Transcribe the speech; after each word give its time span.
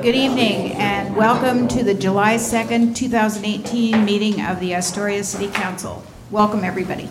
Good 0.00 0.14
evening 0.14 0.74
and 0.74 1.16
welcome 1.16 1.66
to 1.66 1.82
the 1.82 1.92
July 1.92 2.36
2nd, 2.36 2.94
2018 2.94 4.04
meeting 4.04 4.40
of 4.40 4.60
the 4.60 4.72
Astoria 4.74 5.24
City 5.24 5.48
Council. 5.48 6.04
Welcome, 6.30 6.62
everybody. 6.62 7.08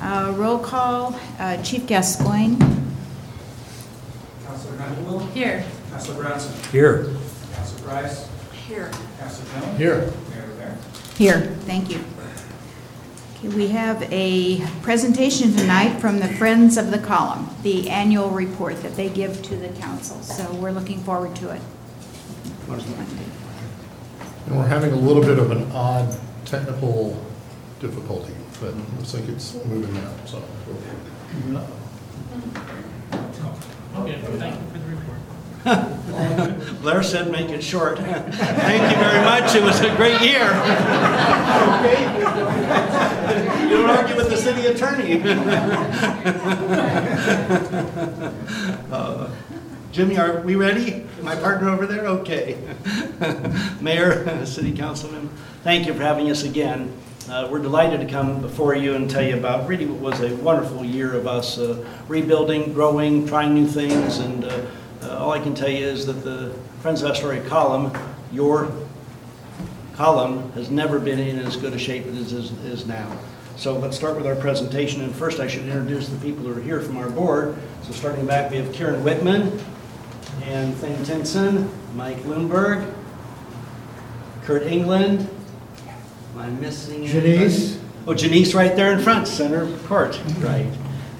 Uh, 0.00 0.32
Roll 0.36 0.60
call, 0.60 1.18
uh, 1.40 1.60
Chief 1.64 1.88
Gascoigne. 1.88 2.56
Councilor 4.46 4.80
Underwood? 4.80 5.28
Here. 5.30 5.64
Counselor 5.90 6.22
Brownson? 6.22 6.70
Here. 6.70 7.06
Councilor 7.56 7.88
Price? 7.88 8.28
Here. 8.68 8.90
Councilor 9.18 9.60
Jones? 9.60 9.78
Here. 9.78 10.12
Mayor 10.30 10.46
Rivera? 10.46 10.78
Here, 11.16 11.40
thank 11.66 11.90
you. 11.90 11.98
Okay, 13.44 13.56
We 13.56 13.68
have 13.68 14.02
a 14.12 14.60
presentation 14.82 15.52
tonight 15.56 15.98
from 15.98 16.20
the 16.20 16.28
Friends 16.28 16.76
of 16.76 16.92
the 16.92 16.98
Column, 16.98 17.48
the 17.62 17.90
annual 17.90 18.30
report 18.30 18.80
that 18.82 18.94
they 18.94 19.08
give 19.08 19.42
to 19.42 19.56
the 19.56 19.68
council, 19.80 20.20
so 20.22 20.52
we're 20.54 20.70
looking 20.70 21.00
forward 21.00 21.34
to 21.36 21.50
it. 21.50 21.60
And 24.46 24.56
we're 24.56 24.66
having 24.66 24.92
a 24.92 24.96
little 24.96 25.22
bit 25.22 25.38
of 25.40 25.50
an 25.50 25.70
odd 25.72 26.16
technical 26.44 27.20
difficulty, 27.80 28.34
but 28.60 28.68
it 28.70 28.96
looks 28.96 29.14
like 29.14 29.28
it's 29.28 29.54
moving 29.64 29.92
now, 29.94 30.12
so. 30.24 30.42
Blair 36.82 37.02
said 37.02 37.30
make 37.30 37.50
it 37.50 37.62
short. 37.62 37.98
Thank 37.98 38.82
you 38.90 39.02
very 39.02 39.24
much. 39.24 39.54
It 39.54 39.62
was 39.62 39.80
a 39.80 39.94
great 39.96 40.20
year. 40.20 40.50
You 43.62 43.78
don't 43.78 43.90
argue 43.90 44.16
with 44.16 44.28
the 44.28 44.36
city 44.36 44.66
attorney. 44.66 45.22
Uh, 48.92 49.30
Jimmy, 49.90 50.18
are 50.18 50.40
we 50.42 50.54
ready? 50.54 51.06
My 51.22 51.34
partner 51.34 51.70
over 51.70 51.86
there? 51.86 52.06
Okay. 52.06 52.58
Mayor, 53.80 54.44
city 54.44 54.72
councilman, 54.72 55.30
thank 55.64 55.86
you 55.86 55.94
for 55.94 56.02
having 56.02 56.30
us 56.30 56.42
again. 56.42 56.92
Uh, 57.30 57.48
We're 57.50 57.60
delighted 57.62 58.00
to 58.00 58.06
come 58.06 58.42
before 58.42 58.74
you 58.74 58.94
and 58.94 59.08
tell 59.08 59.22
you 59.22 59.36
about 59.38 59.66
really 59.66 59.86
what 59.86 60.00
was 60.00 60.20
a 60.20 60.34
wonderful 60.36 60.84
year 60.84 61.14
of 61.14 61.26
us 61.26 61.56
uh, 61.56 61.82
rebuilding, 62.08 62.74
growing, 62.74 63.26
trying 63.26 63.54
new 63.54 63.66
things, 63.66 64.18
and 64.18 64.44
uh, 64.44 64.48
uh, 64.48 64.66
all 65.18 65.32
I 65.32 65.38
can 65.40 65.54
tell 65.54 65.68
you 65.68 65.84
is 65.86 66.06
that 66.06 66.24
the 66.24 66.54
Friends 66.80 67.02
of 67.02 67.10
Astoria 67.10 67.42
column, 67.48 67.92
your 68.32 68.70
column, 69.94 70.50
has 70.52 70.70
never 70.70 70.98
been 70.98 71.18
in 71.18 71.38
as 71.38 71.56
good 71.56 71.72
a 71.72 71.78
shape 71.78 72.06
as 72.06 72.32
it 72.32 72.38
is- 72.64 72.86
now. 72.86 73.06
So 73.56 73.78
let's 73.78 73.96
start 73.96 74.16
with 74.16 74.26
our 74.26 74.34
presentation, 74.34 75.02
and 75.02 75.14
first 75.14 75.38
I 75.38 75.46
should 75.46 75.62
introduce 75.66 76.08
the 76.08 76.16
people 76.16 76.44
who 76.46 76.58
are 76.58 76.62
here 76.62 76.80
from 76.80 76.96
our 76.96 77.08
board. 77.10 77.54
So 77.86 77.92
starting 77.92 78.26
back, 78.26 78.50
we 78.50 78.56
have 78.56 78.72
Karen 78.72 79.04
Whitman, 79.04 79.60
and 80.46 80.74
Thane 80.76 81.04
Tinson, 81.04 81.68
Mike 81.94 82.24
Lindberg, 82.24 82.84
Kurt 84.44 84.62
England, 84.64 85.28
am 86.34 86.40
I 86.40 86.48
missing? 86.48 87.04
anybody? 87.06 87.34
Janice. 87.36 87.78
Oh, 88.06 88.14
Janice 88.14 88.54
right 88.54 88.74
there 88.74 88.92
in 88.92 88.98
front, 88.98 89.28
center 89.28 89.70
court, 89.86 90.18
right. 90.40 90.66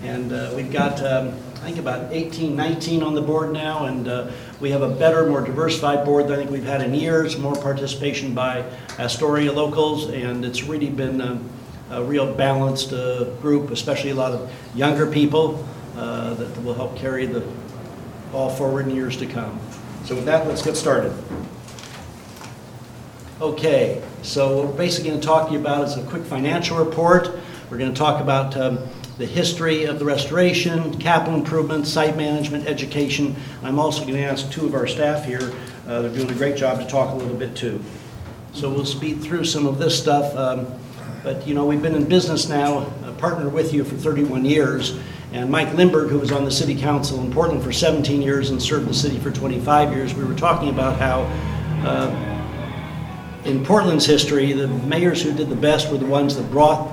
And 0.02 0.32
uh, 0.32 0.52
we've 0.56 0.72
got, 0.72 1.04
um, 1.04 1.34
I 1.62 1.66
think 1.66 1.78
about 1.78 2.12
18, 2.12 2.56
19 2.56 3.04
on 3.04 3.14
the 3.14 3.22
board 3.22 3.52
now, 3.52 3.86
and 3.86 4.08
uh, 4.08 4.32
we 4.58 4.72
have 4.72 4.82
a 4.82 4.88
better, 4.88 5.28
more 5.28 5.42
diversified 5.42 6.04
board 6.04 6.26
than 6.26 6.32
I 6.32 6.36
think 6.38 6.50
we've 6.50 6.64
had 6.64 6.82
in 6.82 6.92
years, 6.92 7.38
more 7.38 7.54
participation 7.54 8.34
by 8.34 8.64
Astoria 8.98 9.52
locals, 9.52 10.10
and 10.10 10.44
it's 10.44 10.64
really 10.64 10.90
been 10.90 11.20
um, 11.20 11.48
a 11.90 12.02
real 12.02 12.34
balanced 12.34 12.92
uh, 12.92 13.26
group, 13.40 13.70
especially 13.70 14.10
a 14.10 14.14
lot 14.16 14.32
of 14.32 14.52
younger 14.74 15.06
people 15.06 15.64
uh, 15.94 16.34
that 16.34 16.64
will 16.64 16.74
help 16.74 16.96
carry 16.96 17.26
the 17.26 17.46
ball 18.32 18.50
forward 18.50 18.88
in 18.88 18.96
years 18.96 19.16
to 19.18 19.26
come. 19.26 19.60
So 20.04 20.16
with 20.16 20.24
that, 20.24 20.48
let's 20.48 20.62
get 20.62 20.76
started. 20.76 21.14
Okay, 23.40 24.02
so 24.22 24.56
what 24.56 24.66
we're 24.66 24.76
basically 24.78 25.10
going 25.10 25.20
to 25.20 25.26
talk 25.26 25.46
to 25.46 25.52
you 25.52 25.60
about 25.60 25.86
is 25.86 25.96
a 25.96 26.02
quick 26.08 26.24
financial 26.24 26.84
report. 26.84 27.38
We're 27.70 27.78
going 27.78 27.92
to 27.92 27.98
talk 27.98 28.20
about 28.20 28.56
um, 28.56 28.80
the 29.18 29.26
history 29.26 29.84
of 29.84 29.98
the 29.98 30.04
restoration, 30.04 30.98
capital 30.98 31.34
improvements, 31.34 31.90
site 31.90 32.16
management, 32.16 32.66
education. 32.66 33.36
I'm 33.62 33.78
also 33.78 34.02
going 34.02 34.14
to 34.14 34.22
ask 34.24 34.50
two 34.50 34.66
of 34.66 34.74
our 34.74 34.86
staff 34.86 35.24
here, 35.24 35.52
uh, 35.86 36.02
they're 36.02 36.14
doing 36.14 36.30
a 36.30 36.34
great 36.34 36.56
job 36.56 36.78
to 36.80 36.86
talk 36.86 37.12
a 37.12 37.16
little 37.16 37.36
bit 37.36 37.54
too. 37.54 37.82
So 38.54 38.70
we'll 38.70 38.84
speed 38.84 39.22
through 39.22 39.44
some 39.44 39.66
of 39.66 39.78
this 39.78 39.98
stuff. 39.98 40.34
um, 40.36 40.66
But, 41.22 41.46
you 41.46 41.54
know, 41.54 41.66
we've 41.66 41.82
been 41.82 41.94
in 41.94 42.08
business 42.08 42.48
now, 42.48 42.78
uh, 42.78 43.12
partnered 43.18 43.52
with 43.52 43.72
you 43.72 43.84
for 43.84 43.96
31 43.96 44.44
years. 44.44 44.98
And 45.32 45.50
Mike 45.50 45.68
Lindberg, 45.68 46.10
who 46.10 46.18
was 46.18 46.32
on 46.32 46.44
the 46.44 46.50
city 46.50 46.74
council 46.74 47.20
in 47.20 47.32
Portland 47.32 47.62
for 47.62 47.72
17 47.72 48.20
years 48.20 48.50
and 48.50 48.60
served 48.60 48.88
the 48.88 48.94
city 48.94 49.18
for 49.18 49.30
25 49.30 49.92
years, 49.92 50.14
we 50.14 50.24
were 50.24 50.34
talking 50.34 50.68
about 50.68 50.98
how 50.98 51.22
uh, 51.86 52.10
in 53.44 53.64
Portland's 53.64 54.04
history, 54.04 54.52
the 54.52 54.68
mayors 54.68 55.22
who 55.22 55.32
did 55.32 55.48
the 55.48 55.56
best 55.56 55.90
were 55.90 55.98
the 55.98 56.06
ones 56.06 56.36
that 56.36 56.50
brought 56.50 56.88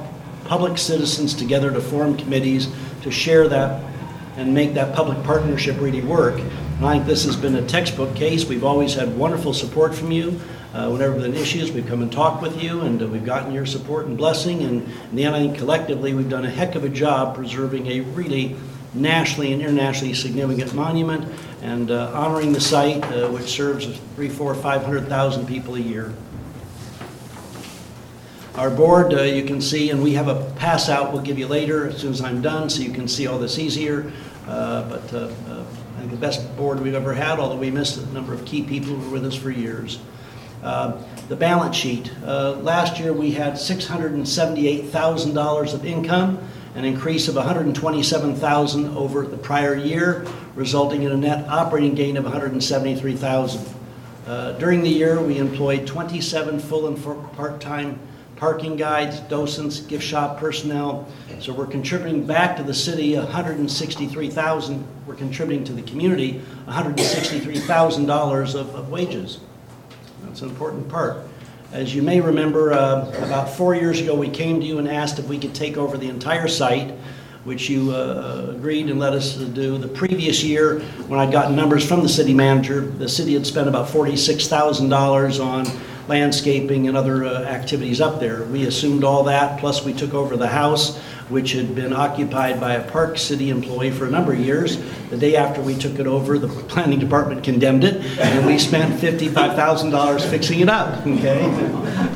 public 0.50 0.80
citizens 0.80 1.36
together 1.36 1.72
to 1.72 1.80
form 1.80 2.18
committees 2.18 2.68
to 3.04 3.12
share 3.12 3.48
that 3.48 3.84
and 4.36 4.52
make 4.52 4.74
that 4.74 4.96
public 4.96 5.24
partnership 5.24 5.80
really 5.80 6.02
work. 6.02 6.40
And 6.40 6.86
I 6.86 6.94
think 6.94 7.06
this 7.06 7.24
has 7.26 7.36
been 7.36 7.56
a 7.56 7.66
textbook 7.68 8.16
case. 8.16 8.46
We've 8.46 8.64
always 8.64 8.96
had 8.96 9.16
wonderful 9.16 9.54
support 9.54 9.94
from 9.94 10.12
you. 10.12 10.40
Uh, 10.74 10.90
Whenever 10.90 11.20
there 11.20 11.34
issues, 11.34 11.72
we've 11.72 11.86
come 11.86 12.02
and 12.02 12.12
talked 12.12 12.42
with 12.42 12.64
you, 12.64 12.82
and 12.82 13.02
uh, 13.02 13.08
we've 13.08 13.26
gotten 13.26 13.54
your 13.54 13.68
support 13.68 14.08
and 14.08 14.18
blessing. 14.18 14.64
And 14.64 14.84
in 15.12 15.16
the 15.16 15.26
end, 15.26 15.36
I 15.36 15.40
think 15.40 15.58
collectively, 15.58 16.14
we've 16.14 16.30
done 16.30 16.46
a 16.46 16.50
heck 16.50 16.74
of 16.76 16.84
a 16.84 16.90
job 16.90 17.36
preserving 17.36 17.86
a 17.88 18.02
really 18.02 18.56
nationally 18.94 19.54
and 19.54 19.62
internationally 19.62 20.16
significant 20.16 20.74
monument 20.74 21.32
and 21.62 21.92
uh, 21.92 22.12
honoring 22.14 22.54
the 22.54 22.62
site, 22.62 23.04
uh, 23.06 23.30
which 23.30 23.50
serves 23.50 23.86
three, 24.16 24.30
four, 24.30 24.56
five 24.56 24.84
hundred 24.84 25.08
thousand 25.08 25.46
people 25.46 25.76
a 25.76 25.80
year. 25.80 26.14
Our 28.60 28.70
board, 28.70 29.14
uh, 29.14 29.22
you 29.22 29.46
can 29.46 29.62
see, 29.62 29.90
and 29.90 30.04
we 30.04 30.16
have 30.16 30.28
a 30.28 30.44
pass 30.58 30.90
out 30.90 31.14
we'll 31.14 31.22
give 31.22 31.40
you 31.40 31.48
later 31.48 31.88
as 31.88 32.00
soon 32.00 32.12
as 32.12 32.20
I'm 32.20 32.42
done, 32.42 32.70
so 32.70 32.82
you 32.82 32.92
can 32.92 33.08
see 33.08 33.26
all 33.26 33.40
this 33.40 33.58
easier. 33.58 34.12
Uh, 34.46 34.84
But 34.90 35.14
uh, 35.14 35.30
uh, 35.50 35.64
I 35.96 36.00
think 36.02 36.12
the 36.12 36.18
best 36.18 36.58
board 36.58 36.82
we've 36.82 36.94
ever 36.94 37.14
had, 37.14 37.40
although 37.40 37.56
we 37.56 37.72
missed 37.72 38.00
a 38.00 38.06
number 38.08 38.34
of 38.34 38.44
key 38.44 38.64
people 38.64 38.96
who 38.96 39.06
were 39.06 39.12
with 39.14 39.26
us 39.26 39.34
for 39.34 39.50
years. 39.50 40.00
Uh, 40.62 40.98
The 41.30 41.38
balance 41.38 41.78
sheet, 41.78 42.12
uh, 42.26 42.58
last 42.60 43.00
year 43.00 43.14
we 43.14 43.32
had 43.32 43.54
$678,000 43.54 45.74
of 45.74 45.86
income, 45.86 46.40
an 46.76 46.84
increase 46.84 47.30
of 47.30 47.38
127,000 47.38 48.98
over 48.98 49.26
the 49.26 49.38
prior 49.38 49.74
year, 49.74 50.26
resulting 50.56 51.04
in 51.04 51.14
a 51.14 51.18
net 51.18 51.48
operating 51.48 51.96
gain 51.96 52.18
of 52.18 52.26
173,000. 52.26 53.62
Uh, 54.28 54.52
During 54.60 54.84
the 54.84 54.90
year, 54.90 55.22
we 55.22 55.38
employed 55.38 55.88
27 55.88 56.60
full 56.60 56.88
and 56.88 57.02
part-time 57.38 57.98
parking 58.40 58.78
guides, 58.78 59.20
docents, 59.22 59.82
gift 59.82 60.04
shop 60.04 60.40
personnel. 60.40 61.08
So 61.40 61.54
we're 61.54 61.68
contributing 61.68 62.26
back 62.26 62.56
to 62.58 62.64
the 62.64 62.74
city 62.74 63.16
163,000, 63.16 64.88
we're 65.06 65.16
contributing 65.16 65.66
to 65.66 65.74
the 65.74 65.82
community 65.82 66.42
$163,000 66.68 68.56
of 68.56 68.76
of 68.76 68.90
wages. 68.90 69.40
That's 70.24 70.42
an 70.42 70.50
important 70.50 70.88
part. 70.88 71.18
As 71.72 71.94
you 71.94 72.02
may 72.02 72.20
remember, 72.20 72.74
uh, 72.74 73.10
about 73.24 73.50
four 73.50 73.76
years 73.76 74.00
ago, 74.00 74.16
we 74.16 74.30
came 74.30 74.60
to 74.60 74.66
you 74.66 74.80
and 74.80 74.88
asked 74.88 75.20
if 75.20 75.28
we 75.28 75.38
could 75.38 75.54
take 75.54 75.78
over 75.78 75.98
the 75.98 76.10
entire 76.10 76.48
site, 76.48 76.92
which 77.44 77.70
you 77.70 77.92
uh, 77.92 78.54
agreed 78.56 78.90
and 78.90 79.00
let 79.00 79.14
us 79.14 79.36
do. 79.36 79.78
The 79.78 79.88
previous 79.88 80.44
year, 80.44 80.80
when 81.08 81.20
I'd 81.20 81.32
gotten 81.32 81.56
numbers 81.56 81.86
from 81.86 82.02
the 82.02 82.10
city 82.10 82.34
manager, 82.34 82.82
the 82.82 83.08
city 83.08 83.34
had 83.34 83.46
spent 83.46 83.68
about 83.68 83.88
$46,000 83.88 85.46
on 85.46 85.89
landscaping 86.10 86.88
and 86.88 86.98
other 86.98 87.24
uh, 87.24 87.44
activities 87.44 88.02
up 88.02 88.20
there. 88.20 88.44
We 88.44 88.66
assumed 88.66 89.04
all 89.04 89.24
that, 89.26 89.60
plus 89.60 89.86
we 89.86 89.94
took 89.94 90.14
over 90.14 90.36
the 90.36 90.48
house, 90.48 90.98
which 91.30 91.52
had 91.52 91.76
been 91.76 91.94
occupied 91.94 92.60
by 92.60 92.74
a 92.74 92.92
Park 92.92 93.20
City 93.20 93.52
employee 93.52 93.92
for 93.92 94.08
a 94.08 94.10
number 94.10 94.34
of 94.34 94.40
years. 94.40 94.84
The 95.12 95.18
day 95.18 95.36
after 95.36 95.62
we 95.62 95.76
took 95.76 96.00
it 96.00 96.08
over, 96.08 96.40
the 96.40 96.48
planning 96.48 97.00
department 97.00 97.44
condemned 97.44 97.84
it, 97.84 98.04
and 98.20 98.46
we 98.46 98.58
spent 98.58 99.00
$55,000 99.00 100.30
fixing 100.30 100.62
it 100.62 100.70
up, 100.70 101.06
okay? 101.06 101.44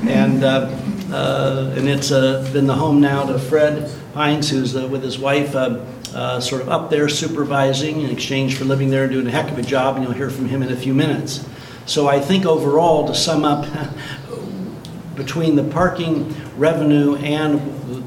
And, 0.09 0.43
uh, 0.43 0.75
uh, 1.11 1.75
and 1.77 1.87
it's 1.87 2.11
uh, 2.11 2.49
been 2.51 2.65
the 2.65 2.73
home 2.73 2.99
now 2.99 3.23
to 3.25 3.37
Fred 3.37 3.89
Hines, 4.15 4.49
who's 4.49 4.75
uh, 4.75 4.87
with 4.87 5.03
his 5.03 5.19
wife, 5.19 5.55
uh, 5.55 5.79
uh, 6.15 6.39
sort 6.39 6.61
of 6.61 6.69
up 6.69 6.89
there 6.89 7.09
supervising 7.09 8.01
in 8.01 8.09
exchange 8.09 8.57
for 8.57 8.65
living 8.65 8.89
there 8.89 9.03
and 9.03 9.11
doing 9.11 9.27
a 9.27 9.31
heck 9.31 9.51
of 9.51 9.57
a 9.59 9.63
job, 9.63 9.95
and 9.95 10.03
you'll 10.03 10.13
hear 10.13 10.31
from 10.31 10.47
him 10.47 10.63
in 10.63 10.71
a 10.71 10.75
few 10.75 10.93
minutes. 10.93 11.47
So 11.85 12.07
I 12.07 12.19
think 12.19 12.45
overall, 12.45 13.07
to 13.07 13.15
sum 13.15 13.43
up, 13.43 13.65
between 15.15 15.55
the 15.55 15.63
parking 15.63 16.33
revenue 16.57 17.15
and 17.17 17.59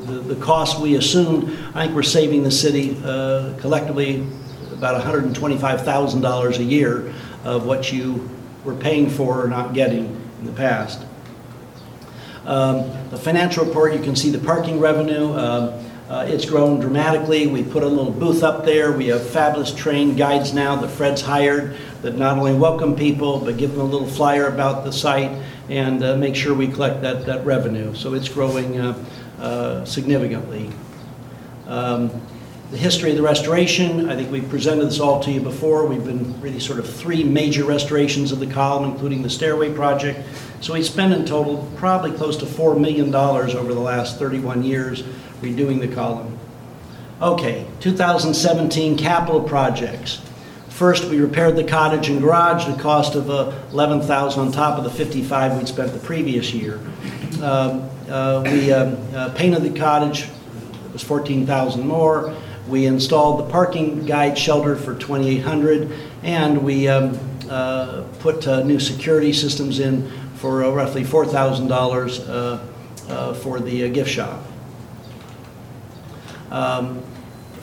the, 0.07 0.15
the 0.35 0.37
cost 0.45 0.81
we 0.81 0.97
assumed, 0.97 1.57
I 1.75 1.85
think 1.85 1.95
we're 1.95 2.03
saving 2.03 2.43
the 2.43 2.51
city 2.51 2.97
uh, 3.05 3.55
collectively 3.59 4.27
about 4.73 5.01
$125,000 5.03 6.59
a 6.59 6.63
year 6.65 7.13
of 7.45 7.65
what 7.67 7.93
you 7.93 8.29
were 8.65 8.75
paying 8.75 9.09
for 9.09 9.45
or 9.45 9.49
not 9.49 9.73
getting 9.75 10.07
in 10.41 10.47
the 10.47 10.53
past. 10.53 11.05
Um, 12.45 12.91
The 13.11 13.19
financial 13.19 13.65
report, 13.65 13.93
you 13.95 14.01
can 14.01 14.17
see 14.17 14.31
the 14.31 14.39
parking 14.39 14.81
revenue. 14.81 15.33
um, 15.37 15.73
Uh, 16.09 16.25
It's 16.29 16.45
grown 16.45 16.79
dramatically. 16.79 17.49
We 17.49 17.65
put 17.65 17.83
a 17.83 17.87
little 17.89 18.13
booth 18.13 18.45
up 18.45 18.65
there. 18.65 18.93
We 18.93 19.09
have 19.09 19.23
fabulous 19.27 19.73
trained 19.75 20.17
guides 20.17 20.53
now 20.55 20.77
that 20.77 20.89
Fred's 20.91 21.21
hired 21.23 21.75
that 22.07 22.17
not 22.17 22.39
only 22.39 22.55
welcome 22.55 22.97
people, 22.97 23.39
but 23.39 23.59
give 23.59 23.73
them 23.73 23.81
a 23.81 23.85
little 23.85 24.07
flyer 24.09 24.47
about 24.47 24.85
the 24.85 24.93
site 24.93 25.31
and 25.69 26.03
uh, 26.03 26.17
make 26.17 26.35
sure 26.35 26.55
we 26.55 26.69
collect 26.69 27.03
that, 27.03 27.27
that 27.27 27.45
revenue. 27.45 27.95
So 27.95 28.15
it's 28.15 28.29
growing 28.29 28.81
uh, 28.81 29.05
uh, 29.39 29.85
significantly. 29.85 30.71
Um, 31.67 32.11
The 32.71 32.77
history 32.77 33.11
of 33.11 33.17
the 33.17 33.23
restoration, 33.23 34.11
I 34.11 34.17
think 34.17 34.33
we've 34.33 34.49
presented 34.49 34.87
this 34.87 34.99
all 34.99 35.23
to 35.23 35.31
you 35.31 35.41
before. 35.41 35.87
We've 35.87 36.05
been 36.05 36.41
really 36.41 36.59
sort 36.59 36.81
of 36.81 36.93
three 36.93 37.23
major 37.23 37.65
restorations 37.65 38.33
of 38.33 38.41
the 38.41 38.47
column, 38.49 38.91
including 38.91 39.23
the 39.23 39.31
stairway 39.31 39.73
project. 39.73 40.19
So 40.61 40.75
we 40.75 40.83
spent 40.83 41.13
in 41.13 41.25
total 41.25 41.71
probably 41.77 42.11
close 42.11 42.37
to 42.39 42.45
$4 42.45 42.77
million 42.77 43.15
over 43.15 43.73
the 43.73 43.79
last 43.79 44.19
31 44.19 44.65
years 44.65 45.05
redoing 45.43 45.79
the 45.79 45.87
column. 45.87 46.37
Okay, 47.23 47.69
2017 47.79 48.99
capital 48.99 49.41
projects. 49.41 50.21
First, 50.77 51.07
we 51.07 51.19
repaired 51.19 51.57
the 51.57 51.65
cottage 51.65 52.11
and 52.11 52.21
garage, 52.21 52.67
the 52.67 52.79
cost 52.79 53.15
of 53.15 53.31
uh, 53.31 53.51
11,000 53.73 54.39
on 54.39 54.53
top 54.53 54.77
of 54.77 54.85
the 54.85 54.91
55 54.91 55.57
we'd 55.57 55.67
spent 55.67 55.91
the 55.95 55.99
previous 55.99 56.53
year. 56.53 56.79
Um, 57.41 57.89
uh, 58.11 58.43
We 58.45 58.75
um, 58.75 58.99
uh, 59.15 59.31
painted 59.31 59.63
the 59.63 59.71
cottage, 59.71 60.25
it 60.25 60.93
was 60.93 61.03
14,000 61.03 61.87
more. 61.87 62.37
We 62.69 62.85
installed 62.85 63.41
the 63.41 63.51
parking 63.51 64.05
guide 64.05 64.37
shelter 64.37 64.77
for 64.77 64.95
2,800, 64.95 65.91
and 66.23 66.63
we 66.63 66.89
um, 66.89 67.19
uh, 67.49 68.05
put 68.19 68.47
uh, 68.47 68.63
new 68.63 68.79
security 68.79 69.33
systems 69.33 69.79
in 69.79 70.11
for 70.35 70.63
uh, 70.63 70.69
roughly 70.73 71.05
$4,000 71.05 72.29
uh, 72.29 73.11
uh, 73.11 73.33
for 73.33 73.61
the 73.61 73.85
uh, 73.85 73.89
gift 73.89 74.11
shop. 74.11 74.45
Um, 76.51 77.03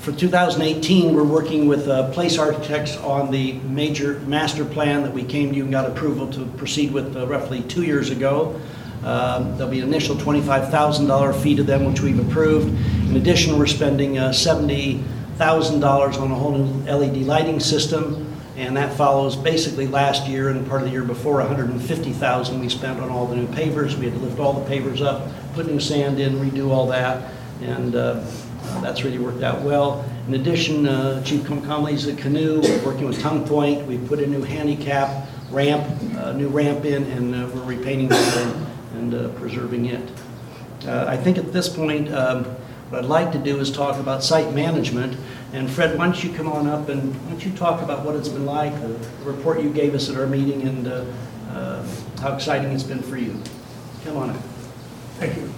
For 0.03 0.11
2018, 0.11 1.15
we're 1.15 1.23
working 1.23 1.65
with 1.65 1.88
uh, 1.88 2.11
Place 2.11 2.38
Architects 2.38 2.97
on 2.97 3.31
the 3.31 3.53
major 3.53 4.19
master 4.27 4.65
plan 4.65 5.01
that 5.03 5.13
we 5.13 5.23
came 5.23 5.51
to 5.51 5.55
you 5.55 5.63
and 5.63 5.71
got 5.71 5.89
approval 5.89 6.29
to 6.33 6.45
proceed 6.57 6.91
with 6.91 7.15
uh, 7.15 7.25
roughly 7.25 7.61
two 7.61 7.83
years 7.83 8.09
ago. 8.09 8.59
Um, 9.05 9.55
There'll 9.55 9.71
be 9.71 9.79
an 9.79 9.88
initial 9.88 10.17
$25,000 10.17 11.41
fee 11.41 11.55
to 11.55 11.63
them, 11.63 11.85
which 11.85 12.01
we've 12.01 12.19
approved. 12.19 12.67
In 13.09 13.15
addition, 13.15 13.57
we're 13.57 13.65
spending 13.65 14.17
uh, 14.17 14.31
$70,000 14.31 16.21
on 16.21 16.31
a 16.31 16.35
whole 16.35 16.57
new 16.57 16.91
LED 16.91 17.19
lighting 17.19 17.61
system, 17.61 18.29
and 18.57 18.75
that 18.75 18.97
follows 18.97 19.38
basically 19.38 19.88
last 19.88 20.27
year 20.27 20.49
and 20.49 20.67
part 20.67 20.81
of 20.81 20.88
the 20.88 20.91
year 20.91 21.06
before, 21.06 21.35
150,000 21.35 22.59
we 22.59 22.67
spent 22.67 22.99
on 22.99 23.09
all 23.09 23.25
the 23.25 23.38
new 23.38 23.47
pavers. 23.47 23.97
We 23.97 24.09
had 24.09 24.15
to 24.15 24.19
lift 24.19 24.38
all 24.38 24.51
the 24.51 24.69
pavers 24.69 24.99
up, 24.99 25.29
put 25.53 25.65
new 25.65 25.79
sand 25.79 26.19
in, 26.19 26.33
redo 26.33 26.71
all 26.71 26.88
that, 26.88 27.31
and 27.61 27.95
uh, 28.73 28.81
That's 28.81 29.03
really 29.03 29.19
worked 29.19 29.43
out 29.43 29.61
well. 29.61 30.03
In 30.27 30.33
addition, 30.35 30.87
uh, 30.87 31.23
Chief 31.23 31.41
Comcomly's 31.41 32.07
a 32.07 32.15
canoe, 32.15 32.61
we're 32.61 32.85
working 32.85 33.05
with 33.05 33.21
Tongue 33.21 33.45
Point, 33.47 33.85
we 33.87 33.97
put 33.97 34.19
a 34.19 34.27
new 34.27 34.41
handicap 34.41 35.27
ramp, 35.51 35.85
uh, 36.17 36.31
new 36.33 36.47
ramp 36.49 36.85
in, 36.85 37.03
and 37.03 37.35
uh, 37.35 37.49
we're 37.53 37.63
repainting 37.63 38.07
it 38.11 38.37
and- 38.37 38.67
and 38.95 39.13
uh, 39.15 39.27
preserving 39.39 39.85
it. 39.87 40.07
Uh, 40.87 41.05
I 41.07 41.17
think 41.17 41.39
at 41.39 41.51
this 41.51 41.67
point, 41.67 42.13
um, 42.13 42.43
what 42.89 42.99
I'd 43.03 43.09
like 43.09 43.31
to 43.31 43.39
do 43.39 43.59
is 43.59 43.71
talk 43.71 43.99
about 43.99 44.23
site 44.23 44.53
management. 44.53 45.17
And 45.51 45.67
Fred, 45.69 45.97
why 45.97 46.05
don't 46.05 46.23
you 46.23 46.31
come 46.31 46.47
on 46.47 46.67
up 46.67 46.89
and 46.89 47.11
why 47.23 47.31
don't 47.31 47.43
you 47.43 47.51
talk 47.53 47.81
about 47.81 48.05
what 48.05 48.15
it's 48.15 48.29
been 48.29 48.45
like, 48.45 48.71
the 48.81 48.95
report 49.23 49.61
you 49.61 49.71
gave 49.71 49.95
us 49.95 50.09
at 50.11 50.15
our 50.15 50.27
meeting, 50.27 50.61
and 50.67 50.87
uh, 50.87 51.05
uh, 51.51 51.83
how 52.21 52.33
exciting 52.35 52.71
it's 52.71 52.83
been 52.83 53.01
for 53.01 53.17
you. 53.17 53.35
Come 54.05 54.17
on 54.17 54.29
up. 54.29 54.41
Thank 55.17 55.37
you. 55.37 55.51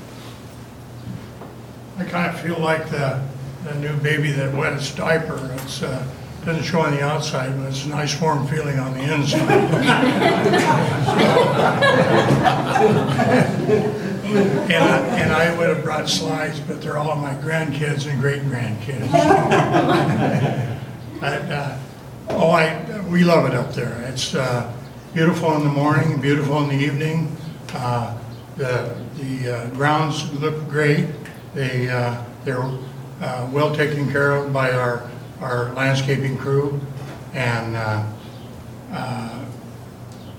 I 1.98 2.04
kind 2.04 2.30
of 2.34 2.40
feel 2.42 2.60
like 2.60 2.90
the, 2.90 3.22
the 3.64 3.76
new 3.76 3.96
baby 3.98 4.32
that 4.32 4.54
wet 4.54 4.74
its 4.74 4.94
diaper. 4.94 5.40
It's, 5.54 5.82
uh, 5.82 6.06
doesn't 6.46 6.64
show 6.64 6.82
on 6.82 6.94
the 6.94 7.02
outside, 7.02 7.58
but 7.58 7.70
it's 7.70 7.86
a 7.86 7.90
nice 7.90 8.20
warm 8.22 8.46
feeling 8.48 8.78
on 8.80 8.94
the 8.94 9.02
inside. 9.14 9.72
And 14.26 14.84
I, 14.84 14.98
and 15.20 15.32
I 15.32 15.56
would 15.58 15.70
have 15.70 15.84
brought 15.84 16.10
slides, 16.10 16.60
but 16.60 16.82
they're 16.82 16.98
all 16.98 17.16
my 17.16 17.34
grandkids 17.36 18.06
and 18.10 18.20
great-grandkids. 18.20 19.10
But, 21.22 21.50
uh, 21.50 21.78
oh, 22.30 22.50
I, 22.50 23.00
we 23.10 23.24
love 23.24 23.46
it 23.46 23.54
up 23.56 23.74
there. 23.74 23.98
It's 24.10 24.36
uh, 24.36 24.70
beautiful 25.14 25.56
in 25.56 25.64
the 25.64 25.70
morning, 25.70 26.20
beautiful 26.20 26.62
in 26.64 26.68
the 26.70 26.84
evening. 26.86 27.36
Uh, 27.74 28.18
The, 28.58 28.96
the 29.20 29.50
uh, 29.52 29.70
grounds 29.72 30.32
look 30.34 30.68
great. 30.70 31.08
They, 31.56 31.90
uh, 31.90 32.22
they're 32.44 32.62
uh, 33.22 33.50
well 33.52 33.74
taken 33.74 34.12
care 34.12 34.36
of 34.36 34.52
by 34.52 34.72
our, 34.72 35.10
our 35.40 35.74
landscaping 35.74 36.38
crew. 36.38 36.80
And 37.34 37.78
uh, 37.78 38.06
uh, 38.92 39.46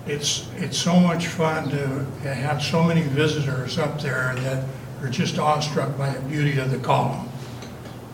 it's, 0.06 0.48
it's 0.56 0.76
so 0.76 1.00
much 1.00 1.26
fun 1.26 1.70
to 1.70 2.04
have 2.28 2.62
so 2.62 2.84
many 2.84 3.00
visitors 3.00 3.78
up 3.78 4.00
there 4.00 4.34
that 4.36 4.64
are 5.02 5.08
just 5.08 5.38
awestruck 5.38 5.96
by 5.96 6.10
the 6.10 6.20
beauty 6.28 6.58
of 6.58 6.70
the 6.70 6.78
column. 6.78 7.28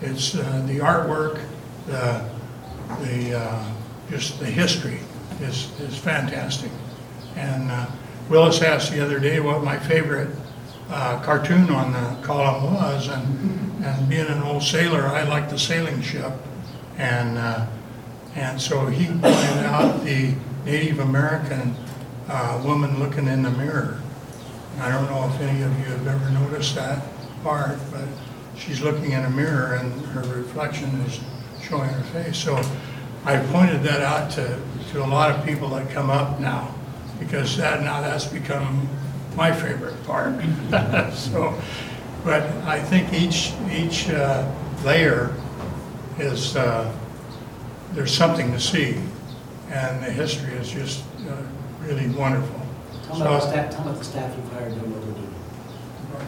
It's 0.01 0.37
uh, 0.37 0.65
the 0.67 0.79
artwork, 0.79 1.45
the, 1.87 2.25
the, 3.05 3.39
uh, 3.39 3.73
just 4.11 4.39
the 4.39 4.47
history 4.47 5.01
is, 5.41 5.79
is 5.81 5.97
fantastic. 5.97 6.71
And 7.35 7.71
uh, 7.71 7.87
Willis 8.29 8.63
asked 8.63 8.93
the 8.93 9.05
other 9.05 9.19
day 9.19 9.41
what 9.41 9.65
my 9.65 9.79
favorite 9.79 10.29
uh, 10.91 11.21
cartoon 11.23 11.71
on 11.71 11.93
the 11.93 12.27
column 12.27 12.75
was, 12.75 13.09
and, 13.09 13.85
and 13.85 14.09
being 14.09 14.27
an 14.27 14.43
old 14.43 14.63
sailor, 14.63 15.07
I 15.07 15.23
like 15.25 15.49
the 15.49 15.59
sailing 15.59 16.03
ship. 16.03 16.33
And, 16.99 17.39
uh, 17.39 17.67
and 18.35 18.61
so 18.61 18.87
he 18.87 19.07
pointed 19.07 19.65
out 19.65 20.05
the 20.05 20.35
Native 20.65 21.01
American 21.01 21.75
uh, 22.29 22.63
woman 22.65 22.99
looking 22.99 23.27
in 23.27 23.43
the 23.43 23.51
mirror. 23.51 24.01
I 24.81 24.91
don't 24.91 25.07
know 25.11 25.31
if 25.35 25.41
any 25.41 25.63
of 25.63 25.79
you 25.79 25.85
have 25.87 26.07
ever 26.07 26.31
noticed 26.31 26.75
that 26.77 27.03
part, 27.43 27.79
but 27.91 28.05
she's 28.57 28.81
looking 28.81 29.13
in 29.13 29.25
a 29.25 29.31
mirror 29.31 29.75
and 29.75 29.93
her 30.07 30.23
reflection 30.37 30.89
is 31.03 31.21
showing 31.63 31.89
her 31.89 32.03
face. 32.05 32.37
So 32.37 32.57
I 33.25 33.39
pointed 33.47 33.83
that 33.83 34.01
out 34.01 34.31
to, 34.33 34.59
to 34.93 35.05
a 35.05 35.07
lot 35.07 35.31
of 35.31 35.45
people 35.45 35.69
that 35.71 35.91
come 35.91 36.11
up 36.11 36.41
now, 36.41 36.75
because 37.19 37.57
that, 37.57 37.83
now 37.83 38.01
that's 38.01 38.27
become 38.27 38.89
my 39.37 39.53
favorite 39.53 40.03
part. 40.05 40.35
So, 41.15 41.55
but 42.25 42.43
I 42.67 42.81
think 42.81 43.13
each, 43.13 43.53
each 43.71 44.09
uh, 44.11 44.51
layer 44.85 45.35
is, 46.19 46.57
uh, 46.57 46.93
there's 47.93 48.13
something 48.15 48.53
to 48.53 48.61
see, 48.61 48.97
and 49.71 50.03
the 50.03 50.11
history 50.11 50.53
is 50.55 50.71
just 50.71 51.05
uh, 51.29 51.37
really 51.81 52.09
wonderful. 52.11 52.61
Tell 53.07 53.17
me 53.17 53.23
about 53.23 53.43
the 53.43 53.49
staff, 53.51 53.71
tell 53.71 53.83
about 53.83 53.99
the 53.99 54.05
staff 54.05 54.37
you've 54.37 54.53
hired 54.53 54.73
and 54.73 54.81
how 54.83 54.87
well 54.89 55.01
they're 55.01 55.15
doing. 55.15 55.35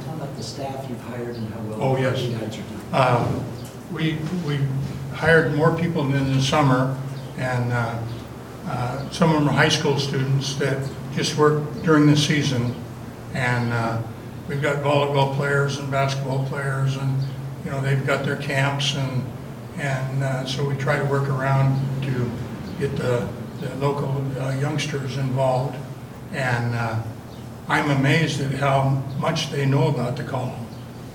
Tell 0.04 0.14
about 0.16 0.36
the 0.36 0.42
staff 0.42 0.86
you've 0.88 1.00
hired 1.02 1.36
and 1.36 1.54
how 1.54 1.60
well 1.62 1.82
Oh, 1.82 1.96
yes. 1.96 2.20
you 2.22 2.36
guys 2.36 2.58
are 2.58 2.62
doing. 2.62 2.94
Um, 2.94 3.44
We, 3.92 4.18
we 4.46 4.58
hired 5.14 5.54
more 5.54 5.76
people 5.78 6.02
in 6.14 6.34
the 6.34 6.42
summer, 6.42 6.98
and 7.38 7.72
uh, 7.72 7.98
uh, 8.66 9.10
some 9.10 9.30
of 9.30 9.36
them 9.36 9.48
are 9.48 9.52
high 9.52 9.68
school 9.68 9.98
students 9.98 10.56
that 10.56 10.78
just 11.14 11.36
work 11.38 11.62
during 11.84 12.06
the 12.06 12.16
season. 12.16 12.74
And 13.34 13.72
uh, 13.72 14.00
we've 14.48 14.62
got 14.62 14.76
volleyball 14.82 15.34
players 15.36 15.78
and 15.78 15.90
basketball 15.90 16.46
players, 16.46 16.96
and, 16.96 17.22
you 17.64 17.70
know, 17.70 17.80
they've 17.80 18.06
got 18.06 18.24
their 18.24 18.36
camps, 18.36 18.94
and, 18.94 19.24
and 19.76 20.22
uh, 20.22 20.46
so 20.46 20.66
we 20.68 20.76
try 20.76 20.98
to 20.98 21.04
work 21.04 21.28
around 21.28 22.02
to 22.02 22.30
get 22.78 22.96
the, 22.96 23.28
the 23.60 23.74
local 23.76 24.24
uh, 24.40 24.54
youngsters 24.54 25.16
involved. 25.16 25.76
And 26.32 26.74
uh, 26.74 27.02
I'm 27.68 27.90
amazed 27.90 28.40
at 28.40 28.52
how 28.52 29.02
much 29.18 29.50
they 29.50 29.66
know 29.66 29.88
about 29.88 30.16
the 30.16 30.24
column. 30.24 30.66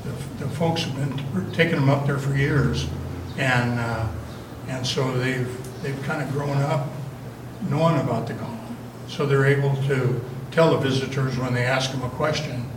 The 0.04 0.12
the 0.40 0.50
folks 0.52 0.84
have 0.84 0.96
been 0.96 1.52
taking 1.52 1.76
them 1.76 1.90
up 1.90 2.06
there 2.06 2.18
for 2.18 2.34
years, 2.36 2.88
and, 3.38 3.80
uh, 3.80 4.08
and 4.68 4.88
so 4.88 5.18
they've, 5.18 5.84
they've 5.84 6.02
kind 6.04 6.22
of 6.22 6.32
grown 6.32 6.58
up 6.58 6.88
knowing 7.70 8.00
about 8.00 8.28
the 8.28 8.34
column. 8.34 8.78
So 9.08 9.26
they're 9.26 9.46
able 9.46 9.76
to 9.88 10.22
tell 10.60 10.72
the 10.72 10.90
visitors 10.90 11.38
when 11.38 11.54
they 11.54 11.64
ask 11.64 11.94
them 11.94 12.04
a 12.04 12.10
question, 12.10 12.70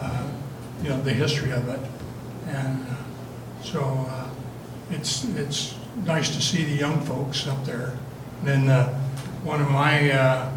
uh, 0.00 0.26
you 0.82 0.88
know, 0.88 0.98
the 1.02 1.12
history 1.12 1.50
of 1.50 1.68
it. 1.68 1.80
And 2.46 2.86
uh, 2.86 3.62
so 3.62 3.82
uh, 4.08 4.30
it's, 4.90 5.24
it's 5.36 5.74
nice 6.06 6.34
to 6.34 6.40
see 6.40 6.64
the 6.64 6.74
young 6.74 6.98
folks 7.02 7.46
up 7.46 7.62
there. 7.66 7.98
And 8.38 8.48
then 8.48 8.68
uh, 8.70 8.98
one 9.44 9.60
of 9.60 9.70
my 9.70 10.10
uh, 10.10 10.50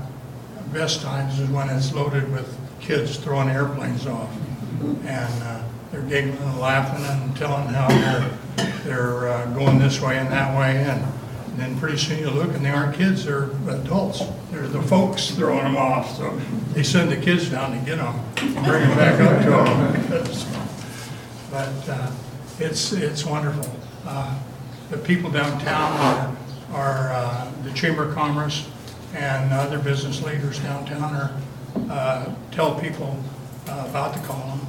best 0.71 1.01
times 1.01 1.41
is 1.41 1.49
when 1.49 1.67
it's 1.69 1.93
loaded 1.93 2.31
with 2.31 2.57
kids 2.79 3.17
throwing 3.17 3.49
airplanes 3.49 4.07
off. 4.07 4.33
And 4.79 5.43
uh, 5.43 5.63
they're 5.91 6.03
giggling 6.03 6.37
and 6.37 6.57
laughing 6.57 7.03
and 7.03 7.35
telling 7.35 7.67
how 7.67 7.89
they're, 7.89 8.77
they're 8.85 9.45
going 9.47 9.77
this 9.77 9.99
way 9.99 10.19
and 10.19 10.31
that 10.31 10.57
way. 10.57 10.77
And 10.77 11.05
then 11.57 11.77
pretty 11.79 11.97
soon 11.97 12.19
you 12.19 12.29
look 12.29 12.53
and 12.53 12.63
they 12.63 12.69
aren't 12.69 12.95
kids, 12.95 13.25
they're 13.25 13.49
adults. 13.69 14.23
They're 14.51 14.67
the 14.67 14.81
folks 14.81 15.31
throwing 15.31 15.63
them 15.63 15.77
off. 15.77 16.15
So 16.17 16.29
they 16.73 16.83
send 16.83 17.11
the 17.11 17.17
kids 17.17 17.49
down 17.49 17.71
to 17.77 17.85
get 17.85 17.97
them 17.97 18.15
and 18.37 18.65
bring 18.65 18.87
them 18.87 18.97
back 18.97 19.19
up 19.19 19.43
to 19.43 19.49
them. 19.49 20.25
But 21.51 21.89
uh, 21.89 22.09
it's, 22.59 22.93
it's 22.93 23.25
wonderful. 23.25 23.69
Uh, 24.05 24.39
The 24.89 24.97
people 24.97 25.29
downtown 25.29 25.91
are, 25.99 26.35
are, 26.73 27.11
uh, 27.11 27.51
the 27.63 27.71
Chamber 27.73 28.03
of 28.07 28.15
Commerce 28.15 28.69
and 29.13 29.51
other 29.51 29.77
business 29.77 30.21
leaders 30.23 30.59
downtown 30.59 31.13
are, 31.13 31.31
uh, 31.89 32.33
tell 32.51 32.79
people 32.79 33.21
uh, 33.67 33.85
about 33.89 34.13
the 34.13 34.21
column. 34.21 34.65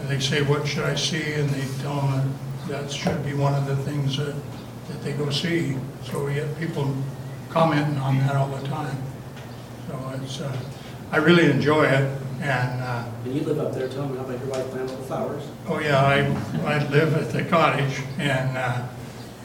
And 0.00 0.08
they 0.08 0.18
say, 0.18 0.42
what 0.42 0.66
should 0.66 0.84
I 0.84 0.96
see? 0.96 1.34
And 1.34 1.48
they 1.50 1.66
tell 1.82 2.00
them 2.00 2.34
that 2.66 2.82
that 2.82 2.90
should 2.92 3.24
be 3.24 3.34
one 3.34 3.54
of 3.54 3.66
the 3.66 3.76
things 3.76 4.16
that, 4.16 4.34
that 4.88 5.02
they 5.02 5.12
go 5.12 5.30
see. 5.30 5.76
So 6.04 6.24
we 6.24 6.34
get 6.34 6.58
people 6.58 6.94
commenting 7.50 7.98
on 7.98 8.18
that 8.18 8.36
all 8.36 8.48
the 8.48 8.66
time. 8.68 8.96
So 9.88 10.12
it's, 10.22 10.40
uh, 10.40 10.56
I 11.10 11.16
really 11.16 11.50
enjoy 11.50 11.84
it 11.84 12.18
and, 12.40 12.80
uh, 12.80 13.04
And 13.24 13.34
you 13.34 13.42
live 13.42 13.58
up 13.58 13.74
there, 13.74 13.88
tell 13.88 14.06
me 14.06 14.16
how 14.16 14.24
about 14.24 14.38
your 14.38 14.48
wife 14.48 14.70
planting 14.70 14.96
the 14.96 15.02
flowers? 15.02 15.42
Oh, 15.66 15.80
yeah, 15.80 15.98
I, 16.00 16.18
I 16.64 16.88
live 16.88 17.14
at 17.14 17.30
the 17.30 17.42
cottage, 17.44 18.00
and, 18.18 18.56
uh, 18.56 18.86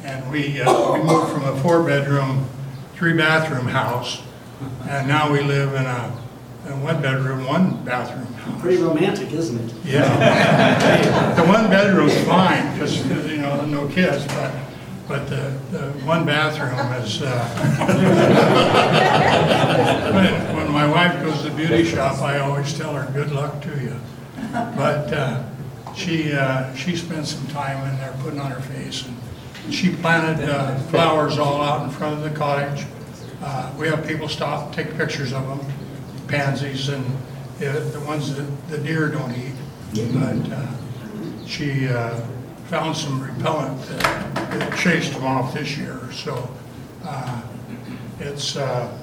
and 0.04 0.32
we, 0.32 0.62
uh, 0.62 0.94
we 0.94 1.04
moved 1.04 1.32
from 1.32 1.44
a 1.44 1.60
four-bedroom, 1.62 2.48
three-bathroom 2.94 3.68
house, 3.68 4.22
and 4.88 5.08
now 5.08 5.32
we 5.32 5.42
live 5.42 5.74
in 5.74 5.86
a, 5.86 6.16
a 6.68 6.78
one-bedroom, 6.84 7.46
one-bathroom 7.46 8.32
house. 8.34 8.62
Pretty 8.62 8.82
romantic, 8.82 9.32
isn't 9.32 9.60
it? 9.70 9.76
Yeah. 9.86 11.36
The 11.36 11.44
one-bedroom's 11.48 12.18
fine, 12.26 12.74
because, 12.74 13.04
you 13.28 13.38
know, 13.38 13.66
no 13.66 13.88
kids, 13.88 14.26
but, 14.28 14.54
but 15.14 15.30
the, 15.30 15.54
the 15.70 15.92
one 16.08 16.26
bathroom 16.26 16.92
is, 17.04 17.22
uh, 17.22 17.30
when, 20.12 20.56
when 20.56 20.72
my 20.72 20.88
wife 20.88 21.24
goes 21.24 21.44
to 21.44 21.52
the 21.52 21.56
beauty 21.56 21.84
shop, 21.84 22.20
I 22.20 22.40
always 22.40 22.76
tell 22.76 22.96
her, 22.96 23.06
good 23.14 23.32
luck 23.32 23.62
to 23.62 23.70
you. 23.80 23.96
But 24.52 25.14
uh, 25.14 25.44
she, 25.96 26.34
uh, 26.34 26.74
she 26.74 26.96
spent 26.96 27.28
some 27.28 27.46
time 27.50 27.88
in 27.92 27.98
there 28.00 28.16
putting 28.24 28.40
on 28.40 28.50
her 28.50 28.62
face. 28.62 29.06
and 29.06 29.16
She 29.72 29.96
planted 29.96 30.50
uh, 30.50 30.80
flowers 30.90 31.38
all 31.38 31.62
out 31.62 31.84
in 31.84 31.92
front 31.92 32.16
of 32.16 32.24
the 32.24 32.32
cottage. 32.36 32.88
Uh, 33.44 33.72
We 33.78 33.90
have 33.90 34.08
people 34.08 34.28
stop, 34.28 34.74
take 34.74 34.98
pictures 34.98 35.32
of 35.32 35.48
them, 35.48 35.60
pansies 36.28 36.90
and 36.90 37.06
uh, 37.62 37.80
the 37.92 38.02
ones 38.08 38.36
that 38.36 38.48
the 38.68 38.80
deer 38.80 39.10
don't 39.10 39.32
eat. 39.36 39.54
But 39.94 40.52
uh, 40.52 41.46
she 41.46 41.88
uh, 41.88 42.20
found 42.74 42.98
some 42.98 43.22
repellent 43.22 43.80
that 43.84 44.34
that 44.34 44.76
chased 44.76 45.14
them 45.14 45.24
off 45.24 45.54
this 45.54 45.78
year. 45.78 46.10
So 46.12 46.50
uh, 47.06 47.44
it's, 48.20 48.56
uh, 48.56 49.00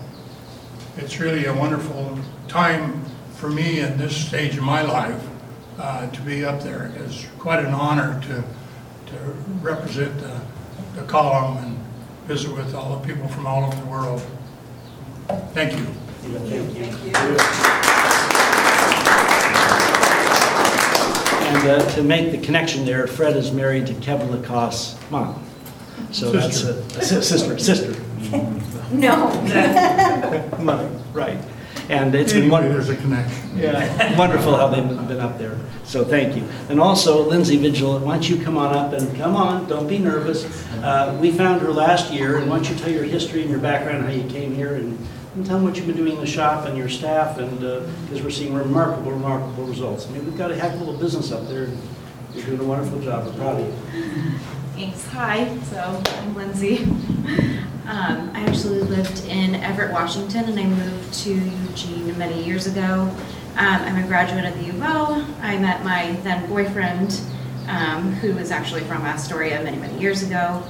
it's 0.96 1.20
really 1.20 1.44
a 1.44 1.54
wonderful 1.54 2.18
time 2.48 3.04
for 3.36 3.48
me 3.48 3.78
in 3.78 3.96
this 3.96 4.26
stage 4.26 4.56
of 4.56 4.64
my 4.64 4.82
life 4.82 5.24
uh, 5.78 6.10
to 6.10 6.20
be 6.22 6.44
up 6.44 6.60
there. 6.64 6.92
It's 6.96 7.28
quite 7.38 7.60
an 7.64 7.72
honor 7.72 8.20
to, 8.22 8.42
to 9.12 9.16
represent 9.62 10.18
the, 10.18 10.40
the 10.96 11.02
column 11.06 11.58
and 11.58 11.78
visit 12.26 12.52
with 12.52 12.74
all 12.74 12.98
the 12.98 13.06
people 13.06 13.28
from 13.28 13.46
all 13.46 13.66
over 13.66 13.76
the 13.76 13.86
world. 13.86 14.20
Thank 15.54 15.78
you. 15.78 15.86
And 21.50 21.68
uh, 21.68 21.90
to 21.96 22.02
make 22.02 22.30
the 22.30 22.38
connection 22.38 22.84
there, 22.84 23.06
Fred 23.08 23.36
is 23.36 23.50
married 23.50 23.86
to 23.88 23.94
Kevin 23.94 24.30
Lacoste's 24.30 24.96
mom. 25.10 25.44
So 26.12 26.30
that's 26.30 26.62
a 26.64 26.74
a 26.78 27.02
si- 27.02 27.20
sister, 27.22 27.58
sister. 27.58 27.94
No. 28.92 29.28
Mother, 30.58 30.90
right. 31.12 31.38
And 31.88 32.12
it's 32.12 32.32
been 32.32 32.42
Anyway, 32.42 32.50
wonderful. 32.52 32.74
there's 32.86 32.88
a 32.88 32.96
connection. 33.00 33.56
Yeah, 33.58 34.18
wonderful 34.18 34.56
how 34.56 34.66
they've 34.66 34.88
been 35.08 35.20
up 35.20 35.38
there. 35.38 35.56
So 35.84 36.04
thank 36.04 36.34
you. 36.36 36.42
And 36.68 36.80
also 36.80 37.22
Lindsay 37.28 37.56
Vigil, 37.56 38.00
why 38.00 38.14
don't 38.14 38.28
you 38.28 38.42
come 38.42 38.56
on 38.58 38.74
up 38.76 38.92
and, 38.92 39.16
come 39.16 39.36
on, 39.36 39.68
don't 39.68 39.86
be 39.86 39.98
nervous. 39.98 40.44
Uh, 40.82 41.16
We 41.20 41.30
found 41.30 41.60
her 41.62 41.72
last 41.72 42.12
year, 42.12 42.38
and 42.38 42.50
why 42.50 42.56
don't 42.56 42.68
you 42.68 42.74
tell 42.76 42.90
your 42.90 43.04
history 43.04 43.42
and 43.42 43.50
your 43.50 43.60
background, 43.60 44.04
how 44.04 44.10
you 44.10 44.28
came 44.28 44.54
here, 44.56 44.74
and 44.74 44.98
and 45.34 45.46
tell 45.46 45.56
them 45.56 45.64
what 45.64 45.76
you've 45.76 45.86
been 45.86 45.96
doing 45.96 46.14
in 46.14 46.20
the 46.20 46.26
shop 46.26 46.66
and 46.66 46.76
your 46.76 46.88
staff, 46.88 47.38
and, 47.38 47.60
because 47.60 48.22
we're 48.22 48.30
seeing 48.30 48.54
remarkable, 48.54 49.12
remarkable 49.12 49.64
results. 49.64 50.06
I 50.08 50.10
mean, 50.10 50.24
we've 50.24 50.38
got 50.38 50.50
a 50.50 50.56
heck 50.56 50.74
of 50.74 50.88
a 50.88 50.92
business 50.94 51.30
up 51.32 51.46
there, 51.48 51.64
and 51.64 51.78
you're 52.34 52.46
doing 52.46 52.60
a 52.60 52.64
wonderful 52.64 53.00
job. 53.00 53.26
We're 53.26 53.32
proud 53.34 53.60
of 53.60 53.66
you. 53.66 54.38
Thanks. 54.74 55.06
Hi, 55.08 55.58
so 55.64 56.02
I'm 56.06 56.34
Lindsay. 56.34 56.86
Um, 57.90 58.30
I 58.34 58.42
actually 58.42 58.82
lived 58.82 59.24
in 59.24 59.56
Everett, 59.56 59.90
Washington, 59.90 60.44
and 60.44 60.60
I 60.60 60.64
moved 60.64 61.12
to 61.24 61.34
Eugene 61.34 62.16
many 62.16 62.40
years 62.44 62.68
ago. 62.68 63.12
Um, 63.56 63.82
I'm 63.82 64.04
a 64.04 64.06
graduate 64.06 64.44
of 64.44 64.56
the 64.58 64.66
U 64.66 64.72
of 64.74 64.82
O. 64.82 65.34
I 65.40 65.58
met 65.58 65.82
my 65.82 66.12
then 66.22 66.48
boyfriend, 66.48 67.20
um, 67.66 68.12
who 68.12 68.32
was 68.34 68.52
actually 68.52 68.82
from 68.82 69.02
Astoria 69.02 69.64
many, 69.64 69.76
many 69.76 69.98
years 69.98 70.22
ago. 70.22 70.62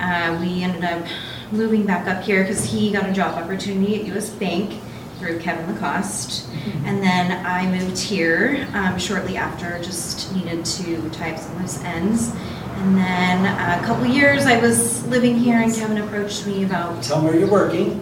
Uh, 0.00 0.36
we 0.40 0.64
ended 0.64 0.82
up 0.82 1.06
moving 1.52 1.86
back 1.86 2.06
up 2.06 2.22
here 2.22 2.42
because 2.42 2.64
he 2.64 2.92
got 2.92 3.08
a 3.08 3.12
job 3.12 3.34
opportunity 3.42 4.00
at 4.00 4.16
US 4.16 4.30
Bank 4.30 4.80
through 5.18 5.38
Kevin 5.38 5.72
Lacoste. 5.72 6.46
And 6.84 7.02
then 7.02 7.44
I 7.46 7.66
moved 7.70 7.98
here 7.98 8.66
um, 8.74 8.98
shortly 8.98 9.36
after, 9.36 9.78
just 9.82 10.34
needed 10.34 10.64
to 10.64 11.08
tie 11.10 11.32
up 11.32 11.38
some 11.38 11.58
loose 11.60 11.82
ends. 11.84 12.32
And 12.76 12.96
then 12.96 13.46
uh, 13.46 13.80
a 13.82 13.86
couple 13.86 14.06
years 14.06 14.44
I 14.44 14.60
was 14.60 15.06
living 15.06 15.36
here 15.36 15.58
and 15.58 15.74
Kevin 15.74 15.98
approached 15.98 16.46
me 16.46 16.64
about, 16.64 17.02
Tell 17.02 17.22
me 17.22 17.28
where 17.28 17.38
you're 17.38 17.50
working. 17.50 18.00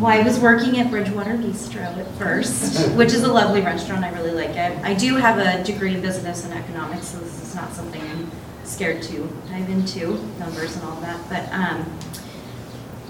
well, 0.00 0.12
I 0.12 0.22
was 0.22 0.38
working 0.38 0.78
at 0.78 0.90
Bridgewater 0.90 1.34
Bistro 1.34 1.96
at 1.98 2.06
first, 2.14 2.88
which 2.96 3.12
is 3.12 3.24
a 3.24 3.32
lovely 3.32 3.60
restaurant, 3.62 4.04
I 4.04 4.10
really 4.10 4.30
like 4.30 4.50
it. 4.50 4.78
I 4.84 4.94
do 4.94 5.16
have 5.16 5.38
a 5.38 5.64
degree 5.64 5.94
in 5.94 6.00
business 6.00 6.44
and 6.44 6.54
economics, 6.54 7.08
so 7.08 7.18
this 7.18 7.42
is 7.42 7.54
not 7.56 7.72
something 7.72 8.00
I'm 8.00 8.30
scared 8.62 9.02
to 9.02 9.28
dive 9.48 9.68
into, 9.68 10.16
numbers 10.38 10.76
and 10.76 10.84
all 10.84 11.00
that. 11.00 11.20
But 11.28 11.52
um, 11.52 11.98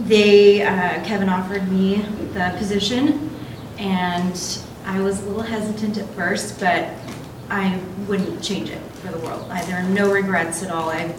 they, 0.06 0.62
uh, 0.62 1.04
Kevin 1.04 1.28
offered 1.28 1.70
me 1.70 2.04
the 2.34 2.54
position, 2.58 3.30
and 3.78 4.58
I 4.86 5.00
was 5.00 5.20
a 5.22 5.26
little 5.26 5.42
hesitant 5.42 5.98
at 5.98 6.08
first, 6.10 6.58
but 6.60 6.88
I 7.50 7.78
wouldn't 8.08 8.42
change 8.42 8.70
it 8.70 8.80
for 9.02 9.12
the 9.12 9.18
world. 9.18 9.44
I- 9.50 9.62
There 9.64 9.78
are 9.78 9.82
no 9.88 10.10
regrets 10.10 10.62
at 10.62 10.70
all. 10.70 10.90
I 10.90 11.12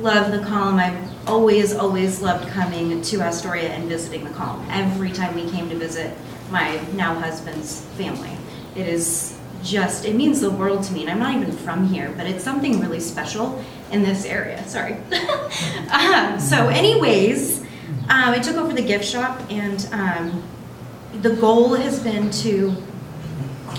love 0.00 0.32
the 0.32 0.40
column. 0.40 0.76
I've 0.78 0.96
always, 1.28 1.74
always 1.74 2.20
loved 2.20 2.48
coming 2.50 3.00
to 3.02 3.20
Astoria 3.22 3.70
and 3.70 3.88
visiting 3.88 4.24
the 4.24 4.30
column. 4.30 4.64
Every 4.70 5.10
time 5.10 5.34
we 5.34 5.48
came 5.50 5.68
to 5.70 5.76
visit 5.76 6.16
my 6.50 6.78
now 6.94 7.14
husband's 7.14 7.82
family. 7.98 8.30
It 8.76 8.86
is 8.86 9.34
just, 9.64 10.04
it 10.04 10.14
means 10.14 10.40
the 10.40 10.50
world 10.50 10.84
to 10.84 10.92
me, 10.92 11.02
and 11.02 11.10
I'm 11.10 11.18
not 11.18 11.34
even 11.34 11.50
from 11.50 11.88
here, 11.88 12.12
but 12.16 12.26
it's 12.26 12.44
something 12.44 12.80
really 12.80 13.00
special 13.00 13.62
in 13.90 14.02
this 14.02 14.24
area, 14.24 14.66
sorry. 14.68 14.96
Um, 15.92 16.38
So 16.40 16.68
anyways, 16.68 17.62
um, 18.08 18.30
I 18.34 18.38
took 18.38 18.56
over 18.56 18.72
the 18.72 18.82
gift 18.82 19.04
shop, 19.04 19.40
and 19.50 19.88
um, 19.92 20.42
the 21.22 21.30
goal 21.36 21.74
has 21.74 22.00
been 22.02 22.30
to 22.30 22.74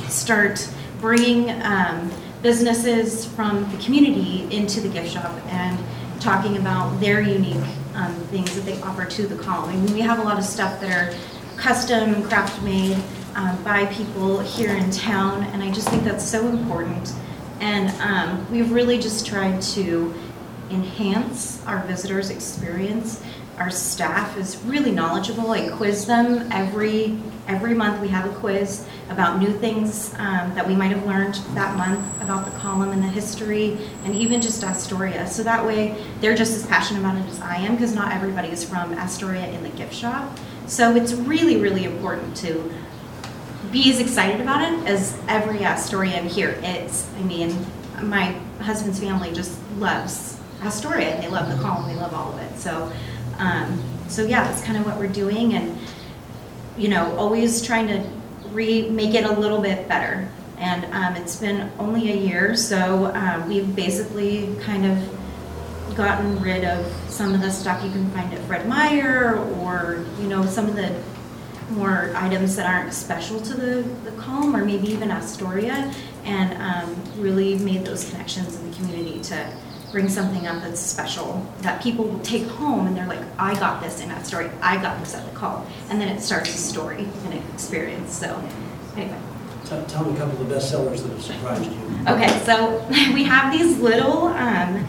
start 0.10 0.70
bringing 1.00 1.50
um, 1.62 2.12
businesses 2.42 3.26
from 3.26 3.70
the 3.72 3.78
community 3.78 4.48
into 4.56 4.82
the 4.82 4.90
gift 4.90 5.14
shop 5.14 5.32
and 5.48 5.80
talking 6.20 6.58
about 6.58 7.00
their 7.00 7.22
unique 7.22 7.64
um, 7.94 8.14
things 8.32 8.54
that 8.56 8.66
they 8.66 8.82
offer 8.82 9.06
to 9.06 9.28
the 9.28 9.42
colony. 9.42 9.78
I 9.78 9.82
mean, 9.82 9.94
we 9.94 10.02
have 10.02 10.20
a 10.20 10.24
lot 10.24 10.38
of 10.38 10.44
stuff 10.44 10.80
that 10.82 10.92
are 10.92 11.18
custom 11.58 12.14
and 12.14 12.26
craft 12.26 12.62
made 12.64 12.98
um, 13.36 13.62
by 13.64 13.86
people 13.88 14.40
here 14.40 14.76
in 14.76 14.92
town, 14.92 15.44
and 15.46 15.64
I 15.64 15.72
just 15.72 15.90
think 15.90 16.04
that's 16.04 16.28
so 16.28 16.48
important. 16.48 17.14
And 17.60 17.90
um, 18.02 18.52
we've 18.52 18.72
really 18.72 19.00
just 19.00 19.26
tried 19.26 19.62
to 19.74 20.14
enhance 20.70 21.66
our 21.66 21.80
visitors' 21.86 22.30
experience. 22.30 23.24
Our 23.58 23.72
staff 23.72 24.38
is 24.38 24.58
really 24.64 24.92
knowledgeable. 24.92 25.52
I 25.52 25.70
quiz 25.70 26.06
them 26.06 26.48
every, 26.52 27.18
every 27.48 27.74
month. 27.74 28.00
We 28.00 28.08
have 28.10 28.32
a 28.32 28.36
quiz 28.36 28.88
about 29.10 29.40
new 29.40 29.52
things 29.52 30.14
um, 30.20 30.54
that 30.54 30.68
we 30.68 30.76
might 30.76 30.92
have 30.92 31.06
learned 31.08 31.36
that 31.56 31.76
month 31.76 32.06
about 32.22 32.46
the 32.46 32.52
column 32.60 32.92
and 32.92 33.02
the 33.02 33.08
history, 33.08 33.78
and 34.04 34.14
even 34.14 34.42
just 34.42 34.64
Astoria. 34.64 35.26
So 35.28 35.42
that 35.42 35.66
way, 35.66 36.06
they're 36.22 36.36
just 36.36 36.56
as 36.56 36.68
passionate 36.68 37.00
about 37.00 37.18
it 37.18 37.28
as 37.30 37.42
I 37.42 37.56
am, 37.56 37.76
because 37.76 37.96
not 37.96 38.12
everybody 38.12 38.50
is 38.50 38.64
from 38.64 38.94
Astoria 38.94 39.48
in 39.48 39.64
the 39.64 39.70
gift 39.70 39.94
shop. 39.94 40.38
So 40.68 40.96
it's 40.96 41.14
really, 41.14 41.58
really 41.58 41.86
important 41.86 42.38
to 42.38 42.72
be 43.72 43.90
as 43.90 44.00
excited 44.00 44.40
about 44.40 44.62
it 44.62 44.88
as 44.88 45.20
every 45.28 45.60
Astorian 45.60 46.28
here 46.28 46.60
is. 46.64 47.10
I 47.18 47.24
mean, 47.24 47.66
my 48.04 48.34
husband's 48.60 49.00
family 49.00 49.34
just 49.34 49.58
loves 49.78 50.38
Astoria, 50.62 51.20
they 51.22 51.28
love 51.28 51.50
the 51.50 51.62
column, 51.62 51.88
they 51.88 51.96
love 51.96 52.14
all 52.14 52.34
of 52.34 52.40
it. 52.40 52.58
So, 52.60 52.92
um, 53.38 53.82
so 54.08 54.26
yeah, 54.26 54.44
that's 54.44 54.64
kind 54.64 54.78
of 54.78 54.86
what 54.86 54.98
we're 54.98 55.08
doing, 55.08 55.54
and 55.54 55.78
you 56.78 56.90
know, 56.90 57.16
always 57.18 57.62
trying 57.62 57.88
to 57.88 58.10
re 58.52 58.90
make 58.90 59.14
it 59.14 59.26
a 59.26 59.32
little 59.32 59.62
bit 59.62 59.88
better. 59.88 60.30
And 60.58 60.86
um, 60.94 61.16
it's 61.22 61.36
been 61.36 61.72
only 61.78 62.12
a 62.12 62.16
year, 62.16 62.56
so 62.56 63.12
um, 63.14 63.48
we've 63.48 63.76
basically 63.76 64.56
kind 64.62 64.86
of 64.86 65.96
gotten 65.96 66.40
rid 66.42 66.64
of 66.64 66.86
some 67.10 67.34
of 67.34 67.42
the 67.42 67.52
stuff 67.52 67.84
you 67.84 67.92
can 67.92 68.10
find 68.12 68.34
at 68.34 68.40
Fred 68.42 68.68
Meyer, 68.68 69.38
or 69.60 70.06
you 70.20 70.28
know, 70.28 70.46
some 70.46 70.68
of 70.68 70.76
the 70.76 71.00
more 71.70 72.12
items 72.16 72.56
that 72.56 72.66
aren't 72.66 72.94
special 72.94 73.40
to 73.42 73.54
the, 73.54 73.82
the 74.10 74.12
calm 74.18 74.56
or 74.56 74.64
maybe 74.64 74.88
even 74.88 75.12
Astoria 75.12 75.94
and 76.24 76.54
um, 76.62 77.22
really 77.22 77.58
made 77.60 77.86
those 77.86 78.10
connections 78.10 78.56
in 78.56 78.70
the 78.70 78.76
community 78.78 79.20
to, 79.20 79.54
bring 79.92 80.10
something 80.10 80.48
up 80.48 80.62
that's 80.62 80.80
special 80.80 81.46
that 81.60 81.82
people 81.82 82.06
will 82.06 82.20
take 82.20 82.46
home 82.48 82.88
and 82.88 82.96
they're 82.96 83.08
like, 83.08 83.22
I 83.40 83.54
got 83.56 83.82
this 83.82 84.02
in 84.02 84.10
that 84.10 84.26
story, 84.26 84.50
I 84.62 84.82
got 84.82 85.00
this 85.00 85.16
at 85.16 85.26
the 85.26 85.36
call. 85.36 85.66
And 85.90 86.02
then 86.02 86.10
it 86.10 86.22
starts 86.22 86.54
a 86.54 86.58
story 86.58 87.08
and 87.26 87.34
an 87.34 87.44
experience. 87.54 88.14
So, 88.14 88.42
anyway. 88.96 89.20
Tell 89.66 89.84
tell 89.86 90.06
me 90.06 90.16
a 90.16 90.18
couple 90.18 90.42
of 90.42 90.48
the 90.48 90.56
best 90.56 90.70
sellers 90.70 91.04
that 91.04 91.10
have 91.10 91.22
surprised 91.22 91.66
you. 91.66 91.78
Okay, 92.08 92.40
so 92.46 92.86
we 93.14 93.24
have 93.24 93.52
these 93.52 93.80
little 93.80 94.28
um, 94.28 94.86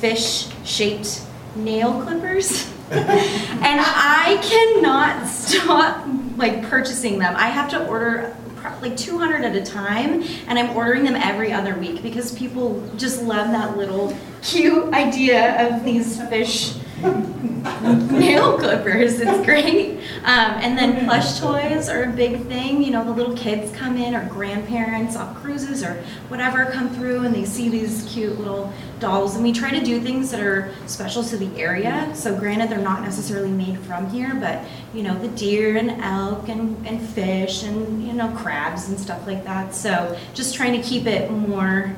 fish-shaped 0.00 1.22
nail 1.54 2.02
clippers, 2.02 2.68
and 2.90 3.80
I 3.80 4.38
cannot 4.42 5.28
stop 5.28 6.06
like 6.36 6.62
purchasing 6.64 7.18
them. 7.18 7.34
I 7.36 7.48
have 7.48 7.70
to 7.70 7.86
order 7.86 8.36
like 8.80 8.96
200 8.96 9.44
at 9.44 9.56
a 9.56 9.64
time, 9.64 10.22
and 10.46 10.58
I'm 10.58 10.76
ordering 10.76 11.04
them 11.04 11.16
every 11.16 11.52
other 11.52 11.74
week 11.76 12.02
because 12.02 12.36
people 12.36 12.82
just 12.96 13.22
love 13.22 13.50
that 13.52 13.76
little 13.76 14.16
cute 14.42 14.92
idea 14.92 15.66
of 15.66 15.84
these 15.84 16.20
fish 16.28 16.74
nail 18.10 18.58
clippers. 18.58 19.20
It's 19.20 19.44
great. 19.44 19.98
Um, 20.24 20.52
and 20.60 20.76
then 20.76 21.04
plush 21.04 21.38
toys 21.38 21.88
are 21.88 22.04
a 22.04 22.12
big 22.12 22.46
thing. 22.46 22.82
You 22.82 22.90
know, 22.90 23.04
the 23.04 23.12
little 23.12 23.36
kids 23.36 23.72
come 23.76 23.96
in, 23.96 24.14
or 24.14 24.28
grandparents 24.28 25.16
off 25.16 25.36
cruises 25.36 25.82
or 25.82 25.94
whatever 26.28 26.66
come 26.66 26.88
through, 26.90 27.24
and 27.24 27.34
they 27.34 27.44
see 27.44 27.68
these 27.68 28.04
cute 28.08 28.38
little 28.38 28.72
dolls. 28.98 29.34
And 29.34 29.44
we 29.44 29.52
try 29.52 29.70
to 29.70 29.84
do 29.84 30.00
things 30.00 30.30
that 30.30 30.40
are 30.40 30.72
special 30.86 31.22
to 31.24 31.36
the 31.36 31.48
area. 31.60 32.10
So, 32.14 32.36
granted, 32.36 32.70
they're 32.70 32.78
not 32.78 33.02
necessarily 33.02 33.50
made 33.50 33.78
from 33.80 34.08
here, 34.10 34.34
but 34.34 34.64
you 34.94 35.02
know, 35.02 35.18
the 35.18 35.28
deer 35.28 35.76
and 35.76 35.90
elk 36.02 36.48
and, 36.48 36.86
and 36.86 37.00
fish 37.00 37.62
and 37.62 38.06
you 38.06 38.12
know, 38.12 38.28
crabs 38.36 38.88
and 38.88 38.98
stuff 38.98 39.26
like 39.26 39.44
that. 39.44 39.74
So, 39.74 40.18
just 40.34 40.54
trying 40.54 40.80
to 40.80 40.86
keep 40.86 41.06
it 41.06 41.30
more 41.30 41.94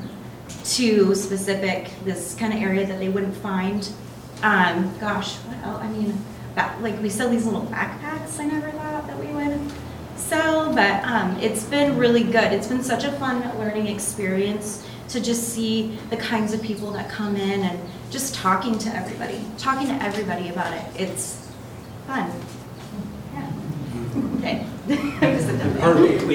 to 0.65 1.15
specific 1.15 1.91
this 2.05 2.35
kind 2.35 2.53
of 2.53 2.61
area 2.61 2.87
that 2.87 2.99
they 2.99 3.09
wouldn't 3.09 3.37
find. 3.37 3.89
Um, 4.43 4.97
gosh, 4.99 5.37
what 5.37 5.59
else? 5.67 5.83
I 5.83 5.89
mean, 5.89 6.17
back, 6.55 6.81
like 6.81 7.01
we 7.03 7.09
sell 7.09 7.29
these 7.29 7.45
little 7.45 7.63
backpacks. 7.67 8.39
I 8.39 8.47
never 8.47 8.71
thought 8.71 9.07
that 9.07 9.19
we 9.19 9.27
would 9.33 9.59
sell, 10.17 10.73
but 10.73 11.03
um, 11.05 11.37
it's 11.41 11.65
been 11.65 11.97
really 11.99 12.23
good. 12.23 12.53
It's 12.53 12.69
been 12.69 12.83
such 12.83 13.05
a 13.05 13.13
fun 13.13 13.41
learning 13.59 13.89
experience 13.89 14.87
to 15.09 15.21
just 15.21 15.49
see 15.49 15.99
the 16.11 16.17
kinds 16.17 16.53
of 16.53 16.63
people 16.63 16.91
that 16.93 17.09
come 17.09 17.35
in 17.37 17.63
and 17.63 17.81
just 18.11 18.35
talking 18.35 18.79
to 18.79 18.95
everybody, 18.95 19.41
talking 19.57 19.87
to 19.89 19.95
everybody 20.03 20.51
about 20.51 20.73
it. 20.73 20.85
It's 21.01 21.49
fun. 22.07 22.31
Yeah. 23.33 23.51
Okay. 24.39 24.67
I'm 24.89 25.21
gonna 25.21 25.41
sit 25.41 25.59
down. 25.59 25.75
Perfect. 25.79 26.29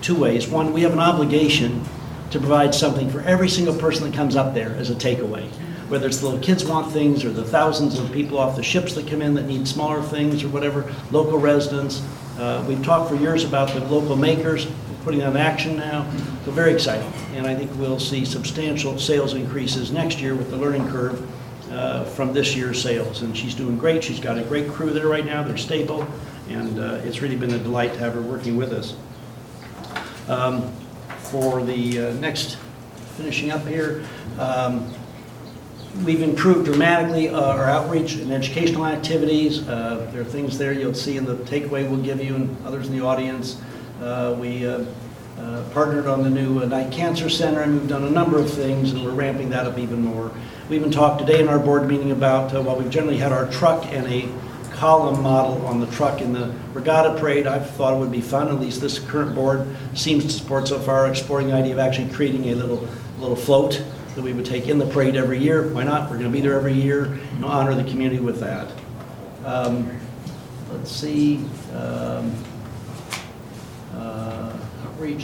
two 0.00 0.14
ways. 0.14 0.48
One, 0.48 0.72
we 0.72 0.82
have 0.82 0.92
an 0.92 0.98
obligation 0.98 1.84
to 2.30 2.38
provide 2.38 2.74
something 2.74 3.10
for 3.10 3.20
every 3.22 3.48
single 3.48 3.74
person 3.74 4.10
that 4.10 4.16
comes 4.16 4.36
up 4.36 4.54
there 4.54 4.70
as 4.76 4.90
a 4.90 4.94
takeaway. 4.94 5.48
Whether 5.88 6.06
it's 6.06 6.18
the 6.18 6.26
little 6.26 6.40
kids 6.40 6.64
want 6.64 6.90
things, 6.90 7.24
or 7.24 7.30
the 7.30 7.44
thousands 7.44 7.98
of 7.98 8.10
people 8.12 8.38
off 8.38 8.56
the 8.56 8.62
ships 8.62 8.94
that 8.94 9.06
come 9.06 9.20
in 9.20 9.34
that 9.34 9.46
need 9.46 9.68
smaller 9.68 10.02
things, 10.02 10.42
or 10.42 10.48
whatever, 10.48 10.90
local 11.10 11.38
residents. 11.38 12.02
Uh, 12.38 12.64
We've 12.66 12.82
talked 12.82 13.10
for 13.10 13.16
years 13.16 13.44
about 13.44 13.68
the 13.68 13.80
local 13.80 14.16
makers, 14.16 14.66
putting 15.04 15.22
on 15.22 15.36
action 15.36 15.76
now, 15.76 16.10
so 16.46 16.50
very 16.50 16.72
exciting. 16.72 17.12
And 17.34 17.46
I 17.46 17.54
think 17.54 17.70
we'll 17.74 18.00
see 18.00 18.24
substantial 18.24 18.98
sales 18.98 19.34
increases 19.34 19.90
next 19.90 20.20
year 20.20 20.34
with 20.34 20.50
the 20.50 20.56
learning 20.56 20.88
curve 20.88 21.28
uh, 21.72 22.04
from 22.04 22.32
this 22.32 22.54
year's 22.54 22.80
sales. 22.80 23.22
And 23.22 23.36
she's 23.36 23.54
doing 23.54 23.78
great, 23.78 24.04
she's 24.04 24.20
got 24.20 24.38
a 24.38 24.42
great 24.42 24.70
crew 24.70 24.90
there 24.90 25.08
right 25.08 25.24
now, 25.24 25.42
they're 25.42 25.56
stable, 25.56 26.06
and 26.48 26.78
uh, 26.78 27.00
it's 27.04 27.22
really 27.22 27.36
been 27.36 27.54
a 27.54 27.58
delight 27.58 27.94
to 27.94 27.98
have 27.98 28.14
her 28.14 28.22
working 28.22 28.56
with 28.56 28.72
us. 28.72 28.94
Um, 30.28 30.70
For 31.18 31.62
the 31.64 32.08
uh, 32.08 32.12
next, 32.14 32.58
finishing 33.16 33.50
up 33.50 33.66
here, 33.66 34.04
um, 34.38 34.92
we've 36.04 36.22
improved 36.22 36.66
dramatically 36.66 37.28
uh, 37.28 37.40
our 37.40 37.68
outreach 37.68 38.14
and 38.16 38.32
educational 38.32 38.86
activities. 38.86 39.66
Uh, 39.66 40.08
There 40.12 40.20
are 40.20 40.24
things 40.24 40.58
there 40.58 40.72
you'll 40.72 40.94
see 40.94 41.16
in 41.16 41.24
the 41.24 41.36
takeaway 41.36 41.88
we'll 41.88 42.02
give 42.02 42.22
you 42.22 42.34
and 42.34 42.66
others 42.66 42.88
in 42.88 42.98
the 42.98 43.04
audience. 43.04 43.60
Uh, 44.02 44.36
We 44.38 44.66
uh, 44.66 44.84
uh, 45.38 45.62
partnered 45.72 46.06
on 46.06 46.22
the 46.22 46.30
new 46.30 46.60
uh, 46.60 46.66
Knight 46.66 46.92
Cancer 46.92 47.28
Center, 47.28 47.62
and 47.62 47.80
we've 47.80 47.88
done 47.88 48.04
a 48.04 48.10
number 48.10 48.38
of 48.38 48.52
things, 48.52 48.92
and 48.92 49.04
we're 49.04 49.12
ramping 49.12 49.50
that 49.50 49.66
up 49.66 49.78
even 49.78 50.02
more. 50.02 50.30
We 50.72 50.78
even 50.78 50.90
talked 50.90 51.18
today 51.20 51.38
in 51.38 51.48
our 51.48 51.58
board 51.58 51.86
meeting 51.86 52.12
about, 52.12 52.54
uh, 52.54 52.62
while 52.62 52.76
we've 52.76 52.88
generally 52.88 53.18
had 53.18 53.30
our 53.30 53.46
truck 53.50 53.84
and 53.92 54.06
a 54.06 54.26
column 54.72 55.22
model 55.22 55.66
on 55.66 55.80
the 55.80 55.86
truck 55.88 56.22
in 56.22 56.32
the 56.32 56.50
regatta 56.72 57.20
parade. 57.20 57.46
I've 57.46 57.68
thought 57.72 57.92
it 57.92 57.98
would 57.98 58.10
be 58.10 58.22
fun, 58.22 58.48
at 58.48 58.58
least 58.58 58.80
this 58.80 58.98
current 58.98 59.34
board 59.34 59.66
seems 59.94 60.24
to 60.24 60.30
support 60.30 60.68
so 60.68 60.78
far, 60.78 61.06
exploring 61.08 61.48
the 61.48 61.52
idea 61.52 61.74
of 61.74 61.78
actually 61.78 62.08
creating 62.08 62.48
a 62.48 62.54
little, 62.54 62.88
little 63.18 63.36
float 63.36 63.84
that 64.14 64.22
we 64.22 64.32
would 64.32 64.46
take 64.46 64.66
in 64.66 64.78
the 64.78 64.86
parade 64.86 65.14
every 65.14 65.38
year. 65.38 65.68
Why 65.74 65.84
not? 65.84 66.10
We're 66.10 66.16
going 66.16 66.32
to 66.32 66.32
be 66.32 66.40
there 66.40 66.54
every 66.54 66.72
year, 66.72 67.20
and 67.32 67.44
honor 67.44 67.74
the 67.74 67.84
community 67.84 68.22
with 68.22 68.40
that. 68.40 68.72
Um, 69.44 69.90
Let's 70.70 70.90
see, 70.90 71.44
um, 71.74 72.34
uh, 73.94 74.56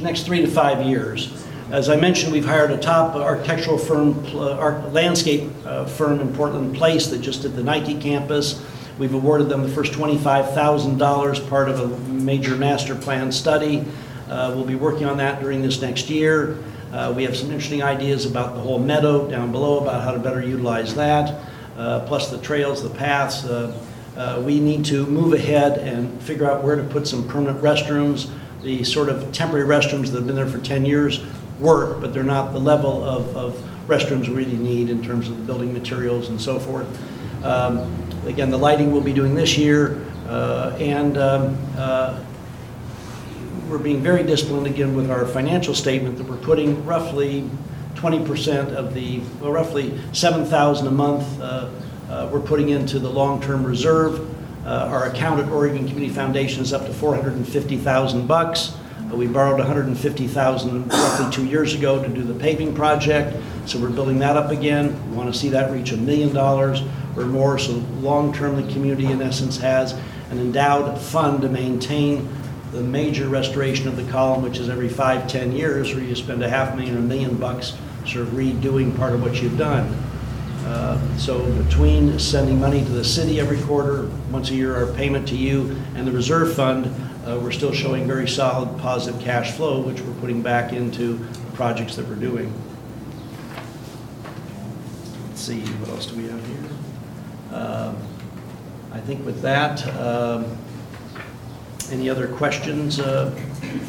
next 0.03 0.25
three 0.25 0.43
to 0.43 0.47
five 0.47 0.85
years. 0.85 1.48
As 1.71 1.91
I 1.91 1.97
mentioned, 1.97 2.33
we've 2.33 2.47
hired 2.47 2.71
a 2.71 2.79
top 2.79 3.15
architectural 3.15 3.77
firm, 3.77 4.23
pl- 4.25 4.49
ar- 4.59 4.81
landscape 4.89 5.51
uh, 5.67 5.85
firm 5.85 6.19
in 6.21 6.33
Portland 6.35 6.75
Place 6.75 7.09
that 7.09 7.21
just 7.21 7.43
did 7.43 7.55
the 7.57 7.63
Nike 7.63 7.95
campus. 8.01 8.65
We've 8.99 9.13
awarded 9.13 9.51
them 9.51 9.63
the 9.63 9.69
first 9.69 9.93
$25,000, 9.93 11.49
part 11.51 11.69
of 11.69 11.81
a 11.81 11.99
major 12.11 12.57
master 12.57 12.95
plan 12.95 13.31
study. 13.31 13.85
Uh, 14.29 14.53
We'll 14.55 14.65
be 14.65 14.77
working 14.77 15.05
on 15.07 15.19
that 15.19 15.41
during 15.43 15.61
this 15.61 15.81
next 15.83 16.09
year. 16.09 16.57
Uh, 16.91 17.13
We 17.15 17.25
have 17.25 17.37
some 17.37 17.51
interesting 17.51 17.83
ideas 17.83 18.25
about 18.25 18.55
the 18.55 18.61
whole 18.61 18.79
meadow 18.79 19.29
down 19.29 19.53
below, 19.53 19.81
about 19.81 20.03
how 20.03 20.13
to 20.13 20.19
better 20.19 20.41
utilize 20.43 20.95
that, 20.95 21.39
uh, 21.77 22.01
plus 22.07 22.31
the 22.31 22.39
trails, 22.39 22.83
the 22.83 22.89
paths. 22.91 23.45
Uh, 23.45 23.77
uh, 24.17 24.41
We 24.43 24.59
need 24.59 24.87
to 24.87 25.05
move 25.07 25.35
ahead 25.35 25.77
and 25.79 26.19
figure 26.23 26.51
out 26.51 26.65
where 26.65 26.77
to 26.77 26.83
put 26.83 27.07
some 27.07 27.29
permanent 27.29 27.61
restrooms. 27.63 28.31
The 28.63 28.83
sort 28.85 29.11
of 29.11 29.31
temporary 29.33 29.67
restrooms 29.69 30.07
that 30.11 30.15
have 30.17 30.27
been 30.27 30.35
there 30.35 30.49
for 30.49 30.59
10 30.59 30.85
years 30.87 31.21
work, 31.61 32.01
but 32.01 32.13
they're 32.13 32.23
not 32.23 32.53
the 32.53 32.61
level 32.61 33.03
of 33.05 33.37
of 33.37 33.63
restrooms 33.89 34.29
we 34.29 34.35
really 34.35 34.57
need 34.57 34.91
in 34.91 35.03
terms 35.03 35.29
of 35.29 35.37
the 35.39 35.43
building 35.45 35.73
materials 35.73 36.29
and 36.29 36.41
so 36.41 36.59
forth. 36.59 36.87
Um, 37.45 37.95
Again, 38.27 38.51
the 38.51 38.59
lighting 38.59 38.93
we'll 38.93 39.01
be 39.01 39.15
doing 39.15 39.35
this 39.35 39.57
year, 39.57 40.05
uh, 40.27 40.77
and 40.79 41.17
um, 41.17 41.57
uh, 41.79 42.23
we're 43.71 43.79
being 43.79 44.03
very 44.03 44.23
disciplined 44.23 44.67
again 44.67 44.95
with 44.95 45.11
our 45.11 45.25
financial 45.25 45.73
statement 45.73 46.19
that 46.19 46.27
we're 46.27 46.37
putting 46.37 46.85
roughly 46.85 47.49
20% 47.95 48.75
of 48.75 48.93
the, 48.93 49.21
well, 49.41 49.53
roughly 49.53 49.99
7,000 50.13 50.87
a 50.87 50.91
month, 50.91 51.41
uh, 51.41 51.71
uh, 52.11 52.29
we're 52.33 52.41
putting 52.41 52.69
into 52.71 52.99
the 52.99 53.09
long-term 53.09 53.65
reserve. 53.65 54.21
Uh, 54.67 54.89
Our 54.91 55.07
account 55.07 55.41
at 55.41 55.49
Oregon 55.51 55.87
Community 55.89 56.13
Foundation 56.13 56.63
is 56.63 56.73
up 56.73 56.87
to 56.87 56.93
450,000 56.93 58.27
bucks. 58.27 58.75
Uh, 59.11 59.17
We 59.17 59.27
borrowed 59.27 59.59
150,000 59.59 60.89
roughly 60.89 61.31
two 61.31 61.47
years 61.47 61.75
ago 61.75 62.03
to 62.03 62.09
do 62.09 62.23
the 62.23 62.35
paving 62.35 62.75
project, 62.75 63.37
so 63.67 63.79
we're 63.79 63.89
building 63.91 64.19
that 64.21 64.37
up 64.37 64.51
again. 64.51 64.95
We 65.11 65.17
want 65.17 65.33
to 65.33 65.39
see 65.39 65.49
that 65.51 65.71
reach 65.73 65.93
a 65.93 65.97
million 65.97 66.33
dollars 66.33 66.83
or 67.17 67.25
more, 67.25 67.59
so 67.59 67.73
long-term, 68.01 68.57
the 68.65 68.73
community 68.73 69.07
in 69.07 69.21
essence 69.21 69.59
has 69.59 69.93
an 70.31 70.39
endowed 70.39 71.01
fund 71.01 71.43
to 71.43 71.49
maintain 71.49 72.29
the 72.73 72.81
major 72.83 73.29
restoration 73.29 73.89
of 73.89 73.97
the 73.97 74.05
column, 74.13 74.43
which 74.43 74.59
is 74.59 74.69
every 74.69 74.89
five, 74.89 75.27
ten 75.27 75.53
years, 75.53 75.95
where 75.95 76.05
you 76.05 76.15
spend 76.15 76.43
a 76.43 76.49
half 76.49 76.77
million 76.77 76.95
or 76.95 76.99
a 76.99 77.03
million 77.03 77.35
bucks 77.37 77.75
sort 78.07 78.27
of 78.27 78.35
redoing 78.35 78.97
part 78.97 79.15
of 79.15 79.23
what 79.23 79.43
you've 79.43 79.59
done. 79.59 79.85
Uh, 80.67 80.99
So 81.17 81.45
between 81.65 82.19
sending 82.19 82.61
money 82.61 82.85
to 82.85 82.93
the 82.93 83.05
city 83.05 83.41
every 83.41 83.59
quarter, 83.63 84.09
once 84.31 84.51
a 84.51 84.55
year, 84.55 84.77
our 84.77 84.87
payment 84.87 85.27
to 85.29 85.35
you, 85.37 85.75
and 85.97 86.07
the 86.07 86.13
reserve 86.13 86.55
fund, 86.55 86.87
we're 87.37 87.53
still 87.53 87.73
showing 87.73 88.07
very 88.07 88.29
solid 88.29 88.79
positive 88.79 89.21
cash 89.21 89.53
flow, 89.53 89.81
which 89.81 90.01
we're 90.01 90.21
putting 90.21 90.41
back 90.41 90.73
into 90.73 91.19
the 91.19 91.51
projects 91.53 91.97
that 91.97 92.07
we're 92.09 92.15
doing. 92.15 92.53
Let's 95.29 95.41
see, 95.41 95.61
what 95.61 95.91
else 95.91 96.07
do 96.07 96.17
we 96.17 96.29
have 96.29 96.47
here? 96.47 96.65
Um, 97.53 97.97
I 98.93 99.01
think 99.01 99.27
with 99.27 99.43
that, 99.43 99.87
um, 99.99 100.57
any 101.91 102.09
other 102.09 102.29
questions 102.29 103.01
uh, 103.01 103.31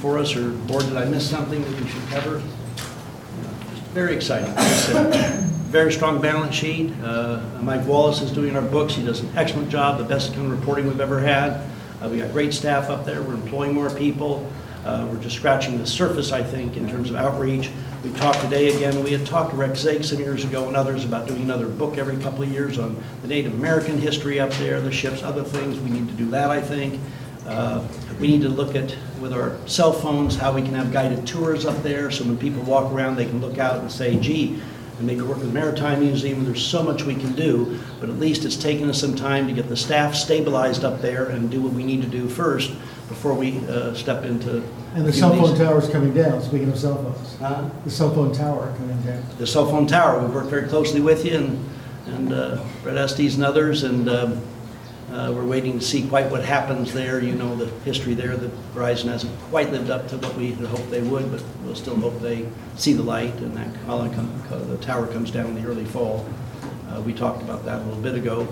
for 0.02 0.18
us, 0.18 0.36
or 0.36 0.50
board, 0.52 0.86
did 0.86 0.98
I 0.98 1.06
miss 1.06 1.30
something 1.30 1.62
that 1.62 1.82
we 1.82 1.88
should 1.88 2.08
cover? 2.10 2.42
Very 3.94 4.16
exciting. 4.16 4.54
Very 5.70 5.92
strong 5.92 6.20
balance 6.22 6.56
sheet. 6.56 6.92
Uh, 7.04 7.42
Mike 7.62 7.86
Wallace 7.86 8.22
is 8.22 8.32
doing 8.32 8.56
our 8.56 8.62
books. 8.62 8.96
He 8.96 9.06
does 9.06 9.22
an 9.22 9.32
excellent 9.36 9.70
job, 9.70 9.98
the 9.98 10.04
best 10.04 10.34
kind 10.34 10.52
of 10.52 10.60
reporting 10.60 10.88
we've 10.88 11.00
ever 11.00 11.20
had. 11.20 11.64
Uh, 12.02 12.10
We 12.10 12.20
got 12.20 12.32
great 12.32 12.54
staff 12.54 12.90
up 12.90 13.06
there. 13.06 13.22
We're 13.22 13.34
employing 13.34 13.74
more 13.74 13.90
people. 13.90 14.50
Uh, 14.86 15.08
We're 15.12 15.22
just 15.22 15.36
scratching 15.36 15.78
the 15.78 15.86
surface, 15.86 16.32
I 16.32 16.42
think, 16.44 16.78
in 16.78 16.90
terms 16.90 17.10
of 17.10 17.16
outreach. 17.18 17.70
We 18.04 18.12
talked 18.14 18.40
today 18.40 18.74
again, 18.74 19.04
we 19.04 19.12
had 19.12 19.26
talked 19.26 19.52
to 19.52 19.58
Rex 19.58 19.84
Ziak 19.84 20.06
some 20.06 20.20
years 20.20 20.46
ago 20.46 20.68
and 20.68 20.78
others 20.78 21.04
about 21.04 21.28
doing 21.28 21.42
another 21.42 21.68
book 21.68 21.98
every 21.98 22.16
couple 22.18 22.44
of 22.44 22.50
years 22.50 22.80
on 22.80 22.96
the 23.22 23.28
Native 23.28 23.54
American 23.54 23.98
history 23.98 24.40
up 24.40 24.52
there, 24.52 24.80
the 24.80 24.92
ships, 24.92 25.22
other 25.22 25.44
things. 25.44 25.78
We 25.82 25.90
need 25.90 26.08
to 26.08 26.14
do 26.14 26.30
that, 26.30 26.50
I 26.50 26.62
think. 26.62 27.00
Uh, 27.46 27.86
We 28.20 28.28
need 28.28 28.42
to 28.42 28.50
look 28.50 28.76
at, 28.76 28.96
with 29.22 29.32
our 29.34 29.58
cell 29.66 29.92
phones, 29.94 30.36
how 30.38 30.54
we 30.54 30.62
can 30.62 30.74
have 30.76 30.92
guided 30.94 31.26
tours 31.28 31.66
up 31.66 31.82
there, 31.84 32.12
so 32.12 32.24
when 32.26 32.38
people 32.38 32.62
walk 32.64 32.92
around, 32.92 33.16
they 33.18 33.26
can 33.26 33.40
look 33.42 33.58
out 33.58 33.80
and 33.80 33.90
say, 33.92 34.18
gee, 34.18 34.62
and 35.00 35.08
maybe 35.08 35.22
work 35.22 35.38
with 35.38 35.48
the 35.48 35.54
Maritime 35.54 36.02
Museum, 36.02 36.44
there's 36.44 36.64
so 36.64 36.84
much 36.84 37.04
we 37.04 37.16
can 37.16 37.34
do, 37.34 37.80
but 38.02 38.10
at 38.10 38.20
least 38.20 38.44
it's 38.44 38.58
taken 38.58 38.90
us 38.90 39.00
some 39.00 39.16
time 39.16 39.48
to 39.48 39.54
get 39.54 39.70
the 39.70 39.78
staff 39.78 40.14
stabilized 40.14 40.84
up 40.84 41.02
there 41.02 41.30
and 41.30 41.50
do 41.50 41.62
what 41.62 41.72
we 41.72 41.84
need 41.84 42.02
to 42.02 42.08
do 42.08 42.28
first 42.28 42.72
before 43.08 43.34
we 43.34 43.60
uh, 43.68 43.94
step 43.94 44.26
into. 44.26 44.62
And 44.94 45.06
the 45.06 45.14
cell 45.14 45.34
phone 45.34 45.58
tower 45.58 45.80
is 45.80 45.90
coming 45.90 46.14
down, 46.14 46.42
speaking 46.42 46.70
of 46.70 46.78
cell 46.78 47.02
phones. 47.02 47.38
Huh? 47.38 47.70
The 47.86 47.92
cell 47.92 48.14
phone 48.14 48.34
tower 48.34 48.74
coming 48.78 49.02
down. 49.02 49.24
the 49.38 49.48
cell 49.48 49.66
phone 49.70 49.88
tower. 49.88 50.20
We've 50.20 50.34
worked 50.34 50.50
very 50.50 50.68
closely 50.68 51.00
with 51.00 51.26
you 51.26 51.38
and, 51.38 51.70
and 52.08 52.34
uh, 52.34 52.64
Brett 52.84 52.98
Estes 52.98 53.36
and 53.36 53.44
others, 53.46 53.84
and 53.84 54.10
um, 54.10 54.42
uh, 55.12 55.32
we're 55.34 55.46
waiting 55.46 55.80
to 55.80 55.86
see 55.86 56.08
quite 56.08 56.30
what 56.30 56.46
happens 56.46 56.94
there. 56.94 57.20
You 57.20 57.34
know 57.34 57.56
the 57.56 57.66
history 57.82 58.14
there, 58.14 58.38
The 58.38 58.50
Verizon 58.76 59.06
hasn't 59.06 59.38
quite 59.50 59.72
lived 59.72 59.90
up 59.90 60.08
to 60.10 60.18
what 60.18 60.36
we 60.36 60.52
had 60.52 60.68
hoped 60.68 60.92
they 60.92 61.02
would, 61.02 61.32
but 61.32 61.44
we'll 61.64 61.76
still 61.76 61.96
hope 61.96 62.20
they 62.22 62.48
see 62.76 62.94
the 62.94 63.04
light 63.04 63.34
and 63.36 63.58
that 63.58 63.74
come- 63.86 64.44
the 64.68 64.78
tower 64.78 65.08
comes 65.08 65.32
down 65.32 65.48
in 65.48 65.56
the 65.56 65.68
early 65.68 65.86
fall. 65.86 66.26
Uh, 66.90 67.02
We 67.02 67.14
talked 67.14 67.42
about 67.42 67.66
that 67.66 67.82
a 67.82 67.86
little 67.86 68.02
bit 68.02 68.16
ago, 68.16 68.48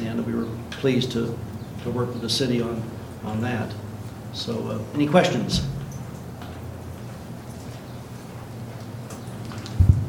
and 0.00 0.26
we 0.26 0.34
were 0.34 0.48
pleased 0.70 1.10
to, 1.12 1.38
to 1.84 1.90
work 1.90 2.08
with 2.08 2.20
the 2.22 2.30
city 2.30 2.60
on, 2.60 2.82
on 3.24 3.40
that. 3.40 3.72
So, 4.34 4.52
uh, 4.68 4.94
any 4.94 5.06
questions? 5.06 5.62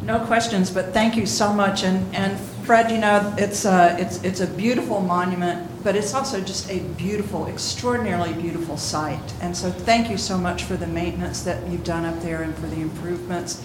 No 0.03 0.19
questions, 0.25 0.71
but 0.71 0.93
thank 0.93 1.15
you 1.15 1.25
so 1.25 1.53
much. 1.53 1.83
And, 1.83 2.13
and 2.15 2.37
Fred, 2.69 2.91
you 2.91 2.99
know, 2.99 3.33
it's 3.35 3.65
a, 3.65 3.99
it's, 3.99 4.23
it's 4.23 4.41
a 4.41 4.45
beautiful 4.45 5.01
monument, 5.01 5.67
but 5.83 5.95
it's 5.95 6.13
also 6.13 6.39
just 6.39 6.69
a 6.69 6.81
beautiful, 6.97 7.47
extraordinarily 7.47 8.31
beautiful 8.33 8.77
site. 8.77 9.33
And 9.41 9.57
so 9.57 9.71
thank 9.71 10.07
you 10.07 10.19
so 10.19 10.37
much 10.37 10.65
for 10.65 10.77
the 10.77 10.85
maintenance 10.85 11.41
that 11.45 11.67
you've 11.67 11.83
done 11.83 12.05
up 12.05 12.21
there 12.21 12.43
and 12.43 12.53
for 12.53 12.67
the 12.67 12.79
improvements. 12.79 13.63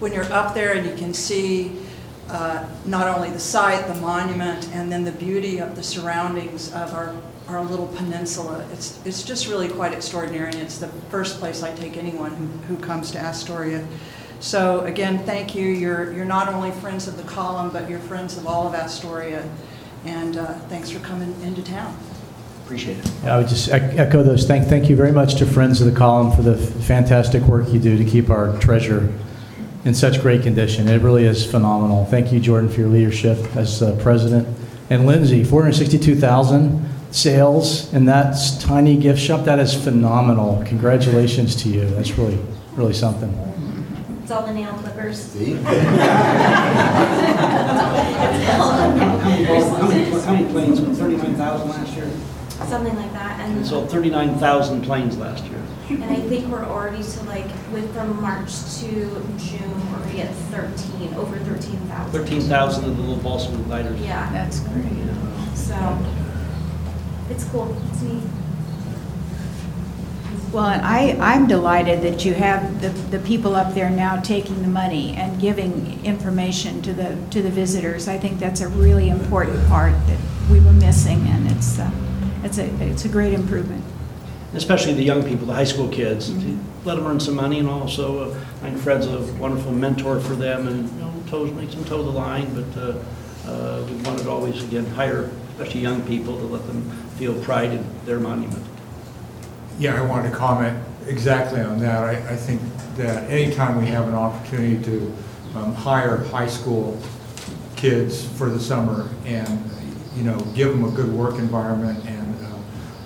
When 0.00 0.12
you're 0.12 0.30
up 0.30 0.52
there 0.52 0.74
and 0.74 0.86
you 0.86 0.94
can 0.94 1.14
see 1.14 1.78
uh, 2.28 2.68
not 2.84 3.08
only 3.08 3.30
the 3.30 3.40
site, 3.40 3.86
the 3.86 3.98
monument, 4.02 4.68
and 4.74 4.92
then 4.92 5.04
the 5.04 5.12
beauty 5.12 5.56
of 5.56 5.74
the 5.74 5.82
surroundings 5.82 6.74
of 6.74 6.92
our, 6.92 7.16
our 7.48 7.64
little 7.64 7.86
peninsula, 7.86 8.68
it's, 8.70 9.00
it's 9.06 9.22
just 9.22 9.48
really 9.48 9.70
quite 9.70 9.94
extraordinary. 9.94 10.50
And 10.50 10.60
it's 10.60 10.76
the 10.76 10.88
first 11.08 11.38
place 11.38 11.62
I 11.62 11.74
take 11.74 11.96
anyone 11.96 12.32
who, 12.32 12.46
who 12.74 12.76
comes 12.84 13.12
to 13.12 13.18
Astoria. 13.18 13.82
So 14.42 14.80
again, 14.80 15.20
thank 15.20 15.54
you. 15.54 15.68
You're, 15.68 16.12
you're 16.12 16.24
not 16.24 16.48
only 16.48 16.72
friends 16.72 17.06
of 17.06 17.16
the 17.16 17.22
column, 17.22 17.70
but 17.70 17.88
you're 17.88 18.00
friends 18.00 18.36
of 18.36 18.44
all 18.44 18.66
of 18.66 18.74
Astoria. 18.74 19.48
And 20.04 20.36
uh, 20.36 20.54
thanks 20.68 20.90
for 20.90 20.98
coming 20.98 21.40
into 21.42 21.62
town. 21.62 21.96
Appreciate 22.64 22.98
it. 22.98 23.24
I 23.24 23.38
would 23.38 23.46
just 23.46 23.68
echo 23.70 24.24
those. 24.24 24.44
Thank, 24.44 24.66
thank 24.66 24.90
you 24.90 24.96
very 24.96 25.12
much 25.12 25.36
to 25.36 25.46
Friends 25.46 25.80
of 25.80 25.86
the 25.92 25.96
Column 25.96 26.34
for 26.34 26.42
the 26.42 26.58
f- 26.58 26.84
fantastic 26.84 27.42
work 27.44 27.72
you 27.72 27.78
do 27.78 27.96
to 27.96 28.04
keep 28.04 28.30
our 28.30 28.58
treasure 28.58 29.12
in 29.84 29.94
such 29.94 30.20
great 30.20 30.42
condition. 30.42 30.88
It 30.88 31.02
really 31.02 31.24
is 31.24 31.48
phenomenal. 31.48 32.04
Thank 32.06 32.32
you, 32.32 32.40
Jordan, 32.40 32.68
for 32.68 32.80
your 32.80 32.88
leadership 32.88 33.38
as 33.54 33.80
uh, 33.80 33.96
president. 34.02 34.48
And 34.90 35.06
Lindsay, 35.06 35.44
462,000 35.44 36.88
sales 37.12 37.92
in 37.94 38.06
that 38.06 38.36
tiny 38.60 38.96
gift 38.96 39.20
shop. 39.20 39.44
That 39.44 39.60
is 39.60 39.72
phenomenal. 39.72 40.64
Congratulations 40.66 41.54
to 41.62 41.68
you. 41.68 41.88
That's 41.90 42.18
really, 42.18 42.38
really 42.74 42.94
something. 42.94 43.51
It's 44.32 44.40
all 44.40 44.46
the 44.46 44.54
nail 44.54 44.72
clippers. 44.72 45.34
How 45.36 45.68
many, 48.88 49.44
how 49.44 49.86
many, 49.88 50.04
how 50.22 50.32
many 50.32 50.48
planes, 50.50 50.80
thirty-nine 50.98 51.34
thousand 51.34 51.68
last 51.68 51.94
year? 51.94 52.10
Something 52.66 52.96
like 52.96 53.12
that, 53.12 53.40
and, 53.40 53.66
sold 53.66 53.90
thirty-nine 53.90 54.38
thousand 54.38 54.84
planes 54.84 55.18
last 55.18 55.44
year. 55.44 55.62
and 55.90 56.04
I 56.04 56.16
think 56.16 56.46
we're 56.48 56.64
already 56.64 57.02
to 57.02 57.22
like, 57.24 57.44
with 57.74 57.92
from 57.92 58.22
March 58.22 58.52
to 58.80 58.88
June, 59.36 59.90
we're 59.92 59.98
already 59.98 60.22
at 60.22 60.34
thirteen, 60.50 61.12
over 61.12 61.36
thirteen 61.40 61.76
thousand. 61.80 62.12
Thirteen 62.12 62.40
thousand 62.40 62.86
of 62.86 62.96
the 62.96 63.02
little 63.02 63.22
balsa 63.22 63.50
wood 63.50 63.68
lighters. 63.68 64.00
Yeah, 64.00 64.30
That's 64.32 64.60
great. 64.60 64.86
so, 65.54 65.76
it's 67.28 67.44
cool, 67.44 67.76
it's 67.90 68.00
neat. 68.00 68.22
Well, 70.52 70.66
and 70.66 70.82
I, 70.82 71.16
I'm 71.18 71.46
delighted 71.46 72.02
that 72.02 72.26
you 72.26 72.34
have 72.34 72.82
the, 72.82 72.90
the 73.16 73.18
people 73.24 73.56
up 73.56 73.72
there 73.72 73.88
now 73.88 74.20
taking 74.20 74.60
the 74.60 74.68
money 74.68 75.14
and 75.14 75.40
giving 75.40 76.04
information 76.04 76.82
to 76.82 76.92
the, 76.92 77.16
to 77.30 77.40
the 77.40 77.48
visitors. 77.48 78.06
I 78.06 78.18
think 78.18 78.38
that's 78.38 78.60
a 78.60 78.68
really 78.68 79.08
important 79.08 79.66
part 79.68 79.94
that 80.08 80.18
we 80.50 80.60
were 80.60 80.74
missing, 80.74 81.26
and 81.28 81.50
it's, 81.50 81.78
uh, 81.78 81.90
it's 82.44 82.58
a, 82.58 82.66
it's 82.84 83.06
a 83.06 83.08
great 83.08 83.32
improvement. 83.32 83.82
Especially 84.52 84.92
the 84.92 85.02
young 85.02 85.24
people, 85.24 85.46
the 85.46 85.54
high 85.54 85.64
school 85.64 85.88
kids, 85.88 86.28
to 86.28 86.58
let 86.84 86.96
them 86.96 87.06
earn 87.06 87.18
some 87.18 87.34
money 87.34 87.58
and 87.58 87.68
also, 87.70 88.30
uh, 88.30 88.40
I 88.60 88.68
think 88.68 88.76
Fred's 88.76 89.06
a 89.06 89.22
wonderful 89.34 89.72
mentor 89.72 90.20
for 90.20 90.34
them 90.34 90.68
and, 90.68 90.90
you 90.90 91.00
know, 91.00 91.14
toes, 91.30 91.50
makes 91.52 91.74
them 91.74 91.86
toe 91.86 92.02
the 92.02 92.10
line, 92.10 92.54
but, 92.54 92.78
uh, 92.78 92.98
uh, 93.46 93.86
we 93.88 93.96
wanted 94.02 94.26
always, 94.26 94.62
again, 94.62 94.84
hire, 94.84 95.30
especially 95.52 95.80
young 95.80 96.02
people, 96.02 96.36
to 96.36 96.44
let 96.44 96.66
them 96.66 96.82
feel 97.16 97.34
pride 97.42 97.70
in 97.70 97.86
their 98.04 98.20
monument. 98.20 98.62
Yeah, 99.82 100.00
I 100.00 100.06
wanted 100.06 100.30
to 100.30 100.36
comment 100.36 100.80
exactly 101.08 101.60
on 101.60 101.80
that. 101.80 102.04
I, 102.04 102.12
I 102.12 102.36
think 102.36 102.60
that 102.94 103.28
anytime 103.28 103.80
we 103.80 103.88
have 103.88 104.06
an 104.06 104.14
opportunity 104.14 104.80
to 104.84 105.12
um, 105.56 105.74
hire 105.74 106.18
high 106.18 106.46
school 106.46 106.96
kids 107.74 108.24
for 108.24 108.48
the 108.48 108.60
summer 108.60 109.08
and, 109.24 109.68
you 110.14 110.22
know, 110.22 110.38
give 110.54 110.68
them 110.68 110.84
a 110.84 110.90
good 110.92 111.12
work 111.12 111.40
environment 111.40 111.98
and 112.06 112.44
uh, 112.44 112.58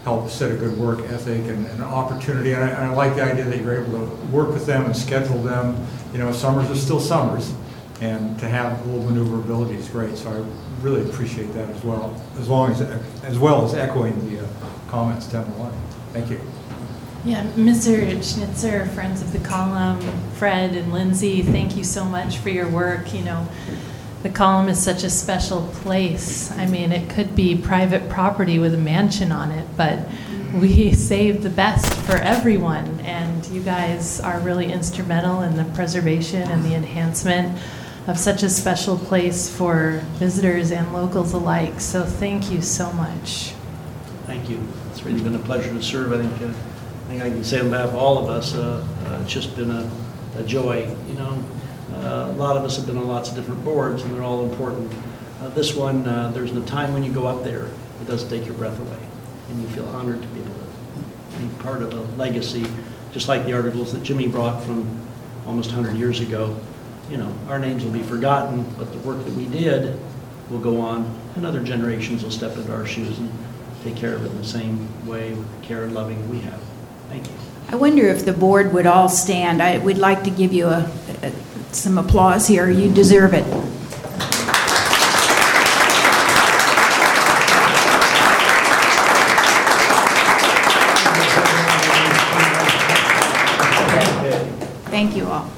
help 0.04 0.28
set 0.28 0.52
a 0.52 0.54
good 0.54 0.76
work 0.76 0.98
ethic 1.10 1.46
and 1.46 1.64
an 1.66 1.80
opportunity, 1.80 2.52
and 2.52 2.62
I, 2.62 2.68
and 2.68 2.84
I 2.84 2.92
like 2.92 3.14
the 3.16 3.22
idea 3.22 3.44
that 3.44 3.58
you're 3.58 3.82
able 3.82 4.06
to 4.06 4.14
work 4.26 4.50
with 4.50 4.66
them 4.66 4.84
and 4.84 4.94
schedule 4.94 5.42
them, 5.42 5.82
you 6.12 6.18
know, 6.18 6.30
summers 6.30 6.70
are 6.70 6.76
still 6.76 7.00
summers, 7.00 7.54
and 8.02 8.38
to 8.38 8.46
have 8.50 8.78
a 8.82 8.90
little 8.90 9.10
maneuverability 9.10 9.76
is 9.76 9.88
great, 9.88 10.18
so 10.18 10.28
I 10.28 10.84
really 10.84 11.08
appreciate 11.08 11.54
that 11.54 11.70
as 11.70 11.82
well, 11.82 12.22
as 12.38 12.50
long 12.50 12.70
as, 12.72 12.82
as 12.82 13.38
well 13.38 13.64
as 13.64 13.72
echoing 13.72 14.28
the 14.28 14.44
uh, 14.44 14.48
comments 14.90 15.26
down 15.26 15.50
the 15.52 15.56
line. 15.56 15.80
Thank 16.12 16.28
you. 16.28 16.38
Yeah, 17.26 17.42
Mr. 17.56 18.22
Schnitzer, 18.22 18.86
Friends 18.94 19.20
of 19.20 19.32
the 19.32 19.40
Column, 19.40 20.00
Fred 20.34 20.76
and 20.76 20.92
Lindsay, 20.92 21.42
thank 21.42 21.76
you 21.76 21.82
so 21.82 22.04
much 22.04 22.36
for 22.38 22.50
your 22.50 22.68
work. 22.68 23.12
You 23.12 23.24
know, 23.24 23.48
the 24.22 24.28
column 24.28 24.68
is 24.68 24.80
such 24.80 25.02
a 25.02 25.10
special 25.10 25.66
place. 25.82 26.52
I 26.52 26.66
mean, 26.66 26.92
it 26.92 27.10
could 27.10 27.34
be 27.34 27.56
private 27.58 28.08
property 28.08 28.60
with 28.60 28.74
a 28.74 28.78
mansion 28.78 29.32
on 29.32 29.50
it, 29.50 29.66
but 29.76 30.06
we 30.54 30.92
save 30.92 31.42
the 31.42 31.50
best 31.50 31.92
for 32.02 32.14
everyone. 32.14 33.00
And 33.00 33.44
you 33.46 33.60
guys 33.60 34.20
are 34.20 34.38
really 34.38 34.72
instrumental 34.72 35.42
in 35.42 35.56
the 35.56 35.64
preservation 35.74 36.42
and 36.42 36.62
the 36.64 36.74
enhancement 36.74 37.58
of 38.06 38.20
such 38.20 38.44
a 38.44 38.48
special 38.48 38.96
place 38.96 39.50
for 39.50 40.00
visitors 40.18 40.70
and 40.70 40.92
locals 40.92 41.32
alike. 41.32 41.80
So 41.80 42.04
thank 42.04 42.52
you 42.52 42.62
so 42.62 42.92
much. 42.92 43.52
Thank 44.26 44.48
you. 44.48 44.60
It's 44.92 45.02
really 45.02 45.20
been 45.20 45.34
a 45.34 45.40
pleasure 45.40 45.72
to 45.72 45.82
serve. 45.82 46.12
I 46.12 46.18
think, 46.18 46.40
uh, 46.40 46.54
I 47.06 47.08
think 47.08 47.22
I 47.22 47.30
can 47.30 47.44
say 47.44 47.60
on 47.60 47.70
behalf 47.70 47.90
of 47.90 47.94
all 47.94 48.18
of 48.18 48.28
us, 48.28 48.54
uh, 48.56 48.84
uh, 49.06 49.20
it's 49.22 49.32
just 49.32 49.54
been 49.54 49.70
a, 49.70 49.88
a 50.38 50.42
joy, 50.42 50.92
you 51.08 51.14
know. 51.14 51.38
Uh, 51.94 52.32
A 52.32 52.36
lot 52.36 52.56
of 52.56 52.64
us 52.64 52.76
have 52.76 52.86
been 52.86 52.98
on 52.98 53.06
lots 53.06 53.28
of 53.30 53.36
different 53.36 53.64
boards, 53.64 54.02
and 54.02 54.12
they're 54.12 54.24
all 54.24 54.42
important. 54.44 54.92
Uh, 55.40 55.48
This 55.50 55.72
one, 55.76 56.04
uh, 56.08 56.32
there's 56.32 56.52
no 56.52 56.62
time 56.62 56.92
when 56.92 57.04
you 57.04 57.12
go 57.12 57.26
up 57.28 57.44
there, 57.44 57.66
it 58.00 58.06
doesn't 58.08 58.28
take 58.28 58.44
your 58.44 58.54
breath 58.56 58.78
away, 58.80 58.98
and 59.50 59.62
you 59.62 59.68
feel 59.68 59.86
honored 59.90 60.20
to 60.20 60.28
be 60.28 60.40
able 60.40 60.50
to 60.50 61.38
be 61.38 61.62
part 61.62 61.80
of 61.80 61.92
a 61.94 62.00
legacy, 62.16 62.66
just 63.12 63.28
like 63.28 63.44
the 63.46 63.52
articles 63.52 63.92
that 63.92 64.02
Jimmy 64.02 64.26
brought 64.26 64.60
from 64.64 65.00
almost 65.46 65.70
100 65.72 65.96
years 65.96 66.18
ago. 66.18 66.58
You 67.08 67.18
know, 67.18 67.32
our 67.48 67.60
names 67.60 67.84
will 67.84 67.92
be 67.92 68.02
forgotten, 68.02 68.64
but 68.76 68.90
the 68.92 68.98
work 68.98 69.24
that 69.24 69.34
we 69.34 69.46
did 69.46 69.96
will 70.50 70.58
go 70.58 70.80
on, 70.80 71.08
and 71.36 71.46
other 71.46 71.62
generations 71.62 72.24
will 72.24 72.32
step 72.32 72.56
into 72.56 72.74
our 72.74 72.84
shoes 72.84 73.16
and 73.20 73.30
take 73.84 73.94
care 73.94 74.14
of 74.14 74.24
it 74.24 74.30
in 74.32 74.38
the 74.38 74.44
same 74.44 74.88
way, 75.06 75.34
with 75.34 75.60
the 75.60 75.64
care 75.64 75.84
and 75.84 75.94
loving 75.94 76.28
we 76.28 76.40
have. 76.40 76.60
Thank 77.08 77.26
you. 77.26 77.32
I 77.68 77.76
wonder 77.76 78.06
if 78.08 78.24
the 78.24 78.32
board 78.32 78.72
would 78.72 78.86
all 78.86 79.08
stand. 79.08 79.62
I, 79.62 79.78
we'd 79.78 79.98
like 79.98 80.24
to 80.24 80.30
give 80.30 80.52
you 80.52 80.66
a, 80.66 80.90
a- 81.22 81.32
some 81.72 81.98
applause 81.98 82.46
here. 82.46 82.70
You 82.70 82.92
deserve 82.92 83.34
it. 83.34 83.44
Thank 94.88 95.16
you 95.16 95.26
all. 95.26 95.50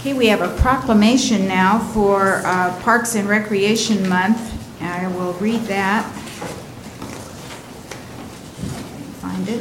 Okay, 0.00 0.12
we 0.26 0.30
have 0.30 0.42
a 0.42 0.60
proclamation 0.60 1.46
now 1.46 1.78
for 1.78 2.42
uh, 2.44 2.76
Parks 2.82 3.14
and 3.14 3.28
Recreation 3.28 4.08
Month. 4.08 4.82
I 4.82 5.06
will 5.06 5.34
read 5.34 5.60
that. 5.66 6.02
Find 9.22 9.48
it. 9.48 9.60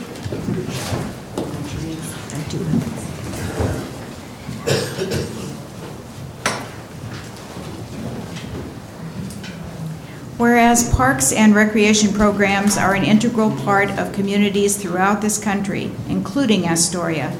Whereas 10.40 10.92
parks 10.96 11.32
and 11.32 11.54
recreation 11.54 12.12
programs 12.12 12.76
are 12.76 12.96
an 12.96 13.04
integral 13.04 13.56
part 13.58 13.92
of 13.92 14.14
communities 14.14 14.78
throughout 14.78 15.22
this 15.22 15.38
country, 15.38 15.92
including 16.10 16.66
Astoria. 16.66 17.38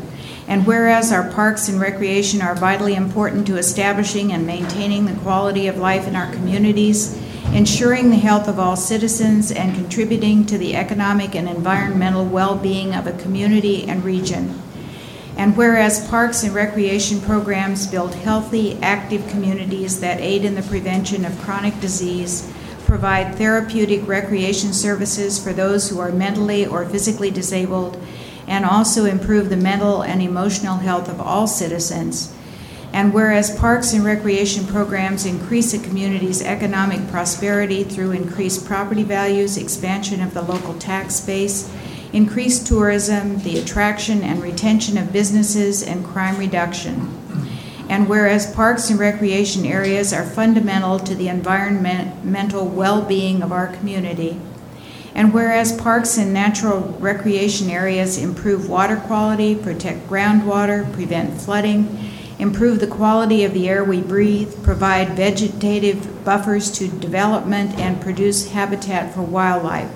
And 0.48 0.68
whereas 0.68 1.12
our 1.12 1.32
parks 1.32 1.70
and 1.70 1.80
recreation 1.80 2.42
are 2.42 2.56
vitally 2.56 2.94
important 2.94 3.48
to 3.48 3.58
establishing 3.58 4.32
and 4.32 4.46
maintaining 4.46 5.06
the 5.06 5.20
quality 5.22 5.68
of 5.68 5.78
life 5.78 6.08
in 6.08 6.16
our 6.16 6.32
communities, 6.32 7.20
ensuring 7.52 8.10
the 8.10 8.18
health 8.18 8.48
of 8.48 8.60
all 8.60 8.76
citizens, 8.76 9.52
and 9.52 9.74
contributing 9.74 10.46
to 10.46 10.58
the 10.58 10.76
economic 10.76 11.36
and 11.36 11.50
environmental 11.50 12.26
well 12.26 12.56
being 12.56 12.94
of 12.94 13.08
a 13.08 13.18
community 13.18 13.86
and 13.86 14.04
region. 14.04 14.62
And 15.38 15.58
whereas 15.58 16.08
parks 16.08 16.44
and 16.44 16.54
recreation 16.54 17.20
programs 17.20 17.88
build 17.88 18.16
healthy, 18.16 18.78
active 18.82 19.28
communities 19.28 20.00
that 20.00 20.22
aid 20.22 20.46
in 20.46 20.56
the 20.56 20.62
prevention 20.62 21.26
of 21.26 21.38
chronic 21.42 21.80
disease, 21.82 22.52
provide 22.86 23.36
therapeutic 23.36 24.08
recreation 24.08 24.72
services 24.72 25.44
for 25.44 25.52
those 25.52 25.90
who 25.90 26.00
are 26.00 26.12
mentally 26.12 26.66
or 26.66 26.86
physically 26.86 27.32
disabled, 27.32 27.98
and 28.48 28.66
also 28.66 29.06
improve 29.06 29.50
the 29.50 29.58
mental 29.58 30.02
and 30.02 30.22
emotional 30.22 30.78
health 30.78 31.10
of 31.10 31.20
all 31.20 31.48
citizens. 31.48 32.34
And 32.94 33.14
whereas 33.14 33.58
parks 33.58 33.92
and 33.92 34.06
recreation 34.06 34.66
programs 34.66 35.26
increase 35.26 35.74
a 35.74 35.80
community's 35.80 36.42
economic 36.42 37.10
prosperity 37.10 37.84
through 37.84 38.12
increased 38.12 38.66
property 38.66 39.04
values, 39.04 39.58
expansion 39.58 40.22
of 40.22 40.34
the 40.34 40.42
local 40.42 40.74
tax 40.76 41.20
base, 41.20 41.70
increased 42.14 42.66
tourism, 42.68 43.40
the 43.40 43.60
attraction 43.60 44.24
and 44.24 44.42
retention 44.42 44.98
of 44.98 45.12
businesses, 45.12 45.84
and 45.84 46.06
crime 46.06 46.38
reduction. 46.38 47.12
And 47.90 48.08
whereas 48.08 48.54
parks 48.56 48.90
and 48.90 48.98
recreation 48.98 49.66
areas 49.66 50.14
are 50.14 50.24
fundamental 50.24 50.98
to 51.00 51.14
the 51.14 51.28
environmental 51.28 52.66
well 52.66 53.02
being 53.04 53.44
of 53.44 53.52
our 53.52 53.68
community. 53.68 54.40
And 55.16 55.34
whereas 55.34 55.72
parks 55.72 56.18
and 56.18 56.34
natural 56.34 56.82
recreation 57.00 57.70
areas 57.70 58.18
improve 58.18 58.70
water 58.70 58.98
quality, 58.98 59.56
protect 59.56 60.10
groundwater, 60.10 60.92
prevent 60.92 61.40
flooding, 61.40 62.12
improve 62.38 62.82
the 62.82 62.88
quality 62.88 63.46
of 63.46 63.54
the 63.54 63.70
air 63.70 63.84
we 63.84 64.02
breathe, 64.02 64.62
provide 64.62 65.16
vegetative 65.16 66.26
buffers 66.26 66.70
to 66.74 66.90
development, 66.90 67.80
and 67.80 68.02
produce 68.02 68.52
habitat 68.52 69.14
for 69.14 69.22
wildlife. 69.22 69.90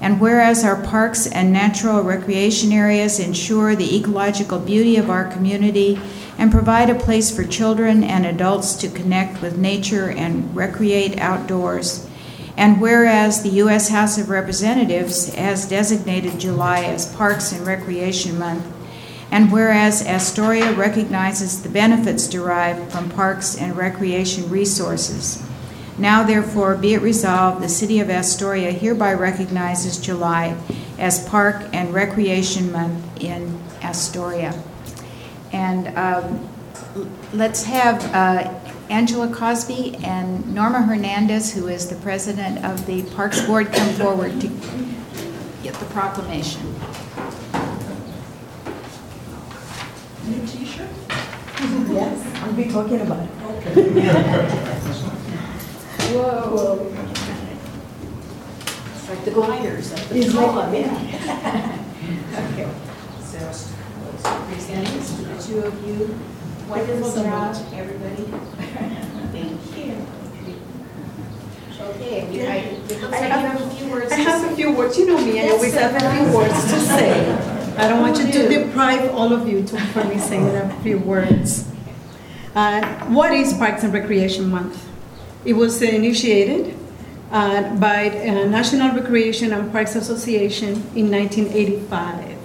And 0.00 0.20
whereas 0.20 0.64
our 0.64 0.82
parks 0.82 1.26
and 1.26 1.52
natural 1.52 2.02
recreation 2.02 2.72
areas 2.72 3.20
ensure 3.20 3.76
the 3.76 3.96
ecological 3.96 4.58
beauty 4.58 4.96
of 4.96 5.10
our 5.10 5.26
community 5.26 6.00
and 6.38 6.50
provide 6.50 6.90
a 6.90 6.94
place 6.94 7.34
for 7.34 7.44
children 7.44 8.02
and 8.02 8.26
adults 8.26 8.74
to 8.76 8.88
connect 8.88 9.40
with 9.40 9.58
nature 9.58 10.10
and 10.10 10.54
recreate 10.56 11.18
outdoors. 11.18 12.08
And 12.56 12.80
whereas 12.80 13.42
the 13.42 13.50
U.S. 13.50 13.88
House 13.88 14.16
of 14.16 14.30
Representatives 14.30 15.34
has 15.34 15.68
designated 15.68 16.38
July 16.38 16.84
as 16.84 17.12
Parks 17.14 17.52
and 17.52 17.66
Recreation 17.66 18.38
Month, 18.38 18.64
and 19.30 19.50
whereas 19.50 20.06
Astoria 20.06 20.72
recognizes 20.72 21.62
the 21.62 21.68
benefits 21.68 22.28
derived 22.28 22.92
from 22.92 23.10
parks 23.10 23.56
and 23.56 23.76
recreation 23.76 24.48
resources. 24.48 25.44
Now, 25.98 26.22
therefore, 26.22 26.76
be 26.76 26.94
it 26.94 27.02
resolved, 27.02 27.62
the 27.62 27.68
City 27.68 28.00
of 28.00 28.10
Astoria 28.10 28.70
hereby 28.70 29.14
recognizes 29.14 29.98
July 29.98 30.56
as 30.98 31.26
Park 31.28 31.68
and 31.72 31.92
Recreation 31.92 32.70
Month 32.70 33.22
in 33.22 33.60
Astoria. 33.82 34.60
And 35.52 35.96
um, 35.96 36.48
let's 37.32 37.64
have 37.64 38.04
uh, 38.14 38.52
Angela 38.90 39.28
Cosby 39.32 39.96
and 40.04 40.54
Norma 40.54 40.82
Hernandez, 40.82 41.52
who 41.54 41.68
is 41.68 41.88
the 41.88 41.96
president 41.96 42.64
of 42.64 42.84
the 42.86 43.02
Parks 43.14 43.40
Board, 43.46 43.72
come 43.72 43.88
forward 43.94 44.40
to 44.40 44.48
get 45.62 45.74
the 45.74 45.86
proclamation. 45.86 46.60
New 50.26 50.46
t-shirt? 50.46 50.88
Yes, 51.90 52.42
I'll 52.42 52.52
be 52.52 52.64
talking 52.70 53.00
about 53.00 53.20
it. 53.24 53.30
Whoa. 56.12 56.92
It's 58.94 59.08
like 59.08 59.24
the 59.24 59.30
gliders 59.30 59.92
of 59.92 60.08
the 60.08 60.18
It's 60.18 60.34
like- 60.34 60.44
column, 60.46 60.74
yeah. 60.74 61.78
Okay, 62.34 62.68
so, 63.22 63.38
presenting 64.48 65.00
to 65.00 65.22
the 65.22 65.42
two 65.42 65.58
of 65.60 65.86
you. 65.86 66.14
Wonderful 66.76 67.22
job, 67.22 67.56
everybody. 67.74 68.24
Thank 69.32 69.60
you. 69.78 69.94
Okay, 71.80 72.26
we- 72.30 72.46
I- 72.46 72.74
like 73.10 73.20
have 73.30 73.60
a 73.60 73.70
few 73.70 73.90
words 73.92 74.12
I 74.12 74.16
have 74.16 74.52
a 74.52 74.56
few 74.56 74.72
words, 74.72 74.98
you 74.98 75.06
know 75.06 75.20
me, 75.24 75.40
I 75.40 75.50
always 75.50 75.74
have 75.74 75.94
a 75.94 76.00
few 76.24 76.36
words 76.36 76.54
to 76.72 76.80
say. 76.80 77.74
I 77.78 77.88
don't 77.88 78.00
want 78.00 78.18
you 78.18 78.30
to 78.32 78.48
deprive 78.48 79.10
all 79.14 79.32
of 79.32 79.48
you 79.48 79.62
to, 79.64 79.80
from 79.92 80.08
me 80.08 80.18
saying 80.18 80.48
a 80.48 80.68
few 80.82 80.98
words. 80.98 81.68
Uh, 82.54 82.80
What 83.06 83.32
is 83.32 83.52
Parks 83.52 83.82
and 83.84 83.92
Recreation 83.92 84.48
Month? 84.50 84.78
It 85.44 85.52
was 85.54 85.80
initiated 85.82 86.74
uh, 87.30 87.74
by 87.76 88.08
uh, 88.10 88.46
National 88.46 88.94
Recreation 88.94 89.52
and 89.52 89.70
Parks 89.72 89.94
Association 89.96 90.82
in 90.94 91.10
1985. 91.10 92.38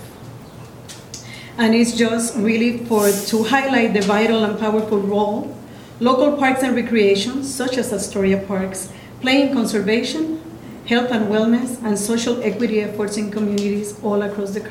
And 1.59 1.75
it's 1.75 1.91
just 1.91 2.37
really 2.37 2.77
for, 2.85 3.11
to 3.11 3.43
highlight 3.43 3.93
the 3.93 4.01
vital 4.01 4.45
and 4.45 4.57
powerful 4.57 4.97
role 4.97 5.53
local 5.99 6.37
parks 6.37 6.63
and 6.63 6.73
recreation, 6.73 7.43
such 7.43 7.77
as 7.77 7.91
Astoria 7.91 8.37
Parks, 8.37 8.93
play 9.19 9.41
in 9.41 9.53
conservation, 9.53 10.41
health 10.85 11.11
and 11.11 11.25
wellness, 11.25 11.83
and 11.83 11.99
social 11.99 12.41
equity 12.41 12.79
efforts 12.79 13.17
in 13.17 13.29
communities 13.29 13.99
all 14.01 14.21
across 14.21 14.51
the 14.51 14.61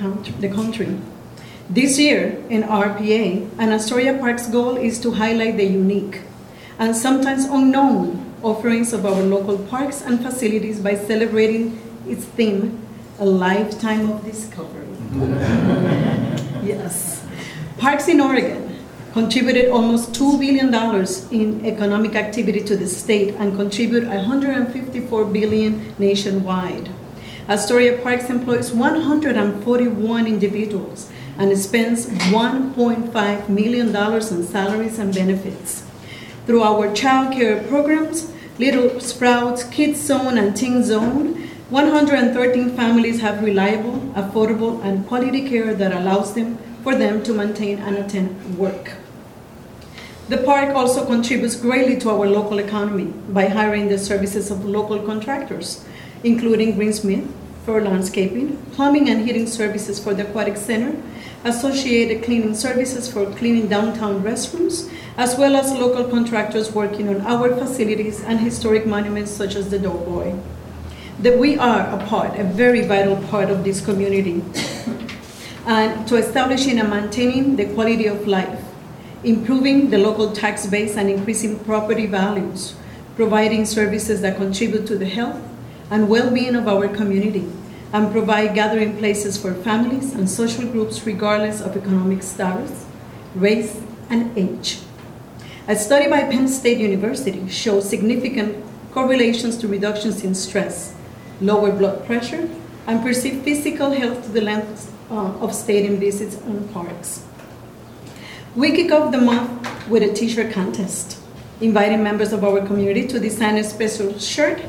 country. 0.48 0.98
This 1.68 1.98
year, 1.98 2.42
NRPA, 2.48 3.50
an 3.58 3.72
Astoria 3.72 4.16
Parks 4.16 4.46
goal 4.46 4.78
is 4.78 4.98
to 5.00 5.10
highlight 5.10 5.58
the 5.58 5.66
unique 5.66 6.22
and 6.78 6.96
sometimes 6.96 7.44
unknown 7.44 8.34
offerings 8.42 8.94
of 8.94 9.04
our 9.04 9.22
local 9.22 9.58
parks 9.58 10.00
and 10.00 10.22
facilities 10.22 10.80
by 10.80 10.94
celebrating 10.94 11.78
its 12.06 12.24
theme, 12.24 12.80
a 13.18 13.26
lifetime 13.26 14.10
of 14.10 14.24
discovery. 14.24 14.86
Yes. 16.62 17.24
Parks 17.78 18.08
in 18.08 18.20
Oregon 18.20 18.76
contributed 19.12 19.70
almost 19.70 20.12
$2 20.12 20.38
billion 20.38 20.72
in 21.32 21.66
economic 21.66 22.14
activity 22.14 22.60
to 22.60 22.76
the 22.76 22.86
state 22.86 23.34
and 23.34 23.56
contribute 23.56 24.06
154 24.06 25.24
billion 25.26 25.94
nationwide. 25.98 26.90
Astoria 27.48 27.96
Parks 28.02 28.28
employs 28.28 28.72
141 28.72 30.26
individuals 30.26 31.10
and 31.38 31.56
spends 31.56 32.06
$1.5 32.06 33.48
million 33.48 33.96
in 33.96 34.42
salaries 34.44 34.98
and 34.98 35.14
benefits. 35.14 35.84
Through 36.46 36.62
our 36.62 36.92
child 36.94 37.32
care 37.32 37.62
programs, 37.64 38.32
Little 38.58 39.00
Sprouts, 39.00 39.64
Kids 39.64 40.00
Zone, 40.00 40.36
and 40.36 40.56
Teen 40.56 40.82
Zone, 40.82 41.48
113 41.70 42.74
families 42.76 43.20
have 43.20 43.42
reliable, 43.42 44.00
affordable, 44.16 44.82
and 44.82 45.06
quality 45.06 45.46
care 45.46 45.74
that 45.74 45.92
allows 45.92 46.32
them 46.32 46.56
for 46.82 46.94
them 46.94 47.22
to 47.22 47.34
maintain 47.34 47.78
and 47.80 47.98
attend 47.98 48.56
work. 48.56 48.92
The 50.30 50.38
park 50.38 50.74
also 50.74 51.04
contributes 51.04 51.56
greatly 51.56 51.98
to 52.00 52.08
our 52.08 52.26
local 52.26 52.58
economy 52.58 53.12
by 53.28 53.48
hiring 53.48 53.88
the 53.88 53.98
services 53.98 54.50
of 54.50 54.64
local 54.64 54.98
contractors, 55.00 55.84
including 56.24 56.76
Greensmith 56.76 57.28
for 57.66 57.82
landscaping, 57.82 58.56
plumbing 58.72 59.10
and 59.10 59.26
heating 59.26 59.46
services 59.46 60.02
for 60.02 60.14
the 60.14 60.26
Aquatic 60.26 60.56
Center, 60.56 60.98
associated 61.44 62.24
cleaning 62.24 62.54
services 62.54 63.12
for 63.12 63.30
cleaning 63.34 63.68
downtown 63.68 64.22
restrooms, 64.22 64.90
as 65.18 65.36
well 65.36 65.54
as 65.54 65.70
local 65.72 66.08
contractors 66.08 66.72
working 66.72 67.10
on 67.10 67.20
our 67.26 67.54
facilities 67.54 68.22
and 68.22 68.40
historic 68.40 68.86
monuments 68.86 69.30
such 69.30 69.54
as 69.54 69.68
the 69.68 69.78
Doughboy. 69.78 70.34
That 71.20 71.38
we 71.38 71.58
are 71.58 71.80
a 71.80 72.06
part, 72.06 72.38
a 72.38 72.44
very 72.44 72.86
vital 72.86 73.16
part 73.28 73.50
of 73.50 73.64
this 73.64 73.84
community, 73.84 74.42
and 75.66 76.06
to 76.08 76.16
establishing 76.16 76.78
and 76.78 76.88
maintaining 76.90 77.56
the 77.56 77.66
quality 77.74 78.06
of 78.06 78.26
life 78.26 78.64
improving 79.24 79.90
the 79.90 79.98
local 79.98 80.32
tax 80.32 80.66
base 80.66 80.96
and 80.96 81.10
increasing 81.10 81.58
property 81.64 82.06
values, 82.06 82.76
providing 83.16 83.64
services 83.64 84.20
that 84.20 84.36
contribute 84.36 84.86
to 84.86 84.96
the 84.96 85.06
health 85.06 85.40
and 85.90 86.08
well-being 86.08 86.54
of 86.54 86.68
our 86.68 86.88
community, 86.88 87.50
and 87.92 88.12
provide 88.12 88.54
gathering 88.54 88.96
places 88.98 89.36
for 89.36 89.54
families 89.54 90.12
and 90.12 90.28
social 90.28 90.66
groups 90.70 91.04
regardless 91.06 91.60
of 91.60 91.76
economic 91.76 92.22
status, 92.22 92.86
race, 93.34 93.80
and 94.10 94.36
age. 94.36 94.78
A 95.66 95.74
study 95.74 96.08
by 96.08 96.22
Penn 96.24 96.48
State 96.48 96.78
University 96.78 97.48
shows 97.48 97.88
significant 97.88 98.64
correlations 98.92 99.56
to 99.58 99.68
reductions 99.68 100.22
in 100.22 100.34
stress, 100.34 100.94
lower 101.40 101.72
blood 101.72 102.04
pressure, 102.06 102.48
and 102.86 103.02
perceived 103.02 103.44
physical 103.44 103.90
health 103.90 104.24
to 104.24 104.30
the 104.30 104.40
length 104.40 104.92
uh, 105.10 105.44
of 105.44 105.54
stadium 105.54 105.98
visits 105.98 106.36
and 106.36 106.72
parks. 106.72 107.24
We 108.56 108.72
kick 108.72 108.90
off 108.90 109.12
the 109.12 109.20
month 109.20 109.88
with 109.88 110.02
a 110.02 110.12
t-shirt 110.12 110.52
contest, 110.52 111.20
inviting 111.60 112.02
members 112.02 112.32
of 112.32 112.44
our 112.44 112.66
community 112.66 113.06
to 113.08 113.20
design 113.20 113.56
a 113.56 113.64
special 113.64 114.18
shirt 114.18 114.60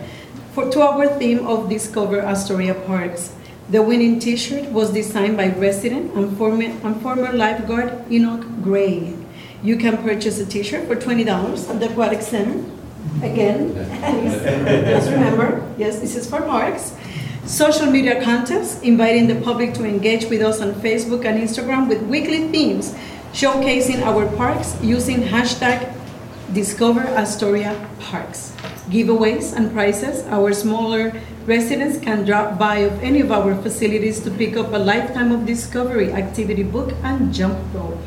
for, 0.53 0.69
to 0.69 0.82
our 0.82 1.08
theme 1.17 1.47
of 1.47 1.69
Discover 1.69 2.21
Astoria 2.21 2.73
Parks. 2.73 3.34
The 3.69 3.82
winning 3.82 4.19
t-shirt 4.19 4.69
was 4.71 4.91
designed 4.91 5.38
by 5.38 5.49
resident 5.49 6.13
and 6.15 6.38
former, 6.38 6.63
and 6.63 7.01
former 7.01 7.32
lifeguard 7.32 8.12
Enoch 8.12 8.45
Gray. 8.62 9.15
You 9.62 9.77
can 9.77 9.97
purchase 9.97 10.39
a 10.39 10.45
t-shirt 10.45 10.88
for 10.88 10.95
$20 10.95 11.69
at 11.69 11.79
the 11.79 11.89
Aquatic 11.89 12.21
Center. 12.21 12.63
Again, 13.21 13.73
just 14.85 15.12
remember, 15.12 15.73
yes, 15.77 15.99
this 15.99 16.15
is 16.15 16.29
for 16.29 16.41
parks. 16.41 16.95
Social 17.45 17.88
media 17.88 18.21
contests, 18.23 18.81
inviting 18.81 19.27
the 19.27 19.41
public 19.41 19.73
to 19.73 19.83
engage 19.83 20.25
with 20.25 20.41
us 20.41 20.62
on 20.62 20.73
Facebook 20.75 21.25
and 21.25 21.41
Instagram 21.41 21.89
with 21.89 22.01
weekly 22.03 22.47
themes 22.49 22.95
showcasing 23.33 24.01
our 24.01 24.25
parks 24.35 24.77
using 24.81 25.21
hashtag 25.21 25.93
Discover 26.53 27.01
Astoria 27.13 27.77
Parks. 27.99 28.55
Giveaways 28.89 29.53
and 29.55 29.71
prizes, 29.71 30.25
our 30.27 30.51
smaller 30.51 31.13
residents 31.45 31.99
can 31.99 32.25
drop 32.25 32.57
by 32.57 32.77
of 32.79 33.03
any 33.03 33.21
of 33.21 33.31
our 33.31 33.53
facilities 33.62 34.19
to 34.21 34.31
pick 34.31 34.57
up 34.57 34.73
a 34.73 34.77
Lifetime 34.77 35.31
of 35.31 35.45
Discovery 35.45 36.12
activity 36.12 36.63
book 36.63 36.93
and 37.03 37.31
jump 37.31 37.57
rope. 37.73 37.99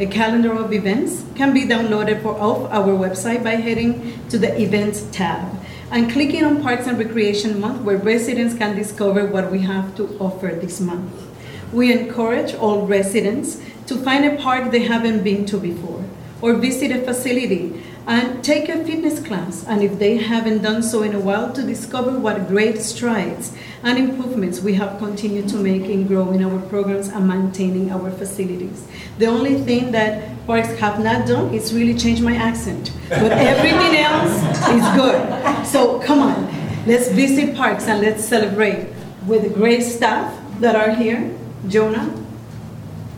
A 0.00 0.06
calendar 0.06 0.54
of 0.54 0.72
events 0.72 1.26
can 1.34 1.52
be 1.52 1.64
downloaded 1.64 2.22
for, 2.22 2.30
off 2.40 2.72
our 2.72 2.96
website 2.96 3.44
by 3.44 3.56
heading 3.56 4.18
to 4.30 4.38
the 4.38 4.58
Events 4.58 5.02
tab 5.12 5.60
and 5.90 6.10
clicking 6.10 6.42
on 6.42 6.62
Parks 6.62 6.86
and 6.86 6.96
Recreation 6.98 7.60
Month, 7.60 7.82
where 7.82 7.98
residents 7.98 8.54
can 8.56 8.74
discover 8.74 9.26
what 9.26 9.52
we 9.52 9.58
have 9.58 9.94
to 9.96 10.16
offer 10.18 10.56
this 10.58 10.80
month. 10.80 11.12
We 11.70 11.92
encourage 11.92 12.54
all 12.54 12.86
residents 12.86 13.60
to 13.88 13.96
find 13.96 14.24
a 14.24 14.36
park 14.36 14.70
they 14.70 14.84
haven't 14.84 15.22
been 15.22 15.44
to 15.44 15.58
before, 15.58 16.02
or 16.40 16.54
visit 16.54 16.92
a 16.92 17.04
facility 17.04 17.82
and 18.10 18.42
take 18.42 18.68
a 18.68 18.84
fitness 18.84 19.20
class, 19.20 19.64
and 19.68 19.84
if 19.84 19.96
they 20.00 20.16
haven't 20.16 20.62
done 20.62 20.82
so 20.82 21.04
in 21.04 21.14
a 21.14 21.20
while, 21.20 21.52
to 21.52 21.62
discover 21.62 22.18
what 22.18 22.48
great 22.48 22.82
strides 22.82 23.56
and 23.84 23.96
improvements 23.96 24.60
we 24.60 24.74
have 24.74 24.98
continued 24.98 25.48
to 25.48 25.56
make 25.56 25.84
in 25.84 26.08
growing 26.08 26.44
our 26.44 26.60
programs 26.62 27.06
and 27.06 27.28
maintaining 27.28 27.88
our 27.92 28.10
facilities. 28.10 28.88
The 29.18 29.26
only 29.26 29.60
thing 29.60 29.92
that 29.92 30.44
parks 30.44 30.76
have 30.80 30.98
not 30.98 31.28
done 31.28 31.54
is 31.54 31.72
really 31.72 31.94
change 31.94 32.20
my 32.20 32.34
accent, 32.34 32.90
but 33.08 33.30
everything 33.52 34.00
else 34.00 34.34
is 34.74 34.84
good. 34.98 35.64
So 35.64 36.00
come 36.00 36.18
on, 36.18 36.86
let's 36.88 37.12
visit 37.12 37.54
parks 37.54 37.86
and 37.86 38.00
let's 38.00 38.24
celebrate 38.24 38.88
with 39.24 39.42
the 39.42 39.50
great 39.50 39.82
staff 39.82 40.36
that 40.58 40.74
are 40.74 40.90
here, 40.96 41.32
Jonah, 41.68 42.12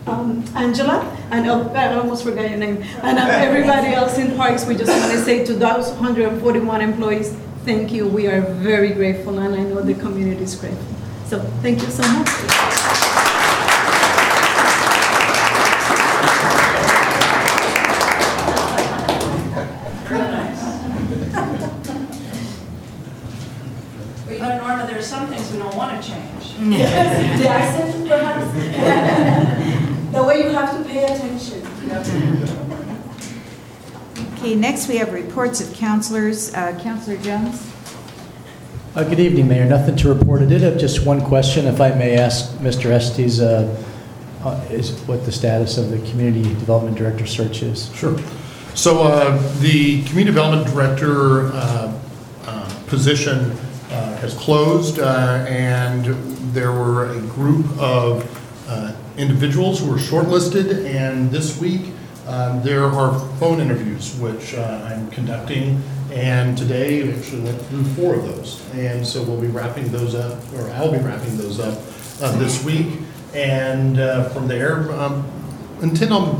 um, 0.05 0.45
Angela, 0.55 1.01
and 1.33 1.47
oh, 1.49 1.67
I 1.73 1.95
almost 1.95 2.23
forgot 2.23 2.47
your 2.47 2.59
name, 2.59 2.83
and 3.01 3.17
um, 3.17 3.27
everybody 3.27 3.87
else 3.87 4.19
in 4.19 4.35
parks. 4.37 4.67
We 4.67 4.75
just 4.75 4.91
want 4.91 5.11
to 5.13 5.17
say 5.17 5.43
to 5.45 5.53
those 5.53 5.89
141 5.89 6.81
employees, 6.81 7.35
thank 7.65 7.91
you. 7.91 8.07
We 8.07 8.27
are 8.27 8.41
very 8.41 8.91
grateful, 8.91 9.39
and 9.39 9.55
I 9.55 9.63
know 9.63 9.81
the 9.81 9.95
community 9.95 10.43
is 10.43 10.55
grateful. 10.55 10.85
So 11.25 11.39
thank 11.63 11.81
you 11.81 11.87
so 11.87 12.03
much. 12.03 12.29
But 24.25 24.33
you 24.33 24.39
know, 24.39 24.57
Norma, 24.59 24.85
there's 24.85 25.07
some 25.07 25.27
things 25.29 25.51
we 25.51 25.57
don't 25.57 25.75
want 25.75 25.99
to 25.99 26.07
change. 26.07 26.53
the 26.69 27.47
accent, 27.49 28.07
perhaps. 28.07 29.53
the 30.13 30.23
way 30.23 30.43
you 30.43 30.49
have 30.49 30.77
to 30.77 30.83
pay 31.05 31.15
attention. 31.15 31.61
Okay, 34.37 34.55
next 34.55 34.87
we 34.87 34.97
have 34.97 35.13
reports 35.13 35.61
of 35.61 35.73
counselors. 35.73 36.53
Uh, 36.53 36.77
Counselor 36.81 37.17
Jones? 37.17 37.69
Uh, 38.95 39.03
Good 39.03 39.19
evening, 39.19 39.47
Mayor. 39.47 39.65
Nothing 39.65 39.95
to 39.97 40.13
report. 40.13 40.41
I 40.41 40.45
did 40.45 40.61
have 40.61 40.77
just 40.77 41.05
one 41.05 41.21
question, 41.21 41.65
if 41.65 41.81
I 41.81 41.91
may 41.91 42.17
ask 42.17 42.51
Mr. 42.57 42.91
Estes, 42.91 43.39
uh, 43.39 43.83
uh, 44.43 44.65
is 44.69 44.99
what 45.01 45.25
the 45.25 45.31
status 45.31 45.77
of 45.77 45.89
the 45.89 45.97
Community 46.09 46.43
Development 46.43 46.95
Director 46.95 47.25
search 47.25 47.63
is. 47.63 47.93
Sure. 47.95 48.17
So 48.75 49.03
uh, 49.03 49.37
the 49.59 50.03
Community 50.03 50.35
Development 50.35 50.67
Director 50.67 51.47
uh, 51.53 51.99
uh, 52.45 52.83
position 52.87 53.51
uh, 53.89 54.17
has 54.17 54.33
closed, 54.35 54.99
uh, 54.99 55.45
and 55.47 56.05
there 56.53 56.71
were 56.71 57.11
a 57.11 57.21
group 57.21 57.65
of 57.79 58.23
uh, 58.69 58.93
individuals 59.17 59.79
who 59.79 59.91
were 59.91 59.97
shortlisted, 59.97 60.85
and 60.85 61.31
this 61.31 61.59
week, 61.59 61.91
um, 62.27 62.63
there 62.63 62.85
are 62.85 63.19
phone 63.37 63.59
interviews, 63.59 64.17
which 64.19 64.53
uh, 64.53 64.89
I'm 64.89 65.09
conducting, 65.11 65.81
and 66.13 66.55
today, 66.55 67.01
we 67.01 67.11
actually 67.11 67.41
went 67.41 67.59
through 67.63 67.83
four 67.85 68.13
of 68.13 68.23
those. 68.23 68.63
And 68.75 69.05
so 69.05 69.23
we'll 69.23 69.41
be 69.41 69.47
wrapping 69.47 69.91
those 69.91 70.13
up, 70.13 70.39
or 70.53 70.69
I'll 70.71 70.91
be 70.91 70.99
wrapping 70.99 71.37
those 71.37 71.59
up 71.59 71.77
uh, 72.21 72.37
this 72.37 72.63
week. 72.63 72.99
And 73.33 73.99
uh, 73.99 74.29
from 74.29 74.47
there, 74.47 74.91
um, 74.91 75.25
intend 75.81 76.13
on 76.13 76.35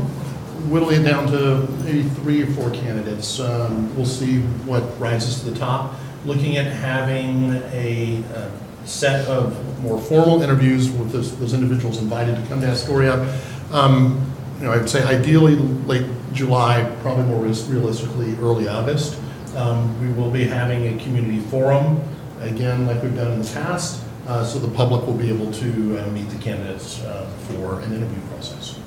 whittling 0.70 1.02
it 1.02 1.10
down 1.10 1.26
to 1.32 1.66
maybe 1.82 2.04
three 2.04 2.42
or 2.42 2.46
four 2.46 2.70
candidates. 2.70 3.40
Um, 3.40 3.94
We'll 3.96 4.06
see 4.06 4.42
what 4.64 4.82
rises 5.00 5.40
to 5.40 5.50
the 5.50 5.58
top. 5.58 5.94
Looking 6.24 6.56
at 6.56 6.66
having 6.66 7.54
a 7.72 8.22
uh, 8.32 8.50
set 8.84 9.26
of 9.28 9.56
more 9.82 10.00
formal 10.00 10.42
interviews 10.42 10.90
with 10.90 11.10
those, 11.10 11.36
those 11.38 11.54
individuals 11.54 11.98
invited 11.98 12.36
to 12.36 12.42
come 12.48 12.60
to 12.60 12.66
Astoria. 12.66 13.26
Um, 13.72 14.20
You 14.60 14.66
know, 14.66 14.72
I'd 14.72 14.88
say 14.88 15.02
ideally 15.02 15.56
late 15.86 16.06
July, 16.32 16.88
probably 17.02 17.24
more 17.24 17.42
realistically 17.42 18.36
early 18.40 18.68
August. 18.68 19.18
Um, 19.56 19.90
We 20.00 20.12
will 20.12 20.30
be 20.30 20.44
having 20.44 20.86
a 20.94 21.02
community 21.02 21.40
forum, 21.50 22.00
again, 22.40 22.86
like 22.86 23.02
we've 23.02 23.16
done 23.16 23.32
in 23.32 23.42
the 23.42 23.50
past, 23.50 24.02
uh, 24.28 24.44
so 24.44 24.58
the 24.58 24.68
public 24.68 25.06
will 25.06 25.18
be 25.18 25.28
able 25.28 25.50
to 25.52 25.98
uh, 25.98 26.06
meet 26.12 26.30
the 26.30 26.38
candidates 26.38 27.02
uh, 27.02 27.26
for 27.48 27.80
an 27.80 27.92
interview 27.92 28.20
process. 28.30 28.78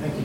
Thank 0.00 0.14
you. 0.16 0.24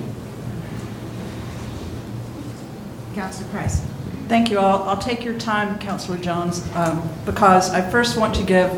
Counselor 3.15 3.49
Price? 3.49 3.81
Thank 4.27 4.49
you. 4.49 4.59
I'll, 4.59 4.83
I'll 4.89 4.97
take 4.97 5.23
your 5.23 5.37
time, 5.39 5.79
Counselor 5.79 6.17
Jones, 6.17 6.67
um, 6.75 7.07
because 7.25 7.69
I 7.69 7.81
first 7.81 8.17
want 8.17 8.35
to 8.35 8.43
give 8.43 8.69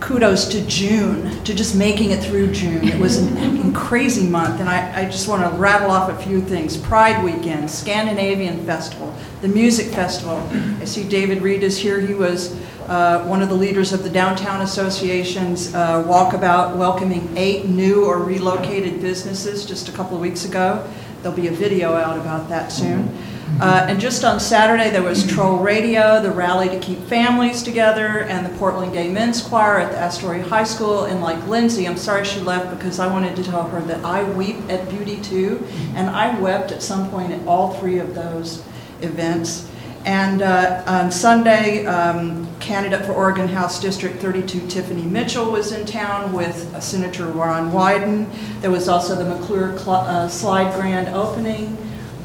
kudos 0.00 0.46
to 0.48 0.64
June, 0.66 1.42
to 1.44 1.54
just 1.54 1.74
making 1.74 2.10
it 2.10 2.22
through 2.22 2.52
June. 2.52 2.86
It 2.86 2.98
was 2.98 3.22
a 3.22 3.72
crazy 3.72 4.26
month, 4.26 4.60
and 4.60 4.68
I, 4.68 5.02
I 5.02 5.04
just 5.06 5.28
want 5.28 5.42
to 5.42 5.58
rattle 5.58 5.90
off 5.90 6.10
a 6.10 6.22
few 6.22 6.40
things. 6.40 6.76
Pride 6.76 7.24
Weekend, 7.24 7.70
Scandinavian 7.70 8.64
Festival, 8.66 9.14
the 9.40 9.48
Music 9.48 9.86
Festival. 9.92 10.38
I 10.80 10.84
see 10.84 11.08
David 11.08 11.42
Reed 11.42 11.62
is 11.62 11.78
here. 11.78 12.00
He 12.00 12.14
was 12.14 12.54
uh, 12.88 13.24
one 13.24 13.42
of 13.42 13.48
the 13.48 13.54
leaders 13.54 13.92
of 13.92 14.02
the 14.02 14.10
Downtown 14.10 14.62
Association's 14.62 15.74
uh, 15.74 16.04
walkabout 16.04 16.76
welcoming 16.76 17.36
eight 17.36 17.66
new 17.66 18.04
or 18.04 18.18
relocated 18.18 19.00
businesses 19.00 19.64
just 19.64 19.88
a 19.88 19.92
couple 19.92 20.14
of 20.14 20.20
weeks 20.20 20.44
ago. 20.44 20.86
There'll 21.22 21.36
be 21.36 21.48
a 21.48 21.52
video 21.52 21.94
out 21.94 22.18
about 22.18 22.48
that 22.50 22.70
soon. 22.70 23.16
Uh, 23.60 23.86
and 23.88 23.98
just 23.98 24.24
on 24.24 24.38
Saturday, 24.38 24.90
there 24.90 25.02
was 25.02 25.26
Troll 25.26 25.58
Radio, 25.58 26.20
the 26.20 26.30
rally 26.30 26.68
to 26.68 26.78
keep 26.78 26.98
families 27.04 27.62
together, 27.62 28.24
and 28.24 28.44
the 28.44 28.58
Portland 28.58 28.92
Gay 28.92 29.08
Men's 29.08 29.40
Choir 29.40 29.78
at 29.78 29.92
the 29.92 29.98
Astoria 29.98 30.42
High 30.42 30.64
School. 30.64 31.04
And 31.04 31.22
like 31.22 31.46
Lindsay, 31.46 31.86
I'm 31.86 31.96
sorry 31.96 32.24
she 32.24 32.40
left 32.40 32.76
because 32.76 32.98
I 32.98 33.06
wanted 33.06 33.34
to 33.36 33.44
tell 33.44 33.62
her 33.68 33.80
that 33.82 34.04
I 34.04 34.24
weep 34.24 34.56
at 34.68 34.88
Beauty 34.90 35.20
too, 35.22 35.66
and 35.94 36.10
I 36.10 36.38
wept 36.38 36.70
at 36.70 36.82
some 36.82 37.08
point 37.08 37.32
at 37.32 37.46
all 37.46 37.72
three 37.74 37.98
of 37.98 38.14
those 38.14 38.62
events. 39.00 39.70
And 40.04 40.42
uh, 40.42 40.84
on 40.86 41.10
Sunday, 41.10 41.86
um, 41.86 42.46
candidate 42.60 43.06
for 43.06 43.12
Oregon 43.12 43.48
House 43.48 43.80
District 43.80 44.20
32 44.20 44.68
Tiffany 44.68 45.02
Mitchell 45.02 45.50
was 45.50 45.72
in 45.72 45.86
town 45.86 46.32
with 46.32 46.72
uh, 46.74 46.80
Senator 46.80 47.26
Ron 47.26 47.72
Wyden. 47.72 48.28
There 48.60 48.70
was 48.70 48.88
also 48.88 49.16
the 49.16 49.24
McClure 49.24 49.76
Cl- 49.78 49.96
uh, 49.96 50.28
Slide 50.28 50.74
Grand 50.74 51.08
opening. 51.08 51.76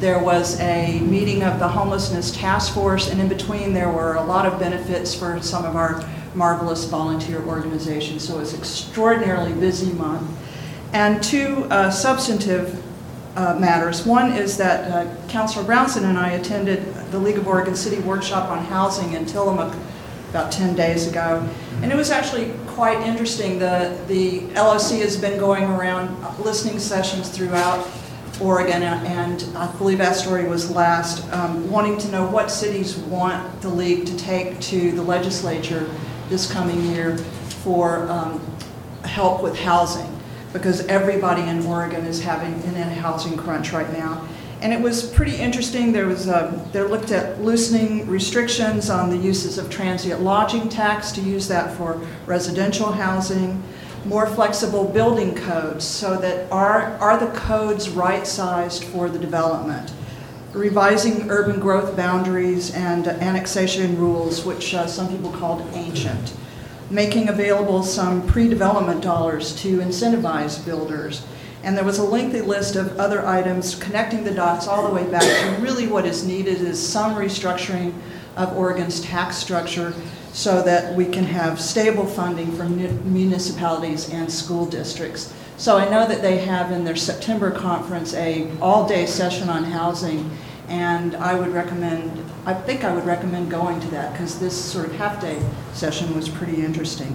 There 0.02 0.18
was 0.18 0.60
a 0.60 1.00
meeting 1.02 1.44
of 1.44 1.60
the 1.60 1.68
homelessness 1.68 2.32
task 2.32 2.74
force, 2.74 3.12
and 3.12 3.22
in 3.22 3.28
between, 3.28 3.72
there 3.72 3.92
were 3.92 4.16
a 4.16 4.24
lot 4.24 4.48
of 4.48 4.58
benefits 4.58 5.14
for 5.14 5.40
some 5.44 5.64
of 5.64 5.76
our 5.76 6.04
marvelous 6.34 6.86
volunteer 6.86 7.44
organizations. 7.44 8.28
So 8.28 8.38
it 8.38 8.40
was 8.40 8.58
extraordinarily 8.58 9.54
busy 9.54 9.94
month. 9.94 10.28
And 10.92 11.22
two 11.22 11.68
uh, 11.70 11.92
substantive 11.92 12.84
uh, 13.36 13.60
matters. 13.60 14.04
One 14.04 14.32
is 14.32 14.58
that 14.58 14.92
uh, 14.92 15.28
Councilor 15.28 15.66
Brownson 15.66 16.06
and 16.06 16.18
I 16.18 16.32
attended 16.32 16.96
the 17.12 17.20
League 17.20 17.38
of 17.38 17.48
Oregon 17.48 17.76
City 17.76 18.02
Workshop 18.02 18.50
on 18.50 18.66
Housing 18.66 19.14
in 19.14 19.28
Tillamook 19.28 19.76
about 20.32 20.52
10 20.52 20.76
days 20.76 21.08
ago. 21.08 21.48
And 21.84 21.92
it 21.92 21.96
was 21.96 22.10
actually 22.10 22.52
quite 22.70 23.00
interesting. 23.02 23.60
The, 23.60 23.96
the 24.08 24.48
LOC 24.56 25.00
has 25.02 25.16
been 25.16 25.40
going 25.40 25.66
around 25.66 26.40
listening 26.40 26.80
sessions 26.80 27.30
throughout 27.30 27.88
Oregon, 28.42 28.82
and 28.84 29.46
I 29.56 29.72
believe 29.78 30.02
Astoria 30.02 30.50
was 30.50 30.72
last, 30.72 31.32
um, 31.32 31.70
wanting 31.70 31.98
to 32.00 32.10
know 32.10 32.28
what 32.28 32.50
cities 32.50 32.98
want 32.98 33.62
the 33.62 33.70
league 33.70 34.06
to 34.08 34.18
take 34.18 34.60
to 34.62 34.92
the 34.92 35.04
legislature 35.04 35.90
this 36.30 36.52
coming 36.52 36.82
year 36.88 37.18
for 37.18 38.10
um, 38.10 38.42
help 39.04 39.44
with 39.44 39.58
housing, 39.60 40.20
because 40.54 40.86
everybody 40.88 41.44
in 41.44 41.66
Oregon 41.66 42.06
is 42.06 42.24
having 42.24 42.54
an 42.64 42.76
in 42.76 42.88
a 42.88 42.96
housing 42.96 43.38
crunch 43.38 43.72
right 43.72 43.92
now. 43.94 44.28
And 44.62 44.72
it 44.72 44.80
was 44.80 45.10
pretty 45.10 45.38
interesting. 45.38 45.92
There 45.92 46.06
was, 46.06 46.30
um, 46.30 46.62
they 46.72 46.84
looked 46.84 47.12
at 47.12 47.42
loosening 47.42 48.08
restrictions 48.08 48.92
on 48.92 49.10
the 49.10 49.18
uses 49.18 49.58
of 49.58 49.70
transient 49.72 50.22
lodging 50.22 50.70
tax 50.70 51.12
to 51.14 51.22
use 51.22 51.48
that 51.48 51.76
for 51.76 52.00
residential 52.28 52.92
housing, 52.92 53.64
more 54.06 54.26
flexible 54.28 54.86
building 54.86 55.36
codes 55.36 55.86
so 55.86 56.18
that 56.18 56.52
are, 56.52 56.98
are 56.98 57.20
the 57.20 57.32
codes 57.38 57.90
right-sized 57.90 58.84
for 58.86 59.10
the 59.10 59.20
development? 59.20 59.94
Revising 60.54 61.30
urban 61.30 61.60
growth 61.60 61.96
boundaries 61.96 62.74
and 62.74 63.08
annexation 63.08 63.98
rules, 63.98 64.44
which 64.44 64.74
uh, 64.74 64.88
some 64.88 65.08
people 65.08 65.32
called 65.32 65.66
ancient. 65.74 66.34
Making 66.90 67.30
available 67.30 67.84
some 67.84 68.26
pre-development 68.28 69.02
dollars 69.02 69.56
to 69.62 69.78
incentivize 69.78 70.66
builders. 70.66 71.26
And 71.64 71.78
there 71.78 71.86
was 71.86 72.00
a 72.00 72.04
lengthy 72.04 72.42
list 72.42 72.76
of 72.76 73.00
other 73.00 73.26
items 73.26 73.76
connecting 73.76 74.24
the 74.24 74.34
dots 74.34 74.68
all 74.68 74.88
the 74.88 74.94
way 74.94 75.10
back 75.10 75.22
to 75.22 75.62
really 75.62 75.88
what 75.88 76.06
is 76.06 76.26
needed 76.26 76.60
is 76.60 76.86
some 76.86 77.16
restructuring 77.16 77.94
of 78.36 78.58
Oregon's 78.58 79.00
tax 79.02 79.38
structure 79.38 79.94
so 80.34 80.62
that 80.62 80.96
we 80.96 81.06
can 81.06 81.26
have 81.26 81.60
stable 81.60 82.06
funding 82.06 82.58
mu- 82.58 82.90
municipalities 83.04 84.10
and 84.10 84.32
school 84.32 84.66
districts. 84.66 85.34
So 85.58 85.78
I 85.78 85.90
know 85.90 86.08
that 86.08 86.22
they 86.22 86.38
have 86.40 86.72
in 86.72 86.86
their 86.86 86.96
September 86.96 87.52
conference 87.52 88.14
a 88.14 88.50
all-day 88.60 89.06
session 89.06 89.50
on 89.50 89.64
housing, 89.66 90.30
and 90.68 91.16
I 91.16 91.38
would 91.38 91.50
recommend, 91.50 92.24
I 92.46 92.54
think 92.54 92.84
I 92.84 92.94
would 92.94 93.06
recommend 93.06 93.52
going 93.52 93.80
to 93.82 93.88
that 93.90 94.14
because 94.14 94.40
this 94.40 94.56
sort 94.56 94.86
of 94.86 94.96
half-day 94.96 95.42
session 95.74 96.16
was 96.16 96.30
pretty 96.30 96.64
interesting. 96.64 97.10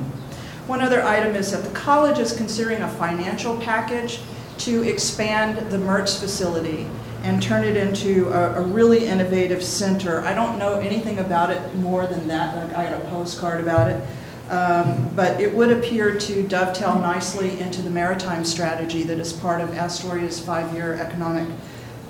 One 0.67 0.81
other 0.81 1.03
item 1.03 1.35
is 1.35 1.53
that 1.53 1.65
the 1.65 1.71
college 1.71 2.19
is 2.19 2.37
considering 2.37 2.83
a 2.83 2.89
financial 2.89 3.57
package 3.59 4.21
to 4.59 4.83
expand 4.83 5.71
the 5.71 5.79
MERTS 5.79 6.21
facility 6.21 6.87
and 7.27 7.43
turn 7.43 7.65
it 7.65 7.77
into 7.77 8.29
a, 8.29 8.55
a 8.55 8.63
really 8.63 9.05
innovative 9.05 9.61
center. 9.61 10.21
I 10.21 10.33
don't 10.33 10.61
know 10.61 10.79
anything 10.79 11.19
about 11.19 11.51
it 11.51 11.75
more 11.75 12.07
than 12.07 12.29
that. 12.29 12.57
Like, 12.57 12.77
I 12.77 12.89
got 12.89 13.03
a 13.03 13.05
postcard 13.07 13.61
about 13.61 13.91
it. 13.91 14.01
Um, 14.49 15.11
but 15.17 15.41
it 15.41 15.53
would 15.53 15.73
appear 15.73 16.17
to 16.17 16.47
dovetail 16.47 16.95
nicely 17.01 17.59
into 17.59 17.83
the 17.83 17.91
maritime 17.91 18.45
strategy 18.45 19.03
that 19.03 19.19
is 19.19 19.33
part 19.33 19.61
of 19.61 19.71
Astoria's 19.71 20.39
five-year 20.39 20.95
economic 20.95 21.49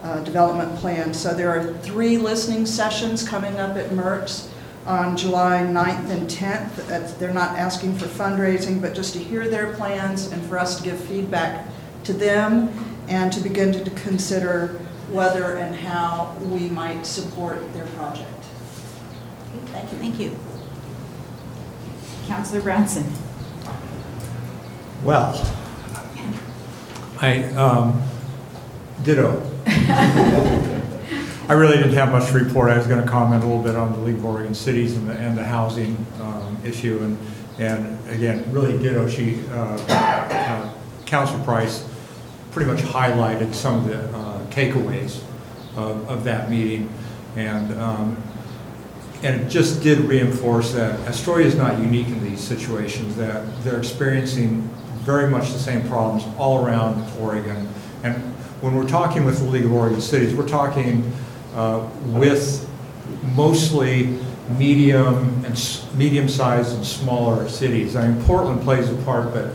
uh, 0.02 0.22
development 0.22 0.76
plan. 0.76 1.14
So 1.14 1.32
there 1.32 1.48
are 1.48 1.72
three 1.78 2.18
listening 2.18 2.66
sessions 2.66 3.26
coming 3.26 3.56
up 3.58 3.78
at 3.78 3.92
MERTS 3.92 4.50
on 4.84 5.16
July 5.16 5.60
9th 5.62 6.10
and 6.10 6.28
10th. 6.28 6.86
That's- 6.88 7.14
They're 7.14 7.32
not 7.32 7.56
asking 7.58 7.96
for 7.96 8.04
fundraising, 8.04 8.82
but 8.82 8.94
just 8.94 9.14
to 9.14 9.18
hear 9.18 9.48
their 9.48 9.72
plans 9.72 10.30
and 10.30 10.42
for 10.42 10.58
us 10.58 10.76
to 10.76 10.82
give 10.84 11.00
feedback 11.00 11.66
to 12.04 12.12
them 12.12 12.68
and 13.08 13.32
to 13.32 13.40
begin 13.40 13.72
to 13.72 13.90
consider 13.92 14.78
whether 15.11 15.57
and 15.57 15.74
how 15.74 16.36
we 16.40 16.68
might 16.68 17.04
support 17.07 17.72
their 17.72 17.86
project. 17.86 18.44
Thank 19.66 19.92
you. 19.92 19.98
Thank 19.98 20.20
you. 20.20 20.36
Counselor 22.26 22.61
Brownson? 22.61 23.04
Well, 25.04 25.34
I, 27.20 27.44
um, 27.54 28.02
ditto. 29.04 29.42
I 31.48 31.52
really 31.52 31.76
didn't 31.76 31.92
have 31.92 32.11
much 32.11 32.26
to 32.30 32.34
report. 32.34 32.70
I 32.70 32.76
was 32.76 32.88
going 32.88 33.00
to 33.00 33.09
comment 33.09 33.44
a 33.44 33.46
little 33.46 33.62
bit 33.62 33.76
on 33.76 33.92
the 33.92 33.98
League 34.00 34.16
of 34.16 34.24
Oregon 34.24 34.54
Cities 34.54 34.96
and 34.96 35.09
the, 35.09 35.14
and 35.14 35.38
the 35.38 35.44
housing 35.44 36.04
um, 36.20 36.59
issue. 36.64 36.98
And, 37.02 37.18
and 37.59 38.11
again, 38.11 38.44
really 38.52 38.76
ditto. 38.78 39.09
She, 39.09 39.40
uh, 39.50 39.78
uh, 39.88 40.74
Council 41.07 41.38
Price 41.44 41.88
pretty 42.50 42.68
much 42.70 42.80
highlighted 42.80 43.54
some 43.54 43.78
of 43.78 43.86
the 43.86 44.16
uh, 44.16 44.26
takeaways 44.57 45.20
of, 45.76 46.09
of 46.09 46.24
that 46.24 46.50
meeting. 46.50 46.88
And, 47.36 47.78
um, 47.78 48.16
and 49.22 49.42
it 49.42 49.48
just 49.48 49.82
did 49.82 49.98
reinforce 50.00 50.72
that 50.72 50.98
Astoria 51.00 51.46
is 51.46 51.54
not 51.54 51.78
unique 51.78 52.09
in 52.09 52.24
these 52.24 52.40
situations, 52.40 53.14
that 53.16 53.44
they're 53.62 53.78
experiencing 53.78 54.62
very 55.04 55.28
much 55.28 55.52
the 55.52 55.59
same 55.59 55.86
problems 55.88 56.24
all 56.38 56.64
around 56.64 57.04
Oregon. 57.20 57.68
And 58.02 58.14
when 58.62 58.74
we're 58.74 58.88
talking 58.88 59.24
with 59.24 59.38
the 59.38 59.44
League 59.44 59.66
of 59.66 59.72
Oregon 59.72 60.00
Cities, 60.00 60.34
we're 60.34 60.48
talking 60.48 61.12
uh, 61.54 61.86
with 62.07 62.68
mostly 63.34 64.18
medium 64.59 65.44
and 65.44 65.80
medium-sized 65.94 66.74
and 66.74 66.84
smaller 66.84 67.48
cities. 67.48 67.96
I 67.96 68.09
mean, 68.09 68.24
Portland 68.24 68.62
plays 68.62 68.90
a 68.90 68.94
part, 69.02 69.32
but 69.34 69.50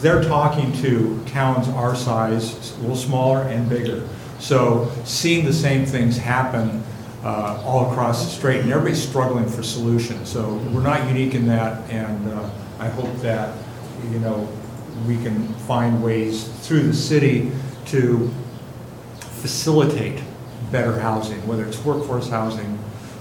they're 0.00 0.22
talking 0.22 0.72
to 0.82 1.22
towns 1.26 1.68
our 1.68 1.94
size, 1.94 2.76
a 2.76 2.80
little 2.80 2.96
smaller 2.96 3.42
and 3.42 3.68
bigger. 3.68 4.08
So 4.38 4.90
seeing 5.04 5.44
the 5.44 5.52
same 5.52 5.86
things 5.86 6.16
happen 6.16 6.82
uh, 7.24 7.62
all 7.64 7.90
across 7.90 8.24
the 8.24 8.30
strait, 8.30 8.60
and 8.60 8.70
everybody's 8.70 9.02
struggling 9.02 9.48
for 9.48 9.62
solutions. 9.62 10.28
So 10.28 10.54
we're 10.72 10.82
not 10.82 11.08
unique 11.08 11.34
in 11.34 11.46
that, 11.48 11.90
and 11.90 12.28
uh, 12.30 12.50
I 12.78 12.88
hope 12.88 13.14
that, 13.16 13.56
you 14.10 14.18
know, 14.20 14.48
we 15.06 15.16
can 15.22 15.48
find 15.66 16.02
ways 16.02 16.48
through 16.66 16.82
the 16.82 16.94
city 16.94 17.50
to 17.86 18.30
facilitate 19.18 20.22
better 20.70 20.98
housing, 20.98 21.44
whether 21.46 21.64
it's 21.64 21.82
workforce 21.84 22.28
housing, 22.28 22.78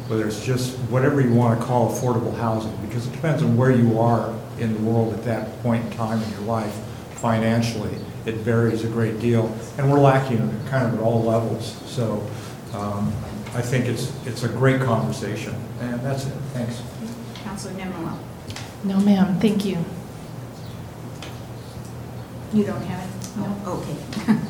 whether 0.07 0.28
it's 0.28 0.45
just 0.45 0.78
whatever 0.89 1.22
you 1.22 1.34
want 1.34 1.59
to 1.59 1.66
call 1.66 1.91
affordable 1.91 2.36
housing, 2.38 2.76
because 2.86 3.07
it 3.07 3.11
depends 3.11 3.41
on 3.41 3.57
where 3.57 3.72
you 3.72 3.99
are 3.99 4.34
in 4.59 4.74
the 4.74 4.80
world 4.89 5.13
at 5.13 5.24
that 5.24 5.61
point 5.63 5.84
in 5.84 5.91
time 5.91 6.22
in 6.22 6.30
your 6.32 6.41
life 6.41 6.74
financially. 7.16 7.95
It 8.26 8.36
varies 8.36 8.84
a 8.84 8.88
great 8.88 9.20
deal, 9.20 9.56
and 9.78 9.92
we're 9.92 10.00
lacking 10.00 10.50
kind 10.70 10.88
of 10.88 10.96
at 10.96 11.00
all 11.00 11.24
levels. 11.24 11.76
So 11.86 12.28
um, 12.74 13.14
I 13.54 13.62
think 13.62 13.86
it's, 13.86 14.12
it's 14.26 14.44
a 14.44 14.50
great 14.50 14.82
conversation, 14.82 15.56
and 15.80 16.00
that's 16.02 16.26
it. 16.26 16.34
Thanks. 16.54 16.82
Counselor 17.44 17.74
Nemlowill? 17.74 18.18
No, 18.84 19.00
ma'am, 19.00 19.40
thank 19.40 19.64
you. 19.66 19.78
You 22.54 22.64
don't 22.64 22.82
have 22.82 23.08
it? 23.08 23.38
No. 23.38 23.74
Okay. 23.74 24.40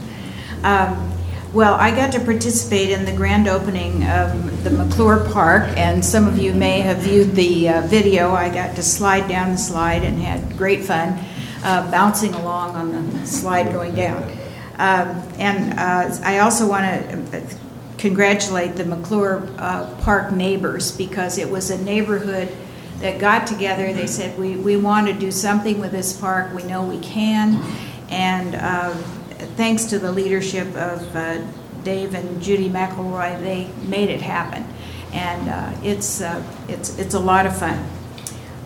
Um, 0.63 1.11
Well, 1.53 1.75
I 1.75 1.91
got 1.91 2.11
to 2.13 2.19
participate 2.19 2.89
in 2.89 3.05
the 3.05 3.13
grand 3.13 3.47
opening 3.47 4.03
of 4.05 4.63
the 4.65 4.71
McClure 4.71 5.25
Park, 5.31 5.69
and 5.77 6.03
some 6.03 6.27
of 6.27 6.37
you 6.37 6.53
may 6.53 6.81
have 6.81 6.97
viewed 6.97 7.33
the 7.33 7.69
uh, 7.69 7.81
video. 7.87 8.33
I 8.33 8.49
got 8.49 8.75
to 8.75 8.83
slide 8.83 9.29
down 9.29 9.51
the 9.51 9.57
slide 9.57 10.03
and 10.03 10.19
had 10.19 10.57
great 10.57 10.83
fun 10.83 11.17
uh, 11.63 11.89
bouncing 11.91 12.33
along 12.33 12.75
on 12.75 12.91
the 12.91 13.25
slide 13.25 13.71
going 13.71 13.95
down. 13.95 14.23
Um, 14.77 15.23
And 15.39 15.79
uh, 15.79 16.17
I 16.23 16.39
also 16.39 16.67
want 16.67 16.85
to 16.85 17.41
congratulate 17.97 18.75
the 18.75 18.85
McClure 18.85 19.47
uh, 19.57 19.93
Park 20.01 20.31
neighbors 20.31 20.91
because 20.91 21.37
it 21.37 21.49
was 21.49 21.71
a 21.71 21.77
neighborhood 21.83 22.49
that 22.99 23.19
got 23.19 23.47
together. 23.47 23.91
They 23.93 24.07
said, 24.07 24.37
we, 24.37 24.55
we 24.55 24.77
want 24.77 25.07
to 25.07 25.13
do 25.13 25.31
something 25.31 25.79
with 25.79 25.91
this 25.91 26.13
park. 26.13 26.53
We 26.53 26.63
know 26.63 26.83
we 26.83 26.99
can. 26.99 27.61
And 28.09 28.55
uh, 28.55 28.93
thanks 29.55 29.85
to 29.85 29.99
the 29.99 30.11
leadership 30.11 30.67
of 30.75 31.15
uh, 31.15 31.41
Dave 31.83 32.13
and 32.13 32.41
Judy 32.41 32.69
McElroy, 32.69 33.39
they 33.41 33.69
made 33.87 34.09
it 34.09 34.21
happen. 34.21 34.65
And 35.11 35.49
uh, 35.49 35.71
it's, 35.83 36.21
uh, 36.21 36.43
it's, 36.67 36.97
it's 36.99 37.13
a 37.13 37.19
lot 37.19 37.45
of 37.45 37.57
fun. 37.57 37.83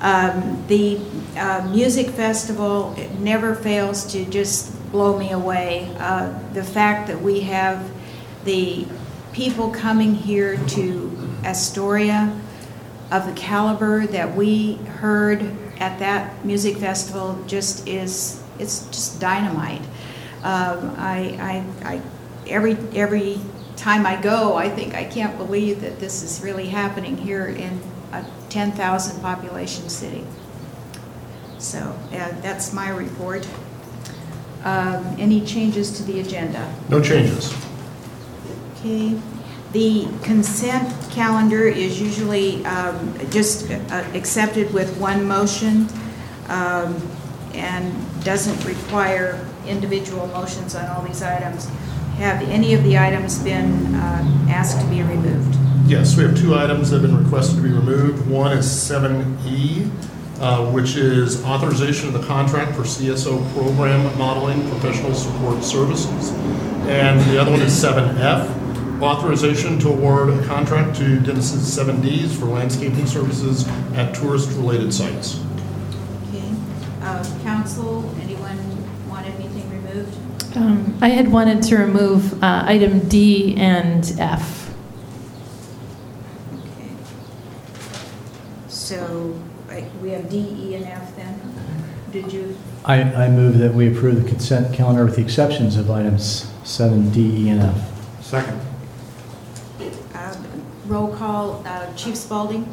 Um, 0.01 0.63
The 0.67 0.99
uh, 1.37 1.67
music 1.71 2.09
festival 2.09 2.95
never 3.19 3.55
fails 3.55 4.05
to 4.13 4.25
just 4.25 4.75
blow 4.91 5.17
me 5.17 5.31
away. 5.31 5.93
Uh, 5.99 6.33
The 6.53 6.63
fact 6.63 7.07
that 7.07 7.21
we 7.21 7.41
have 7.41 7.89
the 8.45 8.87
people 9.33 9.69
coming 9.69 10.15
here 10.15 10.57
to 10.67 11.11
Astoria 11.43 12.39
of 13.11 13.25
the 13.25 13.33
caliber 13.33 14.05
that 14.07 14.35
we 14.35 14.75
heard 14.75 15.41
at 15.79 15.99
that 15.99 16.45
music 16.45 16.77
festival 16.77 17.37
just 17.47 17.87
is, 17.87 18.41
it's 18.59 18.85
just 18.87 19.19
dynamite. 19.19 19.81
Um, 20.43 20.95
I, 20.97 21.63
I, 21.83 21.93
I, 21.93 22.01
every, 22.47 22.77
every 22.93 23.39
time 23.75 24.05
I 24.05 24.21
go, 24.21 24.55
I 24.55 24.69
think, 24.69 24.93
I 24.93 25.05
can't 25.05 25.37
believe 25.37 25.81
that 25.81 25.99
this 25.99 26.23
is 26.23 26.43
really 26.43 26.67
happening 26.67 27.17
here 27.17 27.47
in 27.47 27.79
a 28.11 28.25
10,000 28.49 29.21
population 29.21 29.89
city. 29.89 30.25
So, 31.57 31.79
uh, 32.11 32.31
that's 32.41 32.73
my 32.73 32.89
report. 32.89 33.47
Um, 34.63 35.15
Any 35.17 35.41
changes 35.45 35.91
to 35.97 36.03
the 36.03 36.19
agenda? 36.19 36.73
No 36.89 37.01
changes. 37.01 37.53
Okay. 38.77 39.19
The 39.71 40.07
consent 40.23 40.93
calendar 41.11 41.67
is 41.67 42.01
usually 42.01 42.65
um, 42.65 43.13
just 43.29 43.69
uh, 43.69 44.03
accepted 44.13 44.73
with 44.73 44.97
one 44.97 45.27
motion 45.27 45.87
um, 46.47 46.95
and 47.53 47.93
doesn't 48.23 48.65
require 48.65 49.45
individual 49.67 50.27
motions 50.27 50.75
on 50.75 50.85
all 50.87 51.03
these 51.03 51.21
items. 51.21 51.67
Have 52.17 52.41
any 52.49 52.73
of 52.73 52.83
the 52.83 52.97
items 52.97 53.39
been 53.39 53.93
uh, 53.95 54.47
asked 54.49 54.81
to 54.81 54.87
be 54.87 55.03
removed? 55.03 55.55
Yes, 55.89 56.15
we 56.15 56.23
have 56.23 56.37
two 56.37 56.53
items 56.53 56.91
that 56.91 57.01
have 57.01 57.09
been 57.09 57.23
requested 57.23 57.57
to 57.57 57.63
be 57.63 57.71
removed. 57.71 58.29
One 58.29 58.55
is 58.55 58.67
7E, 58.67 59.89
uh, 60.39 60.71
which 60.71 60.95
is 60.95 61.43
authorization 61.43 62.07
of 62.07 62.13
the 62.13 62.25
contract 62.27 62.75
for 62.75 62.83
CSO 62.83 63.53
program 63.53 64.15
modeling 64.17 64.69
professional 64.69 65.15
support 65.15 65.63
services. 65.63 66.31
And 66.87 67.19
the 67.31 67.41
other 67.41 67.49
one 67.49 67.61
is 67.61 67.73
7F, 67.73 69.01
authorization 69.01 69.79
to 69.79 69.89
award 69.89 70.29
a 70.29 70.45
contract 70.45 70.95
to 70.97 71.19
Dennis's 71.21 71.63
7Ds 71.75 72.37
for 72.37 72.45
landscaping 72.45 73.07
services 73.07 73.67
at 73.95 74.13
tourist-related 74.13 74.93
sites. 74.93 75.43
Okay. 76.27 76.53
Uh, 77.01 77.23
Council, 77.41 78.13
anyone 78.21 78.59
want 79.09 79.25
anything 79.25 79.67
removed? 79.71 80.15
Um, 80.55 80.97
I 81.01 81.09
had 81.09 81.31
wanted 81.31 81.63
to 81.63 81.77
remove 81.77 82.43
uh, 82.43 82.63
item 82.65 83.07
D 83.07 83.55
and 83.57 84.13
F. 84.19 84.69
Okay. 86.53 86.89
So 89.19 89.37
like, 89.67 89.83
we 90.01 90.11
have 90.11 90.29
D, 90.29 90.37
E, 90.37 90.75
and 90.75 90.85
F 90.85 91.13
then? 91.17 91.37
Did 92.13 92.31
you? 92.31 92.57
I, 92.85 93.01
I 93.01 93.29
move 93.29 93.57
that 93.57 93.73
we 93.73 93.91
approve 93.93 94.23
the 94.23 94.29
consent 94.29 94.73
calendar 94.73 95.03
with 95.03 95.17
the 95.17 95.21
exceptions 95.21 95.75
of 95.75 95.91
items 95.91 96.49
7, 96.63 97.09
D, 97.11 97.47
E, 97.47 97.49
and 97.49 97.61
F. 97.63 98.23
Second. 98.23 98.61
uh, 100.15 100.35
Roll 100.85 101.13
call, 101.13 101.61
uh, 101.67 101.93
Chief 101.95 102.15
Spalding? 102.15 102.63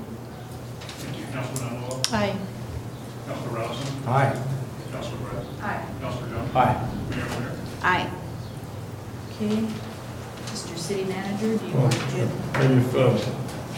Councilman 1.33 1.81
Manuel, 1.81 2.03
Aye. 2.13 2.37
Councilor 3.27 3.51
Brownson, 3.51 3.95
Aye. 4.07 4.43
Councilor 4.93 5.17
Brett, 5.19 5.45
Aye. 5.63 5.85
Councilor 6.01 6.29
Jones, 6.29 6.55
Aye. 6.55 6.89
Mayor 7.11 7.27
Blair. 7.27 7.57
Aye. 7.83 8.11
Okay. 9.33 9.67
Mr. 10.47 10.79
City 10.79 11.05
Manager, 11.05 11.59
do 11.59 11.67
you 11.67 11.73
Well, 11.75 11.83
want 11.83 11.93
to? 11.93 12.31
Maybe 12.59 12.75
if 12.75 12.95
uh, 12.95 13.19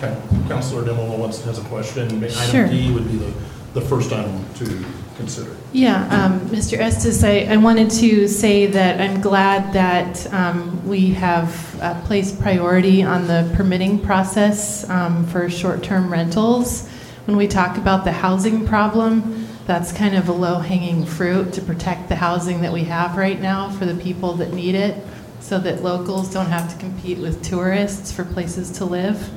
Coun- 0.00 0.48
Councilor 0.48 0.82
Nemlowill 0.82 1.18
wants, 1.18 1.42
has 1.44 1.58
a 1.58 1.62
question, 1.62 2.08
Sure. 2.30 2.64
item 2.64 2.70
D 2.70 2.92
would 2.92 3.06
be 3.10 3.16
the, 3.16 3.32
the 3.74 3.80
first 3.80 4.12
item 4.12 4.44
to 4.54 4.84
consider. 5.16 5.54
Yeah, 5.72 6.06
um, 6.08 6.40
Mr. 6.48 6.78
Estes, 6.78 7.24
I, 7.24 7.40
I 7.50 7.56
wanted 7.56 7.90
to 7.90 8.28
say 8.28 8.66
that 8.66 9.00
I'm 9.00 9.20
glad 9.20 9.72
that 9.74 10.32
um, 10.32 10.86
we 10.88 11.10
have 11.10 11.80
uh, 11.82 12.00
placed 12.02 12.40
priority 12.40 13.02
on 13.02 13.26
the 13.26 13.50
permitting 13.56 13.98
process 13.98 14.88
um, 14.88 15.26
for 15.26 15.50
short-term 15.50 16.10
rentals. 16.10 16.88
When 17.26 17.36
we 17.36 17.46
talk 17.48 17.76
about 17.76 18.04
the 18.04 18.12
housing 18.12 18.66
problem, 18.66 19.46
that's 19.66 19.92
kind 19.92 20.16
of 20.16 20.28
a 20.28 20.32
low-hanging 20.32 21.04
fruit 21.04 21.52
to 21.54 21.60
protect 21.60 22.08
the 22.08 22.16
housing 22.16 22.62
that 22.62 22.72
we 22.72 22.84
have 22.84 23.16
right 23.16 23.38
now 23.38 23.68
for 23.70 23.84
the 23.84 23.94
people 23.96 24.34
that 24.34 24.52
need 24.54 24.74
it, 24.74 25.04
so 25.40 25.58
that 25.58 25.82
locals 25.82 26.32
don't 26.32 26.46
have 26.46 26.72
to 26.72 26.78
compete 26.78 27.18
with 27.18 27.42
tourists 27.42 28.10
for 28.12 28.24
places 28.24 28.70
to 28.70 28.84
live. 28.84 29.28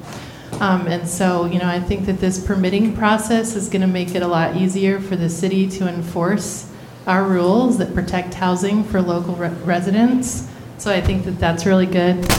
Um, 0.61 0.85
And 0.85 1.07
so, 1.07 1.45
you 1.45 1.57
know, 1.57 1.67
I 1.67 1.79
think 1.79 2.05
that 2.05 2.19
this 2.19 2.39
permitting 2.39 2.95
process 2.95 3.55
is 3.55 3.67
going 3.67 3.81
to 3.81 3.87
make 3.87 4.13
it 4.13 4.21
a 4.21 4.27
lot 4.27 4.55
easier 4.55 4.99
for 4.99 5.15
the 5.15 5.27
city 5.27 5.67
to 5.77 5.87
enforce 5.87 6.69
our 7.07 7.23
rules 7.23 7.79
that 7.79 7.95
protect 7.95 8.35
housing 8.35 8.83
for 8.83 9.01
local 9.01 9.33
re- 9.35 9.49
residents. 9.65 10.47
So 10.77 10.91
I 10.91 11.01
think 11.01 11.25
that 11.25 11.39
that's 11.39 11.65
really 11.65 11.87
good. 11.87 12.31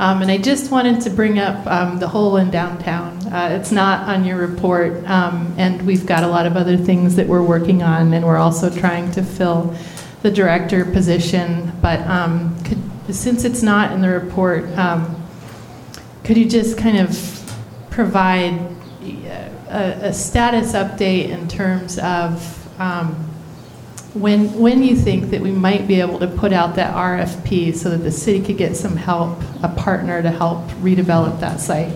Um, 0.00 0.22
And 0.22 0.30
I 0.30 0.38
just 0.38 0.70
wanted 0.70 1.02
to 1.02 1.10
bring 1.10 1.38
up 1.38 1.66
um, 1.66 1.98
the 1.98 2.08
hole 2.08 2.38
in 2.38 2.50
downtown. 2.50 3.18
Uh, 3.30 3.50
It's 3.60 3.72
not 3.72 4.08
on 4.08 4.24
your 4.24 4.38
report, 4.38 5.06
um, 5.06 5.52
and 5.58 5.82
we've 5.82 6.06
got 6.06 6.24
a 6.24 6.28
lot 6.28 6.46
of 6.46 6.56
other 6.56 6.78
things 6.78 7.14
that 7.16 7.26
we're 7.26 7.42
working 7.42 7.82
on, 7.82 8.14
and 8.14 8.24
we're 8.24 8.38
also 8.38 8.70
trying 8.70 9.10
to 9.12 9.22
fill 9.22 9.74
the 10.22 10.30
director 10.30 10.86
position. 10.86 11.72
But 11.82 12.00
um, 12.08 12.56
could- 12.64 13.14
since 13.14 13.44
it's 13.44 13.62
not 13.62 13.92
in 13.92 14.00
the 14.00 14.08
report, 14.08 14.64
um, 14.78 15.14
could 16.24 16.38
you 16.38 16.46
just 16.48 16.78
kind 16.78 16.98
of 16.98 17.35
provide 17.96 18.52
a, 19.70 20.08
a 20.08 20.12
status 20.12 20.74
update 20.74 21.30
in 21.30 21.48
terms 21.48 21.98
of 21.98 22.78
um, 22.78 23.14
when, 24.12 24.52
when 24.52 24.82
you 24.82 24.94
think 24.94 25.30
that 25.30 25.40
we 25.40 25.50
might 25.50 25.88
be 25.88 26.00
able 26.00 26.18
to 26.18 26.26
put 26.26 26.52
out 26.52 26.76
that 26.76 26.94
RFP 26.94 27.74
so 27.74 27.88
that 27.88 27.98
the 27.98 28.12
city 28.12 28.44
could 28.44 28.58
get 28.58 28.76
some 28.76 28.96
help, 28.96 29.38
a 29.62 29.68
partner 29.68 30.22
to 30.22 30.30
help 30.30 30.62
redevelop 30.82 31.40
that 31.40 31.58
site? 31.58 31.92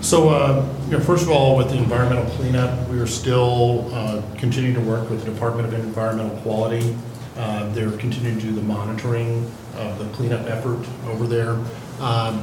So, 0.00 0.30
uh, 0.30 0.66
you 0.86 0.92
know, 0.92 1.00
first 1.00 1.22
of 1.22 1.30
all, 1.30 1.56
with 1.56 1.68
the 1.68 1.76
environmental 1.76 2.24
cleanup, 2.36 2.88
we 2.88 2.98
are 2.98 3.06
still 3.06 3.94
uh, 3.94 4.22
continuing 4.38 4.74
to 4.74 4.80
work 4.80 5.08
with 5.10 5.22
the 5.22 5.30
Department 5.30 5.68
of 5.68 5.74
Environmental 5.74 6.36
Quality. 6.38 6.96
Uh, 7.36 7.70
They're 7.72 7.92
continuing 7.92 8.40
to 8.40 8.46
do 8.46 8.52
the 8.52 8.62
monitoring 8.62 9.50
of 9.76 9.98
the 9.98 10.06
cleanup 10.16 10.46
effort 10.46 10.84
over 11.08 11.26
there. 11.26 11.58
Um, 12.00 12.42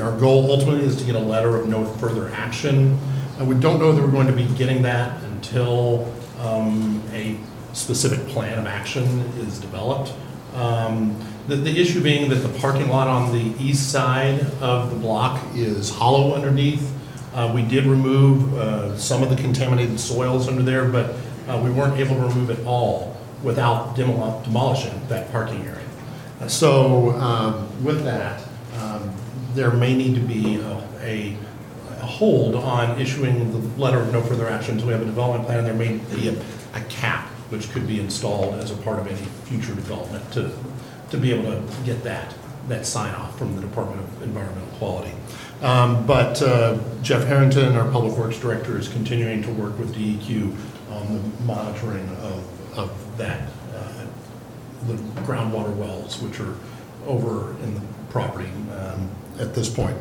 Our 0.00 0.16
goal 0.18 0.50
ultimately 0.50 0.84
is 0.84 0.96
to 0.96 1.04
get 1.04 1.14
a 1.16 1.20
letter 1.20 1.56
of 1.56 1.68
no 1.68 1.84
further 1.84 2.30
action. 2.30 2.98
Uh, 3.40 3.44
We 3.44 3.54
don't 3.54 3.78
know 3.78 3.92
that 3.92 4.02
we're 4.02 4.10
going 4.10 4.26
to 4.26 4.32
be 4.32 4.46
getting 4.56 4.82
that 4.82 5.22
until 5.24 6.12
um, 6.40 7.02
a 7.12 7.36
specific 7.72 8.26
plan 8.28 8.58
of 8.58 8.66
action 8.66 9.04
is 9.40 9.58
developed. 9.58 10.12
Um, 10.54 11.16
The, 11.48 11.56
the 11.56 11.80
issue 11.80 12.02
being 12.02 12.28
that 12.28 12.42
the 12.42 12.58
parking 12.60 12.88
lot 12.90 13.08
on 13.08 13.32
the 13.32 13.54
east 13.58 13.90
side 13.90 14.40
of 14.60 14.90
the 14.90 14.96
block 14.96 15.40
is 15.54 15.88
hollow 15.90 16.34
underneath. 16.34 16.92
Uh, 17.34 17.50
We 17.54 17.62
did 17.62 17.86
remove 17.86 18.54
uh, 18.58 18.96
some 18.98 19.22
of 19.22 19.30
the 19.30 19.36
contaminated 19.36 19.98
soils 19.98 20.46
under 20.48 20.62
there, 20.62 20.84
but 20.84 21.14
uh, 21.48 21.58
we 21.64 21.70
weren't 21.70 21.98
able 21.98 22.16
to 22.16 22.22
remove 22.28 22.50
it 22.50 22.66
all 22.66 23.16
without 23.42 23.96
demol- 23.96 24.42
demolishing 24.44 25.00
that 25.08 25.32
parking 25.32 25.62
area. 25.64 25.88
Uh, 26.40 26.48
So 26.48 27.12
um, 27.12 27.66
with 27.82 28.04
that, 28.04 28.42
there 29.58 29.72
may 29.72 29.92
need 29.94 30.14
to 30.14 30.20
be 30.20 30.56
a- 31.02 31.36
a 32.00 32.06
hold 32.06 32.54
on 32.54 32.98
issuing 33.00 33.50
the 33.50 33.80
letter 33.82 33.98
of 33.98 34.12
no 34.12 34.22
further 34.22 34.48
action 34.48 34.74
until 34.74 34.86
we 34.86 34.92
have 34.92 35.02
a 35.02 35.04
development 35.04 35.46
plan. 35.46 35.58
And 35.58 35.66
there 35.66 35.74
may 35.74 35.98
be 36.14 36.28
a 36.28 36.34
a 36.74 36.80
cap 36.90 37.26
which 37.48 37.72
could 37.72 37.86
be 37.88 37.98
installed 37.98 38.54
as 38.56 38.70
a 38.70 38.74
part 38.76 38.98
of 38.98 39.06
any 39.06 39.16
future 39.46 39.74
development 39.74 40.30
to, 40.32 40.50
to 41.10 41.16
be 41.16 41.32
able 41.32 41.50
to 41.50 41.62
get 41.86 42.04
that, 42.04 42.34
that 42.68 42.84
sign 42.84 43.12
off 43.14 43.36
from 43.38 43.56
the 43.56 43.62
Department 43.62 43.98
of 44.02 44.22
Environmental 44.22 44.68
Quality. 44.78 45.12
Um, 45.62 46.06
But 46.06 46.40
uh, 46.42 46.76
Jeff 47.02 47.24
Harrington, 47.26 47.74
our 47.74 47.90
Public 47.90 48.18
Works 48.18 48.38
Director, 48.38 48.78
is 48.78 48.88
continuing 48.88 49.42
to 49.44 49.50
work 49.52 49.78
with 49.78 49.94
DEQ 49.96 50.54
on 50.92 51.14
the 51.14 51.44
monitoring 51.44 52.06
of, 52.22 52.78
of 52.78 53.16
that, 53.16 53.48
uh, 53.74 54.04
the 54.86 54.94
groundwater 55.22 55.74
wells, 55.74 56.20
which 56.20 56.38
are 56.38 56.54
over 57.06 57.52
in 57.62 57.74
the 57.74 57.80
property 58.10 58.50
um, 58.78 59.08
at 59.40 59.54
this 59.54 59.68
point. 59.68 59.96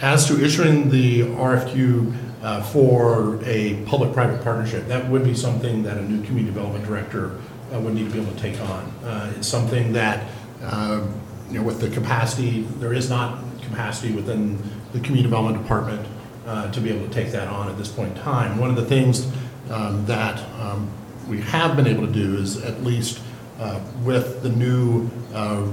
As 0.00 0.26
to 0.26 0.42
issuing 0.44 0.90
the 0.90 1.22
RFQ 1.22 2.14
uh, 2.42 2.62
for 2.62 3.40
a 3.44 3.82
public-private 3.86 4.42
partnership, 4.42 4.86
that 4.88 5.08
would 5.08 5.24
be 5.24 5.34
something 5.34 5.82
that 5.84 5.96
a 5.96 6.02
new 6.02 6.22
community 6.24 6.52
development 6.52 6.84
director 6.84 7.38
uh, 7.72 7.80
would 7.80 7.94
need 7.94 8.06
to 8.08 8.12
be 8.12 8.20
able 8.20 8.32
to 8.32 8.40
take 8.40 8.60
on. 8.60 8.84
Uh, 9.04 9.32
It's 9.36 9.48
something 9.48 9.92
that, 9.94 10.26
uh, 10.62 11.06
you 11.50 11.58
know, 11.58 11.64
with 11.64 11.80
the 11.80 11.88
capacity, 11.88 12.62
there 12.80 12.92
is 12.92 13.08
not 13.08 13.38
capacity 13.62 14.12
within 14.12 14.58
the 14.92 15.00
community 15.00 15.22
development 15.22 15.62
department 15.62 16.06
uh, 16.46 16.70
to 16.70 16.80
be 16.80 16.90
able 16.90 17.06
to 17.06 17.12
take 17.12 17.32
that 17.32 17.48
on 17.48 17.68
at 17.68 17.78
this 17.78 17.88
point 17.88 18.16
in 18.16 18.22
time. 18.22 18.58
One 18.58 18.70
of 18.70 18.76
the 18.76 18.84
things 18.84 19.26
um, 19.70 20.04
that 20.06 20.38
um, 20.60 20.90
we 21.28 21.40
have 21.40 21.76
been 21.76 21.86
able 21.86 22.06
to 22.06 22.12
do 22.12 22.36
is 22.36 22.62
at 22.62 22.82
least 22.84 23.20
uh, 23.58 23.80
with 24.02 24.42
the 24.42 24.50
new 24.50 25.08
uh, 25.32 25.66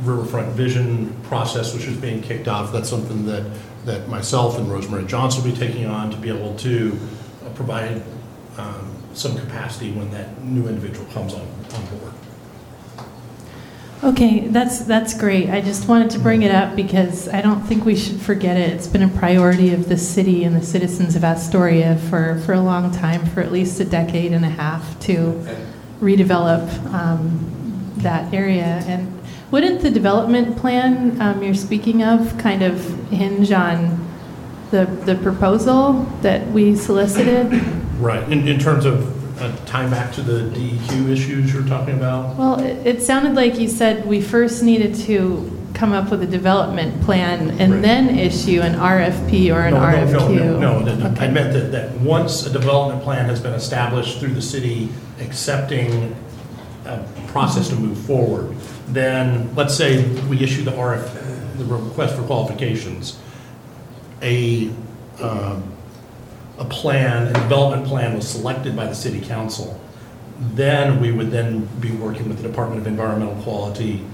Riverfront 0.00 0.48
Vision 0.54 1.14
process, 1.24 1.74
which 1.74 1.84
is 1.84 1.96
being 1.96 2.22
kicked 2.22 2.48
off, 2.48 2.72
that's 2.72 2.88
something 2.88 3.26
that, 3.26 3.44
that 3.84 4.08
myself 4.08 4.58
and 4.58 4.70
Rosemary 4.70 5.04
Johnson 5.04 5.44
will 5.44 5.50
be 5.50 5.56
taking 5.56 5.86
on 5.86 6.10
to 6.10 6.16
be 6.16 6.28
able 6.28 6.56
to 6.56 6.98
uh, 7.44 7.50
provide 7.50 8.02
um, 8.58 8.96
some 9.14 9.36
capacity 9.36 9.92
when 9.92 10.10
that 10.10 10.42
new 10.42 10.66
individual 10.66 11.06
comes 11.12 11.34
on, 11.34 11.40
on 11.40 11.86
board. 11.98 12.12
Okay, 14.04 14.48
that's, 14.48 14.80
that's 14.80 15.14
great. 15.16 15.48
I 15.48 15.60
just 15.60 15.86
wanted 15.86 16.10
to 16.10 16.18
bring 16.18 16.42
it 16.42 16.50
up 16.50 16.74
because 16.74 17.28
I 17.28 17.40
don't 17.40 17.60
think 17.60 17.84
we 17.84 17.94
should 17.94 18.20
forget 18.20 18.56
it. 18.56 18.70
It's 18.70 18.88
been 18.88 19.04
a 19.04 19.08
priority 19.08 19.72
of 19.72 19.88
the 19.88 19.96
city 19.96 20.42
and 20.42 20.56
the 20.56 20.66
citizens 20.66 21.14
of 21.14 21.22
Astoria 21.22 21.96
for, 22.10 22.40
for 22.44 22.52
a 22.52 22.60
long 22.60 22.90
time, 22.90 23.24
for 23.26 23.40
at 23.40 23.52
least 23.52 23.78
a 23.78 23.84
decade 23.84 24.32
and 24.32 24.44
a 24.44 24.48
half, 24.48 24.98
to 25.02 25.46
redevelop 26.00 26.68
um, 26.92 27.92
that 27.98 28.34
area. 28.34 28.82
And 28.88 29.21
wouldn't 29.52 29.82
the 29.82 29.90
development 29.90 30.56
plan 30.56 31.20
um, 31.20 31.42
you're 31.42 31.54
speaking 31.54 32.02
of 32.02 32.36
kind 32.38 32.62
of 32.62 32.82
hinge 33.10 33.52
on 33.52 34.08
the, 34.70 34.86
the 35.04 35.14
proposal 35.16 36.04
that 36.22 36.48
we 36.48 36.74
solicited? 36.74 37.52
Right, 37.98 38.26
in, 38.32 38.48
in 38.48 38.58
terms 38.58 38.84
of 38.86 39.40
uh, 39.40 39.54
tying 39.66 39.90
back 39.90 40.12
to 40.14 40.22
the 40.22 40.50
DEQ 40.58 41.10
issues 41.10 41.52
you're 41.52 41.66
talking 41.66 41.94
about? 41.94 42.36
Well, 42.36 42.58
it 42.60 42.86
it 42.86 43.02
sounded 43.02 43.34
like 43.34 43.58
you 43.58 43.68
said 43.68 44.06
we 44.06 44.20
first 44.20 44.62
needed 44.62 44.94
to 45.06 45.58
come 45.74 45.92
up 45.92 46.10
with 46.10 46.22
a 46.22 46.26
development 46.26 47.00
plan 47.02 47.48
Right. 47.48 47.60
and 47.60 47.84
then 47.84 48.18
issue 48.18 48.60
an 48.60 48.74
RFP 48.74 49.54
or 49.54 49.62
an 49.62 49.74
No, 49.74 49.80
no, 49.80 49.86
RFQ. 49.86 50.36
No, 50.36 50.58
no, 50.58 50.78
no, 50.80 50.96
no, 50.96 51.20
I 51.20 51.28
meant 51.28 51.52
that, 51.54 51.72
that 51.72 51.92
once 52.00 52.46
a 52.46 52.50
development 52.50 53.02
plan 53.02 53.26
has 53.26 53.40
been 53.40 53.54
established 53.54 54.18
through 54.20 54.34
the 54.34 54.42
city 54.42 54.88
accepting 55.20 56.14
a 56.84 57.02
process 57.28 57.68
to 57.68 57.76
move 57.76 57.98
forward, 57.98 58.54
then, 58.88 59.54
let's 59.54 59.74
say 59.76 60.06
we 60.28 60.40
issue 60.40 60.62
the 60.62 60.72
RF, 60.72 61.56
the 61.58 61.64
request 61.64 62.14
for 62.16 62.22
qualifications, 62.22 63.18
a, 64.20 64.70
um, 65.20 65.62
a 66.58 66.64
plan, 66.64 67.28
a 67.28 67.32
development 67.32 67.86
plan 67.86 68.14
was 68.14 68.28
selected 68.28 68.76
by 68.76 68.86
the 68.86 68.94
city 68.94 69.20
council, 69.20 69.80
then 70.54 71.00
we 71.00 71.12
would 71.12 71.30
then 71.30 71.66
be 71.80 71.90
working 71.92 72.28
with 72.28 72.40
the 72.42 72.48
Department 72.48 72.80
of 72.80 72.86
Environmental 72.86 73.40
Quality 73.42 74.04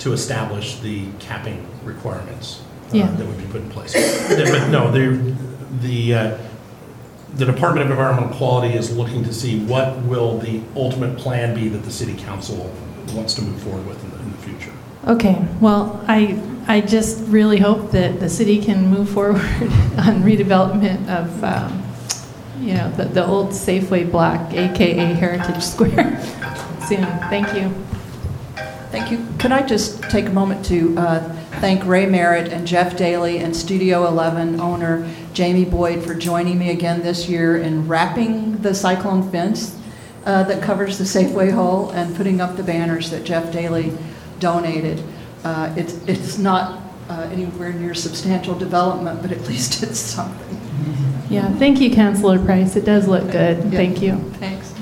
to 0.00 0.12
establish 0.12 0.78
the 0.80 1.06
capping 1.20 1.66
requirements 1.84 2.62
uh, 2.92 2.96
Yeah. 2.96 3.06
that 3.10 3.26
would 3.26 3.38
be 3.38 3.44
put 3.44 3.62
in 3.62 3.70
place. 3.70 3.92
But 4.28 4.68
no, 4.68 4.90
the, 4.90 5.34
the, 5.80 6.14
uh, 6.14 6.38
the 7.34 7.46
Department 7.46 7.86
of 7.86 7.90
Environmental 7.90 8.36
Quality 8.36 8.74
is 8.74 8.94
looking 8.96 9.24
to 9.24 9.32
see 9.32 9.60
what 9.60 9.96
will 10.02 10.38
the 10.38 10.60
ultimate 10.74 11.16
plan 11.16 11.54
be 11.54 11.68
that 11.68 11.84
the 11.84 11.92
city 11.92 12.14
council 12.14 12.72
wants 13.14 13.34
to 13.34 13.42
move 13.42 13.60
forward 13.62 13.86
with 13.86 14.02
in 14.04 14.10
the, 14.10 14.18
in 14.18 14.32
the 14.32 14.38
future. 14.38 14.72
Okay, 15.06 15.46
well, 15.60 16.04
I, 16.08 16.40
I 16.66 16.80
just 16.80 17.26
really 17.28 17.58
hope 17.58 17.92
that 17.92 18.18
the 18.18 18.28
city 18.28 18.60
can 18.60 18.88
move 18.88 19.08
forward 19.08 19.40
on 19.40 20.22
redevelopment 20.22 21.08
of, 21.08 21.44
um, 21.44 21.82
you 22.60 22.74
know, 22.74 22.90
the, 22.92 23.04
the 23.04 23.24
old 23.24 23.50
Safeway 23.50 24.10
block, 24.10 24.52
AKA 24.52 25.14
Heritage 25.14 25.62
Square, 25.62 26.20
soon. 26.88 27.04
Thank 27.30 27.54
you. 27.54 27.70
Thank 28.90 29.10
you. 29.10 29.26
Could 29.38 29.52
I 29.52 29.62
just 29.66 30.02
take 30.04 30.26
a 30.26 30.32
moment 30.32 30.64
to 30.66 30.96
uh, 30.98 31.36
thank 31.60 31.84
Ray 31.84 32.06
Merritt 32.06 32.52
and 32.52 32.66
Jeff 32.66 32.96
Daly 32.96 33.38
and 33.38 33.54
Studio 33.54 34.06
11 34.06 34.60
owner 34.60 35.08
Jamie 35.32 35.64
Boyd 35.64 36.02
for 36.02 36.14
joining 36.14 36.58
me 36.58 36.70
again 36.70 37.02
this 37.02 37.28
year 37.28 37.58
in 37.58 37.86
wrapping 37.86 38.58
the 38.62 38.74
cyclone 38.74 39.30
fence 39.30 39.78
uh, 40.26 40.42
that 40.42 40.62
covers 40.62 40.98
the 40.98 41.04
Safeway 41.04 41.52
hole 41.52 41.90
and 41.90 42.14
putting 42.16 42.40
up 42.40 42.56
the 42.56 42.62
banners 42.62 43.10
that 43.10 43.24
Jeff 43.24 43.52
Daly 43.52 43.96
donated. 44.40 45.02
Uh, 45.44 45.72
It's, 45.76 45.94
it's 46.06 46.36
not 46.36 46.82
uh, 47.08 47.28
anywhere 47.32 47.72
near 47.72 47.94
substantial 47.94 48.54
development, 48.58 49.22
but 49.22 49.30
at 49.32 49.40
least 49.48 49.82
it's 49.82 50.00
something. 50.00 50.60
Yeah, 51.30 51.48
thank 51.54 51.80
you, 51.80 51.94
Councilor 51.94 52.44
Price. 52.44 52.76
It 52.76 52.84
does 52.84 53.08
look 53.08 53.30
good. 53.30 53.64
Yeah. 53.64 53.70
Thank 53.70 54.02
you. 54.02 54.16
Thanks. 54.38 54.72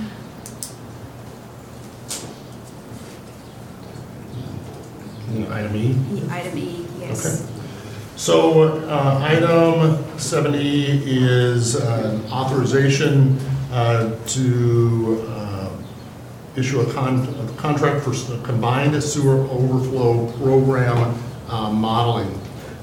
Item 5.50 5.76
E? 5.76 5.96
Item 6.30 6.58
E, 6.58 6.86
yes. 7.00 7.26
Okay. 7.44 7.50
So 8.16 8.62
uh, 8.88 9.18
item 9.22 9.96
7E 10.16 11.02
is 11.06 11.76
uh, 11.76 12.20
authorization 12.30 13.38
to 13.78 15.24
uh, 15.28 15.68
issue 16.56 16.80
a 16.80 16.92
con- 16.92 17.26
a 17.26 17.52
contract 17.60 18.04
for 18.04 18.10
s- 18.12 18.30
combined 18.44 19.02
sewer 19.02 19.40
overflow 19.50 20.30
program 20.38 21.14
uh, 21.48 21.70
modeling. 21.70 22.38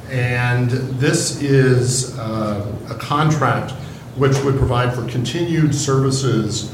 And 0.10 0.70
this 1.00 1.42
is 1.42 2.18
uh, 2.20 2.70
a 2.90 2.96
contract 2.96 3.72
which 4.18 4.38
would 4.44 4.58
provide 4.58 4.94
for 4.94 5.08
continued 5.08 5.74
services 5.74 6.70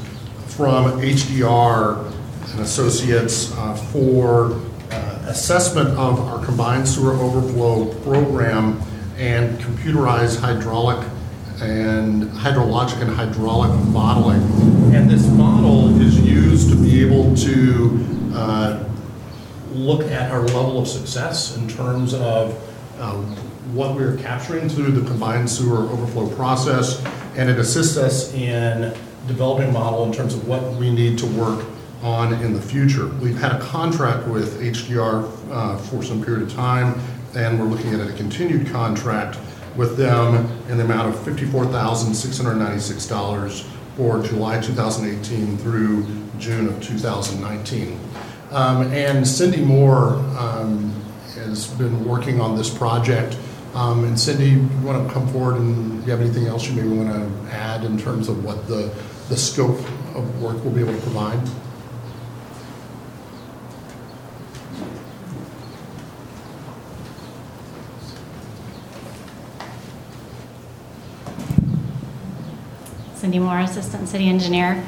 from 0.48 1.00
HDR 1.00 2.12
and 2.52 2.60
Associates 2.62 3.56
uh, 3.56 3.76
for 3.76 4.60
uh, 4.90 5.20
assessment 5.28 5.90
of 5.90 6.20
our 6.22 6.44
combined 6.44 6.88
sewer 6.88 7.14
overflow 7.14 7.94
program 8.02 8.82
and 9.18 9.60
computerized 9.60 10.40
hydraulic 10.40 11.06
and 11.62 12.24
hydrologic 12.24 13.02
and 13.02 13.10
hydraulic 13.10 13.72
modeling. 13.88 14.42
And 14.94 15.10
this 15.10 15.28
model 15.28 16.00
is 16.02 16.20
used 16.20 16.70
to 16.70 16.76
be 16.76 17.02
able 17.02 17.36
to 17.36 18.32
uh, 18.34 18.84
look 19.72 20.04
at 20.12 20.32
our 20.32 20.42
level 20.42 20.80
of 20.80 20.88
success 20.88 21.58
in 21.58 21.68
terms 21.68 22.14
of 22.14 22.56
uh, 23.00 23.14
what 23.74 23.96
we're 23.96 24.18
capturing 24.18 24.70
through 24.70 24.92
the 24.92 25.08
combined 25.08 25.50
sewer 25.50 25.90
overflow 25.90 26.28
process, 26.36 27.04
and 27.36 27.50
it 27.50 27.60
assists 27.60 27.98
us 27.98 28.34
in 28.34 28.94
developing 29.28 29.70
a 29.70 29.72
model 29.72 30.06
in 30.06 30.14
terms 30.14 30.34
of 30.34 30.48
what 30.48 30.74
we 30.76 30.90
need 30.90 31.18
to 31.20 31.26
work 31.28 31.66
on 32.02 32.34
in 32.36 32.54
the 32.54 32.62
future. 32.62 33.08
We've 33.22 33.38
had 33.38 33.52
a 33.52 33.60
contract 33.60 34.28
with 34.28 34.62
HDR 34.62 35.30
uh, 35.52 35.78
for 35.78 36.04
some 36.04 36.24
period 36.24 36.44
of 36.44 36.54
time, 36.54 37.00
and 37.36 37.60
we're 37.60 37.68
looking 37.68 37.94
at 37.94 38.08
a 38.08 38.14
continued 38.14 38.68
contract 38.68 39.38
with 39.78 39.96
them 39.96 40.50
in 40.70 40.78
the 40.78 40.84
amount 40.84 41.14
of 41.14 41.20
$54,696 41.22 43.64
for 43.96 44.22
July 44.22 44.60
2018 44.60 45.58
through 45.60 46.06
June 46.40 46.68
of 46.68 46.82
2019. 46.82 47.98
Um, 48.52 48.92
And 48.92 49.26
Cindy 49.28 49.64
Moore 49.64 50.16
um, 50.38 50.94
has 51.36 51.68
been 51.68 52.06
working 52.06 52.42
on 52.42 52.56
this 52.58 52.70
project. 52.70 53.38
Um, 53.74 54.04
And 54.04 54.20
Cindy, 54.20 54.50
you 54.50 54.68
want 54.84 55.08
to 55.08 55.14
come 55.14 55.28
forward 55.30 55.56
and 55.58 56.04
you 56.04 56.12
have 56.12 56.22
anything 56.22 56.48
else 56.48 56.68
you 56.68 56.76
maybe 56.76 56.90
want 56.90 57.10
to 57.10 57.30
add 57.56 57.84
in 57.84 57.98
terms 57.98 58.28
of 58.30 58.44
what 58.44 58.68
the, 58.68 58.92
the 59.30 59.38
scope 59.38 59.80
of 60.16 60.42
work 60.42 60.64
we'll 60.64 60.74
be 60.74 60.82
able 60.82 60.94
to 60.94 61.02
provide? 61.02 61.40
Cindy 73.28 73.40
Moore, 73.40 73.60
Assistant 73.60 74.08
City 74.08 74.30
Engineer. 74.30 74.82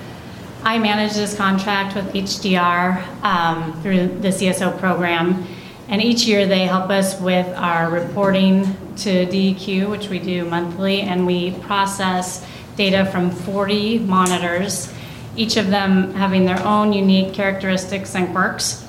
I 0.63 0.79
manage 0.79 1.13
this 1.13 1.35
contract 1.35 1.93
with 1.93 2.13
HDR 2.13 3.05
um, 3.21 3.73
through 3.81 4.07
the 4.19 4.29
CSO 4.29 4.79
program, 4.79 5.45
and 5.89 6.01
each 6.01 6.23
year 6.25 6.45
they 6.45 6.59
help 6.59 6.89
us 6.89 7.19
with 7.19 7.45
our 7.57 7.89
reporting 7.89 8.63
to 8.95 9.25
DEQ, 9.25 9.89
which 9.89 10.07
we 10.07 10.19
do 10.19 10.45
monthly, 10.45 11.01
and 11.01 11.27
we 11.27 11.51
process 11.51 12.47
data 12.77 13.03
from 13.11 13.29
40 13.29 13.99
monitors, 13.99 14.93
each 15.35 15.57
of 15.57 15.69
them 15.69 16.13
having 16.13 16.45
their 16.45 16.65
own 16.65 16.93
unique 16.93 17.33
characteristics 17.33 18.15
and 18.15 18.31
quirks. 18.31 18.87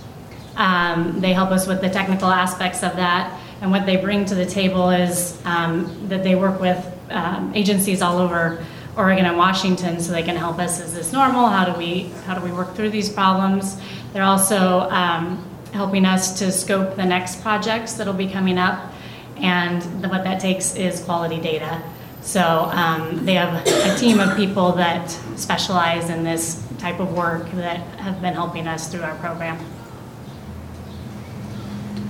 Um, 0.55 1.21
They 1.21 1.33
help 1.33 1.51
us 1.51 1.67
with 1.67 1.81
the 1.81 1.91
technical 1.91 2.29
aspects 2.29 2.85
of 2.85 2.95
that, 2.95 3.37
and 3.61 3.73
what 3.73 3.85
they 3.85 3.97
bring 3.97 4.27
to 4.27 4.37
the 4.37 4.47
table 4.47 4.91
is 4.91 5.43
um, 5.45 6.07
that 6.09 6.23
they 6.23 6.37
work 6.37 6.61
with 6.61 6.87
um, 7.11 7.51
agencies 7.53 8.01
all 8.01 8.19
over 8.19 8.65
Oregon 9.01 9.25
and 9.25 9.39
Washington, 9.39 9.99
so 9.99 10.13
they 10.13 10.23
can 10.23 10.37
help 10.37 10.59
us, 10.59 10.79
is 10.79 10.93
this 10.93 11.11
normal? 11.11 11.49
How 11.49 11.65
do 11.65 11.77
we, 11.79 12.11
how 12.27 12.35
do 12.39 12.45
we 12.45 12.53
work 12.53 12.75
through 12.75 12.91
these 12.91 13.09
problems? 13.09 13.81
They're 14.13 14.23
also 14.23 14.81
um, 14.91 15.43
helping 15.73 16.05
us 16.05 16.39
to 16.41 16.53
scope 16.53 16.97
the 16.97 17.07
next 17.07 17.41
projects 17.41 17.95
that'll 17.95 18.13
be 18.13 18.29
coming 18.29 18.59
up, 18.59 18.93
and 19.39 19.81
the- 20.03 20.09
what 20.11 20.23
that 20.25 20.39
takes 20.39 20.75
is 20.77 21.01
quality 21.01 21.41
data. 21.41 21.81
So 22.21 22.43
um, 22.75 23.25
they 23.25 23.35
have 23.35 23.67
a 23.67 23.97
team 23.99 24.21
of 24.21 24.37
people 24.37 24.73
that 24.73 25.09
specialize 25.37 26.11
in 26.11 26.23
this 26.23 26.63
type 26.79 27.01
of 27.01 27.15
work 27.17 27.51
that 27.53 27.79
have 28.01 28.21
been 28.21 28.35
helping 28.35 28.69
us 28.69 28.93
through 28.93 29.03
our 29.03 29.15
program. 29.17 29.59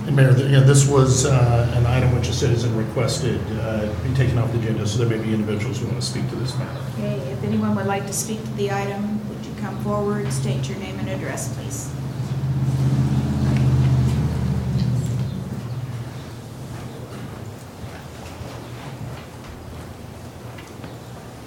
And 0.07 0.15
Mayor, 0.15 0.33
th- 0.33 0.49
yeah, 0.49 0.59
this 0.61 0.87
was 0.87 1.25
uh, 1.25 1.73
an 1.77 1.85
item 1.85 2.13
which 2.15 2.27
a 2.27 2.33
citizen 2.33 2.75
requested 2.75 3.39
uh, 3.59 3.93
be 4.03 4.13
taken 4.15 4.37
off 4.39 4.51
the 4.51 4.59
agenda, 4.59 4.85
so 4.87 4.97
there 5.03 5.17
may 5.17 5.23
be 5.23 5.33
individuals 5.33 5.79
who 5.79 5.85
want 5.87 6.01
to 6.01 6.05
speak 6.05 6.27
to 6.29 6.35
this 6.35 6.57
matter. 6.57 6.79
Okay, 6.97 7.17
if 7.31 7.43
anyone 7.43 7.75
would 7.75 7.85
like 7.85 8.07
to 8.07 8.13
speak 8.13 8.43
to 8.43 8.51
the 8.53 8.71
item, 8.71 9.27
would 9.29 9.45
you 9.45 9.53
come 9.61 9.77
forward, 9.83 10.31
state 10.33 10.67
your 10.67 10.79
name 10.79 10.97
and 10.99 11.07
address, 11.07 11.55
please? 11.55 11.91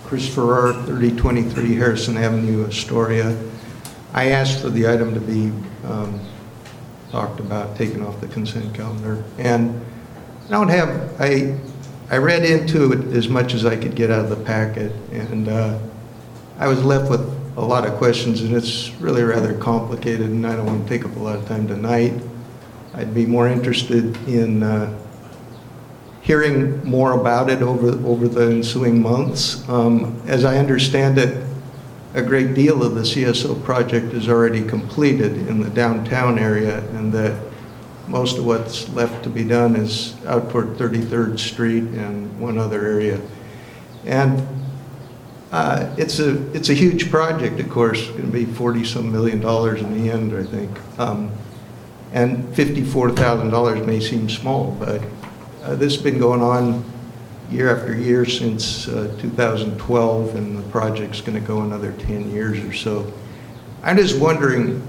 Chris 0.05 0.33
Farrar, 0.33 0.75
3023 0.85 1.75
Harrison 1.75 2.17
Avenue, 2.17 2.67
Astoria. 2.67 3.37
I 4.13 4.31
asked 4.31 4.61
for 4.61 4.71
the 4.71 4.89
item 4.89 5.13
to 5.15 5.21
be 5.21 5.51
um, 5.89 6.21
talked 7.15 7.39
about, 7.39 7.77
taking 7.77 8.05
off 8.05 8.21
the 8.21 8.27
consent 8.27 8.75
calendar. 8.75 9.23
And 9.39 9.81
I 10.47 10.51
don't 10.51 10.69
have, 10.69 11.21
I, 11.21 11.57
I 12.11 12.17
read 12.17 12.45
into 12.45 12.93
it 12.93 13.15
as 13.17 13.29
much 13.29 13.55
as 13.55 13.65
I 13.65 13.77
could 13.77 13.95
get 13.95 14.11
out 14.11 14.25
of 14.25 14.31
the 14.31 14.45
packet, 14.45 14.91
and 15.13 15.49
uh, 15.49 15.79
I 16.59 16.67
was 16.67 16.85
left 16.85 17.09
with 17.09 17.21
a 17.57 17.61
lot 17.61 17.87
of 17.87 17.95
questions, 17.99 18.41
and 18.41 18.53
it's 18.53 18.91
really 19.01 19.23
rather 19.23 19.57
complicated, 19.57 20.29
and 20.29 20.45
I 20.45 20.57
don't 20.57 20.67
want 20.67 20.83
to 20.83 20.89
take 20.89 21.05
up 21.05 21.15
a 21.15 21.21
lot 21.21 21.39
of 21.39 21.47
time 21.47 21.69
tonight. 21.69 22.21
I'd 22.95 23.15
be 23.15 23.27
more 23.27 23.47
interested 23.47 24.17
in 24.27 24.65
uh, 24.65 24.93
hearing 26.21 26.85
more 26.85 27.13
about 27.13 27.49
it 27.49 27.63
over, 27.63 27.91
over 28.05 28.27
the 28.27 28.51
ensuing 28.51 29.01
months. 29.01 29.69
Um, 29.69 30.21
As 30.27 30.45
I 30.45 30.59
understand 30.59 31.19
it, 31.19 31.44
a 32.15 32.23
great 32.23 32.55
deal 32.55 32.83
of 32.85 32.95
the 32.95 33.01
CSO 33.01 33.63
project 33.65 34.15
is 34.15 34.29
already 34.29 34.65
completed 34.65 35.49
in 35.49 35.61
the 35.61 35.71
downtown 35.71 36.39
area, 36.39 36.79
and 36.91 37.13
that 37.13 37.41
most 38.07 38.39
of 38.39 38.47
what's 38.47 38.89
left 38.91 39.25
to 39.25 39.31
be 39.31 39.43
done 39.43 39.75
is 39.75 40.15
out 40.27 40.51
toward 40.51 40.77
33rd 40.77 41.39
Street 41.39 41.83
and 41.83 42.39
one 42.39 42.57
other 42.57 42.87
area. 42.87 43.21
And 44.05 44.47
uh, 45.51 45.93
It's 45.97 46.21
a, 46.21 46.53
it's 46.53 46.69
a 46.69 46.75
huge 46.75 47.11
project, 47.11 47.59
of 47.59 47.69
course, 47.69 48.07
going 48.11 48.27
to 48.27 48.33
be 48.33 48.45
40-some 48.45 49.11
million 49.11 49.41
dollars 49.41 49.81
in 49.81 49.93
the 49.93 50.11
end, 50.11 50.37
I 50.37 50.45
think. 50.45 50.71
Um, 50.99 51.31
And 52.13 52.45
$54,000 52.55 53.87
may 53.87 53.99
seem 53.99 54.29
small, 54.29 54.71
but 54.79 55.03
uh, 55.65 55.75
this 55.75 55.95
has 55.95 56.03
been 56.03 56.19
going 56.19 56.43
on 56.43 56.85
year 57.51 57.75
after 57.77 57.95
year 57.95 58.25
since 58.25 58.89
uh, 58.89 59.15
2012, 59.21 60.35
and 60.35 60.59
the 60.59 60.63
project's 60.71 61.21
going 61.21 61.41
to 61.41 61.47
go 61.47 61.61
another 61.63 61.93
10 61.93 62.31
years 62.31 62.59
or 62.65 62.73
so. 62.73 63.13
I'm 63.83 63.97
just 63.97 64.19
wondering, 64.19 64.83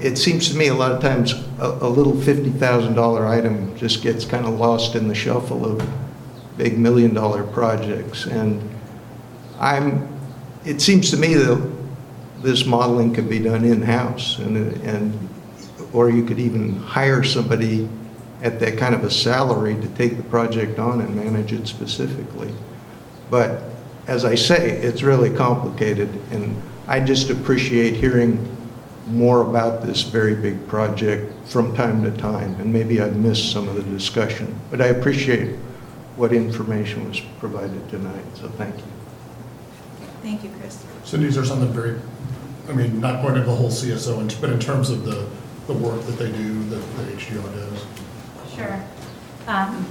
it 0.00 0.16
seems 0.16 0.48
to 0.50 0.56
me 0.56 0.68
a 0.68 0.74
lot 0.74 0.92
of 0.92 1.02
times, 1.02 1.32
a 1.58 1.78
a 1.82 1.88
little 1.88 2.14
$50,000 2.14 3.28
item 3.28 3.76
just 3.76 4.02
gets 4.02 4.24
kind 4.24 4.46
of 4.46 4.58
lost 4.58 4.94
in 4.94 5.08
the 5.08 5.14
shuffle 5.14 5.64
of 5.66 5.86
big 6.56 6.78
million-dollar 6.78 7.44
projects. 7.44 8.26
And 8.26 8.68
I'm, 9.60 10.08
it 10.64 10.80
seems 10.80 11.10
to 11.10 11.16
me 11.16 11.34
that 11.34 11.78
this 12.42 12.64
modeling 12.64 13.12
could 13.14 13.28
be 13.28 13.38
done 13.38 13.64
in-house, 13.64 14.38
and, 14.38 14.56
and, 14.82 15.28
or 15.92 16.10
you 16.10 16.24
could 16.24 16.38
even 16.38 16.76
hire 16.76 17.22
somebody 17.22 17.88
at 18.42 18.60
that 18.60 18.78
kind 18.78 18.94
of 18.94 19.04
a 19.04 19.10
salary 19.10 19.74
to 19.74 19.88
take 19.88 20.16
the 20.16 20.22
project 20.24 20.78
on 20.78 21.00
and 21.00 21.14
manage 21.14 21.52
it 21.52 21.66
specifically. 21.66 22.52
But 23.30 23.62
as 24.06 24.24
I 24.24 24.34
say, 24.34 24.70
it's 24.70 25.02
really 25.02 25.34
complicated, 25.34 26.08
and 26.30 26.60
I 26.86 27.00
just 27.00 27.30
appreciate 27.30 27.94
hearing 27.94 28.56
more 29.08 29.42
about 29.42 29.82
this 29.82 30.02
very 30.02 30.34
big 30.34 30.66
project 30.68 31.32
from 31.46 31.74
time 31.74 32.02
to 32.04 32.10
time, 32.12 32.54
and 32.60 32.72
maybe 32.72 33.02
I 33.02 33.10
missed 33.10 33.52
some 33.52 33.68
of 33.68 33.74
the 33.74 33.82
discussion, 33.82 34.58
but 34.70 34.80
I 34.80 34.86
appreciate 34.86 35.56
what 36.16 36.32
information 36.32 37.08
was 37.08 37.20
provided 37.38 37.88
tonight, 37.88 38.24
so 38.34 38.48
thank 38.50 38.76
you. 38.76 38.82
Thank 40.22 40.44
you, 40.44 40.50
Chris. 40.58 40.84
Cindy, 41.04 41.26
is 41.26 41.34
there 41.34 41.44
something 41.44 41.72
very, 41.72 41.98
I 42.68 42.72
mean, 42.72 43.00
not 43.00 43.22
going 43.22 43.36
into 43.36 43.48
the 43.48 43.54
whole 43.54 43.70
CSO, 43.70 44.40
but 44.40 44.50
in 44.50 44.58
terms 44.58 44.90
of 44.90 45.04
the, 45.04 45.26
the 45.66 45.74
work 45.74 46.02
that 46.02 46.18
they 46.18 46.30
do, 46.30 46.64
that 46.70 46.96
the 46.96 47.02
HDR 47.12 47.54
does? 47.54 47.86
Sure. 48.58 48.82
Um, 49.46 49.86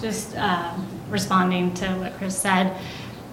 Just 0.00 0.36
um, 0.36 0.86
responding 1.10 1.72
to 1.74 1.86
what 1.94 2.14
Chris 2.14 2.36
said, 2.36 2.76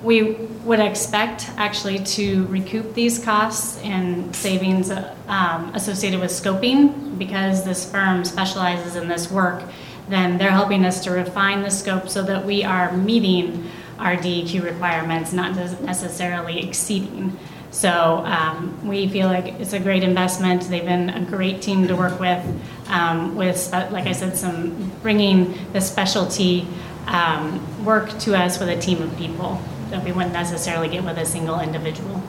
we 0.04 0.34
would 0.64 0.80
expect 0.80 1.50
actually 1.58 2.00
to 2.00 2.46
recoup 2.48 2.94
these 2.94 3.18
costs 3.18 3.82
and 3.82 4.36
savings 4.36 4.92
um, 4.92 5.74
associated 5.74 6.20
with 6.20 6.30
scoping 6.30 7.18
because 7.18 7.66
this 7.66 7.90
firm 7.90 8.24
specializes 8.24 8.96
in 8.96 9.08
this 9.08 9.32
work. 9.32 9.64
Then 10.08 10.38
they're 10.38 10.52
helping 10.52 10.86
us 10.86 11.04
to 11.06 11.12
refine 11.12 11.64
the 11.64 11.72
scope 11.72 12.10
so 12.10 12.22
that 12.24 12.46
we 12.46 12.64
are 12.64 12.96
meeting 12.96 13.70
our 13.98 14.16
DEQ 14.16 14.64
requirements, 14.64 15.34
not 15.34 15.56
necessarily 15.82 16.60
exceeding. 16.60 17.38
So 17.72 18.24
um, 18.26 18.88
we 18.88 19.08
feel 19.08 19.28
like 19.28 19.46
it's 19.60 19.74
a 19.74 19.80
great 19.80 20.04
investment. 20.04 20.64
They've 20.64 20.84
been 20.84 21.10
a 21.10 21.24
great 21.26 21.62
team 21.62 21.88
to 21.88 21.96
work 21.96 22.20
with, 22.20 22.44
um, 22.88 23.36
with, 23.36 23.72
like 23.72 24.08
I 24.08 24.14
said, 24.14 24.38
some, 24.38 24.92
bringing 25.02 25.58
the 25.74 25.82
specialty 25.82 26.68
um, 27.08 27.86
work 27.86 28.18
to 28.20 28.36
us 28.36 28.60
with 28.60 28.70
a 28.70 28.80
team 28.80 29.02
of 29.02 29.16
people 29.18 29.62
that 29.90 30.04
we 30.04 30.12
wouldn't 30.12 30.34
necessarily 30.34 30.90
get 30.90 31.04
with 31.04 31.18
a 31.18 31.26
single 31.26 31.60
individual. 31.60 32.22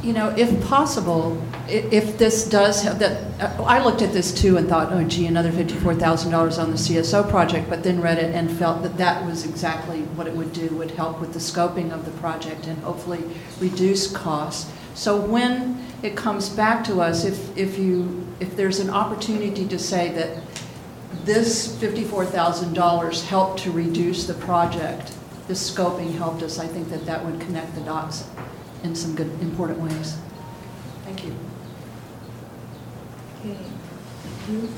You 0.00 0.12
know, 0.12 0.28
if 0.36 0.64
possible, 0.64 1.42
if 1.66 2.18
this 2.18 2.48
does 2.48 2.82
have 2.84 3.00
that, 3.00 3.20
uh, 3.40 3.64
I 3.64 3.84
looked 3.84 4.00
at 4.00 4.12
this 4.12 4.32
too 4.32 4.56
and 4.56 4.68
thought, 4.68 4.92
oh 4.92 5.02
gee, 5.02 5.26
another 5.26 5.50
$54,000 5.50 6.62
on 6.62 6.70
the 6.70 6.76
CSO 6.76 7.28
project, 7.28 7.68
but 7.68 7.82
then 7.82 8.00
read 8.00 8.18
it 8.18 8.32
and 8.32 8.48
felt 8.48 8.82
that 8.84 8.96
that 8.98 9.26
was 9.26 9.44
exactly 9.44 10.02
what 10.14 10.28
it 10.28 10.36
would 10.36 10.52
do, 10.52 10.68
would 10.76 10.92
help 10.92 11.20
with 11.20 11.32
the 11.32 11.40
scoping 11.40 11.90
of 11.90 12.04
the 12.04 12.12
project 12.12 12.68
and 12.68 12.78
hopefully 12.84 13.24
reduce 13.58 14.10
costs. 14.12 14.70
So 14.94 15.20
when 15.20 15.84
it 16.04 16.16
comes 16.16 16.48
back 16.48 16.84
to 16.84 17.00
us, 17.00 17.24
if, 17.24 17.56
if 17.56 17.76
you, 17.76 18.24
if 18.38 18.54
there's 18.54 18.78
an 18.78 18.90
opportunity 18.90 19.66
to 19.66 19.78
say 19.80 20.12
that 20.12 20.44
this 21.24 21.76
$54,000 21.76 23.24
helped 23.24 23.58
to 23.64 23.72
reduce 23.72 24.28
the 24.28 24.34
project, 24.34 25.12
this 25.48 25.68
scoping 25.68 26.16
helped 26.16 26.42
us, 26.44 26.60
I 26.60 26.68
think 26.68 26.88
that 26.90 27.04
that 27.06 27.24
would 27.24 27.40
connect 27.40 27.74
the 27.74 27.80
dots 27.80 28.24
in 28.84 28.94
some 28.94 29.14
good, 29.14 29.30
important 29.40 29.80
ways. 29.80 30.16
Thank 31.04 31.24
you. 31.24 31.34
Okay. 33.40 33.56
You- 34.50 34.68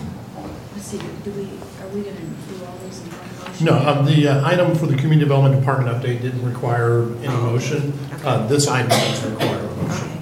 Let's 0.74 0.86
see, 0.86 0.98
do 1.24 1.30
we, 1.32 1.42
are 1.82 1.88
we 1.92 2.03
going 2.03 2.16
to 2.16 2.22
do 2.22 2.64
all 2.64 2.78
these 2.84 3.01
in 3.01 3.09
one 3.11 3.48
motion? 3.51 3.66
No, 3.66 3.74
um, 3.76 4.07
the 4.07 4.28
uh, 4.28 4.46
item 4.48 4.74
for 4.74 4.86
the 4.86 4.94
Community 4.94 5.20
Development 5.20 5.59
Department 5.61 5.90
update 5.94 6.22
didn't 6.22 6.42
require 6.44 7.03
any 7.18 7.28
motion. 7.28 7.92
Uh, 8.24 8.46
This 8.46 8.66
item 8.68 8.88
does 8.88 9.24
require 9.26 9.59
a 9.59 9.76
motion. 9.76 10.09
Okay. 10.09 10.20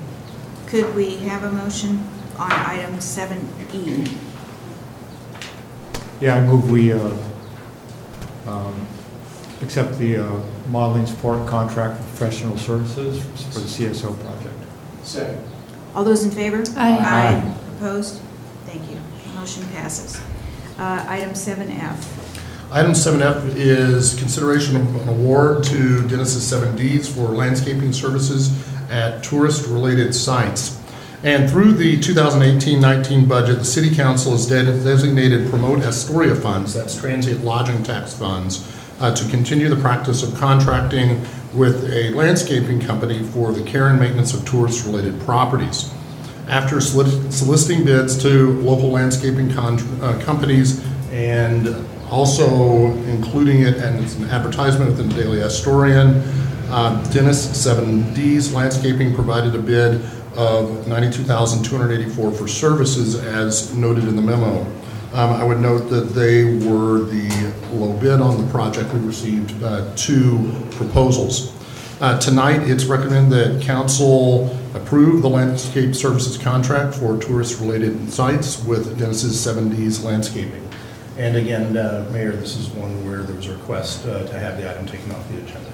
Could 0.66 0.94
we 0.96 1.16
have 1.18 1.44
a 1.44 1.52
motion 1.52 2.02
on 2.38 2.50
item 2.50 2.94
E? 2.94 2.98
7E? 2.98 4.16
Yeah, 6.20 6.36
I 6.36 6.40
move 6.40 6.68
we 6.70 6.92
uh, 6.92 7.12
um, 8.46 8.86
accept 9.62 9.98
the 9.98 10.16
uh, 10.18 10.40
modeling 10.68 11.06
support 11.06 11.46
contract 11.48 11.96
for 12.00 12.04
professional 12.16 12.56
services 12.56 13.22
for 13.52 13.60
the 13.60 13.66
CSO 13.66 14.18
project. 14.20 14.54
Second. 15.02 15.42
All 15.94 16.04
those 16.04 16.24
in 16.24 16.30
favor? 16.30 16.62
Aye. 16.76 16.98
Aye. 16.98 17.54
Opposed? 17.76 18.20
Thank 18.66 18.90
you. 18.90 18.98
Motion 19.34 19.64
passes. 19.68 20.20
Uh, 20.78 21.04
Item 21.08 21.30
7F. 21.30 22.24
Item 22.70 22.92
7F 22.92 23.54
is 23.56 24.14
consideration 24.18 24.76
of 24.76 24.94
an 25.02 25.08
award 25.08 25.64
to 25.64 26.06
Dennis's 26.06 26.52
7Ds 26.52 27.08
for 27.12 27.34
landscaping 27.34 27.92
services 27.92 28.52
at 28.90 29.22
tourist-related 29.24 30.14
sites. 30.14 30.78
And 31.24 31.50
through 31.50 31.72
the 31.72 31.96
2018-19 31.98 33.26
budget, 33.26 33.58
the 33.58 33.64
city 33.64 33.94
council 33.94 34.32
has 34.32 34.46
de- 34.46 34.64
designated 34.84 35.48
Promote 35.50 35.80
Astoria 35.80 36.34
funds, 36.34 36.74
that's 36.74 36.94
transient 36.96 37.42
lodging 37.42 37.82
tax 37.82 38.14
funds, 38.14 38.58
uh, 39.00 39.14
to 39.14 39.28
continue 39.30 39.68
the 39.68 39.76
practice 39.76 40.22
of 40.22 40.34
contracting 40.38 41.24
with 41.54 41.90
a 41.92 42.10
landscaping 42.10 42.80
company 42.80 43.22
for 43.22 43.52
the 43.52 43.62
care 43.62 43.88
and 43.88 43.98
maintenance 43.98 44.34
of 44.34 44.48
tourist-related 44.48 45.20
properties. 45.20 45.92
After 46.48 46.80
soliciting 46.80 47.84
bids 47.84 48.20
to 48.22 48.58
local 48.60 48.90
landscaping 48.90 49.52
con- 49.52 49.78
uh, 50.00 50.20
companies 50.24 50.84
and 51.10 51.86
also 52.10 52.86
including 53.04 53.62
it 53.62 53.74
as 53.74 54.16
an 54.16 54.30
advertisement 54.30 54.90
within 54.90 55.08
the 55.08 55.14
Daily 55.14 55.38
Astorian, 55.38 56.22
uh, 56.70 57.02
Dennis 57.10 57.46
7D's 57.46 58.52
Landscaping 58.52 59.14
provided 59.14 59.54
a 59.54 59.58
bid 59.58 60.02
of 60.36 60.86
92,284 60.86 62.32
for 62.32 62.48
services 62.48 63.16
as 63.16 63.74
noted 63.74 64.04
in 64.04 64.16
the 64.16 64.22
memo. 64.22 64.64
Um, 65.14 65.30
I 65.30 65.42
would 65.42 65.60
note 65.60 65.88
that 65.88 66.10
they 66.10 66.44
were 66.44 67.00
the 67.00 67.54
low 67.72 67.94
bid 67.94 68.20
on 68.20 68.44
the 68.44 68.50
project. 68.52 68.92
We 68.92 69.00
received 69.00 69.62
uh, 69.62 69.90
two 69.96 70.52
proposals. 70.72 71.54
Uh, 72.00 72.18
Tonight, 72.20 72.68
it's 72.68 72.84
recommended 72.84 73.30
that 73.30 73.62
council 73.62 74.54
approve 74.74 75.22
the 75.22 75.30
landscape 75.30 75.94
services 75.94 76.36
contract 76.36 76.94
for 76.94 77.18
tourist-related 77.18 78.12
sites 78.12 78.62
with 78.64 78.98
Dennis's 78.98 79.34
7Ds 79.34 80.04
Landscaping. 80.04 80.68
And 81.16 81.36
again, 81.36 81.76
uh, 81.76 82.08
Mayor, 82.12 82.32
this 82.32 82.56
is 82.56 82.68
one 82.68 83.04
where 83.06 83.22
there 83.22 83.34
was 83.34 83.46
a 83.46 83.52
request 83.52 84.06
uh, 84.06 84.26
to 84.26 84.38
have 84.38 84.58
the 84.58 84.70
item 84.70 84.86
taken 84.86 85.10
off 85.12 85.26
the 85.30 85.38
agenda. 85.38 85.72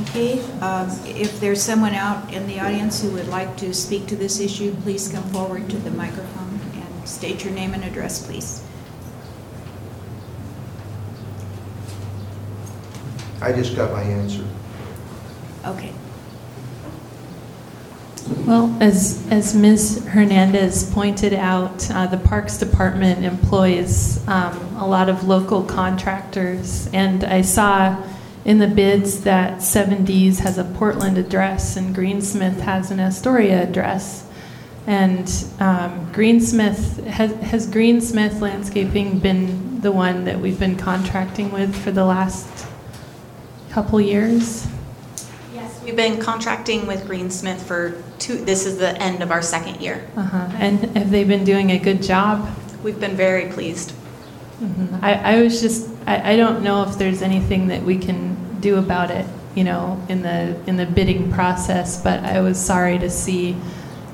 Okay, 0.00 0.40
um, 0.60 0.88
if 1.04 1.38
there's 1.40 1.62
someone 1.62 1.94
out 1.94 2.32
in 2.32 2.46
the 2.46 2.58
audience 2.58 3.02
who 3.02 3.10
would 3.10 3.28
like 3.28 3.56
to 3.58 3.74
speak 3.74 4.06
to 4.06 4.16
this 4.16 4.40
issue, 4.40 4.74
please 4.82 5.08
come 5.08 5.24
forward 5.24 5.68
to 5.70 5.76
the 5.76 5.90
microphone 5.90 6.45
state 7.06 7.44
your 7.44 7.52
name 7.52 7.74
and 7.74 7.84
address, 7.84 8.24
please. 8.26 8.62
I 13.40 13.52
just 13.52 13.76
got 13.76 13.92
my 13.92 14.02
answer. 14.02 14.44
Okay. 15.64 15.92
Well, 18.44 18.76
as, 18.80 19.26
as 19.30 19.54
Ms. 19.54 20.06
Hernandez 20.08 20.90
pointed 20.92 21.32
out, 21.32 21.88
uh, 21.90 22.06
the 22.06 22.16
Parks 22.16 22.58
Department 22.58 23.24
employs 23.24 24.26
um, 24.26 24.56
a 24.76 24.86
lot 24.86 25.08
of 25.08 25.28
local 25.28 25.62
contractors, 25.62 26.88
and 26.92 27.22
I 27.22 27.42
saw 27.42 28.02
in 28.44 28.58
the 28.58 28.68
bids 28.68 29.22
that 29.22 29.58
7Ds 29.58 30.38
has 30.38 30.58
a 30.58 30.64
Portland 30.64 31.18
address 31.18 31.76
and 31.76 31.94
Greensmith 31.94 32.60
has 32.60 32.92
an 32.92 33.00
Astoria 33.00 33.64
address. 33.64 34.25
And 34.86 35.28
um, 35.58 36.12
Greensmith, 36.12 37.04
has, 37.04 37.32
has 37.36 37.66
Greensmith 37.66 38.40
Landscaping 38.40 39.18
been 39.18 39.80
the 39.80 39.90
one 39.90 40.24
that 40.24 40.38
we've 40.38 40.58
been 40.58 40.76
contracting 40.76 41.50
with 41.50 41.74
for 41.74 41.90
the 41.90 42.04
last 42.04 42.66
couple 43.70 44.00
years? 44.00 44.66
Yes, 45.52 45.82
We've 45.84 45.96
been 45.96 46.20
contracting 46.20 46.86
with 46.86 47.04
Greensmith 47.06 47.60
for 47.60 48.00
two, 48.18 48.36
this 48.44 48.64
is 48.64 48.78
the 48.78 48.96
end 49.02 49.22
of 49.22 49.32
our 49.32 49.42
second 49.42 49.80
year. 49.80 50.08
Uh-huh. 50.16 50.48
And 50.54 50.96
have 50.96 51.10
they 51.10 51.24
been 51.24 51.44
doing 51.44 51.72
a 51.72 51.78
good 51.78 52.00
job? 52.00 52.48
We've 52.84 53.00
been 53.00 53.16
very 53.16 53.50
pleased. 53.50 53.92
Mhm. 54.60 55.02
I, 55.02 55.14
I 55.14 55.42
was 55.42 55.60
just, 55.60 55.90
I, 56.06 56.32
I 56.32 56.36
don't 56.36 56.62
know 56.62 56.84
if 56.84 56.96
there's 56.96 57.22
anything 57.22 57.66
that 57.68 57.82
we 57.82 57.98
can 57.98 58.60
do 58.60 58.76
about 58.76 59.10
it, 59.10 59.26
you 59.56 59.64
know, 59.64 60.00
in 60.08 60.22
the, 60.22 60.56
in 60.66 60.76
the 60.76 60.86
bidding 60.86 61.30
process, 61.32 62.00
but 62.02 62.20
I 62.24 62.40
was 62.40 62.58
sorry 62.58 62.98
to 63.00 63.10
see 63.10 63.56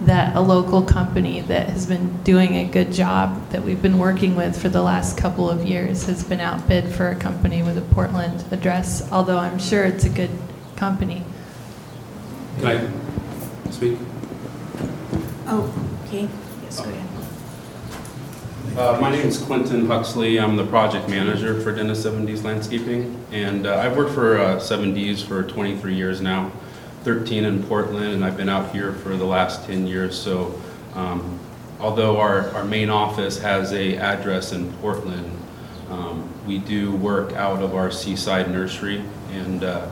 that 0.06 0.36
a 0.36 0.40
local 0.40 0.82
company 0.82 1.40
that 1.42 1.68
has 1.68 1.86
been 1.86 2.22
doing 2.22 2.56
a 2.56 2.64
good 2.64 2.92
job 2.92 3.50
that 3.50 3.62
we've 3.62 3.80
been 3.82 3.98
working 3.98 4.34
with 4.36 4.60
for 4.60 4.68
the 4.68 4.82
last 4.82 5.16
couple 5.16 5.48
of 5.50 5.64
years 5.64 6.06
has 6.06 6.24
been 6.24 6.40
outbid 6.40 6.88
for 6.88 7.08
a 7.08 7.14
company 7.16 7.62
with 7.62 7.78
a 7.78 7.82
Portland 7.94 8.44
address, 8.50 9.10
although 9.12 9.38
I'm 9.38 9.58
sure 9.58 9.84
it's 9.84 10.04
a 10.04 10.08
good 10.08 10.30
company. 10.76 11.22
Can 12.58 12.66
I 12.66 13.70
speak? 13.70 13.98
Oh, 15.46 15.72
okay, 16.06 16.28
yes, 16.62 16.80
go 16.80 16.90
ahead. 16.90 17.08
Uh, 18.76 18.98
My 19.00 19.10
name 19.10 19.26
is 19.26 19.36
Quentin 19.36 19.86
Huxley. 19.86 20.40
I'm 20.40 20.56
the 20.56 20.64
project 20.64 21.08
manager 21.08 21.60
for 21.60 21.74
Dennis 21.74 22.04
7Ds 22.06 22.42
Landscaping. 22.42 23.22
And 23.30 23.66
uh, 23.66 23.76
I've 23.76 23.96
worked 23.96 24.12
for 24.12 24.38
uh, 24.38 24.56
7Ds 24.56 25.26
for 25.26 25.42
23 25.42 25.94
years 25.94 26.22
now, 26.22 26.50
13 27.04 27.44
in 27.44 27.62
Portland, 27.64 28.12
and 28.12 28.24
I've 28.24 28.36
been 28.36 28.48
out 28.48 28.72
here 28.72 28.92
for 28.92 29.16
the 29.16 29.24
last 29.24 29.66
10 29.66 29.86
years. 29.86 30.20
So 30.20 30.60
um, 30.94 31.40
although 31.80 32.18
our, 32.18 32.50
our 32.50 32.64
main 32.64 32.90
office 32.90 33.38
has 33.40 33.72
a 33.72 33.96
address 33.96 34.52
in 34.52 34.72
Portland, 34.74 35.30
um, 35.90 36.28
we 36.46 36.58
do 36.58 36.94
work 36.96 37.32
out 37.32 37.62
of 37.62 37.74
our 37.74 37.90
Seaside 37.90 38.50
Nursery. 38.50 39.02
And 39.32 39.64
uh, 39.64 39.88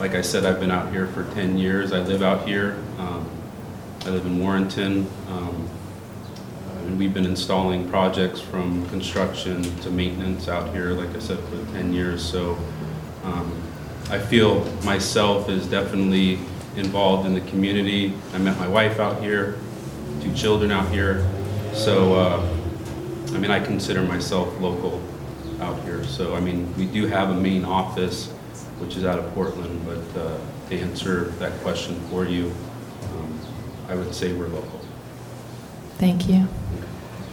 like 0.00 0.14
I 0.14 0.22
said, 0.22 0.44
I've 0.44 0.60
been 0.60 0.70
out 0.70 0.90
here 0.90 1.06
for 1.08 1.24
10 1.34 1.58
years. 1.58 1.92
I 1.92 2.00
live 2.00 2.22
out 2.22 2.46
here. 2.46 2.76
Um, 2.98 3.28
I 4.06 4.10
live 4.10 4.26
in 4.26 4.38
Warrenton. 4.38 5.06
Um, 5.28 5.68
and 6.88 6.98
we've 6.98 7.12
been 7.12 7.26
installing 7.26 7.88
projects 7.90 8.40
from 8.40 8.88
construction 8.88 9.62
to 9.80 9.90
maintenance 9.90 10.48
out 10.48 10.72
here, 10.72 10.92
like 10.92 11.14
I 11.14 11.18
said, 11.18 11.38
for 11.40 11.72
10 11.72 11.92
years. 11.92 12.24
So 12.24 12.58
um, 13.24 13.62
I 14.10 14.18
feel 14.18 14.64
myself 14.84 15.50
is 15.50 15.66
definitely 15.66 16.38
involved 16.76 17.26
in 17.26 17.34
the 17.34 17.42
community. 17.42 18.14
I 18.32 18.38
met 18.38 18.58
my 18.58 18.66
wife 18.66 18.98
out 19.00 19.22
here, 19.22 19.58
two 20.22 20.32
children 20.34 20.70
out 20.70 20.90
here. 20.90 21.28
So, 21.74 22.14
uh, 22.14 22.48
I 23.34 23.38
mean, 23.38 23.50
I 23.50 23.60
consider 23.60 24.02
myself 24.02 24.58
local 24.60 25.02
out 25.60 25.78
here. 25.82 26.04
So, 26.04 26.34
I 26.34 26.40
mean, 26.40 26.72
we 26.76 26.86
do 26.86 27.06
have 27.06 27.28
a 27.28 27.34
main 27.34 27.66
office, 27.66 28.30
which 28.78 28.96
is 28.96 29.04
out 29.04 29.18
of 29.18 29.30
Portland, 29.34 29.84
but 29.84 30.20
uh, 30.20 30.38
to 30.70 30.78
answer 30.78 31.24
that 31.40 31.52
question 31.60 32.00
for 32.08 32.24
you, 32.24 32.50
um, 33.12 33.38
I 33.88 33.94
would 33.94 34.14
say 34.14 34.32
we're 34.32 34.48
local. 34.48 34.80
Thank 35.98 36.28
you. 36.28 36.46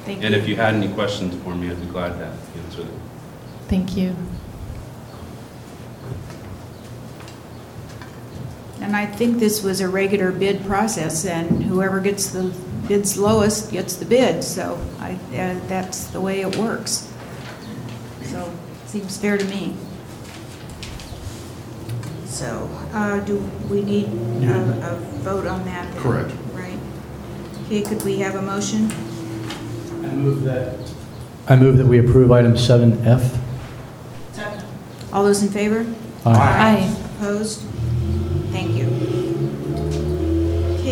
Thank 0.03 0.19
you. 0.19 0.25
And 0.25 0.35
you. 0.35 0.41
if 0.41 0.47
you 0.49 0.57
had 0.57 0.75
any 0.75 0.93
questions 0.93 1.41
for 1.41 1.55
me, 1.55 1.69
I'd 1.69 1.79
be 1.79 1.87
glad 1.87 2.17
to 2.17 2.59
answer 2.59 2.83
them. 2.83 2.99
Thank 3.69 3.95
you. 3.95 4.13
And 8.81 8.95
I 8.95 9.05
think 9.05 9.39
this 9.39 9.63
was 9.63 9.81
a 9.81 9.87
regular 9.89 10.31
bid 10.31 10.65
process, 10.65 11.25
and 11.25 11.63
whoever 11.63 11.99
gets 11.99 12.29
the 12.29 12.53
bids 12.87 13.17
lowest 13.17 13.71
gets 13.71 13.95
the 13.95 14.05
bid, 14.05 14.43
so 14.43 14.79
I, 14.99 15.13
uh, 15.33 15.59
that's 15.67 16.05
the 16.07 16.21
way 16.21 16.41
it 16.41 16.55
works. 16.57 17.11
So, 18.25 18.51
seems 18.85 19.17
fair 19.17 19.37
to 19.37 19.45
me. 19.45 19.75
So, 22.25 22.69
uh, 22.93 23.21
do 23.21 23.37
we 23.69 23.81
need 23.81 24.07
a, 24.43 24.91
a 24.91 24.95
vote 25.23 25.47
on 25.47 25.63
that? 25.65 25.91
then? 25.93 26.01
Correct. 26.03 26.31
Right. 26.53 26.77
Okay, 27.65 27.81
could 27.81 28.03
we 28.03 28.19
have 28.19 28.35
a 28.35 28.41
motion? 28.41 28.91
I 30.03 30.13
move 30.13 30.43
that. 30.43 30.77
I 31.47 31.55
move 31.55 31.77
that 31.77 31.87
we 31.87 31.99
approve 31.99 32.31
item 32.31 32.53
7F. 32.53 33.39
All 35.13 35.23
those 35.23 35.41
in 35.41 35.49
favor? 35.49 35.85
Aye. 36.25 36.93
Opposed? 37.17 37.63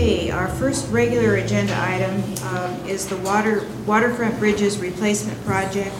Okay, 0.03 0.31
our 0.31 0.49
first 0.49 0.91
regular 0.91 1.35
agenda 1.35 1.73
item 1.79 2.21
um, 2.47 2.89
is 2.89 3.07
the 3.07 3.15
water 3.19 3.65
waterfront 3.85 4.37
bridges 4.37 4.77
replacement 4.77 5.41
project, 5.45 5.95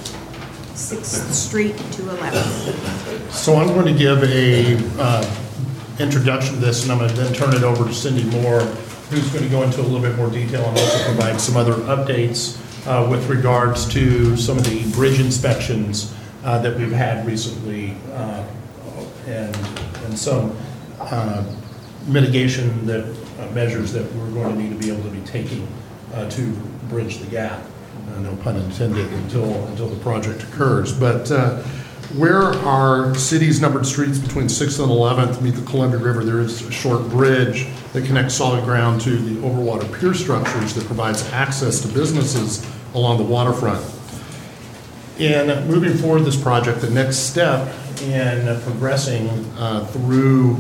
6th 0.74 1.32
Street 1.32 1.78
to 1.78 2.02
11th. 2.02 3.32
So 3.32 3.56
I'm 3.56 3.70
going 3.70 3.86
to 3.86 3.98
give 3.98 4.22
a 4.24 4.76
uh, 5.02 5.36
introduction 6.02 6.56
to 6.56 6.60
this, 6.60 6.84
and 6.84 6.92
I'm 6.92 6.98
going 6.98 7.12
to 7.12 7.16
then 7.16 7.34
turn 7.34 7.56
it 7.56 7.64
over 7.64 7.86
to 7.86 7.94
Cindy 7.94 8.26
Moore, 8.26 8.60
who's 9.10 9.26
going 9.32 9.46
to 9.46 9.50
go 9.50 9.64
into 9.64 9.80
a 9.80 9.84
little 9.84 10.02
bit 10.02 10.18
more 10.18 10.30
detail 10.30 10.66
and 10.66 10.78
also 10.78 11.06
provide 11.06 11.40
some 11.40 11.56
other 11.56 11.76
updates 11.86 12.60
uh, 12.86 13.10
with 13.10 13.30
regards 13.30 13.88
to 13.94 14.36
some 14.36 14.58
of 14.58 14.66
the 14.66 14.84
bridge 14.92 15.22
inspections 15.22 16.14
uh, 16.44 16.58
that 16.62 16.78
we've 16.78 16.92
had 16.92 17.26
recently, 17.26 17.96
uh, 18.12 18.46
and 19.28 19.56
and 20.04 20.20
some 20.20 20.54
uh, 21.00 21.46
mitigation 22.08 22.86
that, 22.86 23.23
uh, 23.40 23.50
measures 23.52 23.92
that 23.94 24.12
we're 24.14 24.30
going 24.32 24.56
to 24.56 24.62
need 24.62 24.70
to 24.70 24.76
be 24.78 24.92
able 24.92 25.04
to 25.04 25.10
be 25.10 25.22
taking 25.22 25.68
uh, 26.14 26.30
to 26.30 26.52
bridge 26.90 27.18
the 27.18 27.28
gap, 27.28 27.62
Uh, 28.08 28.20
no 28.20 28.36
pun 28.38 28.56
intended, 28.58 29.12
until, 29.14 29.66
until 29.68 29.88
the 29.88 30.00
project 30.04 30.44
occurs. 30.44 30.92
But 30.92 31.32
uh, 31.32 31.62
where 32.18 32.54
our 32.66 33.16
city's 33.16 33.62
numbered 33.62 33.86
streets 33.86 34.20
between 34.20 34.46
6th 34.48 34.80
and 34.80 34.92
11th 34.92 35.42
meet 35.42 35.56
the 35.56 35.66
Columbia 35.66 36.00
River, 36.00 36.24
there 36.24 36.42
is 36.42 36.62
a 36.62 36.72
short 36.72 37.10
bridge 37.10 37.68
that 37.94 38.06
connects 38.06 38.36
solid 38.36 38.64
ground 38.66 39.02
to 39.02 39.12
the 39.12 39.36
overwater 39.42 39.88
pier 40.00 40.14
structures 40.14 40.74
that 40.76 40.86
provides 40.86 41.24
access 41.32 41.80
to 41.82 41.88
businesses 41.88 42.66
along 42.94 43.18
the 43.18 43.24
waterfront. 43.24 43.84
In 45.18 45.68
moving 45.68 45.96
forward 45.98 46.22
this 46.22 46.40
project, 46.40 46.82
the 46.82 46.90
next 46.90 47.18
step 47.18 47.74
in 48.02 48.60
progressing 48.62 49.30
uh, 49.58 49.86
through 49.86 50.58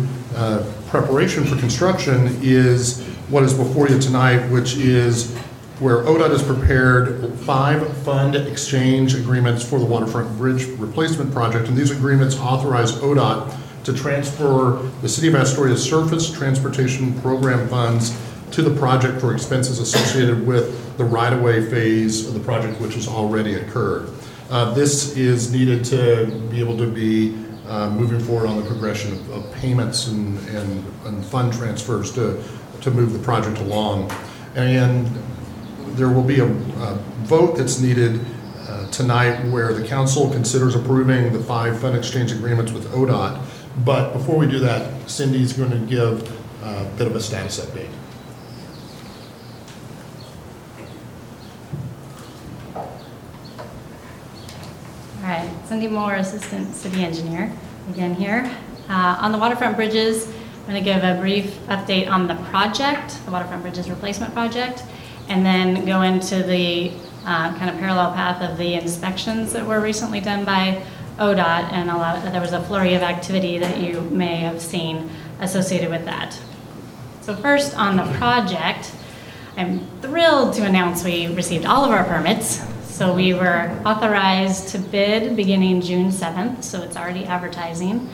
preparation 0.93 1.43
for 1.43 1.57
construction 1.57 2.37
is 2.43 3.01
what 3.29 3.41
is 3.41 3.51
before 3.51 3.89
you 3.89 3.97
tonight, 3.97 4.47
which 4.51 4.77
is 4.77 5.35
where 5.79 6.03
ODOT 6.03 6.29
has 6.29 6.43
prepared 6.43 7.33
five 7.39 7.97
fund 8.03 8.35
exchange 8.35 9.15
agreements 9.15 9.67
for 9.67 9.79
the 9.79 9.85
waterfront 9.85 10.37
bridge 10.37 10.67
replacement 10.77 11.33
project. 11.33 11.67
And 11.67 11.75
these 11.75 11.89
agreements 11.89 12.37
authorize 12.37 12.91
ODOT 12.91 13.57
to 13.85 13.93
transfer 13.93 14.87
the 15.01 15.09
City 15.09 15.29
of 15.29 15.33
Astoria's 15.33 15.83
surface 15.83 16.31
transportation 16.31 17.19
program 17.21 17.67
funds 17.69 18.15
to 18.51 18.61
the 18.61 18.79
project 18.79 19.19
for 19.19 19.33
expenses 19.33 19.79
associated 19.79 20.45
with 20.45 20.95
the 20.99 21.05
right-of-way 21.05 21.71
phase 21.71 22.27
of 22.27 22.35
the 22.35 22.39
project, 22.39 22.79
which 22.79 22.93
has 22.93 23.07
already 23.07 23.55
occurred. 23.55 24.11
Uh, 24.51 24.71
This 24.75 25.17
is 25.17 25.51
needed 25.51 25.83
to 25.85 26.27
be 26.51 26.59
able 26.59 26.77
to 26.77 26.85
be 26.85 27.35
uh, 27.73 27.89
moving 27.89 28.19
forward 28.19 28.47
on 28.47 28.55
the 28.61 28.67
progression 28.73 29.11
of- 29.13 29.29
of 29.31 29.51
payments 29.53 30.07
and, 30.07 30.37
and 30.49 30.85
and 31.05 31.25
fund 31.25 31.51
transfers 31.51 32.11
to, 32.11 32.23
to 32.81 32.91
move 32.91 33.11
the 33.13 33.19
project 33.19 33.57
along. 33.59 34.11
And 34.55 35.07
there 35.97 36.09
will 36.09 36.23
be 36.35 36.39
a 36.39 36.45
a 36.47 36.99
vote 37.25 37.57
that's 37.57 37.79
needed 37.79 38.19
uh, 38.69 38.85
tonight 38.91 39.35
where 39.51 39.73
the 39.73 39.85
council 39.87 40.29
considers 40.29 40.75
approving 40.75 41.33
the 41.33 41.39
five 41.39 41.79
fund 41.81 41.95
exchange 41.97 42.31
agreements 42.31 42.71
with 42.71 42.85
ODOT. 42.93 43.41
But 43.83 44.13
before 44.13 44.37
we 44.37 44.45
do 44.55 44.59
that, 44.59 45.09
Cindy's 45.09 45.53
going 45.53 45.71
to 45.71 45.83
give 45.97 46.15
a 46.63 46.85
bit 46.97 47.07
of 47.07 47.15
a 47.15 47.19
status 47.19 47.59
update. 47.59 47.89
All 55.23 55.29
right, 55.29 55.49
Cindy 55.73 55.87
Moore, 55.87 56.13
Assistant 56.13 56.75
City 56.75 57.03
Engineer, 57.03 57.51
again 57.89 58.13
here. 58.13 58.47
Uh, 58.87 59.17
On 59.21 59.31
the 59.31 59.39
waterfront 59.39 59.75
bridges, 59.75 60.27
I'm 60.27 60.67
going 60.67 60.75
to 60.75 60.81
give 60.81 61.03
a 61.03 61.19
brief 61.19 61.57
update 61.65 62.07
on 62.07 62.27
the 62.27 62.35
project, 62.51 63.19
the 63.25 63.31
waterfront 63.31 63.63
bridges 63.63 63.89
replacement 63.89 64.35
project, 64.35 64.83
and 65.29 65.43
then 65.43 65.83
go 65.83 66.03
into 66.03 66.43
the 66.43 66.91
uh, 67.25 67.57
kind 67.57 67.71
of 67.71 67.79
parallel 67.79 68.13
path 68.13 68.39
of 68.47 68.59
the 68.59 68.75
inspections 68.75 69.51
that 69.53 69.65
were 69.65 69.81
recently 69.81 70.19
done 70.19 70.45
by 70.45 70.85
ODOT, 71.17 71.71
and 71.71 71.89
a 71.89 71.97
lot, 71.97 72.21
there 72.21 72.39
was 72.39 72.53
a 72.53 72.61
flurry 72.61 72.93
of 72.93 73.01
activity 73.01 73.57
that 73.57 73.79
you 73.79 74.01
may 74.01 74.35
have 74.35 74.61
seen 74.61 75.09
associated 75.39 75.89
with 75.89 76.05
that. 76.05 76.39
So 77.21 77.35
first, 77.35 77.75
on 77.75 77.97
the 77.97 78.05
project, 78.19 78.91
I'm 79.57 79.87
thrilled 80.03 80.53
to 80.53 80.65
announce 80.65 81.03
we 81.03 81.33
received 81.33 81.65
all 81.65 81.83
of 81.83 81.89
our 81.89 82.03
permits. 82.03 82.63
So 82.93 83.11
we 83.11 83.33
were 83.33 83.75
authorized 83.87 84.67
to 84.69 84.77
bid 84.77 85.35
beginning 85.35 85.81
June 85.81 86.11
7th, 86.11 86.63
so 86.63 86.83
it's 86.83 86.95
already 86.95 87.25
advertising. 87.25 88.07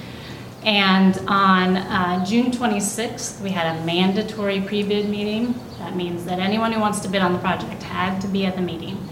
And 0.63 1.17
on 1.27 1.75
uh, 1.75 2.25
June 2.25 2.49
26th, 2.49 3.41
we 3.41 3.49
had 3.49 3.75
a 3.75 3.83
mandatory 3.83 4.61
pre-bid 4.61 5.09
meeting. 5.09 5.53
That 5.79 5.97
means 5.97 6.23
that 6.23 6.39
anyone 6.39 6.71
who 6.71 6.79
wants 6.79 7.01
to 7.01 7.09
bid 7.09 7.21
on 7.21 7.33
the 7.33 7.39
project 7.39 7.83
had 7.83 8.21
to 8.21 8.29
be 8.29 8.45
at 8.45 8.55
the 8.55 8.61
meeting. 8.61 9.05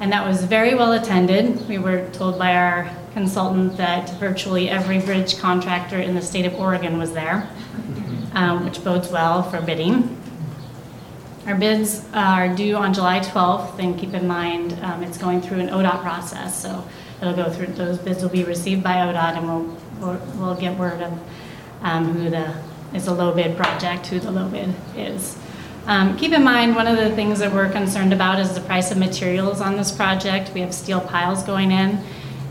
And 0.00 0.12
that 0.12 0.28
was 0.28 0.44
very 0.44 0.74
well 0.74 0.92
attended. 0.92 1.66
We 1.66 1.78
were 1.78 2.06
told 2.10 2.38
by 2.38 2.54
our 2.54 2.94
consultant 3.14 3.78
that 3.78 4.10
virtually 4.20 4.68
every 4.68 5.00
bridge 5.00 5.38
contractor 5.38 5.98
in 5.98 6.14
the 6.14 6.22
state 6.22 6.44
of 6.44 6.54
Oregon 6.56 6.98
was 6.98 7.14
there. 7.14 7.48
um, 8.34 8.64
which 8.66 8.84
bodes 8.84 9.08
well 9.08 9.42
for 9.42 9.60
bidding. 9.62 10.19
Our 11.46 11.54
bids 11.54 12.04
are 12.12 12.54
due 12.54 12.76
on 12.76 12.92
July 12.92 13.20
12th, 13.20 13.78
and 13.78 13.98
keep 13.98 14.12
in 14.14 14.26
mind, 14.26 14.78
um, 14.82 15.02
it's 15.02 15.16
going 15.18 15.40
through 15.40 15.60
an 15.60 15.68
ODOT 15.70 16.02
process, 16.02 16.60
so 16.62 16.84
it'll 17.20 17.34
go 17.34 17.50
through, 17.50 17.68
those 17.68 17.98
bids 17.98 18.22
will 18.22 18.28
be 18.30 18.44
received 18.44 18.82
by 18.82 18.96
ODOT, 18.96 19.38
and 19.38 19.46
we'll, 19.46 19.76
we'll- 20.00 20.20
we'll 20.36 20.54
get 20.54 20.76
word 20.78 21.00
of 21.02 21.12
um, 21.82 22.12
who 22.12 22.28
the, 22.30 22.54
is 22.94 23.06
a 23.06 23.12
low 23.14 23.32
bid 23.34 23.56
project, 23.56 24.06
who 24.08 24.20
the 24.20 24.30
low 24.30 24.48
bid 24.48 24.74
is. 24.96 25.38
Um, 25.86 26.16
Keep 26.18 26.32
in 26.32 26.44
mind, 26.44 26.76
one 26.76 26.86
of 26.86 26.98
the 26.98 27.10
things 27.16 27.38
that 27.38 27.52
we're 27.52 27.70
concerned 27.72 28.12
about 28.12 28.38
is 28.38 28.54
the 28.54 28.60
price 28.60 28.90
of 28.90 28.98
materials 28.98 29.60
on 29.62 29.76
this 29.78 29.90
project. 29.90 30.52
We 30.52 30.60
have 30.60 30.74
steel 30.74 31.00
piles 31.00 31.42
going 31.42 31.72
in, 31.72 31.98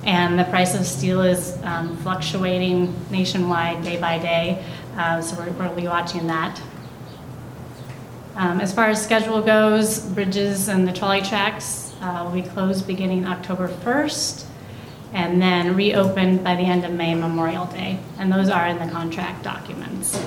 and 0.04 0.38
the 0.40 0.46
price 0.46 0.74
of 0.74 0.86
steel 0.86 1.22
is 1.22 1.58
um, 1.64 1.96
fluctuating 1.98 2.94
nationwide, 3.12 3.84
day 3.84 3.98
by 4.02 4.18
day, 4.18 4.64
Uh, 4.98 5.22
so 5.22 5.38
we're- 5.40 5.52
we'll 5.52 5.74
be 5.76 5.88
watching 5.88 6.26
that. 6.28 6.60
Um, 8.40 8.62
As 8.62 8.74
far 8.74 8.86
as 8.86 9.04
schedule 9.04 9.42
goes, 9.42 10.00
bridges 10.00 10.70
and 10.70 10.88
the 10.88 10.94
trolley 10.94 11.22
tracks 11.22 11.94
uh, 12.02 12.22
will 12.24 12.42
be 12.42 12.48
closed 12.48 12.88
beginning 12.88 13.26
October 13.26 13.68
1st, 13.68 14.46
and 15.12 15.42
then 15.42 15.76
reopened 15.76 16.42
by 16.42 16.56
the 16.56 16.62
end 16.62 16.86
of 16.86 16.94
May, 16.94 17.14
Memorial 17.16 17.66
Day, 17.66 18.00
and 18.18 18.32
those 18.32 18.48
are 18.48 18.66
in 18.68 18.80
the 18.80 18.90
contract 18.90 19.44
documents. 19.44 20.26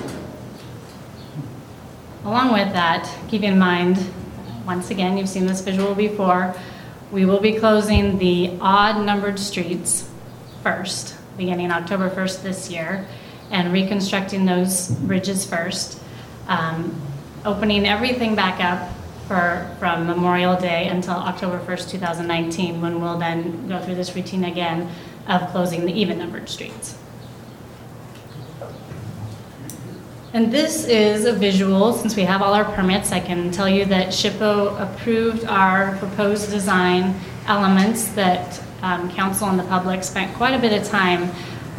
Along 2.23 2.53
with 2.53 2.71
that, 2.73 3.11
keep 3.29 3.41
in 3.41 3.57
mind, 3.57 3.97
once 4.67 4.91
again, 4.91 5.17
you've 5.17 5.27
seen 5.27 5.47
this 5.47 5.61
visual 5.61 5.95
before, 5.95 6.53
we 7.11 7.25
will 7.25 7.41
be 7.41 7.53
closing 7.53 8.19
the 8.19 8.55
odd 8.61 9.03
numbered 9.03 9.39
streets 9.39 10.07
first, 10.61 11.15
beginning 11.35 11.71
October 11.71 12.11
1st 12.11 12.43
this 12.43 12.69
year, 12.69 13.07
and 13.49 13.73
reconstructing 13.73 14.45
those 14.45 14.91
bridges 14.91 15.43
first. 15.47 15.99
Um, 16.47 17.01
Opening 17.45 17.85
everything 17.85 18.35
back 18.35 18.63
up 18.63 18.89
for, 19.27 19.69
from 19.77 20.07
Memorial 20.07 20.55
Day 20.55 20.87
until 20.87 21.15
October 21.15 21.59
1st, 21.59 21.91
2019, 21.91 22.79
when 22.79 23.01
we'll 23.01 23.17
then 23.17 23.67
go 23.67 23.81
through 23.81 23.95
this 23.95 24.15
routine 24.15 24.45
again 24.45 24.89
of 25.27 25.49
closing 25.49 25.85
the 25.85 25.91
even 25.91 26.19
numbered 26.19 26.47
streets. 26.47 26.97
And 30.31 30.53
this 30.53 30.85
is 30.85 31.25
a 31.25 31.33
visual, 31.33 31.91
since 31.91 32.15
we 32.15 32.23
have 32.23 32.41
all 32.41 32.53
our 32.53 32.63
permits, 32.63 33.11
I 33.11 33.19
can 33.19 33.51
tell 33.51 33.67
you 33.67 33.83
that 33.85 34.07
SHPO 34.07 34.79
approved 34.81 35.43
our 35.43 35.97
proposed 35.97 36.49
design 36.49 37.13
elements 37.47 38.07
that 38.13 38.63
um, 38.81 39.11
council 39.11 39.49
and 39.49 39.59
the 39.59 39.63
public 39.65 40.03
spent 40.03 40.33
quite 40.35 40.53
a 40.53 40.59
bit 40.59 40.71
of 40.71 40.87
time 40.87 41.29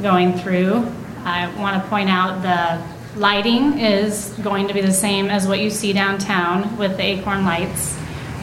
going 0.02 0.34
through. 0.34 0.86
I 1.24 1.52
want 1.58 1.82
to 1.82 1.88
point 1.88 2.10
out 2.10 2.42
the 2.42 2.93
lighting 3.16 3.78
is 3.78 4.34
going 4.42 4.68
to 4.68 4.74
be 4.74 4.80
the 4.80 4.92
same 4.92 5.26
as 5.26 5.46
what 5.46 5.60
you 5.60 5.70
see 5.70 5.92
downtown 5.92 6.76
with 6.76 6.96
the 6.96 7.02
acorn 7.02 7.44
lights 7.44 7.96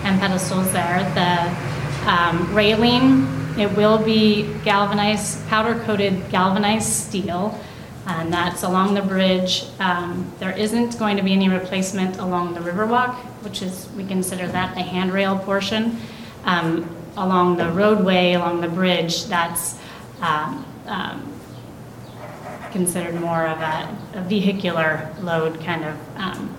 and 0.03 0.19
pedestals 0.19 0.72
there. 0.72 1.03
The 1.13 2.09
um, 2.09 2.53
railing, 2.53 3.28
it 3.59 3.76
will 3.76 3.97
be 3.97 4.53
galvanized, 4.63 5.47
powder-coated 5.47 6.30
galvanized 6.30 6.88
steel 6.88 7.59
and 8.07 8.34
that's 8.34 8.63
along 8.63 8.93
the 8.93 9.01
bridge. 9.01 9.65
Um, 9.80 10.32
There 10.39 10.51
isn't 10.51 10.97
going 10.97 11.17
to 11.17 11.24
be 11.24 11.34
any 11.34 11.49
replacement 11.49 12.17
along 12.17 12.53
the 12.53 12.59
Riverwalk, 12.59 13.15
which 13.43 13.61
is, 13.61 13.88
we 13.95 14.05
consider 14.05 14.47
that 14.47 14.76
the 14.76 14.82
handrail 14.82 15.38
portion. 15.39 15.97
Um, 16.45 16.89
Along 17.17 17.57
the 17.57 17.69
roadway, 17.69 18.34
along 18.34 18.61
the 18.61 18.69
bridge, 18.69 19.26
that's 19.26 19.78
um, 20.22 20.65
um, 20.86 21.40
considered 22.72 23.15
more 23.19 23.45
of 23.47 23.59
a 23.59 23.97
a 24.13 24.22
vehicular 24.24 25.13
load 25.22 25.59
kind 25.61 25.84
of 25.86 25.95
um, 26.17 26.55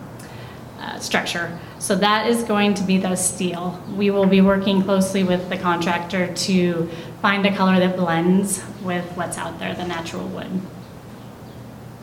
uh, 0.80 0.98
structure. 0.98 1.58
So 1.78 1.94
that 1.96 2.28
is 2.28 2.42
going 2.44 2.74
to 2.74 2.82
be 2.84 2.98
the 2.98 3.16
steel. 3.16 3.80
We 3.96 4.10
will 4.10 4.26
be 4.26 4.40
working 4.40 4.82
closely 4.82 5.24
with 5.24 5.48
the 5.48 5.56
contractor 5.58 6.32
to 6.32 6.88
find 7.20 7.44
a 7.46 7.54
color 7.54 7.78
that 7.80 7.96
blends 7.96 8.62
with 8.82 9.04
what's 9.16 9.36
out 9.38 9.58
there, 9.58 9.74
the 9.74 9.84
natural 9.86 10.26
wood. 10.28 10.60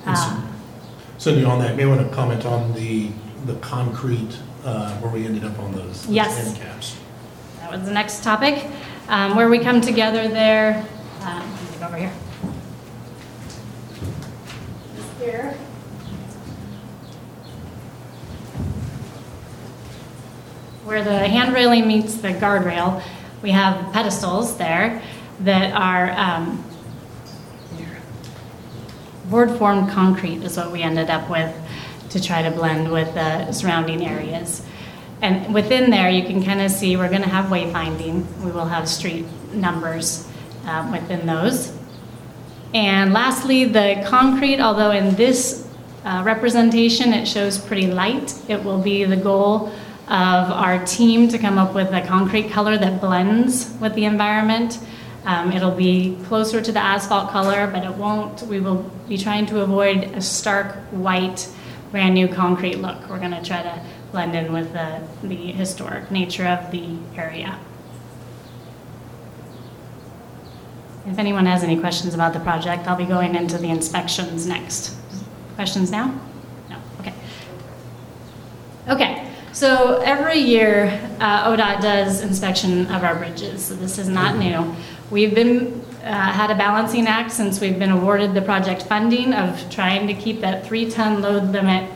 Uh, 0.06 0.42
Cindy, 1.18 1.44
on 1.44 1.60
that, 1.60 1.76
may 1.76 1.86
want 1.86 2.08
to 2.08 2.16
comment 2.16 2.46
on 2.46 2.74
the, 2.74 3.10
the 3.46 3.56
concrete, 3.56 4.38
uh, 4.64 4.96
where 5.00 5.12
we 5.12 5.26
ended 5.26 5.44
up 5.44 5.58
on 5.60 5.74
those 5.74 6.06
those 6.06 6.08
Yes. 6.10 6.48
end 6.48 6.58
caps. 6.58 6.98
That 7.60 7.72
was 7.72 7.84
the 7.84 7.92
next 7.92 8.24
topic, 8.24 8.66
um, 9.10 9.36
where 9.36 9.50
we 9.50 9.60
come 9.60 9.82
together 9.82 10.28
there. 10.28 10.86
um, 11.22 11.40
let 11.40 11.72
me 11.72 11.78
go 11.80 11.88
over 11.88 11.98
here. 11.98 12.14
Here. 15.30 15.52
Where 20.86 21.04
the 21.04 21.28
hand 21.28 21.54
railing 21.54 21.88
meets 21.88 22.16
the 22.16 22.30
guardrail, 22.30 23.04
we 23.44 23.52
have 23.52 23.94
pedestals 23.94 24.58
there 24.58 25.04
that 25.42 25.72
are 25.76 26.12
um, 26.14 26.64
board-formed 29.30 29.92
concrete 29.92 30.42
is 30.42 30.58
what 30.58 30.72
we 30.72 30.82
ended 30.82 31.12
up 31.12 31.30
with 31.30 31.56
to 32.10 32.20
try 32.20 32.42
to 32.42 32.50
blend 32.50 32.92
with 32.92 33.14
the 33.14 33.52
surrounding 33.52 34.04
areas. 34.04 34.64
And 35.22 35.54
within 35.54 35.92
there, 35.92 36.10
you 36.10 36.24
can 36.24 36.44
kind 36.44 36.60
of 36.60 36.72
see, 36.72 36.98
we're 36.98 37.10
going 37.10 37.22
to 37.22 37.30
have 37.30 37.52
wayfinding. 37.52 38.26
We 38.44 38.50
will 38.50 38.66
have 38.66 38.90
street 38.90 39.26
numbers 39.54 40.28
um, 40.66 40.92
within 40.92 41.28
those. 41.28 41.79
And 42.74 43.14
lastly, 43.14 43.66
the 43.66 44.04
concrete, 44.08 44.60
although 44.60 44.92
in 44.92 45.16
this 45.16 45.68
uh, 46.06 46.22
representation, 46.24 47.14
it 47.14 47.28
shows 47.28 47.58
pretty 47.58 47.88
light, 47.88 48.34
it 48.48 48.64
will 48.64 48.80
be 48.80 49.06
the 49.06 49.18
goal 49.18 49.70
of 50.08 50.52
our 50.52 50.84
team 50.86 51.28
to 51.30 51.38
come 51.38 51.58
up 51.58 51.74
with 51.74 51.92
a 51.94 52.02
concrete 52.02 52.50
color 52.50 52.78
that 52.78 53.02
blends 53.02 53.72
with 53.80 53.94
the 53.96 54.06
environment. 54.06 54.80
Um, 55.26 55.52
It'll 55.52 55.76
be 55.76 56.18
closer 56.26 56.62
to 56.62 56.72
the 56.72 56.80
asphalt 56.80 57.30
color, 57.32 57.68
but 57.68 57.84
it 57.84 57.94
won't, 57.96 58.42
we 58.44 58.60
will 58.60 58.90
be 59.08 59.18
trying 59.18 59.46
to 59.48 59.62
avoid 59.62 60.04
a 60.16 60.22
stark 60.22 60.76
white, 60.92 61.48
brand-new 61.92 62.30
concrete 62.30 62.76
look. 62.76 63.10
We're 63.10 63.20
going 63.20 63.32
to 63.32 63.44
try 63.44 63.62
to 63.62 63.84
blend 64.12 64.36
in 64.36 64.54
with 64.54 64.74
the, 64.74 65.02
the 65.24 65.52
historic 65.52 66.10
nature 66.10 66.48
of 66.48 66.72
the 66.72 66.98
area. 67.16 67.60
If 71.10 71.18
anyone 71.18 71.48
has 71.48 71.64
any 71.64 71.80
questions 71.80 72.14
about 72.14 72.34
the 72.34 72.40
project, 72.40 72.88
I'll 72.88 72.96
be 72.96 73.06
going 73.06 73.34
into 73.34 73.58
the 73.58 73.70
inspections 73.70 74.46
next. 74.46 74.96
Questions 75.56 75.90
now? 75.90 76.14
No, 76.70 76.78
okay. 77.00 77.14
Okay, 78.88 79.28
so 79.52 80.02
every 80.06 80.38
year, 80.38 80.86
uh, 81.20 81.50
ODOT 81.52 81.82
does 81.82 82.22
inspection 82.22 82.86
of 82.94 83.04
our 83.04 83.16
bridges, 83.16 83.66
so 83.66 83.74
this 83.74 83.98
is 83.98 84.08
not 84.08 84.38
new. 84.38 84.76
We've 85.10 85.34
been, 85.34 85.84
uh, 86.04 86.32
had 86.32 86.52
a 86.52 86.56
balancing 86.56 87.08
act 87.08 87.32
since 87.32 87.60
we've 87.60 87.80
been 87.80 87.92
awarded 87.92 88.36
the 88.36 88.44
project 88.44 88.84
funding 88.84 89.34
of 89.34 89.68
trying 89.72 90.06
to 90.08 90.14
keep 90.14 90.42
that 90.42 90.68
three-ton 90.68 91.24
load 91.24 91.52
limit 91.52 91.90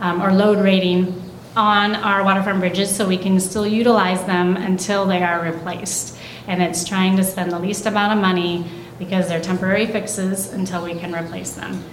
um, 0.00 0.22
or 0.22 0.30
load 0.30 0.62
rating 0.62 1.22
on 1.56 1.94
our 1.96 2.22
waterfront 2.22 2.60
bridges 2.60 2.94
so 2.94 3.08
we 3.08 3.16
can 3.16 3.40
still 3.40 3.66
utilize 3.66 4.22
them 4.26 4.58
until 4.58 5.06
they 5.06 5.22
are 5.22 5.40
replaced. 5.42 6.17
And 6.48 6.60
it's 6.60 6.82
trying 6.82 7.16
to 7.18 7.22
spend 7.22 7.52
the 7.52 7.58
least 7.58 7.86
amount 7.86 8.14
of 8.14 8.18
money 8.20 8.64
because 8.98 9.28
they're 9.28 9.40
temporary 9.40 9.86
fixes 9.86 10.52
until 10.52 10.82
we 10.82 10.94
can 10.94 11.14
replace 11.14 11.52
them. 11.52 11.84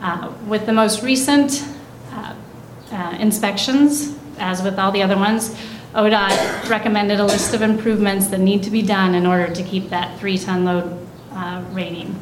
Uh, 0.00 0.32
With 0.46 0.64
the 0.64 0.72
most 0.72 1.02
recent 1.02 1.62
uh, 2.12 2.34
uh, 2.92 3.16
inspections, 3.20 4.16
as 4.38 4.62
with 4.62 4.78
all 4.78 4.92
the 4.92 5.02
other 5.02 5.16
ones, 5.16 5.54
ODOT 5.94 6.68
recommended 6.68 7.20
a 7.20 7.24
list 7.24 7.52
of 7.54 7.62
improvements 7.62 8.28
that 8.28 8.40
need 8.40 8.62
to 8.62 8.70
be 8.70 8.82
done 8.82 9.14
in 9.14 9.26
order 9.26 9.52
to 9.52 9.62
keep 9.62 9.90
that 9.90 10.18
three-ton 10.18 10.64
load 10.64 11.06
uh, 11.32 11.64
rating. 11.72 12.18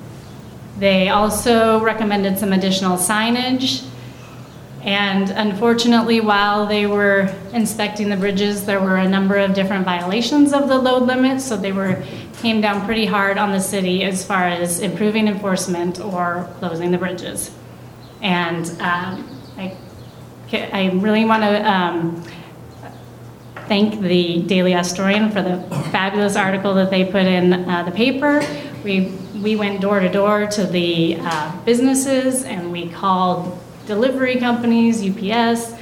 They 0.78 1.08
also 1.08 1.80
recommended 1.80 2.38
some 2.38 2.52
additional 2.52 2.96
signage. 2.96 3.86
And 4.84 5.30
unfortunately, 5.30 6.20
while 6.20 6.66
they 6.66 6.86
were 6.86 7.34
inspecting 7.54 8.10
the 8.10 8.18
bridges, 8.18 8.66
there 8.66 8.80
were 8.80 8.96
a 8.96 9.08
number 9.08 9.38
of 9.38 9.54
different 9.54 9.86
violations 9.86 10.52
of 10.52 10.68
the 10.68 10.76
load 10.76 11.04
limit. 11.04 11.40
So 11.40 11.56
they 11.56 11.72
were, 11.72 12.04
came 12.42 12.60
down 12.60 12.84
pretty 12.84 13.06
hard 13.06 13.38
on 13.38 13.50
the 13.50 13.60
city 13.60 14.04
as 14.04 14.26
far 14.26 14.46
as 14.46 14.80
improving 14.80 15.26
enforcement 15.26 16.00
or 16.00 16.50
closing 16.58 16.90
the 16.90 16.98
bridges. 16.98 17.50
And 18.20 18.66
um, 18.82 19.40
I, 19.56 19.74
I 20.52 20.90
really 20.92 21.24
want 21.24 21.44
to 21.44 21.70
um, 21.70 22.22
thank 23.66 24.02
the 24.02 24.42
Daily 24.42 24.72
Astorian 24.72 25.32
for 25.32 25.40
the 25.40 25.62
fabulous 25.92 26.36
article 26.36 26.74
that 26.74 26.90
they 26.90 27.06
put 27.06 27.24
in 27.24 27.54
uh, 27.54 27.84
the 27.84 27.90
paper. 27.90 28.46
We, 28.84 29.12
we 29.42 29.56
went 29.56 29.80
door 29.80 30.00
to 30.00 30.10
door 30.10 30.46
to 30.46 30.64
the 30.66 31.16
uh, 31.20 31.64
businesses 31.64 32.44
and 32.44 32.70
we 32.70 32.90
called 32.90 33.58
delivery 33.86 34.36
companies, 34.36 35.02
UPS. 35.02 35.74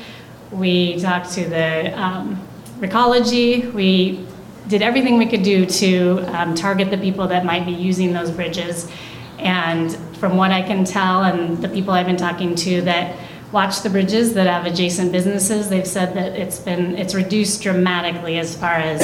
We 0.50 1.00
talked 1.00 1.32
to 1.32 1.48
the 1.48 1.98
um, 1.98 2.46
Recology. 2.78 3.72
We 3.72 4.26
did 4.68 4.82
everything 4.82 5.18
we 5.18 5.26
could 5.26 5.42
do 5.42 5.66
to 5.66 6.18
um, 6.36 6.54
target 6.54 6.90
the 6.90 6.98
people 6.98 7.28
that 7.28 7.44
might 7.44 7.66
be 7.66 7.72
using 7.72 8.12
those 8.12 8.30
bridges. 8.30 8.90
And 9.38 9.94
from 10.16 10.36
what 10.36 10.50
I 10.50 10.62
can 10.62 10.84
tell 10.84 11.24
and 11.24 11.58
the 11.58 11.68
people 11.68 11.92
I've 11.94 12.06
been 12.06 12.16
talking 12.16 12.54
to, 12.54 12.82
that 12.82 13.16
watch 13.52 13.82
the 13.82 13.90
bridges 13.90 14.34
that 14.34 14.46
have 14.46 14.66
adjacent 14.66 15.12
businesses. 15.12 15.68
They've 15.68 15.86
said 15.86 16.14
that 16.14 16.32
it's 16.32 16.58
been, 16.58 16.96
it's 16.96 17.14
reduced 17.14 17.62
dramatically 17.62 18.38
as 18.38 18.56
far 18.56 18.74
as 18.74 19.02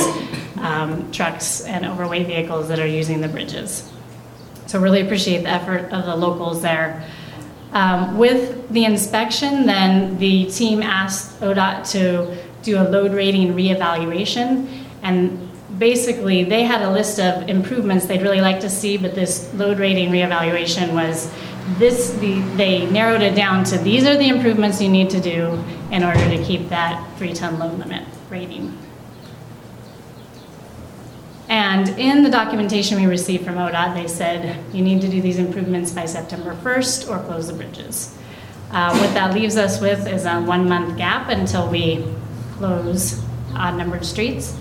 um, 0.57 1.11
trucks 1.13 1.61
and 1.63 1.85
overweight 1.85 2.27
vehicles 2.27 2.69
that 2.69 2.79
are 2.79 2.87
using 2.87 3.21
the 3.21 3.29
bridges. 3.29 3.91
So 4.67 4.81
really 4.81 5.03
appreciate 5.03 5.43
the 5.43 5.51
effort 5.51 5.93
of 5.93 6.07
the 6.07 6.17
locals 6.17 6.63
there. 6.63 7.07
Um, 7.73 8.17
With 8.17 8.71
the 8.71 8.85
inspection, 8.85 9.67
then 9.67 10.19
the 10.19 10.47
team 10.47 10.83
asked 10.83 11.41
ODOT 11.41 11.91
to 11.93 12.37
do 12.63 12.79
a 12.79 12.85
load 12.85 13.13
rating 13.13 13.55
reevaluation. 13.55 14.67
And 15.03 15.49
basically, 15.79 16.45
they 16.45 16.65
had 16.65 16.83
a 16.83 16.91
list 16.91 17.21
of 17.21 17.49
improvements 17.49 18.07
they'd 18.07 18.23
really 18.23 18.41
like 18.41 18.61
to 18.61 18.71
see, 18.71 18.97
but 18.97 19.15
this 19.15 19.53
load 19.55 19.79
rating 19.79 20.11
reevaluation 20.11 20.93
was 20.93 21.31
this, 21.79 22.15
the- 22.15 22.41
they 22.57 22.87
narrowed 22.87 23.21
it 23.23 23.35
down 23.35 23.65
to 23.65 23.79
these 23.79 24.07
are 24.07 24.17
the 24.17 24.29
improvements 24.29 24.81
you 24.81 24.89
need 24.89 25.11
to 25.11 25.21
do 25.21 25.63
in 25.93 26.03
order 26.03 26.25
to 26.31 26.43
keep 26.43 26.71
that 26.71 27.05
three-ton 27.19 27.59
load 27.59 27.79
limit 27.79 28.03
rating. 28.31 28.77
And 31.49 31.89
in 31.99 32.23
the 32.23 32.31
documentation 32.31 33.01
we 33.01 33.07
received 33.07 33.45
from 33.45 33.55
ODOT, 33.55 33.95
they 33.95 34.07
said, 34.07 34.63
you 34.75 34.83
need 34.83 35.01
to 35.01 35.09
do 35.09 35.23
these 35.23 35.39
improvements 35.39 35.91
by 35.93 36.05
September 36.05 36.55
1st 36.63 37.09
or 37.09 37.25
close 37.25 37.47
the 37.47 37.55
bridges. 37.55 38.15
Uh, 38.71 38.95
What 38.99 39.15
that 39.15 39.33
leaves 39.33 39.57
us 39.57 39.81
with 39.81 40.07
is 40.07 40.27
a 40.27 40.41
one-month 40.43 40.99
gap 40.99 41.31
until 41.31 41.69
we 41.69 42.05
close 42.59 43.23
odd-numbered 43.55 44.05
streets. 44.05 44.55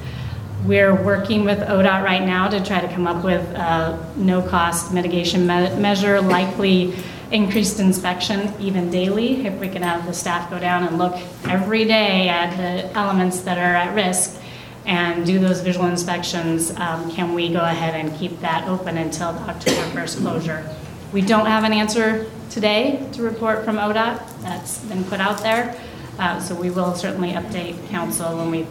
We're 0.65 0.95
working 1.03 1.43
with 1.43 1.59
ODOT 1.59 2.03
right 2.03 2.25
now 2.25 2.47
to 2.47 2.63
try 2.63 2.79
to 2.79 2.87
come 2.87 3.05
up 3.05 3.21
with 3.23 3.41
a 3.51 4.13
no-cost 4.15 4.93
mitigation 4.93 5.41
me- 5.41 5.75
measure, 5.75 6.21
likely 6.21 6.93
increased 7.31 7.81
inspection 7.81 8.53
even 8.61 8.89
daily, 8.89 9.45
if 9.45 9.59
we 9.59 9.67
can 9.67 9.81
have 9.81 10.05
the 10.05 10.13
staff 10.13 10.49
go 10.49 10.57
down 10.57 10.85
and 10.85 10.97
look 10.97 11.17
every 11.49 11.83
day 11.83 12.29
at 12.29 12.55
the 12.55 12.97
elements 12.97 13.41
that 13.41 13.57
are 13.57 13.75
at 13.75 13.93
risk 13.93 14.39
and 14.87 15.25
do 15.25 15.37
those 15.37 15.59
visual 15.59 15.85
inspections, 15.85 16.71
um, 16.77 17.11
can 17.11 17.33
we 17.33 17.51
go 17.51 17.59
ahead 17.59 17.93
and 17.93 18.17
keep 18.17 18.39
that 18.39 18.67
open 18.69 18.97
until 18.97 19.33
the 19.33 19.41
October 19.41 19.81
1st 19.91 20.21
closure? 20.21 20.67
We 21.11 21.21
don't 21.21 21.45
have 21.45 21.65
an 21.65 21.73
answer 21.73 22.25
today 22.49 23.05
to 23.11 23.21
report 23.21 23.65
from 23.65 23.75
ODOT. 23.75 24.41
That's 24.41 24.79
been 24.85 25.03
put 25.03 25.19
out 25.19 25.39
there. 25.39 25.77
Uh, 26.17 26.39
So 26.39 26.55
we 26.55 26.69
will 26.69 26.95
certainly 26.95 27.31
update 27.31 27.89
council 27.89 28.37
when 28.37 28.49
we 28.49 28.65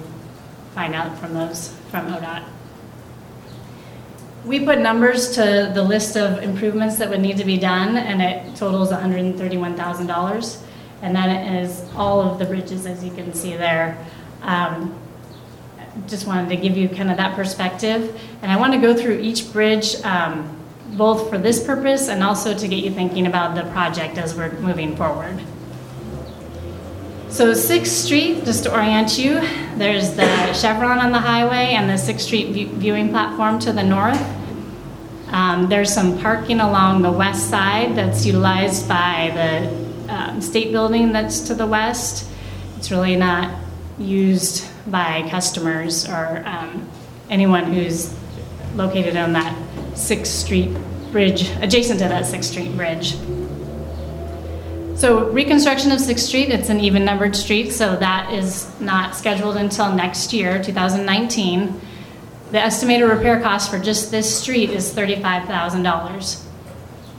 find 0.75 0.95
out 0.95 1.19
from 1.19 1.35
those, 1.35 1.75
from 1.91 2.07
ODOT. 2.07 2.43
We 4.47 4.65
put 4.65 4.79
numbers 4.79 5.35
to 5.35 5.71
the 5.75 5.83
list 5.83 6.17
of 6.17 6.43
improvements 6.43 6.97
that 6.97 7.11
would 7.11 7.21
need 7.21 7.37
to 7.37 7.45
be 7.45 7.59
done, 7.59 7.97
and 7.97 8.23
it 8.23 8.57
totals 8.57 8.91
$131,000. 8.91 10.63
And 11.03 11.15
that 11.15 11.63
is 11.63 11.85
all 11.95 12.23
of 12.23 12.39
the 12.39 12.47
bridges, 12.47 12.87
as 12.87 13.05
you 13.05 13.11
can 13.11 13.35
see 13.35 13.55
there. 13.55 13.99
Um, 14.43 14.95
just 16.07 16.27
wanted 16.27 16.49
to 16.51 16.57
give 16.57 16.77
you 16.77 16.89
kind 16.89 17.11
of 17.11 17.17
that 17.17 17.35
perspective. 17.35 18.21
And 18.43 18.53
I 18.53 18.57
want 18.57 18.73
to 18.75 18.79
go 18.79 18.95
through 18.95 19.21
each 19.21 19.53
bridge, 19.53 20.01
um, 20.03 20.57
both 20.93 21.29
for 21.31 21.39
this 21.39 21.65
purpose 21.65 22.09
and 22.09 22.23
also 22.23 22.57
to 22.57 22.69
get 22.69 22.85
you 22.85 22.91
thinking 22.91 23.27
about 23.27 23.55
the 23.55 23.69
project 23.73 24.19
as 24.19 24.35
we're 24.35 24.53
moving 24.61 24.97
forward. 24.97 25.41
So 27.29 27.53
Sixth 27.55 27.93
Street, 27.93 28.45
just 28.45 28.65
to 28.65 28.73
orient 28.73 29.19
you, 29.19 29.41
there's 29.77 30.15
the 30.15 30.53
chevron 30.53 30.99
on 30.99 31.13
the 31.13 31.19
highway 31.19 31.75
and 31.75 31.91
the 31.91 31.99
Sixth 31.99 32.27
Street 32.27 32.53
view- 32.53 32.69
viewing 32.69 33.11
platform 33.11 33.59
to 33.61 33.73
the 33.73 33.83
north. 33.83 34.23
Um, 35.29 35.69
There's 35.69 35.93
some 35.93 36.19
parking 36.19 36.61
along 36.61 37.03
the 37.03 37.11
west 37.11 37.51
side 37.51 37.97
that's 37.97 38.25
utilized 38.25 38.89
by 38.89 39.33
the 39.35 40.15
um, 40.15 40.41
state 40.41 40.71
building 40.71 41.13
that's 41.13 41.41
to 41.49 41.55
the 41.55 41.67
west. 41.67 42.31
It's 42.77 42.93
really 42.93 43.17
not 43.17 43.51
used 43.99 44.65
by 44.87 45.29
customers 45.31 46.09
or 46.09 46.43
um, 46.47 46.89
anyone 47.29 47.73
who's 47.73 48.15
located 48.75 49.17
on 49.17 49.33
that 49.33 49.57
Sixth 49.95 50.33
Street 50.33 50.77
bridge, 51.11 51.51
adjacent 51.61 52.01
to 52.01 52.09
that 52.09 52.27
Sixth 52.27 52.51
Street 52.51 52.77
bridge. 52.77 53.17
So 54.97 55.29
reconstruction 55.31 55.93
of 55.93 56.01
Sixth 56.01 56.25
Street, 56.25 56.49
it's 56.49 56.71
an 56.71 56.81
even 56.81 57.05
numbered 57.05 57.37
street, 57.37 57.71
so 57.71 57.97
that 57.97 58.33
is 58.33 58.69
not 58.81 59.15
scheduled 59.15 59.57
until 59.57 59.93
next 59.93 60.33
year, 60.33 60.63
2019. 60.63 61.81
The 62.51 62.59
estimated 62.59 63.09
repair 63.09 63.41
cost 63.41 63.71
for 63.71 63.79
just 63.79 64.11
this 64.11 64.41
street 64.41 64.71
is 64.71 64.95
$35,000. 64.95 66.43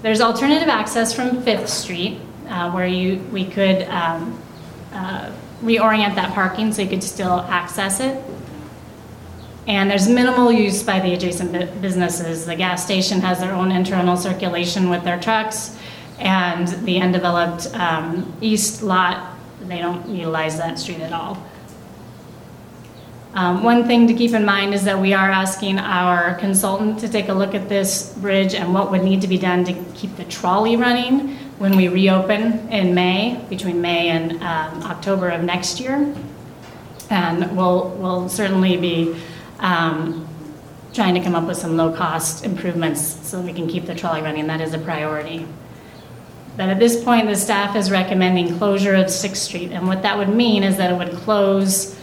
There's 0.01 0.21
alternative 0.21 0.69
access 0.69 1.13
from 1.13 1.43
Fifth 1.43 1.69
Street, 1.69 2.19
uh, 2.47 2.71
where 2.71 2.87
you, 2.87 3.17
we 3.31 3.45
could 3.45 3.83
um, 3.83 4.41
uh, 4.91 5.31
reorient 5.61 6.15
that 6.15 6.33
parking 6.33 6.71
so 6.71 6.81
you 6.81 6.89
could 6.89 7.03
still 7.03 7.41
access 7.41 7.99
it. 7.99 8.23
And 9.67 9.91
there's 9.91 10.07
minimal 10.07 10.51
use 10.51 10.81
by 10.81 10.99
the 10.99 11.13
adjacent 11.13 11.51
bu- 11.51 11.79
businesses. 11.81 12.45
The 12.45 12.55
gas 12.55 12.85
station 12.85 13.19
has 13.21 13.39
their 13.39 13.53
own 13.53 13.71
internal 13.71 14.15
circulation 14.15 14.89
with 14.89 15.03
their 15.03 15.19
trucks, 15.19 15.77
and 16.19 16.67
the 16.85 16.99
undeveloped 17.01 17.73
um, 17.75 18.33
east 18.39 18.81
lot, 18.81 19.35
they 19.61 19.79
don't 19.79 20.07
utilize 20.07 20.57
that 20.57 20.79
street 20.79 21.01
at 21.01 21.11
all. 21.11 21.43
Um, 23.33 23.61
One 23.61 23.85
thing 23.85 24.07
to 24.07 24.13
keep 24.13 24.31
in 24.31 24.45
mind 24.45 24.73
is 24.73 24.85
that 24.85 24.99
we 24.99 25.13
are 25.13 25.29
asking 25.29 25.79
our 25.79 26.35
consultant 26.35 26.99
to 26.99 27.09
take 27.09 27.27
a 27.27 27.33
look 27.33 27.53
at 27.53 27.67
this 27.67 28.13
bridge 28.13 28.55
and 28.55 28.73
what 28.73 28.89
would 28.89 29.03
need 29.03 29.21
to 29.21 29.27
be 29.27 29.37
done 29.37 29.65
to 29.65 29.73
keep 29.93 30.15
the 30.15 30.23
trolley 30.23 30.75
running 30.75 31.37
when 31.57 31.75
we 31.75 31.87
reopen 31.87 32.69
in 32.69 32.93
May, 32.93 33.43
between 33.49 33.81
May 33.81 34.09
and 34.09 34.33
um, 34.43 34.83
October 34.83 35.29
of 35.29 35.43
next 35.43 35.79
year. 35.79 36.15
And 37.09 37.55
we'll, 37.57 37.89
we'll 37.91 38.29
certainly 38.29 38.77
be 38.77 39.19
um, 39.59 40.27
trying 40.93 41.15
to 41.15 41.21
come 41.21 41.35
up 41.35 41.47
with 41.47 41.57
some 41.57 41.77
low-cost 41.77 42.45
improvements 42.45 43.01
so 43.27 43.41
we 43.41 43.53
can 43.53 43.67
keep 43.67 43.85
the 43.85 43.95
trolley 43.95 44.21
running. 44.21 44.47
That 44.47 44.61
is 44.61 44.73
a 44.73 44.79
priority. 44.79 45.47
But 46.57 46.69
at 46.69 46.79
this 46.79 47.03
point, 47.03 47.27
the 47.27 47.35
staff 47.35 47.75
is 47.75 47.91
recommending 47.91 48.57
closure 48.57 48.95
of 48.95 49.09
Sixth 49.09 49.43
Street. 49.43 49.71
And 49.71 49.87
what 49.87 50.01
that 50.01 50.17
would 50.17 50.29
mean 50.29 50.63
is 50.63 50.77
that 50.77 50.91
it 50.91 50.97
would 50.97 51.15
close 51.17 51.97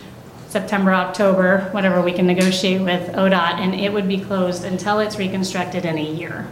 September, 0.48 0.92
October, 0.94 1.68
whatever 1.72 2.00
we 2.00 2.12
can 2.12 2.28
negotiate 2.28 2.80
with 2.80 3.12
ODOT, 3.14 3.58
and 3.58 3.74
it 3.74 3.92
would 3.92 4.06
be 4.06 4.20
closed 4.20 4.64
until 4.64 5.00
it's 5.00 5.18
reconstructed 5.18 5.84
in 5.84 5.98
a 5.98 6.04
year. 6.04 6.46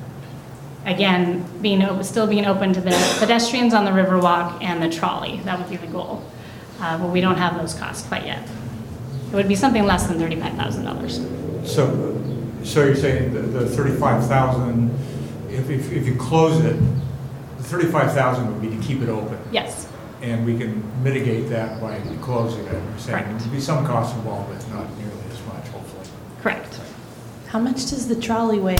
Again, 0.84 1.44
being, 1.62 1.82
op- 1.82 2.02
still 2.04 2.26
being 2.26 2.44
open 2.46 2.72
to 2.72 2.80
the 2.80 2.90
pedestrians 3.20 3.72
on 3.72 3.84
the 3.84 3.90
Riverwalk 3.92 4.62
and 4.62 4.82
the 4.82 4.88
trolley. 4.90 5.40
That 5.44 5.58
would 5.58 5.70
be 5.70 5.76
the 5.76 5.86
goal. 5.92 6.22
Uh, 6.80 6.98
But 6.98 7.10
we 7.10 7.20
don't 7.20 7.36
have 7.36 7.56
those 7.56 7.74
costs 7.74 8.06
quite 8.08 8.26
yet. 8.26 8.42
It 9.32 9.34
would 9.36 9.48
be 9.48 9.54
something 9.54 9.84
less 9.84 10.06
than 10.08 10.18
$35,000. 10.18 11.66
So, 11.66 12.18
so 12.64 12.84
you're 12.84 12.96
saying 12.96 13.32
the 13.32 13.40
the 13.42 13.66
35,000, 13.68 14.90
if, 15.50 15.70
if, 15.70 15.92
if 15.92 16.06
you 16.06 16.16
close 16.16 16.58
it, 16.64 16.76
the 17.58 17.62
35,000 17.62 18.46
would 18.48 18.60
be 18.60 18.76
to 18.76 18.82
keep 18.82 19.00
it 19.02 19.08
open? 19.08 19.38
Yes. 19.52 19.88
And 20.20 20.44
we 20.44 20.58
can 20.58 20.82
mitigate 21.02 21.48
that 21.50 21.80
by 21.80 21.98
closing 22.20 22.64
it, 22.66 22.72
you're 22.72 22.98
saying? 22.98 23.24
Correct. 23.24 23.38
There'd 23.40 23.52
be 23.52 23.60
some 23.60 23.86
cost 23.86 24.14
involved, 24.16 24.48
but 24.52 24.68
not 24.70 24.86
nearly 24.98 25.12
as 25.30 25.40
much, 25.46 25.66
hopefully. 25.68 26.06
Correct. 26.42 26.80
How 27.48 27.58
much 27.60 27.88
does 27.90 28.08
the 28.08 28.16
trolley 28.16 28.58
weigh? 28.58 28.76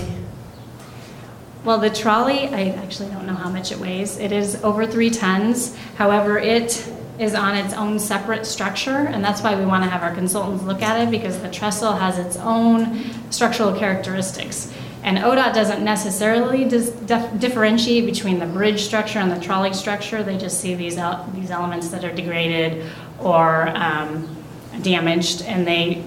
Well, 1.64 1.78
the 1.78 1.90
trolley, 1.90 2.48
I 2.48 2.70
actually 2.70 3.10
don't 3.10 3.24
know 3.24 3.34
how 3.34 3.48
much 3.48 3.70
it 3.70 3.78
weighs. 3.78 4.18
It 4.18 4.32
is 4.32 4.62
over 4.64 4.84
three 4.84 5.10
tons. 5.10 5.76
However, 5.96 6.36
it 6.36 6.90
is 7.20 7.36
on 7.36 7.54
its 7.56 7.72
own 7.74 8.00
separate 8.00 8.46
structure, 8.46 8.96
and 8.96 9.22
that's 9.22 9.42
why 9.42 9.54
we 9.54 9.64
want 9.64 9.84
to 9.84 9.90
have 9.90 10.02
our 10.02 10.12
consultants 10.12 10.64
look 10.64 10.82
at 10.82 11.00
it, 11.00 11.10
because 11.10 11.40
the 11.40 11.50
trestle 11.50 11.92
has 11.92 12.18
its 12.18 12.36
own 12.38 13.04
structural 13.30 13.72
characteristics. 13.78 14.72
And 15.04 15.18
ODOT 15.18 15.54
doesn't 15.54 15.84
necessarily 15.84 16.64
dis- 16.64 16.90
dif- 16.90 17.38
differentiate 17.38 18.06
between 18.06 18.40
the 18.40 18.46
bridge 18.46 18.82
structure 18.82 19.20
and 19.20 19.30
the 19.30 19.38
trolley 19.38 19.72
structure. 19.72 20.24
They 20.24 20.38
just 20.38 20.60
see 20.60 20.74
these, 20.74 20.96
el- 20.96 21.28
these 21.34 21.52
elements 21.52 21.90
that 21.90 22.04
are 22.04 22.12
degraded 22.12 22.90
or 23.20 23.68
um, 23.68 24.36
damaged, 24.82 25.42
and 25.42 25.64
they 25.64 26.04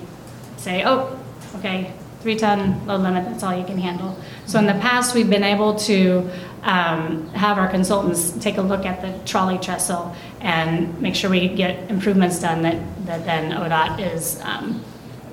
say, 0.58 0.84
oh, 0.86 1.18
okay, 1.56 1.94
three-ton 2.22 2.86
load 2.88 3.02
limit, 3.02 3.26
that's 3.26 3.44
all 3.44 3.56
you 3.56 3.66
can 3.66 3.78
handle. 3.78 4.18
So 4.46 4.60
in 4.60 4.68
the 4.68 4.74
past, 4.76 5.16
we've 5.16 5.30
been 5.30 5.44
able 5.44 5.76
to 5.76 6.30
um, 6.64 7.28
have 7.30 7.58
our 7.58 7.68
consultants 7.68 8.32
take 8.32 8.58
a 8.58 8.62
look 8.62 8.86
at 8.86 9.02
the 9.02 9.26
trolley 9.26 9.58
trestle 9.58 10.16
and 10.42 11.00
make 11.02 11.16
sure 11.16 11.30
we 11.30 11.48
get 11.48 11.90
improvements 11.90 12.40
done 12.40 12.62
that, 12.64 12.78
that 13.06 13.26
then 13.26 13.52
ODOT 13.52 14.14
is, 14.14 14.40
um, 14.44 14.84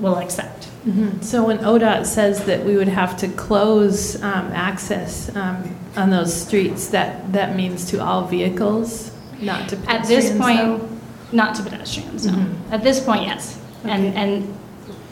will 0.00 0.18
accept. 0.18 0.68
Mhm. 0.86 1.22
So 1.22 1.44
when 1.46 1.58
ODOT 1.58 2.06
says 2.06 2.44
that 2.44 2.64
we 2.64 2.76
would 2.76 2.88
have 2.88 3.16
to 3.18 3.28
close 3.28 4.16
um, 4.22 4.50
access 4.52 5.34
um, 5.36 5.76
on 5.96 6.10
those 6.10 6.34
streets, 6.34 6.88
that, 6.88 7.32
that 7.32 7.54
means 7.54 7.84
to 7.90 8.02
all 8.02 8.24
vehicles, 8.26 9.10
not 9.40 9.68
to 9.68 9.76
pedestrians. 9.76 9.88
At 10.02 10.08
this 10.08 10.38
point, 10.38 10.58
though? 10.58 10.88
not 11.32 11.54
to 11.56 11.62
pedestrians, 11.62 12.26
no. 12.26 12.32
Mhm. 12.32 12.54
At 12.72 12.82
this 12.82 13.00
point, 13.00 13.22
yes. 13.22 13.58
And, 13.84 14.14
and 14.14 14.54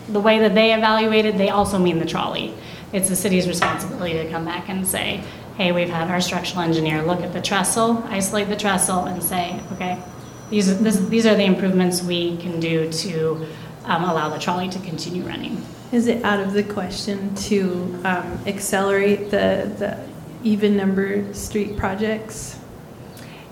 the 0.09 0.21
way 0.21 0.39
that 0.41 0.55
they 0.55 0.73
evaluated, 0.75 1.39
they 1.39 1.51
also 1.51 1.79
mean 1.79 1.99
the 1.99 2.07
trolley. 2.07 2.55
It's 2.93 3.09
the 3.09 3.17
city's 3.17 3.47
responsibility 3.47 4.15
to 4.15 4.29
come 4.31 4.45
back 4.45 4.69
and 4.69 4.87
say, 4.87 5.23
hey, 5.57 5.73
we've 5.73 5.89
had 5.91 6.09
our 6.11 6.21
structural 6.21 6.63
engineer 6.63 7.03
look 7.03 7.21
at 7.21 7.33
the 7.33 7.41
trestle, 7.41 8.03
isolate 8.09 8.49
the 8.49 8.57
trestle, 8.57 9.05
and 9.05 9.23
say, 9.23 9.61
okay, 9.73 10.03
these, 10.51 10.69
are- 10.71 10.75
this- 10.75 10.99
these 11.09 11.27
are 11.27 11.35
the 11.35 11.45
improvements 11.45 12.03
we 12.03 12.37
can 12.39 12.59
do 12.61 12.91
to 12.93 13.47
um, 13.85 14.05
allow 14.05 14.29
the 14.29 14.39
trolley 14.39 14.69
to 14.71 14.79
continue 14.81 15.23
running. 15.23 15.65
Is 15.93 16.07
it 16.07 16.25
out 16.25 16.41
of 16.41 16.53
the 16.53 16.63
question 16.63 17.35
to 17.35 18.01
um, 18.05 18.39
accelerate 18.47 19.31
the, 19.31 19.73
the 19.79 20.09
even 20.43 20.77
number 20.77 21.33
street 21.35 21.77
projects? 21.77 22.57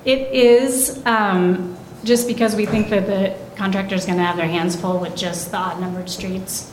It 0.04 0.32
is, 0.32 1.04
um, 1.04 1.76
just 2.04 2.26
because 2.28 2.54
we 2.56 2.64
think 2.66 2.88
that 2.90 3.06
the 3.06 3.36
contractor's 3.58 4.06
gonna 4.06 4.24
have 4.24 4.36
their 4.36 4.46
hands 4.46 4.76
full 4.80 4.98
with 4.98 5.16
just 5.16 5.50
the 5.50 5.56
odd-numbered 5.56 6.08
streets. 6.08 6.72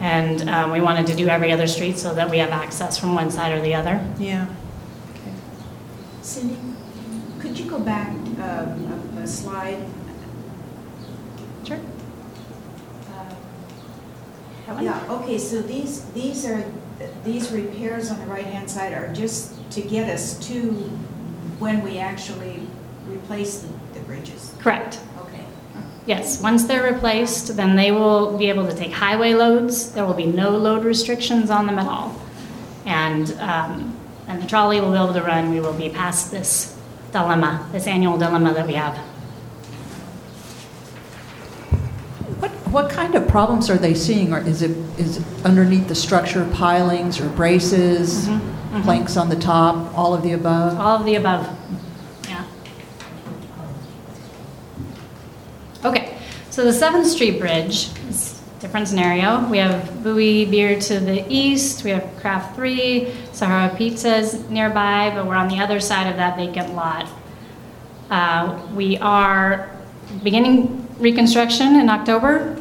And 0.00 0.48
um, 0.50 0.70
we 0.70 0.80
wanted 0.80 1.06
to 1.08 1.16
do 1.16 1.28
every 1.28 1.50
other 1.50 1.66
street 1.66 1.98
so 1.98 2.14
that 2.14 2.30
we 2.30 2.38
have 2.38 2.50
access 2.50 2.98
from 2.98 3.14
one 3.14 3.30
side 3.30 3.52
or 3.52 3.62
the 3.62 3.74
other. 3.74 4.06
Yeah. 4.18 4.46
Okay. 5.10 5.32
Cindy, 6.20 6.58
could 7.40 7.58
you 7.58 7.68
go 7.68 7.80
back 7.80 8.08
um, 8.08 9.16
a 9.18 9.22
a 9.22 9.26
slide? 9.26 9.82
Sure. 11.64 11.80
That 14.66 14.74
one? 14.74 14.84
Yeah, 14.84 15.02
okay, 15.10 15.38
so 15.38 15.62
these, 15.62 16.04
these 16.06 16.44
are, 16.44 16.64
these 17.24 17.50
repairs 17.50 18.10
on 18.10 18.18
the 18.20 18.26
right-hand 18.26 18.70
side 18.70 18.92
are 18.92 19.12
just 19.12 19.54
to 19.70 19.80
get 19.80 20.10
us 20.10 20.38
to 20.48 20.72
when 21.58 21.82
we 21.82 21.98
actually 21.98 22.66
replace 23.08 23.60
the 23.60 23.68
the 23.96 24.04
bridges? 24.04 24.54
Correct. 24.58 25.00
Yes, 26.06 26.40
once 26.40 26.64
they're 26.64 26.92
replaced, 26.92 27.56
then 27.56 27.74
they 27.74 27.90
will 27.90 28.38
be 28.38 28.48
able 28.48 28.66
to 28.68 28.74
take 28.74 28.92
highway 28.92 29.34
loads. 29.34 29.92
There 29.92 30.06
will 30.06 30.14
be 30.14 30.26
no 30.26 30.50
load 30.50 30.84
restrictions 30.84 31.50
on 31.50 31.66
them 31.66 31.80
at 31.80 31.86
all. 31.86 32.14
And, 32.84 33.32
um, 33.40 33.96
and 34.28 34.40
the 34.40 34.46
trolley 34.46 34.80
will 34.80 34.92
be 34.92 34.96
able 34.96 35.14
to 35.14 35.22
run. 35.22 35.50
We 35.50 35.58
will 35.58 35.72
be 35.72 35.88
past 35.88 36.30
this 36.30 36.76
dilemma, 37.10 37.68
this 37.72 37.86
annual 37.88 38.18
dilemma 38.18 38.54
that 38.54 38.66
we 38.66 38.74
have. 38.74 38.96
What, 42.38 42.50
what 42.70 42.90
kind 42.90 43.14
of 43.14 43.26
problems 43.26 43.68
are 43.70 43.78
they 43.78 43.94
seeing? 43.94 44.32
Or 44.32 44.38
is 44.38 44.62
it, 44.62 44.70
is 44.98 45.16
it 45.16 45.24
underneath 45.44 45.88
the 45.88 45.94
structure 45.94 46.48
pilings 46.52 47.18
or 47.18 47.28
braces, 47.30 48.28
mhm. 48.28 48.82
planks 48.84 49.16
on 49.16 49.28
the 49.28 49.36
top, 49.36 49.96
all 49.96 50.14
of 50.14 50.22
the 50.22 50.32
above? 50.32 50.78
All 50.78 50.98
of 50.98 51.04
the 51.04 51.16
above. 51.16 51.48
Yeah. 52.28 52.44
Okay, 55.84 56.16
so 56.50 56.64
the 56.64 56.72
Seventh 56.72 57.06
Street 57.06 57.38
Bridge 57.38 57.90
is 58.08 58.40
a 58.56 58.60
different 58.60 58.88
scenario. 58.88 59.46
We 59.48 59.58
have 59.58 60.02
Buoy 60.02 60.46
Beer 60.46 60.80
to 60.80 60.98
the 60.98 61.24
east, 61.28 61.84
we 61.84 61.90
have 61.90 62.16
Craft 62.20 62.56
Three, 62.56 63.12
Sahara 63.32 63.74
Pizzas 63.76 64.48
nearby, 64.48 65.10
but 65.14 65.26
we're 65.26 65.34
on 65.34 65.48
the 65.48 65.58
other 65.58 65.78
side 65.80 66.08
of 66.08 66.16
that 66.16 66.36
vacant 66.36 66.74
lot. 66.74 67.06
Uh, 68.10 68.58
We 68.74 68.96
are 68.98 69.70
beginning 70.24 70.88
reconstruction 70.98 71.76
in 71.76 71.90
October. 71.90 72.56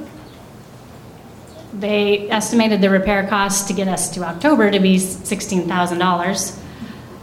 They 1.73 2.29
estimated 2.29 2.81
the 2.81 2.89
repair 2.89 3.27
cost 3.27 3.67
to 3.69 3.73
get 3.73 3.87
us 3.87 4.09
to 4.11 4.23
October 4.23 4.71
to 4.71 4.79
be 4.79 4.97
$16,000. 4.97 6.59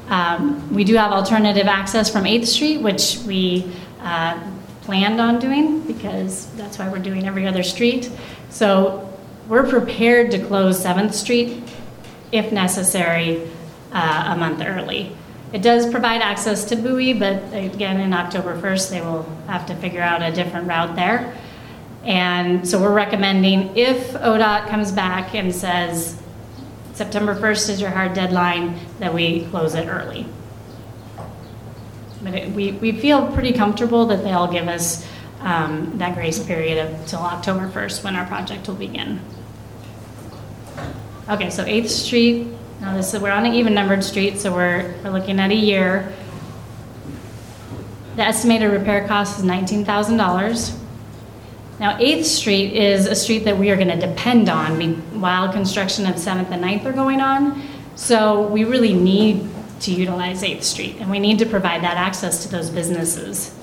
Um, 0.08 0.74
We 0.74 0.84
do 0.84 0.94
have 0.96 1.12
alternative 1.12 1.66
access 1.66 2.10
from 2.10 2.24
8th 2.24 2.46
Street, 2.46 2.80
which 2.80 3.18
we 3.26 3.70
uh, 4.00 4.38
planned 4.82 5.20
on 5.20 5.38
doing 5.38 5.80
because 5.80 6.46
that's 6.56 6.78
why 6.78 6.88
we're 6.88 6.98
doing 6.98 7.26
every 7.26 7.46
other 7.46 7.62
street. 7.62 8.10
So 8.50 9.08
we're 9.48 9.68
prepared 9.68 10.30
to 10.32 10.44
close 10.44 10.82
7th 10.82 11.14
Street 11.14 11.62
if 12.30 12.52
necessary 12.52 13.48
uh, 13.92 14.34
a 14.34 14.36
month 14.36 14.62
early. 14.62 15.16
It 15.52 15.62
does 15.62 15.90
provide 15.90 16.22
access 16.22 16.64
to 16.66 16.76
Buoy, 16.76 17.12
but 17.12 17.42
again, 17.52 18.00
in 18.00 18.14
October 18.14 18.58
1st, 18.58 18.90
they 18.90 19.00
will 19.02 19.24
have 19.46 19.66
to 19.66 19.74
figure 19.76 20.00
out 20.00 20.22
a 20.22 20.32
different 20.32 20.66
route 20.66 20.96
there. 20.96 21.36
And 22.04 22.66
so 22.66 22.80
we're 22.80 22.94
recommending 22.94 23.76
if 23.76 24.12
ODOT 24.14 24.68
comes 24.68 24.90
back 24.90 25.34
and 25.34 25.54
says 25.54 26.20
September 26.94 27.34
1st 27.34 27.70
is 27.70 27.80
your 27.80 27.90
hard 27.90 28.14
deadline, 28.14 28.78
that 28.98 29.12
we 29.12 29.44
close 29.46 29.74
it 29.74 29.86
early. 29.86 30.26
But 32.22 32.34
it- 32.34 32.50
we, 32.50 32.72
we 32.72 32.92
feel 32.92 33.30
pretty 33.32 33.52
comfortable 33.52 34.06
that 34.06 34.22
they'll 34.22 34.50
give 34.50 34.68
us 34.68 35.06
um, 35.40 35.98
that 35.98 36.14
grace 36.14 36.38
period 36.38 36.78
of 36.78 37.06
till 37.06 37.18
October 37.18 37.68
1st 37.68 38.04
when 38.04 38.16
our 38.16 38.26
project 38.26 38.68
will 38.68 38.76
begin. 38.76 39.20
Okay, 41.28 41.50
so 41.50 41.64
8th 41.64 41.88
Street, 41.88 42.46
now 42.80 42.96
this 42.96 43.14
is, 43.14 43.20
we're 43.20 43.30
on 43.30 43.46
an 43.46 43.54
even 43.54 43.74
numbered 43.74 44.04
street, 44.04 44.38
so 44.38 44.52
we're, 44.52 44.94
we're 45.02 45.10
looking 45.10 45.38
at 45.40 45.50
a 45.50 45.54
year. 45.54 46.12
The 48.16 48.22
estimated 48.22 48.70
repair 48.70 49.06
cost 49.08 49.38
is 49.38 49.44
$19,000. 49.44 50.78
Now, 51.80 51.96
8th 51.98 52.24
Street 52.24 52.74
is 52.74 53.06
a 53.06 53.14
street 53.14 53.44
that 53.44 53.56
we 53.56 53.70
are 53.70 53.76
going 53.76 53.88
to 53.88 54.06
depend 54.06 54.48
on 54.48 54.94
while 55.20 55.52
construction 55.52 56.06
of 56.06 56.16
7th 56.16 56.50
and 56.50 56.62
9th 56.62 56.84
are 56.84 56.92
going 56.92 57.20
on. 57.20 57.62
So 57.96 58.46
we 58.48 58.64
really 58.64 58.94
need 58.94 59.48
to 59.82 59.92
utilize 59.92 60.42
8th 60.42 60.62
Street, 60.62 60.96
and 61.00 61.10
we 61.10 61.18
need 61.18 61.38
to 61.40 61.46
provide 61.46 61.82
that 61.82 61.96
access 61.96 62.42
to 62.44 62.48
those 62.48 62.70
businesses. 62.70 63.54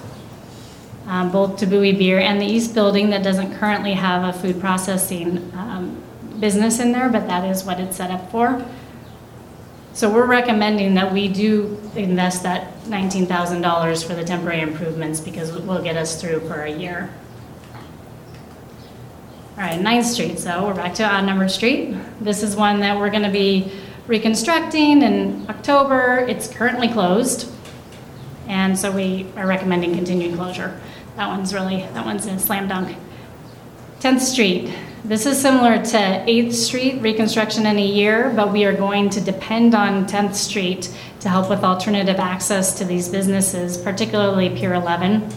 Um, 1.08 1.32
Both 1.32 1.58
to 1.58 1.66
Buoy 1.66 1.94
Beer 1.94 2.20
and 2.20 2.40
the 2.40 2.46
East 2.46 2.76
Building 2.76 3.10
that 3.10 3.24
doesn't 3.24 3.58
currently 3.58 3.94
have 3.94 4.36
a 4.36 4.38
food 4.38 4.60
processing 4.60 5.52
um, 5.56 6.02
business 6.40 6.80
in 6.80 6.92
there, 6.92 7.10
but 7.10 7.28
that 7.28 7.50
is 7.50 7.64
what 7.64 7.80
it's 7.80 7.98
set 7.98 8.12
up 8.12 8.30
for. 8.32 8.64
So 9.94 10.10
we're 10.10 10.28
recommending 10.28 10.94
that 10.94 11.12
we 11.12 11.28
do 11.28 11.80
invest 11.96 12.44
that 12.44 12.74
$19,000 12.84 14.08
for 14.08 14.14
the 14.14 14.24
temporary 14.24 14.62
improvements 14.62 15.20
because 15.20 15.50
it 15.56 15.64
will 15.64 15.82
get 15.82 15.98
us 15.98 16.22
through 16.22 16.42
for 16.42 16.62
a 16.62 16.72
year. 16.72 17.10
All 19.58 19.66
right, 19.66 19.82
Ninth 19.82 20.06
Street, 20.06 20.40
so 20.40 20.66
we're 20.66 20.74
back 20.74 20.94
to 20.96 21.04
odd 21.04 21.26
numbered 21.26 21.52
street. 21.52 21.98
This 22.22 22.44
is 22.44 22.56
one 22.56 22.80
that 22.80 22.98
we're 22.98 23.10
gonna 23.10 23.32
be 23.32 23.72
reconstructing 24.10 25.04
in 25.04 25.46
October. 25.48 26.26
It's 26.28 26.48
currently 26.48 26.90
closed. 26.90 27.50
And 28.48 28.78
so 28.78 28.92
we 28.92 29.28
are 29.36 29.46
recommending 29.46 29.94
continued 29.94 30.36
closure. 30.36 30.82
That 31.16 31.28
one's 31.28 31.54
really, 31.54 31.84
that 31.94 32.04
one's 32.04 32.26
a 32.26 32.40
slam 32.40 32.68
dunk. 32.68 32.98
10th 34.00 34.22
Street, 34.22 34.74
this 35.06 35.28
is 35.28 35.40
similar 35.40 35.78
to 35.78 35.98
8th 35.98 36.54
Street, 36.54 37.02
reconstruction 37.02 37.68
in 37.68 37.78
a 37.78 37.86
year, 37.86 38.34
but 38.36 38.52
we 38.52 38.66
are 38.66 38.76
going 38.76 39.12
to 39.12 39.22
depend 39.22 39.76
on 39.76 40.08
10th 40.08 40.34
Street 40.34 40.92
to 41.20 41.30
help 41.30 41.48
with 41.48 41.64
alternative 41.64 42.18
access 42.18 42.78
to 42.80 42.86
these 42.86 43.10
businesses, 43.10 43.78
particularly 43.78 44.50
Pier 44.50 44.74
11 44.74 45.30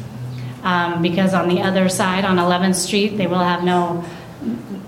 um, 0.63 1.03
because 1.03 1.35
on 1.35 1.49
the 1.49 1.61
other 1.61 1.89
side, 1.89 2.25
on 2.25 2.37
11th 2.37 2.77
Street, 2.77 3.17
they 3.19 3.27
will 3.27 3.39
have 3.39 3.65
no 3.65 4.05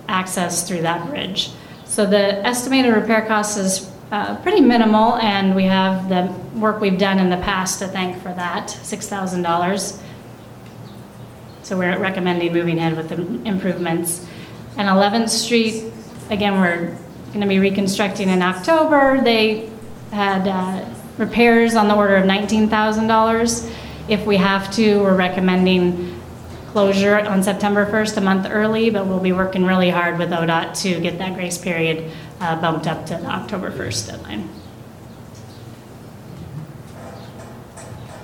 access 0.08 0.66
through 0.66 0.82
that 0.82 1.06
bridge. 1.08 1.50
So 1.94 2.04
the 2.04 2.44
estimated 2.44 2.92
repair 2.92 3.24
cost 3.24 3.56
is 3.56 3.88
uh, 4.10 4.34
pretty 4.38 4.60
minimal, 4.60 5.14
and 5.18 5.54
we 5.54 5.62
have 5.62 6.08
the 6.08 6.24
work 6.58 6.80
we've 6.80 6.98
done 6.98 7.20
in 7.20 7.30
the 7.30 7.36
past 7.36 7.78
to 7.78 7.86
thank 7.86 8.20
for 8.20 8.34
that, 8.34 8.66
$6,000. 8.66 10.02
So 11.62 11.78
we're 11.78 11.96
recommending 11.96 12.52
moving 12.52 12.78
ahead 12.78 12.96
with 12.96 13.10
the 13.10 13.22
improvements. 13.48 14.26
And 14.76 14.88
11th 14.88 15.28
Street, 15.28 15.92
again, 16.30 16.60
we're 16.60 16.96
going 17.28 17.42
to 17.42 17.46
be 17.46 17.60
reconstructing 17.60 18.28
in 18.28 18.42
October. 18.42 19.20
They 19.22 19.70
had 20.10 20.48
uh, 20.48 20.84
repairs 21.16 21.76
on 21.76 21.86
the 21.86 21.94
order 21.94 22.16
of 22.16 22.24
$19,000. 22.24 23.72
If 24.08 24.26
we 24.26 24.36
have 24.38 24.68
to, 24.72 24.98
we're 24.98 25.16
recommending 25.16 26.20
closure 26.74 27.20
on 27.20 27.40
September 27.40 27.86
1st, 27.86 28.16
a 28.16 28.20
month 28.20 28.48
early, 28.50 28.90
but 28.90 29.06
we'll 29.06 29.20
be 29.20 29.30
working 29.30 29.64
really 29.64 29.90
hard 29.90 30.18
with 30.18 30.30
ODOT 30.30 30.74
to 30.82 31.00
get 31.00 31.18
that 31.18 31.36
grace 31.36 31.56
period 31.56 32.10
uh, 32.40 32.60
bumped 32.60 32.88
up 32.88 33.06
to 33.06 33.14
the 33.14 33.26
October 33.26 33.70
1st 33.70 34.08
deadline. 34.08 34.48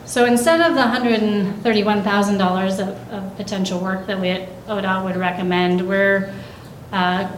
So 0.05 0.25
instead 0.25 0.61
of 0.69 0.75
the 0.75 0.81
$131,000 0.81 2.73
of, 2.81 3.13
of 3.13 3.37
potential 3.37 3.79
work 3.79 4.09
that 4.09 4.21
we 4.21 4.31
at 4.31 4.67
ODOT 4.67 5.05
would 5.05 5.17
recommend, 5.17 5.87
we're 5.87 6.35
uh, 6.91 7.31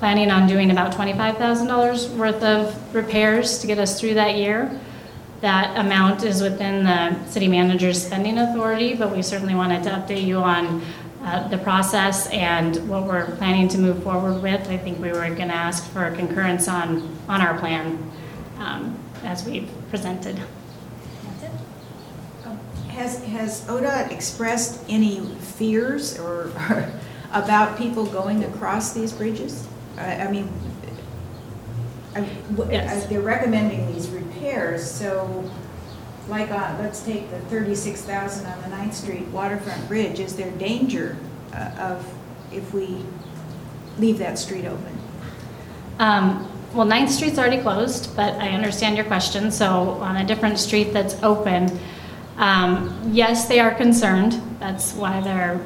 planning 0.00 0.32
on 0.32 0.48
doing 0.48 0.72
about 0.72 0.92
$25,000 0.94 2.16
worth 2.16 2.42
of 2.42 2.92
repairs 2.92 3.60
to 3.60 3.68
get 3.68 3.78
us 3.78 4.00
through 4.00 4.14
that 4.14 4.34
year. 4.34 4.80
That 5.42 5.76
amount 5.78 6.24
is 6.24 6.40
within 6.42 6.84
the 6.84 7.22
city 7.26 7.46
manager's 7.48 8.04
spending 8.04 8.38
authority, 8.38 8.94
but 8.94 9.14
we 9.14 9.22
certainly 9.22 9.54
wanted 9.54 9.82
to 9.84 9.90
update 9.90 10.24
you 10.24 10.38
on 10.38 10.82
uh, 11.22 11.46
the 11.48 11.58
process 11.58 12.26
and 12.28 12.76
what 12.88 13.04
we're 13.04 13.26
planning 13.36 13.68
to 13.68 13.78
move 13.78 14.02
forward 14.02 14.42
with. 14.42 14.68
I 14.70 14.78
think 14.78 14.98
we 14.98 15.08
were 15.08 15.26
going 15.26 15.48
to 15.48 15.54
ask 15.54 15.84
for 15.90 16.10
concurrence 16.12 16.68
on, 16.68 17.16
on 17.28 17.40
our 17.42 17.58
plan 17.58 18.10
um, 18.58 18.98
as 19.24 19.44
we've 19.44 19.68
presented. 19.90 20.40
Has, 22.88 23.22
has 23.24 23.60
ODOT 23.66 24.10
expressed 24.10 24.82
any 24.88 25.20
fears 25.40 26.18
or 26.18 26.50
about 27.32 27.76
people 27.76 28.06
going 28.06 28.42
across 28.44 28.94
these 28.94 29.12
bridges? 29.12 29.66
I, 29.98 30.22
I 30.22 30.30
mean, 30.30 30.48
I- 32.14 32.20
w- 32.54 32.70
Yes. 32.72 33.04
they're 33.06 33.20
recommending 33.20 33.92
these 33.92 34.08
repairs, 34.08 34.25
repairs, 34.36 34.88
so 34.88 35.48
like, 36.28 36.50
let's 36.50 37.02
take 37.02 37.30
the 37.30 37.38
thirty-six 37.40 38.02
thousand 38.02 38.46
on 38.46 38.62
the 38.62 38.68
Ninth 38.68 38.94
Street 38.94 39.26
waterfront 39.28 39.86
bridge, 39.88 40.20
is 40.20 40.36
there 40.36 40.50
danger 40.52 41.16
uh, 41.52 41.70
of, 41.78 42.14
if 42.52 42.72
we 42.74 43.04
leave 43.98 44.18
that 44.18 44.38
street 44.38 44.66
open? 44.66 44.98
Um, 45.98 46.48
Well, 46.74 46.84
Ninth 46.84 47.10
Street's 47.10 47.38
already 47.38 47.62
closed, 47.62 48.14
but 48.16 48.34
I 48.34 48.50
understand 48.50 48.96
your 48.96 49.06
question. 49.06 49.50
So 49.50 49.92
on 50.02 50.16
a 50.16 50.24
different 50.26 50.58
street 50.58 50.92
that's 50.92 51.14
open, 51.22 51.70
um, 52.36 53.00
yes, 53.12 53.48
they 53.48 53.60
are 53.60 53.74
concerned. 53.74 54.42
That's 54.58 54.92
why 54.92 55.22
they're, 55.22 55.58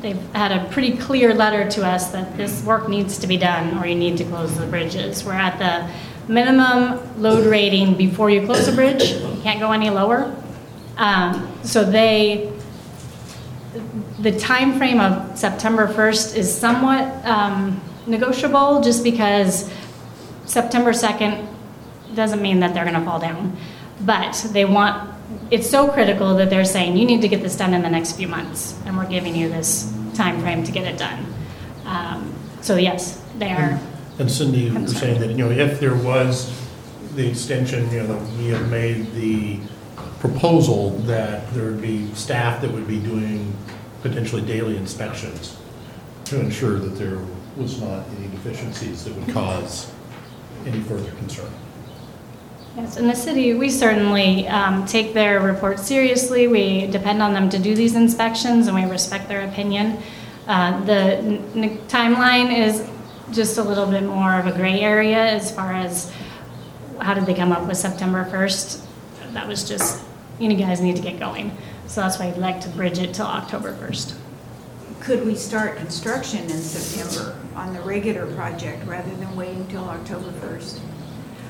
they've 0.00 0.22
had 0.34 0.52
a 0.52 0.70
pretty 0.70 0.96
clear 0.96 1.34
letter 1.34 1.68
to 1.70 1.84
us 1.84 2.12
that 2.12 2.36
this 2.36 2.62
work 2.62 2.88
needs 2.88 3.18
to 3.18 3.26
be 3.26 3.36
done 3.36 3.76
or 3.78 3.86
you 3.86 3.96
need 3.96 4.18
to 4.18 4.24
close 4.24 4.56
the 4.56 4.66
bridges. 4.66 5.24
We're 5.24 5.32
at 5.32 5.58
the 5.58 5.90
minimum 6.28 7.00
load 7.20 7.46
rating 7.46 7.94
before 7.96 8.30
you 8.30 8.44
close 8.46 8.66
the 8.66 8.72
bridge. 8.72 9.12
You 9.12 9.40
can't 9.42 9.60
go 9.60 9.72
any 9.72 9.90
lower. 9.90 10.34
Um, 10.96 11.48
So 11.62 11.84
they, 11.84 12.52
the 14.18 14.32
time 14.38 14.76
frame 14.78 15.00
of 15.00 15.38
September 15.38 15.86
1st 15.86 16.36
is 16.36 16.52
somewhat 16.52 17.04
um, 17.24 17.80
negotiable, 18.06 18.80
just 18.82 19.02
because 19.04 19.70
September 20.44 20.92
2nd 20.92 21.46
doesn't 22.14 22.42
mean 22.42 22.60
that 22.60 22.74
they're 22.74 22.84
going 22.84 22.98
to 22.98 23.04
fall 23.04 23.18
down. 23.20 23.56
But 24.00 24.34
they 24.52 24.64
want, 24.64 25.08
it's 25.50 25.70
so 25.70 25.88
critical 25.88 26.34
that 26.36 26.50
they're 26.50 26.64
saying, 26.64 26.96
you 26.96 27.06
need 27.06 27.22
to 27.22 27.28
get 27.28 27.42
this 27.42 27.56
done 27.56 27.72
in 27.74 27.82
the 27.82 27.90
next 27.90 28.12
few 28.12 28.28
months, 28.28 28.74
and 28.84 28.96
we're 28.96 29.08
giving 29.08 29.34
you 29.34 29.48
this 29.48 29.92
time 30.14 30.40
frame 30.40 30.64
to 30.64 30.72
get 30.72 30.84
it 30.84 30.98
done. 30.98 31.24
Um, 31.86 32.34
So 32.60 32.76
yes, 32.76 33.20
they 33.38 33.50
are, 33.50 33.78
And 34.18 34.30
Cindy, 34.30 34.70
were 34.70 34.86
saying 34.86 35.20
that, 35.20 35.30
you 35.30 35.36
know, 35.36 35.50
if 35.50 35.80
there 35.80 35.94
was 35.96 36.52
the 37.14 37.28
extension, 37.28 37.90
you 37.90 38.02
know, 38.02 38.16
we 38.38 38.48
have 38.48 38.70
made 38.70 39.12
the 39.14 39.58
proposal 40.20 40.90
that 41.00 41.52
there 41.54 41.64
would 41.64 41.82
be 41.82 42.12
staff 42.14 42.60
that 42.62 42.70
would 42.70 42.86
be 42.86 42.98
doing 43.00 43.52
potentially 44.02 44.42
daily 44.42 44.76
inspections 44.76 45.56
to 46.26 46.40
ensure 46.40 46.78
that 46.78 46.90
there 46.96 47.18
was 47.56 47.80
not 47.80 48.06
any 48.18 48.28
deficiencies 48.28 49.04
that 49.04 49.14
would 49.14 49.28
cause 49.34 49.90
any 50.66 50.80
further 50.80 51.10
concern. 51.12 51.50
yes, 52.76 52.96
in 52.96 53.08
the 53.08 53.14
city, 53.14 53.54
we 53.54 53.68
certainly 53.68 54.46
um, 54.48 54.86
take 54.86 55.12
their 55.12 55.40
report 55.40 55.78
seriously. 55.78 56.46
We 56.48 56.86
depend 56.86 57.20
on 57.22 57.32
them 57.34 57.50
to 57.50 57.58
do 57.58 57.74
these 57.74 57.96
inspections, 57.96 58.68
and 58.68 58.76
we 58.76 58.84
respect 58.88 59.28
their 59.28 59.42
opinion. 59.48 59.98
Uh, 60.46 60.82
The 60.84 61.16
n- 61.18 61.44
n- 61.56 61.78
timeline 61.88 62.56
is 62.56 62.80
just 63.32 63.58
a 63.58 63.62
little 63.62 63.86
bit 63.86 64.02
more 64.04 64.38
of 64.38 64.46
a 64.46 64.52
gray 64.52 64.80
area 64.80 65.18
as 65.18 65.50
far 65.54 65.72
as 65.72 66.12
how 67.00 67.14
did 67.14 67.26
they 67.26 67.34
come 67.34 67.52
up 67.52 67.66
with 67.66 67.76
September 67.76 68.24
1st? 68.30 68.84
That 69.32 69.48
was 69.48 69.66
just, 69.66 70.02
you 70.38 70.48
know, 70.48 70.56
guys 70.56 70.80
need 70.80 70.96
to 70.96 71.02
get 71.02 71.18
going. 71.18 71.56
So 71.86 72.00
that's 72.02 72.18
why 72.18 72.26
I'd 72.26 72.36
like 72.38 72.60
to 72.62 72.68
bridge 72.70 72.98
it 72.98 73.14
till 73.14 73.26
October 73.26 73.74
1st. 73.74 74.14
Could 75.00 75.26
we 75.26 75.34
start 75.34 75.76
construction 75.78 76.42
in 76.42 76.50
September 76.58 77.36
on 77.56 77.72
the 77.74 77.80
regular 77.80 78.26
project 78.34 78.86
rather 78.86 79.10
than 79.16 79.34
waiting 79.34 79.66
till 79.68 79.84
October 79.84 80.30
1st? 80.30 80.78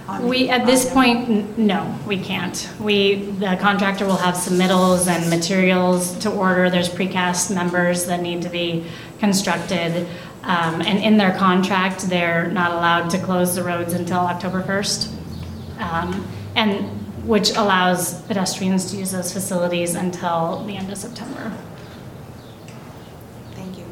on- 0.09 0.29
We, 0.29 0.49
at 0.49 0.65
this 0.65 0.87
on 0.87 0.93
point, 0.93 1.29
n- 1.29 1.55
no, 1.59 1.95
we 2.07 2.19
can't. 2.19 2.69
We, 2.81 3.17
the 3.39 3.57
contractor 3.61 4.07
will 4.07 4.17
have 4.17 4.35
submittals 4.37 5.07
and 5.07 5.29
materials 5.29 6.17
to 6.21 6.31
order. 6.31 6.71
There's 6.71 6.89
precast 6.89 7.55
members 7.55 8.07
that 8.07 8.23
need 8.23 8.43
to 8.43 8.49
be 8.49 8.87
constructed. 9.21 10.07
Um, 10.45 10.81
And 10.83 10.99
in 10.99 11.17
their 11.17 11.33
contract, 11.33 12.09
they're 12.09 12.49
not 12.49 12.73
allowed 12.73 13.11
to 13.11 13.19
close 13.19 13.55
the 13.55 13.63
roads 13.63 13.93
until 13.93 14.19
October 14.19 14.63
1st. 14.63 15.09
Um, 15.79 16.27
And, 16.55 16.85
which 17.25 17.51
allows 17.57 18.21
pedestrians 18.23 18.91
to 18.91 18.97
use 18.97 19.13
those 19.13 19.33
facilities 19.33 19.95
until 19.95 20.65
the 20.67 20.77
end 20.77 20.91
of 20.91 20.99
September. 20.99 21.53
Thank 23.55 23.79
you. 23.79 23.85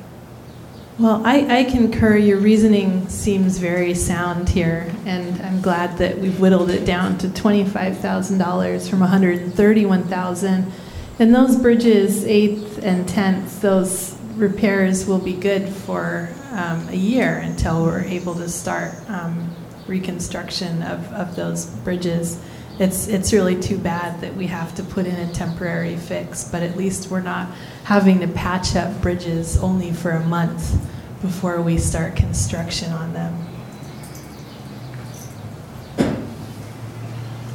Well, 0.99 1.23
I, 1.25 1.61
I 1.61 1.65
concur. 1.65 2.17
Your 2.17 2.39
reasoning 2.39 3.09
seems 3.09 3.59
very 3.59 3.95
sound 3.95 4.49
here, 4.49 4.93
and 5.07 5.41
I'm 5.43 5.61
glad 5.61 5.99
that 5.99 6.19
we've 6.19 6.41
whittled 6.41 6.71
it 6.71 6.85
down 6.85 7.19
to 7.19 7.29
$25,000 7.29 8.91
from 8.91 9.01
131,000. 9.01 10.73
And 11.21 11.35
those 11.35 11.57
bridges, 11.57 12.25
eighth 12.25 12.83
and 12.83 13.09
tenth, 13.09 13.61
those 13.61 14.17
repairs 14.37 15.07
will 15.07 15.19
be 15.19 15.35
good 15.35 15.69
for 15.69 16.31
um, 16.51 16.89
a 16.89 16.97
year 16.97 17.39
until 17.39 17.85
we're 17.85 18.03
able 18.03 18.35
to 18.35 18.49
start 18.49 18.93
um, 19.09 19.55
reconstruction 19.87 20.83
of, 20.83 21.13
of 21.13 21.37
those 21.37 21.67
bridges. 21.67 22.43
It's, 22.79 23.09
it's 23.09 23.33
really 23.33 23.61
too 23.61 23.77
bad 23.77 24.21
that 24.23 24.35
we 24.35 24.47
have 24.47 24.75
to 24.77 24.83
put 24.83 25.07
in 25.07 25.15
a 25.15 25.33
temporary 25.33 25.97
fix, 25.97 26.45
but 26.45 26.63
at 26.63 26.77
least 26.77 27.11
we're 27.11 27.21
not 27.21 27.49
having 27.85 28.21
to 28.21 28.29
patch 28.29 28.75
up 28.75 29.03
bridges 29.03 29.59
only 29.63 29.93
for 29.93 30.13
a 30.13 30.25
month 30.25 30.81
before 31.21 31.61
we 31.61 31.77
start 31.77 32.17
construction 32.17 32.91
on 32.93 33.13
them. 33.13 33.47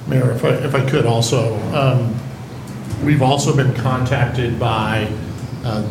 Mayor, 0.08 0.32
if 0.32 0.46
I, 0.46 0.50
if 0.50 0.76
I 0.76 0.88
could 0.88 1.08
also, 1.08 1.56
um, 1.74 2.16
we've 3.04 3.24
also 3.24 3.56
been 3.56 3.74
contacted 3.74 4.60
by 4.60 5.12
uh, 5.64 5.82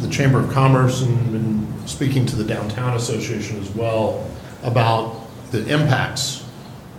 the 0.00 0.08
Chamber 0.08 0.38
of 0.38 0.52
Commerce 0.52 1.02
and 1.02 1.32
been 1.32 1.75
speaking 1.86 2.26
to 2.26 2.36
the 2.36 2.44
Downtown 2.44 2.96
Association 2.96 3.60
as 3.60 3.70
well 3.70 4.28
about 4.62 5.22
the 5.50 5.66
impacts 5.72 6.44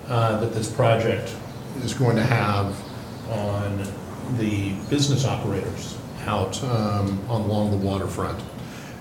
uh, 0.07 0.39
that 0.39 0.53
this 0.53 0.71
project 0.71 1.35
is 1.83 1.93
going 1.93 2.15
to 2.15 2.23
have 2.23 2.75
on 3.29 3.83
the 4.37 4.71
business 4.89 5.25
operators 5.25 5.97
out 6.25 6.61
um, 6.63 7.19
along 7.29 7.71
the 7.71 7.77
waterfront. 7.77 8.41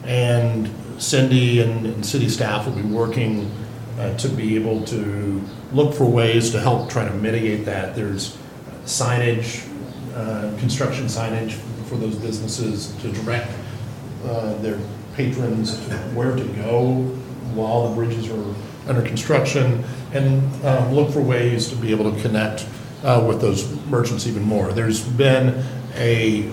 And 0.04 0.70
Cindy 0.98 1.60
and, 1.60 1.86
and 1.86 2.04
city 2.04 2.28
staff 2.28 2.66
will 2.66 2.74
be 2.74 2.82
working 2.82 3.50
uh, 3.98 4.16
to 4.18 4.28
be 4.28 4.56
able 4.56 4.84
to 4.84 5.42
look 5.72 5.94
for 5.94 6.04
ways 6.04 6.50
to 6.52 6.60
help 6.60 6.90
try 6.90 7.04
to 7.06 7.14
mitigate 7.14 7.64
that. 7.64 7.94
There's 7.94 8.36
signage, 8.84 9.68
uh, 10.14 10.56
construction 10.58 11.06
signage 11.06 11.52
for 11.88 11.96
those 11.96 12.16
businesses 12.16 12.94
to 13.02 13.12
direct 13.12 13.50
uh, 14.24 14.54
their 14.58 14.78
patrons 15.16 15.78
where 16.14 16.36
to 16.36 16.44
go 16.44 17.02
while 17.54 17.88
the 17.88 17.94
bridges 17.94 18.28
are 18.30 18.54
under 18.88 19.02
construction, 19.02 19.82
and 20.12 20.64
um, 20.64 20.92
look 20.92 21.10
for 21.10 21.20
ways 21.20 21.68
to 21.68 21.76
be 21.76 21.90
able 21.90 22.12
to 22.12 22.20
connect 22.22 22.66
uh, 23.02 23.24
with 23.26 23.40
those 23.40 23.68
merchants 23.86 24.26
even 24.26 24.42
more. 24.42 24.72
There's 24.72 25.06
been 25.06 25.64
a 25.94 26.52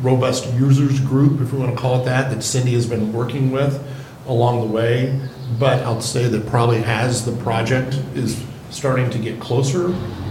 robust 0.00 0.52
users 0.54 0.98
group, 1.00 1.40
if 1.40 1.52
we 1.52 1.58
want 1.58 1.74
to 1.74 1.80
call 1.80 2.00
it 2.00 2.04
that, 2.06 2.30
that 2.30 2.42
Cindy 2.42 2.72
has 2.72 2.86
been 2.86 3.12
working 3.12 3.50
with 3.50 3.86
along 4.26 4.60
the 4.60 4.66
way. 4.66 5.20
But 5.58 5.82
I'll 5.82 6.00
say 6.00 6.26
that 6.26 6.46
probably 6.46 6.82
as 6.84 7.24
the 7.24 7.32
project 7.42 7.94
is 8.14 8.42
starting 8.70 9.10
to 9.10 9.18
get 9.18 9.40
closer, 9.40 9.86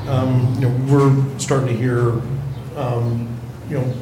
um, 0.07 0.55
you 0.55 0.61
know, 0.61 0.91
we're 0.91 1.39
starting 1.39 1.67
to 1.67 1.77
hear, 1.77 2.21
um, 2.77 3.27
you 3.69 3.77
know, 3.77 3.93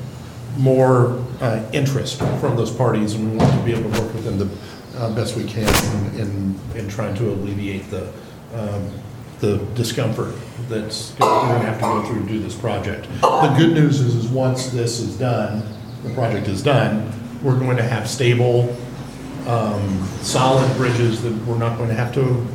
more 0.58 1.24
uh, 1.42 1.64
interest 1.74 2.20
from 2.40 2.56
those 2.56 2.72
parties, 2.72 3.14
and 3.14 3.32
we 3.32 3.38
want 3.38 3.52
to 3.52 3.66
be 3.66 3.72
able 3.72 3.92
to 3.92 4.02
work 4.02 4.14
with 4.14 4.24
them 4.24 4.38
the 4.38 4.50
uh, 4.98 5.14
best 5.14 5.36
we 5.36 5.44
can 5.44 5.68
in, 6.16 6.20
in, 6.20 6.60
in 6.76 6.90
trying 6.90 7.16
to 7.16 7.30
alleviate 7.30 7.90
the, 7.92 8.12
um, 8.56 8.92
the 9.40 9.58
discomfort 9.76 10.34
that's 10.68 11.18
we're 11.20 11.28
going 11.28 11.62
to 11.62 11.68
have 11.68 11.76
to 11.76 11.82
go 11.82 12.04
through 12.04 12.24
to 12.24 12.28
do 12.28 12.40
this 12.40 12.56
project. 12.56 13.08
The 13.22 13.54
good 13.58 13.74
news 13.74 14.00
is, 14.00 14.16
is 14.16 14.28
once 14.28 14.68
this 14.70 15.00
is 15.00 15.18
done, 15.18 15.64
the 16.04 16.14
project 16.14 16.48
is 16.48 16.64
done, 16.64 17.12
we're 17.44 17.60
going 17.60 17.78
to 17.78 17.84
have 17.84 18.10
stable, 18.10 18.76
um, 19.46 20.04
solid 20.22 20.76
bridges 20.76 21.22
that 21.22 21.34
we're 21.46 21.60
not 21.60 21.78
going 21.78 21.90
to 21.90 21.96
have 21.96 22.14
to 22.16 22.46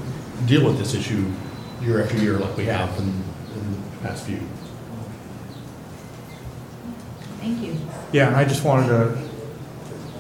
deal 0.47 0.67
with 0.67 0.79
this 0.79 0.95
issue 0.95 1.31
year 1.81 2.03
after 2.03 2.17
year 2.19 2.39
like 2.39 2.57
we 2.57 2.65
have 2.65 2.97
in, 2.99 3.09
in 3.09 3.73
the 3.73 3.97
past 4.03 4.27
few. 4.27 4.41
Thank 7.43 7.60
you. 7.60 7.77
Yeah, 8.12 8.28
and 8.28 8.36
I 8.36 8.44
just 8.44 8.64
wanted 8.64 8.86
to, 8.86 9.19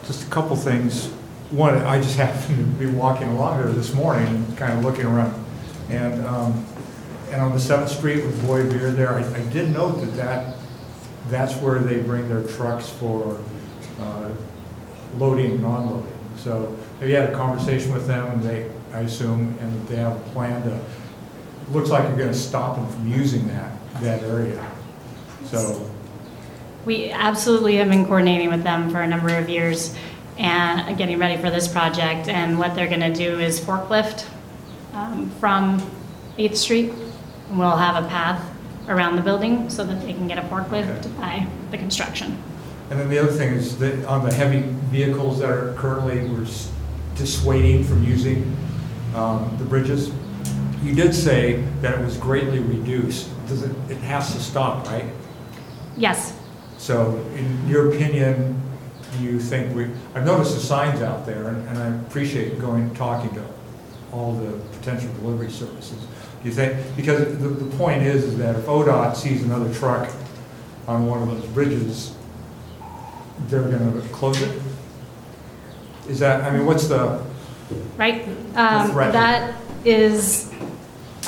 just 0.06 0.26
a 0.26 0.30
couple 0.30 0.56
things. 0.56 1.06
One, 1.50 1.76
I 1.76 2.00
just 2.00 2.16
happened 2.16 2.56
to 2.56 2.84
be 2.84 2.86
walking 2.86 3.28
along 3.28 3.62
here 3.62 3.70
this 3.70 3.94
morning, 3.94 4.44
kind 4.56 4.76
of 4.76 4.84
looking 4.84 5.06
around. 5.06 5.32
And, 5.88 6.26
um, 6.26 6.66
and 7.30 7.40
on 7.40 7.52
the 7.52 7.60
Seventh 7.60 7.90
Street 7.90 8.24
with 8.24 8.44
Buoy 8.44 8.64
Beer 8.64 8.90
there, 8.90 9.14
I, 9.14 9.34
I 9.34 9.42
did 9.50 9.70
note 9.70 10.00
that 10.00 10.16
that, 10.16 10.56
that's 11.28 11.54
where 11.56 11.78
they 11.78 12.00
bring 12.00 12.28
their 12.28 12.42
trucks 12.42 12.90
for, 12.90 13.40
uh, 14.00 14.30
loading 15.16 15.52
and 15.52 15.64
unloading. 15.64 16.12
So 16.38 16.76
you 17.00 17.14
had 17.14 17.30
a 17.30 17.34
conversation 17.36 17.92
with 17.92 18.08
them 18.08 18.26
and 18.32 18.42
they, 18.42 18.68
I 18.92 19.00
assume, 19.00 19.56
and 19.60 19.86
they 19.86 19.96
have 19.96 20.16
a 20.16 20.30
plan 20.30 20.60
to, 20.64 20.80
looks 21.70 21.90
like 21.90 22.02
you're 22.08 22.18
gonna 22.18 22.34
stop 22.34 22.74
them 22.74 22.88
from 22.88 23.06
using 23.06 23.46
that, 23.46 23.70
that 24.00 24.22
area. 24.24 24.66
So, 25.44 25.88
We 26.84 27.10
absolutely 27.10 27.76
have 27.76 27.88
been 27.88 28.04
coordinating 28.04 28.50
with 28.50 28.62
them 28.64 28.90
for 28.90 29.00
a 29.02 29.06
number 29.06 29.34
of 29.36 29.48
years 29.48 29.94
and 30.38 30.96
getting 30.98 31.18
ready 31.18 31.40
for 31.40 31.50
this 31.50 31.68
project. 31.68 32.28
And 32.28 32.58
what 32.58 32.74
they're 32.74 32.88
going 32.88 33.00
to 33.00 33.12
do 33.12 33.38
is 33.38 33.60
forklift 33.60 34.26
um, 34.94 35.30
from 35.38 35.80
8th 36.38 36.56
Street. 36.56 36.90
And 37.48 37.58
We'll 37.58 37.76
have 37.76 38.02
a 38.04 38.08
path 38.08 38.44
around 38.88 39.16
the 39.16 39.22
building 39.22 39.70
so 39.70 39.84
that 39.84 40.00
they 40.02 40.12
can 40.12 40.26
get 40.26 40.38
a 40.38 40.42
forklift 40.42 41.16
by 41.18 41.46
the 41.70 41.78
construction. 41.78 42.42
And 42.90 42.98
then 42.98 43.08
the 43.08 43.18
other 43.18 43.30
thing 43.32 43.54
is 43.54 43.78
that 43.78 44.04
on 44.06 44.24
the 44.24 44.34
heavy 44.34 44.62
vehicles 44.90 45.38
that 45.38 45.50
are 45.50 45.72
currently, 45.74 46.28
we're 46.28 46.42
s- 46.42 46.70
dissuading 47.14 47.84
from 47.84 48.04
using 48.04 48.56
um, 49.14 49.54
the 49.58 49.64
bridges, 49.64 50.10
you 50.82 50.94
did 50.94 51.14
say 51.14 51.62
that 51.80 51.98
it 51.98 52.04
was 52.04 52.16
greatly 52.16 52.58
reduced. 52.58 53.30
Does 53.46 53.62
it, 53.62 53.74
it 53.88 53.98
has 53.98 54.34
to 54.34 54.40
stop, 54.40 54.86
right? 54.88 55.04
Yes, 55.96 56.36
So 56.82 57.24
in 57.36 57.68
your 57.68 57.94
opinion, 57.94 58.60
do 59.16 59.22
you 59.22 59.38
think 59.38 59.72
we, 59.76 59.84
I've 60.16 60.26
noticed 60.26 60.56
the 60.56 60.60
signs 60.60 61.00
out 61.00 61.24
there, 61.24 61.46
and 61.46 61.68
and 61.68 61.78
I 61.78 61.86
appreciate 62.08 62.60
going, 62.60 62.92
talking 62.96 63.32
to 63.36 63.44
all 64.12 64.32
the 64.32 64.58
potential 64.78 65.08
delivery 65.20 65.48
services. 65.48 66.00
Do 66.42 66.48
you 66.48 66.52
think, 66.52 66.76
because 66.96 67.38
the, 67.38 67.48
the 67.48 67.76
point 67.76 68.02
is, 68.02 68.24
is 68.24 68.38
that 68.38 68.56
if 68.56 68.66
ODOT 68.66 69.14
sees 69.14 69.44
another 69.44 69.72
truck 69.72 70.10
on 70.88 71.06
one 71.06 71.22
of 71.22 71.28
those 71.28 71.48
bridges, 71.50 72.16
they're 73.46 73.62
gonna 73.62 74.02
close 74.08 74.42
it? 74.42 74.60
Is 76.08 76.18
that, 76.18 76.42
I 76.42 76.50
mean, 76.50 76.66
what's 76.66 76.88
the, 76.88 77.24
right? 77.96 78.26
Um, 78.56 78.90
threat. 78.90 79.12
That 79.12 79.54
is 79.84 80.52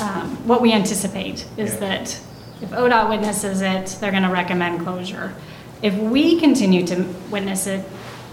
um, 0.01 0.35
what 0.45 0.61
we 0.61 0.73
anticipate, 0.73 1.47
is 1.55 1.75
Yeah. 1.75 1.79
that 1.79 2.19
if 2.61 2.69
ODOT 2.71 3.09
witnesses 3.09 3.61
it, 3.61 3.97
they're 3.99 4.11
going 4.11 4.23
to 4.23 4.29
recommend 4.29 4.81
closure. 4.81 5.33
If 5.81 5.95
we 5.95 6.39
continue 6.39 6.85
to 6.87 7.03
witness 7.29 7.67
it, 7.67 7.85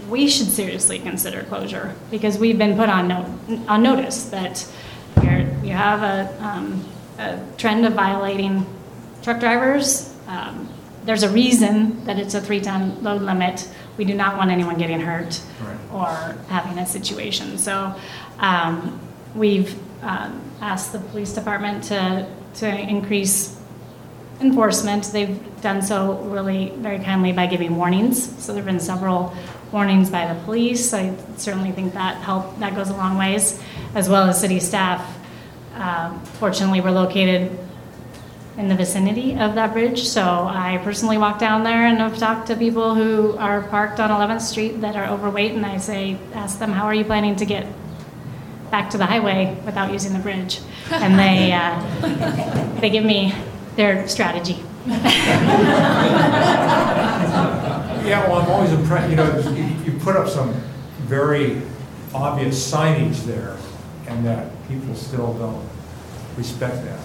we 0.09 0.27
should 0.27 0.47
seriously 0.47 0.99
consider 0.99 1.43
closure, 1.43 1.95
because 2.11 2.37
we've 2.37 2.57
been 2.57 2.75
put 2.75 2.89
on 2.89 3.07
no, 3.07 3.39
on 3.67 3.83
notice 3.83 4.25
that 4.25 4.65
you're, 5.21 5.41
you 5.63 5.71
have 5.71 6.01
a, 6.03 6.43
um, 6.43 6.83
a 7.19 7.39
trend 7.57 7.85
of 7.85 7.93
violating 7.93 8.65
truck 9.21 9.39
drivers. 9.39 10.13
Um, 10.27 10.69
There's 11.05 11.23
a 11.23 11.29
reason 11.29 12.03
that 12.05 12.17
it's 12.17 12.33
a 12.33 12.41
three-ton 12.41 13.03
load 13.03 13.21
limit. 13.21 13.69
We 13.97 14.05
do 14.05 14.13
not 14.13 14.37
want 14.37 14.51
anyone 14.51 14.77
getting 14.77 14.99
hurt 15.01 15.41
Right. 15.61 15.77
or 15.91 16.37
having 16.47 16.77
a 16.79 16.85
situation. 16.85 17.57
So 17.57 17.93
um, 18.39 18.99
we've 19.35 19.75
um, 20.01 20.41
asked 20.61 20.91
the 20.91 20.99
police 20.99 21.33
department 21.33 21.83
to, 21.85 22.27
to 22.55 22.67
increase 22.67 23.59
enforcement. 24.41 25.05
They've 25.05 25.39
done 25.61 25.81
so 25.81 26.17
really 26.19 26.69
very 26.77 26.99
kindly 26.99 27.31
by 27.31 27.47
giving 27.47 27.75
warnings. 27.75 28.43
So 28.43 28.53
there've 28.53 28.65
been 28.65 28.79
several 28.79 29.33
warnings 29.71 30.09
by 30.09 30.31
the 30.31 30.39
police. 30.43 30.93
I 30.93 31.15
certainly 31.37 31.71
think 31.71 31.93
that 31.93 32.17
help, 32.17 32.59
that 32.59 32.75
goes 32.75 32.89
a 32.89 32.93
long 32.93 33.17
ways, 33.17 33.61
as 33.95 34.07
well 34.07 34.29
as 34.29 34.39
city 34.39 34.59
staff. 34.59 35.17
Uh, 35.75 36.17
Fortunately, 36.39 36.81
we're 36.81 36.91
located 36.91 37.57
in 38.57 38.67
the 38.67 38.75
vicinity 38.75 39.35
of 39.35 39.55
that 39.55 39.73
bridge, 39.73 40.07
so 40.07 40.21
I 40.21 40.79
personally 40.83 41.17
walk 41.17 41.39
down 41.39 41.63
there 41.63 41.87
and 41.87 42.03
I've 42.03 42.17
talked 42.19 42.47
to 42.47 42.55
people 42.55 42.93
who 42.93 43.35
are 43.37 43.63
parked 43.63 43.99
on 43.99 44.11
11th 44.11 44.41
Street 44.41 44.81
that 44.81 44.95
are 44.95 45.07
overweight, 45.07 45.53
and 45.53 45.65
I 45.65 45.77
say, 45.77 46.17
ask 46.33 46.59
them, 46.59 46.71
how 46.71 46.85
are 46.85 46.93
you 46.93 47.03
planning 47.03 47.35
to 47.37 47.45
get 47.45 47.65
back 48.69 48.91
to 48.91 48.99
the 48.99 49.07
highway 49.07 49.57
without 49.65 49.91
using 49.91 50.13
the 50.13 50.19
bridge? 50.19 50.59
And 50.91 51.17
they, 51.17 51.51
uh, 51.51 52.79
they 52.79 52.91
give 52.91 53.03
me 53.03 53.33
their 53.75 54.07
strategy. 54.07 54.63
yeah, 58.05 58.27
well, 58.27 58.41
I'm 58.41 58.49
always 58.49 58.71
impressed, 58.71 59.09
you 59.09 59.15
know, 59.15 59.39
you, 59.51 59.63
you 59.85 59.99
put 59.99 60.15
up 60.15 60.27
some 60.27 60.53
very 61.03 61.61
obvious 62.13 62.71
signage 62.71 63.23
there, 63.25 63.57
and 64.07 64.25
that 64.25 64.51
people 64.67 64.93
still 64.95 65.33
don't 65.35 65.67
respect 66.37 66.83
that. 66.85 66.99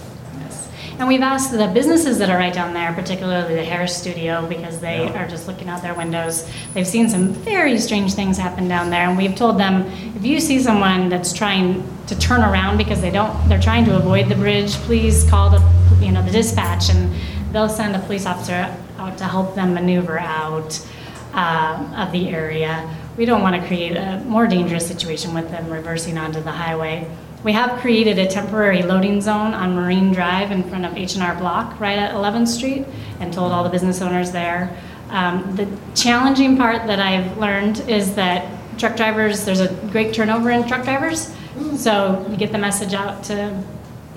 And 0.99 1.07
we've 1.07 1.21
asked 1.21 1.51
the 1.51 1.67
businesses 1.67 2.17
that 2.17 2.29
are 2.29 2.37
right 2.37 2.53
down 2.53 2.73
there, 2.73 2.91
particularly 2.91 3.55
the 3.55 3.63
hair 3.63 3.87
studio, 3.87 4.45
because 4.45 4.81
they 4.81 5.07
are 5.07 5.25
just 5.29 5.47
looking 5.47 5.69
out 5.69 5.81
their 5.81 5.93
windows. 5.93 6.45
They've 6.73 6.85
seen 6.85 7.07
some 7.07 7.29
very 7.29 7.79
strange 7.79 8.15
things 8.15 8.37
happen 8.37 8.67
down 8.67 8.89
there, 8.89 9.07
and 9.07 9.17
we've 9.17 9.33
told 9.33 9.57
them, 9.57 9.83
if 10.17 10.25
you 10.25 10.41
see 10.41 10.59
someone 10.59 11.07
that's 11.07 11.31
trying 11.31 11.85
to 12.07 12.19
turn 12.19 12.41
around 12.41 12.75
because 12.75 12.99
they 12.99 13.11
don't, 13.11 13.47
they're 13.47 13.61
trying 13.61 13.85
to 13.85 13.95
avoid 13.95 14.27
the 14.27 14.35
bridge, 14.35 14.73
please 14.73 15.23
call 15.29 15.49
the, 15.49 16.05
you 16.05 16.11
know, 16.11 16.21
the 16.21 16.31
dispatch, 16.31 16.89
and 16.89 17.15
they'll 17.53 17.69
send 17.69 17.95
a 17.95 17.99
police 17.99 18.25
officer 18.25 18.75
out 18.97 19.17
to 19.19 19.23
help 19.23 19.55
them 19.55 19.73
maneuver 19.73 20.19
out 20.19 20.85
uh, 21.33 21.93
of 21.95 22.11
the 22.11 22.27
area. 22.27 22.93
We 23.15 23.23
don't 23.23 23.41
want 23.41 23.55
to 23.55 23.65
create 23.65 23.95
a 23.95 24.21
more 24.25 24.47
dangerous 24.47 24.85
situation 24.85 25.33
with 25.33 25.49
them 25.49 25.69
reversing 25.69 26.17
onto 26.17 26.41
the 26.41 26.51
highway. 26.51 27.09
We 27.43 27.53
have 27.53 27.79
created 27.79 28.19
a 28.19 28.27
temporary 28.27 28.83
loading 28.83 29.21
zone 29.21 29.53
on 29.53 29.73
Marine 29.73 30.11
Drive 30.11 30.51
in 30.51 30.63
front 30.63 30.85
of 30.85 30.97
H&R 30.97 31.35
Block, 31.35 31.79
right 31.79 31.97
at 31.97 32.13
11th 32.13 32.49
Street, 32.49 32.85
and 33.21 33.33
told 33.33 33.53
all 33.53 33.63
the 33.63 33.69
business 33.69 34.01
owners 34.01 34.31
there. 34.31 34.75
Um, 35.09 35.55
The 35.55 35.67
challenging 35.95 36.57
part 36.57 36.85
that 36.87 36.99
I've 36.99 37.37
learned 37.37 37.79
is 37.89 38.15
that 38.15 38.45
truck 38.77 38.97
drivers, 38.97 39.45
there's 39.45 39.61
a 39.61 39.73
great 39.91 40.13
turnover 40.13 40.49
in 40.49 40.67
truck 40.67 40.83
drivers. 40.83 41.33
So 41.77 42.25
you 42.29 42.35
get 42.35 42.51
the 42.51 42.57
message 42.57 42.93
out 42.93 43.23
to 43.25 43.63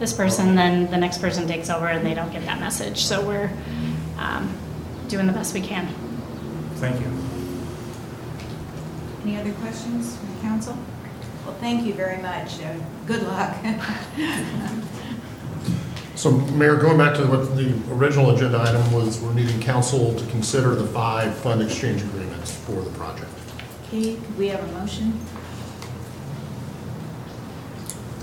this 0.01 0.13
person, 0.13 0.57
then 0.57 0.91
the 0.91 0.97
next 0.97 1.19
person 1.19 1.47
takes 1.47 1.71
over 1.71 1.87
and 1.87 2.05
they 2.05 2.15
don't 2.15 2.33
get 2.33 2.45
that 2.47 2.59
message. 2.59 3.05
So 3.05 3.25
we're 3.25 3.51
um, 4.19 4.53
doing 5.07 5.27
the 5.27 5.33
best 5.33 5.55
we 5.55 5.61
can. 5.61 5.87
Thank 6.75 7.01
you. 7.01 7.07
Any 9.23 9.37
other 9.37 9.53
questions 9.61 10.17
from 10.17 10.35
the 10.35 10.41
council? 10.41 10.79
Well, 11.45 11.55
thank 11.61 11.85
you 11.85 11.95
very 11.95 12.21
much. 12.23 12.61
Uh, 12.61 12.75
Good 13.07 13.23
luck. 13.23 13.57
So 16.15 16.31
Mayor, 16.31 16.77
going 16.77 16.99
back 16.99 17.17
to 17.17 17.27
what 17.27 17.57
the 17.57 17.75
original 17.93 18.31
agenda 18.31 18.61
item 18.61 18.93
was, 18.93 19.21
we're 19.21 19.35
needing 19.35 19.59
council 19.61 20.15
to 20.15 20.27
consider 20.27 20.77
the 20.77 20.87
five 20.87 21.35
fund 21.39 21.61
exchange 21.61 22.01
agreements 22.03 22.55
for 22.55 22.81
the 22.81 22.91
project. 22.91 23.29
Okay, 23.89 24.15
could 24.15 24.39
we 24.39 24.47
have 24.47 24.63
a 24.63 24.73
motion? 24.79 25.19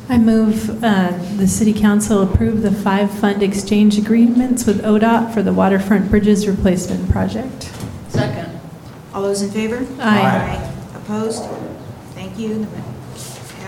I 0.07 0.17
move 0.17 0.81
uh, 0.81 1.11
the 1.35 1.45
city 1.45 1.73
council 1.73 2.21
approve 2.21 2.61
the 2.61 2.71
five 2.71 3.11
fund 3.11 3.43
exchange 3.43 3.97
agreements 3.97 4.65
with 4.65 4.81
ODOT 4.83 5.33
for 5.33 5.43
the 5.43 5.51
waterfront 5.51 6.09
bridges 6.09 6.47
replacement 6.47 7.09
project. 7.09 7.69
Second. 8.07 8.61
All 9.13 9.23
those 9.23 9.41
in 9.41 9.51
favor? 9.51 9.85
Aye. 9.99 10.73
Opposed? 10.95 11.43
Thank 12.13 12.39
you. 12.39 12.59
The 12.59 12.67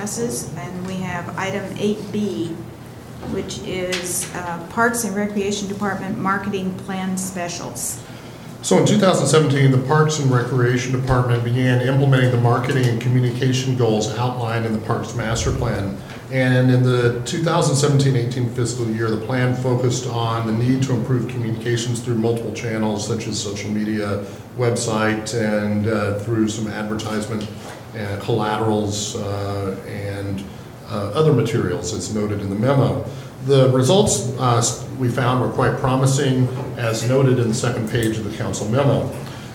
Passes. 0.02 0.52
And 0.56 0.88
we 0.88 0.96
have 0.96 1.38
item 1.38 1.64
8B, 1.76 2.56
which 3.36 3.60
is 3.60 4.34
uh, 4.34 4.68
Parks 4.72 5.04
and 5.04 5.16
Recreation 5.16 5.68
Department 5.68 6.18
Marketing 6.18 6.74
Plan 6.74 7.16
Specials. 7.20 8.02
So 8.64 8.80
in 8.80 8.88
2017, 8.88 9.70
the 9.70 9.78
Parks 9.88 10.18
and 10.18 10.32
Recreation 10.32 11.00
Department 11.00 11.44
began 11.44 11.88
implementing 11.88 12.32
the 12.32 12.42
marketing 12.42 12.88
and 12.88 13.00
communication 13.00 13.78
goals 13.78 14.10
outlined 14.18 14.66
in 14.66 14.74
the 14.74 14.80
Parks 14.80 15.14
Master 15.14 15.52
Plan. 15.52 15.96
And 16.32 16.72
in 16.72 16.82
the 16.82 17.22
2017-18 17.26 18.56
fiscal 18.56 18.88
year, 18.88 19.12
the 19.12 19.24
plan 19.24 19.56
focused 19.56 20.08
on 20.08 20.48
the 20.48 20.54
need 20.54 20.82
to 20.84 20.94
improve 20.94 21.28
communications 21.28 22.00
through 22.00 22.16
multiple 22.16 22.54
channels 22.54 23.06
such 23.06 23.28
as 23.28 23.40
social 23.40 23.70
media, 23.70 24.26
website, 24.58 25.36
and 25.40 25.88
uh, 25.88 26.18
through 26.20 26.48
some 26.48 26.68
advertisement 26.68 27.48
and 27.96 28.22
collaterals 28.22 29.16
uh, 29.16 29.78
and 29.88 30.44
uh, 30.90 31.12
other 31.14 31.34
materials 31.34 31.94
as 31.94 32.14
noted 32.14 32.42
in 32.42 32.50
the 32.50 32.56
memo. 32.56 33.06
The 33.46 33.70
results 33.72 34.34
uh, 34.40 34.62
we 35.00 35.10
found 35.10 35.42
were 35.42 35.50
quite 35.50 35.78
promising, 35.80 36.48
as 36.78 37.08
noted 37.08 37.40
in 37.40 37.48
the 37.48 37.54
second 37.54 37.90
page 37.90 38.18
of 38.18 38.30
the 38.30 38.38
council 38.38 38.68
memo. 38.68 39.12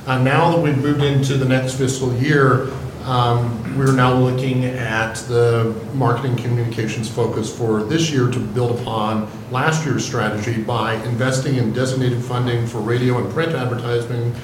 Now 0.07 0.51
that 0.53 0.61
we've 0.61 0.79
moved 0.79 1.03
into 1.03 1.37
the 1.37 1.45
next 1.45 1.75
fiscal 1.75 2.13
year, 2.15 2.69
um, 3.07 3.79
we're 3.79 3.93
now 3.93 4.19
looking 4.19 4.65
at 4.65 5.15
the 5.29 5.73
marketing 5.95 6.37
communications 6.37 7.09
focus 7.09 7.57
for 7.57 7.85
this 7.85 8.11
year 8.11 8.29
to 8.29 8.41
build 8.41 8.81
upon 8.81 9.31
last 9.53 9.87
year's 9.87 10.05
strategy 10.05 10.61
by 10.61 10.95
investing 11.05 11.55
in 11.55 11.73
designated 11.73 12.21
funding 12.21 12.67
for 12.67 12.79
radio 12.79 13.19
and 13.19 13.33
print 13.33 13.53
advertising, 13.53 14.35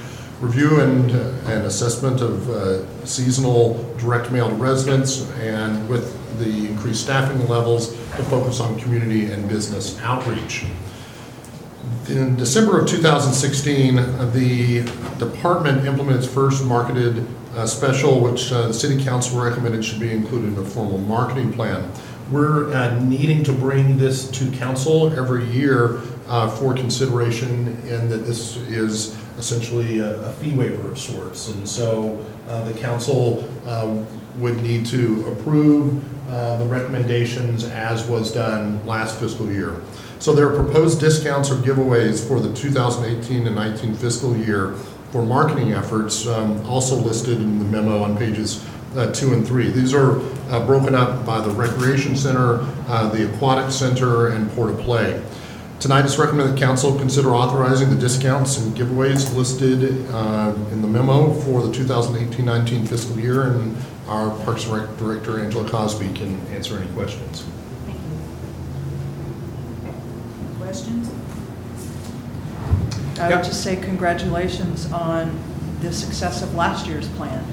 review 0.43 0.81
and, 0.81 1.11
and 1.13 1.65
assessment 1.67 2.21
of 2.21 2.51
uh, 2.51 3.07
seasonal 3.07 3.75
direct 3.97 4.33
mail 4.33 4.49
to 4.49 4.55
residents, 4.57 5.31
and 5.39 5.89
with 5.89 6.19
the 6.39 6.67
increased 6.69 7.05
staffing 7.05 7.47
levels 7.49 7.91
to 7.91 8.23
focus 8.25 8.59
on 8.59 8.79
community 8.81 9.27
and 9.33 9.49
business 9.49 10.01
outreach. 10.01 10.65
In 12.09 12.35
December 12.35 12.81
of 12.81 12.89
2016, 12.89 13.99
uh, 13.99 14.31
the 14.35 14.83
department 15.19 15.87
implemented 15.87 16.25
its 16.25 16.33
first 16.33 16.65
marketed 16.65 17.25
uh, 17.55 17.65
special, 17.65 18.19
which 18.19 18.51
uh, 18.51 18.67
the 18.67 18.75
city 18.75 19.03
council 19.03 19.41
recommended 19.41 19.85
should 19.85 20.01
be 20.01 20.11
included 20.11 20.55
in 20.55 20.59
a 20.59 20.65
formal 20.65 20.99
marketing 20.99 21.53
plan. 21.53 21.89
We're 22.33 22.73
uh, 22.73 22.99
needing 23.01 23.45
to 23.45 23.53
bring 23.53 23.99
this 23.99 24.29
to 24.33 24.51
council 24.53 25.13
every 25.13 25.45
year 25.51 26.01
uh, 26.33 26.49
for 26.49 26.75
consideration, 26.75 27.69
and 27.87 28.11
that 28.11 28.25
this 28.25 28.57
is 28.57 29.17
essentially 29.39 30.01
a 30.01 30.21
a 30.23 30.33
fee 30.33 30.55
waiver 30.55 30.91
of 30.91 30.99
sorts. 30.99 31.49
And 31.51 31.69
so 31.69 32.25
uh, 32.49 32.65
the 32.65 32.79
council 32.81 33.49
uh, 33.67 34.03
would 34.39 34.63
need 34.63 34.87
to 34.87 35.27
approve 35.29 36.03
uh, 36.31 36.57
the 36.57 36.65
recommendations 36.65 37.65
as 37.65 38.09
was 38.09 38.33
done 38.33 38.85
last 38.87 39.21
fiscal 39.21 39.51
year. 39.53 39.83
So 40.19 40.33
there 40.33 40.49
are 40.49 40.65
proposed 40.65 41.01
discounts 41.01 41.51
or 41.51 41.57
giveaways 41.57 42.27
for 42.27 42.41
the 42.41 42.55
2018 42.55 43.47
and 43.47 43.57
19 43.57 43.95
fiscal 43.95 44.35
year 44.37 44.75
for 45.11 45.23
marketing 45.23 45.73
efforts, 45.73 46.27
um, 46.27 46.65
also 46.65 46.97
listed 46.97 47.39
in 47.39 47.59
the 47.59 47.65
memo 47.67 48.03
on 48.03 48.17
pages 48.17 48.65
uh, 48.97 49.13
two 49.13 49.35
and 49.35 49.47
three. 49.47 49.71
These 49.71 49.93
are 49.93 50.21
uh, 50.51 50.65
broken 50.65 50.95
up 50.95 51.27
by 51.27 51.41
the 51.41 51.51
Recreation 51.51 52.17
Center, 52.17 52.61
uh, 52.89 53.09
the 53.09 53.31
Aquatic 53.35 53.71
Center, 53.71 54.29
and 54.29 54.51
Port 54.53 54.71
of 54.71 54.79
Play. 54.81 55.23
Tonight, 55.83 56.05
it's 56.05 56.17
recommended 56.17 56.55
that 56.55 56.61
council 56.61 56.97
consider 56.97 57.31
authorizing 57.31 57.91
the 57.91 57.97
discounts 57.97 58.57
and 58.57 58.73
giveaways 58.77 59.35
listed 59.35 60.09
uh, 60.13 60.55
in 60.71 60.81
the 60.81 60.87
memo 60.87 61.35
for 61.41 61.61
the 61.61 61.73
2018-19 61.73 62.87
fiscal 62.87 63.19
year, 63.19 63.49
and 63.49 63.77
our 64.07 64.31
Parks 64.45 64.65
and 64.65 64.75
Rec 64.75 64.97
Director, 64.97 65.41
Angela 65.41 65.69
Cosby, 65.69 66.13
can 66.15 66.39
answer 66.53 66.79
any 66.79 66.87
questions. 66.93 67.45
Thank 67.85 67.99
you. 69.83 70.65
Questions? 70.65 71.11
I 73.19 73.35
would 73.35 73.43
just 73.45 73.65
say 73.65 73.75
congratulations 73.75 74.87
on 74.93 75.37
the 75.81 75.93
success 75.93 76.43
of 76.45 76.55
last 76.55 76.87
year's 76.87 77.09
plan. 77.09 77.45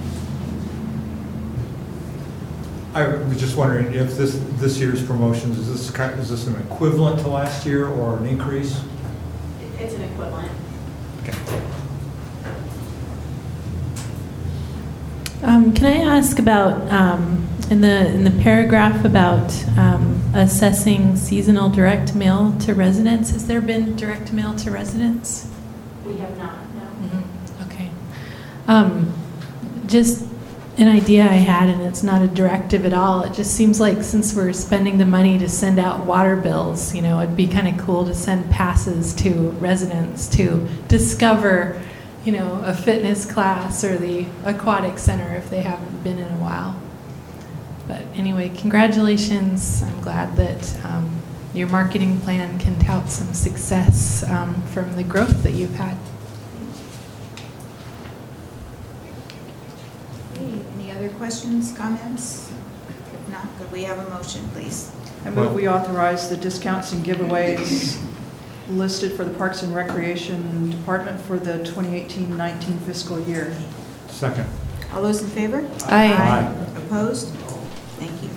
I 2.94 3.06
was 3.08 3.40
just 3.40 3.56
wondering 3.56 3.94
if 3.94 4.18
this, 4.18 4.40
this 4.58 4.80
year's 4.80 5.06
promotions, 5.06 5.60
is 5.60 5.68
this, 5.72 5.92
ki- 5.96 6.20
is 6.20 6.30
this 6.30 6.48
an 6.48 6.56
equivalent 6.62 7.20
to 7.22 7.28
last 7.28 7.66
year 7.66 7.88
or 7.88 8.18
an 8.18 8.26
increase? 8.26 8.82
It's 9.78 9.94
an 9.94 10.02
equivalent. 10.02 10.52
Um, 15.44 15.72
Can 15.74 15.86
I 15.86 16.18
ask 16.18 16.40
about, 16.40 16.92
um, 16.92 17.48
in 17.70 17.82
the, 17.82 18.08
in 18.08 18.24
the 18.24 18.44
paragraph 18.44 19.06
about 19.06 19.54
um, 19.78 20.22
assessing 20.34 21.16
seasonal 21.16 21.70
direct 21.70 22.16
mail 22.16 22.56
to 22.62 22.74
residents, 22.74 23.30
has 23.32 23.48
there 23.48 23.62
been 23.62 23.96
direct 23.96 24.34
mail 24.34 24.56
to 24.58 24.72
residents? 24.72 25.48
We 26.06 26.18
have 26.18 26.38
not, 26.38 26.56
no. 26.76 27.24
Okay. 27.68 27.90
Um, 28.68 29.14
Just 29.86 30.26
an 30.80 30.88
idea 30.88 31.24
I 31.24 31.36
had, 31.36 31.70
and 31.70 31.82
it's 31.82 32.02
not 32.04 32.22
a 32.22 32.28
directive 32.28 32.86
at 32.86 32.94
all, 32.94 33.24
it 33.24 33.34
just 33.34 33.54
seems 33.54 33.80
like 33.80 34.02
since 34.02 34.34
we're 34.34 34.54
spending 34.54 34.98
the 34.98 35.06
money 35.06 35.38
to 35.38 35.48
send 35.48 35.78
out 35.78 36.06
water 36.06 36.36
bills, 36.36 36.96
you 36.96 37.02
know, 37.02 37.22
it'd 37.22 37.36
be 37.36 37.48
kind 37.48 37.68
of 37.68 37.86
cool 37.86 38.06
to 38.06 38.16
send 38.16 38.50
passes 38.50 39.14
to 39.16 39.52
residents 39.60 40.28
to 40.30 40.68
discover, 40.88 41.82
you 42.26 42.32
know, 42.32 42.62
a 42.64 42.74
fitness 42.74 43.26
class 43.32 43.84
or 43.84 43.98
the 43.98 44.26
aquatic 44.46 44.98
center 44.98 45.36
if 45.36 45.50
they 45.50 45.62
haven't 45.62 46.04
been 46.04 46.18
in 46.18 46.32
a 46.32 46.38
while. 46.38 46.80
But 47.88 48.04
anyway, 48.14 48.50
congratulations. 48.50 49.82
I'm 49.82 50.00
glad 50.02 50.36
that 50.36 50.86
um, 50.86 51.22
your 51.56 51.68
marketing 51.68 52.20
plan 52.22 52.60
can 52.60 52.78
tout 52.80 53.10
some 53.10 53.34
success 53.34 54.24
um, 54.30 54.62
from 54.68 54.96
the 54.96 55.04
growth 55.04 55.42
that 55.42 55.54
you've 55.54 55.74
had. 55.74 55.98
Okay, 60.36 60.62
Any 60.76 60.92
other 60.92 61.08
questions, 61.20 61.74
comments? 61.74 62.50
If 63.14 63.30
not, 63.30 63.46
could 63.58 63.70
we 63.74 63.84
have 63.84 64.00
a 64.00 64.10
motion, 64.10 64.42
please? 64.54 64.90
I 65.26 65.30
move 65.32 65.54
we 65.54 65.68
authorize 65.68 66.30
the 66.30 66.38
discounts 66.38 66.94
and 66.94 67.04
giveaways 67.06 68.02
listed 68.70 69.12
for 69.12 69.26
the 69.26 69.34
Parks 69.34 69.62
and 69.62 69.76
Recreation 69.76 70.70
Department 70.70 71.20
for 71.20 71.38
the 71.38 71.60
2018-19 71.60 72.80
fiscal 72.84 73.20
year. 73.20 73.54
Second. 74.08 74.48
All 74.94 75.02
those 75.02 75.22
in 75.22 75.28
favor? 75.28 75.70
Aye. 75.88 76.14
Aye. 76.14 76.78
Opposed? 76.78 77.28
Thank 78.00 78.24
you. 78.24 78.30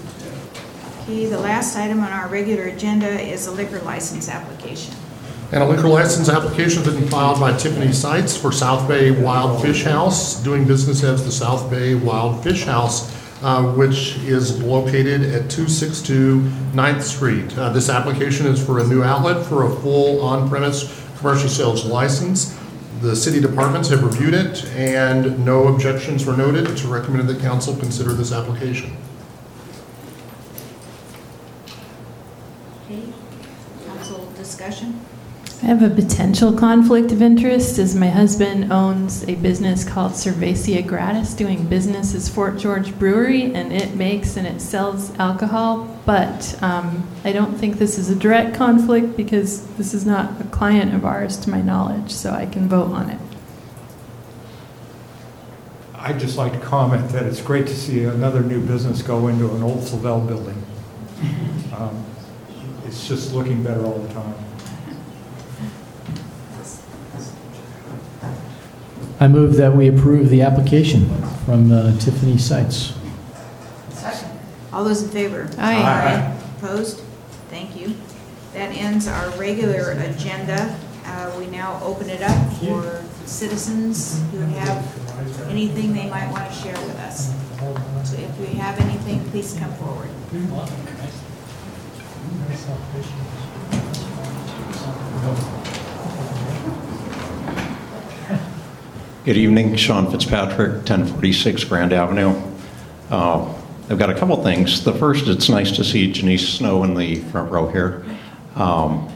Okay, 1.02 1.26
the 1.26 1.38
last 1.38 1.76
item 1.76 2.00
on 2.00 2.10
our 2.10 2.26
regular 2.26 2.64
agenda 2.64 3.06
is 3.06 3.46
a 3.46 3.52
liquor 3.52 3.78
license 3.82 4.28
application. 4.28 4.96
And 5.52 5.62
a 5.62 5.66
liquor 5.66 5.88
license 5.88 6.30
application 6.30 6.82
has 6.82 6.94
been 6.94 7.08
filed 7.08 7.38
by 7.38 7.54
Tiffany 7.54 7.92
Sites 7.92 8.34
for 8.34 8.50
South 8.52 8.88
Bay 8.88 9.10
Wild 9.10 9.60
Fish 9.60 9.84
House, 9.84 10.42
doing 10.42 10.66
business 10.66 11.04
as 11.04 11.26
the 11.26 11.30
South 11.30 11.70
Bay 11.70 11.94
Wild 11.94 12.42
Fish 12.42 12.64
House, 12.64 13.14
uh, 13.42 13.62
which 13.74 14.16
is 14.20 14.62
located 14.62 15.20
at 15.20 15.50
262 15.50 16.40
9th 16.72 17.02
Street. 17.02 17.58
Uh, 17.58 17.68
This 17.70 17.90
application 17.90 18.46
is 18.46 18.64
for 18.64 18.78
a 18.78 18.86
new 18.86 19.02
outlet 19.02 19.44
for 19.44 19.64
a 19.64 19.76
full 19.82 20.22
on-premise 20.22 20.88
commercial 21.18 21.50
sales 21.50 21.84
license. 21.84 22.58
The 23.02 23.14
city 23.14 23.38
departments 23.38 23.90
have 23.90 24.02
reviewed 24.02 24.32
it, 24.32 24.64
and 24.74 25.44
no 25.44 25.68
objections 25.68 26.24
were 26.24 26.34
noted. 26.34 26.66
It's 26.66 26.84
recommended 26.84 27.26
that 27.36 27.42
council 27.42 27.76
consider 27.76 28.14
this 28.14 28.32
application. 28.32 28.96
Okay, 32.86 33.02
council 33.86 34.32
discussion? 34.34 35.01
I 35.62 35.66
have 35.66 35.82
a 35.84 35.90
potential 35.90 36.52
conflict 36.52 37.12
of 37.12 37.22
interest 37.22 37.78
as 37.78 37.94
my 37.94 38.08
husband 38.08 38.72
owns 38.72 39.22
a 39.28 39.36
business 39.36 39.84
called 39.84 40.10
Cerveza 40.10 40.84
Gratis, 40.84 41.34
doing 41.34 41.68
business 41.68 42.16
as 42.16 42.28
Fort 42.28 42.58
George 42.58 42.98
Brewery, 42.98 43.54
and 43.54 43.72
it 43.72 43.94
makes 43.94 44.36
and 44.36 44.44
it 44.44 44.60
sells 44.60 45.16
alcohol. 45.20 45.86
But 46.04 46.60
um, 46.64 47.08
I 47.22 47.30
don't 47.30 47.54
think 47.54 47.78
this 47.78 47.96
is 47.96 48.10
a 48.10 48.16
direct 48.16 48.56
conflict 48.56 49.16
because 49.16 49.64
this 49.76 49.94
is 49.94 50.04
not 50.04 50.40
a 50.40 50.44
client 50.44 50.94
of 50.94 51.04
ours, 51.04 51.36
to 51.38 51.50
my 51.50 51.62
knowledge, 51.62 52.10
so 52.10 52.32
I 52.32 52.46
can 52.46 52.68
vote 52.68 52.90
on 52.90 53.08
it. 53.10 53.20
I'd 55.94 56.18
just 56.18 56.36
like 56.36 56.54
to 56.54 56.58
comment 56.58 57.10
that 57.10 57.24
it's 57.24 57.40
great 57.40 57.68
to 57.68 57.76
see 57.76 58.02
another 58.02 58.42
new 58.42 58.60
business 58.66 59.00
go 59.00 59.28
into 59.28 59.54
an 59.54 59.62
old 59.62 59.88
Flavel 59.88 60.22
building. 60.22 60.60
Um, 61.72 62.04
It's 62.84 63.08
just 63.08 63.32
looking 63.32 63.62
better 63.62 63.82
all 63.86 63.98
the 63.98 64.12
time. 64.12 64.34
I 69.20 69.28
move 69.28 69.56
that 69.56 69.74
we 69.74 69.88
approve 69.88 70.28
the 70.30 70.42
application 70.42 71.06
from 71.44 71.70
uh, 71.70 71.96
Tiffany 71.98 72.38
Sites. 72.38 72.94
All 74.72 74.84
those 74.84 75.02
in 75.02 75.10
favor? 75.10 75.48
Aye. 75.58 75.82
Aye. 75.82 76.38
Opposed? 76.58 77.00
Thank 77.50 77.76
you. 77.78 77.94
That 78.54 78.72
ends 78.74 79.06
our 79.06 79.28
regular 79.38 79.92
agenda. 79.92 80.78
Uh, 81.04 81.30
We 81.38 81.46
now 81.46 81.78
open 81.82 82.08
it 82.08 82.22
up 82.22 82.52
for 82.54 83.04
citizens 83.26 84.22
who 84.30 84.38
have 84.38 85.48
anything 85.50 85.92
they 85.92 86.08
might 86.08 86.30
want 86.32 86.48
to 86.50 86.54
share 86.56 86.74
with 86.86 86.96
us. 87.00 87.32
So 88.08 88.16
if 88.16 88.38
you 88.40 88.58
have 88.60 88.78
anything, 88.80 89.20
please 89.30 89.54
come 89.58 89.72
forward. 89.74 90.08
Good 99.24 99.36
evening, 99.36 99.76
Sean 99.76 100.10
Fitzpatrick, 100.10 100.78
1046 100.78 101.62
Grand 101.62 101.92
Avenue. 101.92 102.34
Uh, 103.08 103.54
I've 103.88 103.96
got 103.96 104.10
a 104.10 104.18
couple 104.18 104.42
things. 104.42 104.82
The 104.82 104.94
first, 104.94 105.28
it's 105.28 105.48
nice 105.48 105.70
to 105.76 105.84
see 105.84 106.10
Janice 106.10 106.54
Snow 106.54 106.82
in 106.82 106.94
the 106.94 107.20
front 107.30 107.52
row 107.52 107.68
here. 107.68 108.04
Um, 108.56 109.08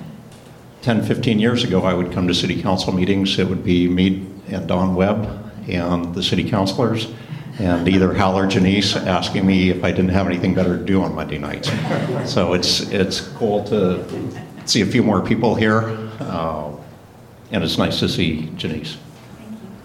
10, 0.83 1.03
15 1.03 1.41
years 1.41 1.65
ago, 1.65 1.83
I 1.83 1.93
would 1.93 2.13
come 2.13 2.29
to 2.29 2.35
city 2.35 2.63
council 2.63 2.93
meetings. 2.93 3.37
It 3.41 3.49
would 3.49 3.65
be 3.65 3.89
me 3.89 4.25
and 4.47 4.69
Don 4.69 4.95
Webb 4.95 5.53
and 5.67 6.15
the 6.15 6.23
city 6.23 6.49
councilors, 6.49 7.13
and 7.59 7.89
either 7.89 8.15
Hal 8.15 8.39
or 8.39 8.47
Janice 8.47 8.95
asking 8.95 9.45
me 9.45 9.71
if 9.71 9.83
I 9.83 9.91
didn't 9.91 10.11
have 10.11 10.29
anything 10.29 10.55
better 10.55 10.79
to 10.79 10.85
do 10.85 11.03
on 11.03 11.17
Monday 11.17 11.39
nights. 11.39 11.69
So 12.33 12.53
it's, 12.55 12.83
it's 12.93 13.23
cool 13.23 13.65
to 13.65 14.05
see 14.67 14.83
a 14.83 14.87
few 14.87 15.03
more 15.03 15.21
people 15.21 15.57
here, 15.57 15.81
uh, 16.21 16.71
and 17.51 17.65
it's 17.65 17.77
nice 17.77 17.99
to 17.99 18.09
see 18.09 18.51
Janice. 18.51 18.99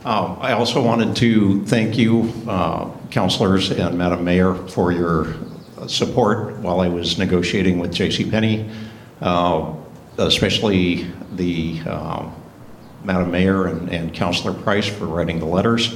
Um, 0.03 0.39
I 0.41 0.53
also 0.53 0.81
wanted 0.81 1.15
to 1.17 1.63
thank 1.65 1.95
you, 1.95 2.33
uh, 2.47 2.89
councilors 3.11 3.69
and 3.69 3.99
Madam 3.99 4.23
Mayor, 4.23 4.55
for 4.55 4.91
your 4.91 5.35
support 5.87 6.57
while 6.57 6.79
I 6.79 6.87
was 6.87 7.19
negotiating 7.19 7.77
with 7.77 7.93
J.C. 7.93 8.27
Penney, 8.27 8.67
uh, 9.21 9.75
especially 10.17 11.05
the 11.33 11.81
um, 11.81 12.35
Madam 13.03 13.29
Mayor 13.29 13.67
and, 13.67 13.89
and 13.89 14.11
Councilor 14.11 14.53
Price 14.53 14.87
for 14.87 15.05
writing 15.05 15.37
the 15.37 15.45
letters 15.45 15.95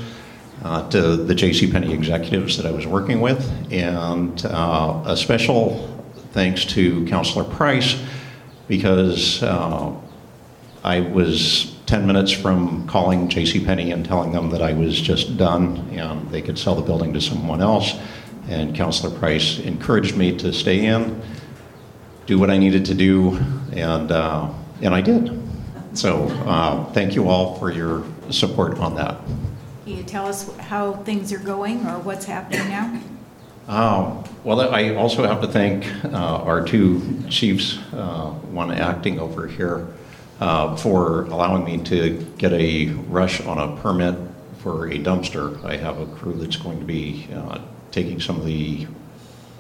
uh, 0.64 0.88
to 0.90 1.16
the 1.16 1.34
J.C. 1.34 1.72
Penney 1.72 1.92
executives 1.92 2.58
that 2.58 2.68
I 2.68 2.72
was 2.72 2.86
working 2.86 3.22
with, 3.22 3.52
and 3.72 4.46
uh, 4.46 5.02
a 5.08 5.18
special 5.18 6.06
thanks 6.32 6.64
to 6.66 7.08
Councilor 7.08 7.44
Price 7.44 8.00
because 8.68 9.42
uh, 9.42 9.96
I 10.84 11.00
was 11.00 11.75
10 11.86 12.08
minutes 12.08 12.32
from 12.32 12.88
calling 12.88 13.30
J.C. 13.30 13.64
Penney 13.64 13.92
and 13.92 14.04
telling 14.04 14.32
them 14.32 14.50
that 14.50 14.62
I 14.62 14.74
was 14.74 15.00
just 15.00 15.38
done 15.38 15.78
and 15.92 16.30
they 16.32 16.42
could 16.42 16.58
sell 16.58 16.76
the 16.76 16.82
building 16.82 17.14
to 17.14 17.22
someone 17.22 17.62
else. 17.62 17.94
And 18.48 18.76
Councilor 18.76 19.16
Price 19.18 19.60
encouraged 19.60 20.16
me 20.18 20.36
to 20.38 20.52
stay 20.52 20.86
in, 20.86 21.22
do 22.26 22.40
what 22.40 22.50
I 22.50 22.58
needed 22.58 22.86
to 22.86 22.94
do, 22.94 23.38
and, 23.72 24.12
uh, 24.12 24.52
and 24.82 24.94
I 24.94 25.02
did. 25.02 25.42
So 25.94 26.28
uh, 26.46 26.86
thank 26.92 27.16
you 27.16 27.30
all 27.30 27.58
for 27.60 27.72
your 27.72 28.04
support 28.30 28.78
on 28.80 28.96
that. 28.96 29.18
Can 29.86 29.98
you 29.98 30.04
tell 30.04 30.28
us 30.28 30.56
how 30.58 30.94
things 30.94 31.32
are 31.32 31.40
going 31.40 31.86
or 31.86 32.00
what's 32.00 32.26
happening 32.26 32.68
now? 32.70 33.02
Um, 33.68 34.24
Well, 34.44 34.62
I 34.62 34.94
also 34.94 35.26
have 35.26 35.42
to 35.42 35.48
thank 35.48 35.86
uh, 36.06 36.10
our 36.10 36.64
two 36.64 37.24
chiefs, 37.30 37.80
uh, 37.94 38.30
one 38.52 38.72
acting 38.72 39.20
over 39.20 39.48
here, 39.48 39.88
uh, 40.40 40.76
for 40.76 41.24
allowing 41.24 41.64
me 41.64 41.84
to 41.86 42.26
get 42.38 42.54
a 42.54 42.88
rush 43.08 43.42
on 43.42 43.58
a 43.58 43.82
permit 43.82 44.16
for 44.60 44.88
a 44.88 44.98
dumpster. 44.98 45.64
I 45.64 45.78
have 45.78 46.00
a 46.00 46.06
crew 46.06 46.34
that's 46.34 46.58
going 46.58 46.80
to 46.80 46.86
be 46.86 47.28
uh, 47.34 47.60
taking 47.92 48.20
some 48.20 48.38
of 48.38 48.46
the 48.46 48.88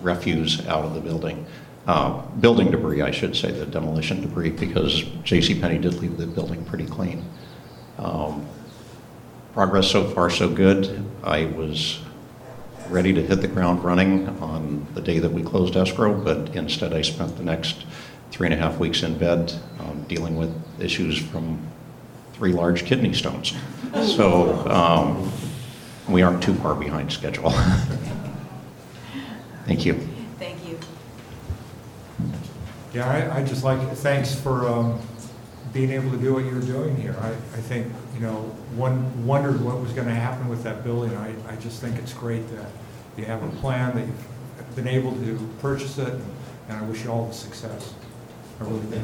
refuse 0.01 0.65
out 0.67 0.83
of 0.83 0.93
the 0.93 1.01
building, 1.01 1.45
uh, 1.87 2.21
building 2.41 2.71
debris, 2.71 3.01
I 3.01 3.11
should 3.11 3.35
say, 3.35 3.51
the 3.51 3.65
demolition 3.65 4.21
debris, 4.21 4.51
because 4.51 5.03
J.C. 5.23 5.59
Penney 5.59 5.77
did 5.77 5.95
leave 5.95 6.17
the 6.17 6.27
building 6.27 6.63
pretty 6.65 6.85
clean. 6.85 7.25
Um, 7.97 8.45
Progress 9.55 9.89
so 9.89 10.03
far, 10.09 10.29
so 10.29 10.49
good. 10.49 11.05
I 11.23 11.45
was 11.45 12.01
ready 12.89 13.13
to 13.13 13.21
hit 13.21 13.39
the 13.39 13.47
ground 13.47 13.85
running 13.85 14.27
on 14.41 14.85
the 14.93 14.99
day 14.99 15.19
that 15.19 15.31
we 15.31 15.41
closed 15.41 15.77
escrow, 15.77 16.13
but 16.13 16.53
instead 16.53 16.93
I 16.93 17.01
spent 17.03 17.37
the 17.37 17.43
next 17.43 17.85
three 18.35 18.47
and 18.47 18.53
a 18.53 18.57
half 18.57 18.79
weeks 18.79 19.01
in 19.01 19.17
bed 19.17 19.53
um, 19.79 20.03
dealing 20.09 20.35
with 20.35 20.53
issues 20.77 21.17
from 21.17 21.57
three 22.33 22.51
large 22.51 22.83
kidney 22.83 23.13
stones. 23.13 23.53
So 23.93 24.67
um, 24.67 25.31
we 26.09 26.21
aren't 26.21 26.43
too 26.43 26.53
far 26.55 26.75
behind 26.75 27.13
schedule. 27.13 27.51
Thank 29.65 29.85
you. 29.85 29.93
Thank 30.37 30.67
you. 30.67 30.77
Yeah, 32.93 33.09
I, 33.09 33.39
I 33.39 33.43
just 33.45 33.63
like, 33.63 33.79
thanks 33.99 34.35
for 34.35 34.67
um, 34.67 34.99
being 35.71 35.91
able 35.91 36.11
to 36.11 36.17
do 36.17 36.33
what 36.33 36.43
you're 36.43 36.59
doing 36.59 36.97
here. 36.97 37.15
I, 37.21 37.29
I 37.29 37.61
think, 37.61 37.87
you 38.15 38.19
know, 38.19 38.41
one 38.75 39.25
wondered 39.25 39.61
what 39.61 39.79
was 39.79 39.93
going 39.93 40.07
to 40.07 40.13
happen 40.13 40.49
with 40.49 40.61
that 40.63 40.83
building. 40.83 41.15
I, 41.15 41.33
I 41.47 41.55
just 41.55 41.79
think 41.79 41.97
it's 41.99 42.13
great 42.13 42.45
that 42.49 42.69
you 43.15 43.23
have 43.23 43.41
a 43.43 43.49
plan, 43.61 43.95
that 43.95 44.05
you've 44.05 44.75
been 44.75 44.89
able 44.89 45.13
to 45.13 45.49
purchase 45.59 45.97
it, 45.97 46.13
and 46.67 46.77
I 46.77 46.81
wish 46.81 47.05
you 47.05 47.11
all 47.11 47.27
the 47.27 47.33
success. 47.33 47.93
I 48.59 48.63
really 48.63 48.85
do. 48.87 49.01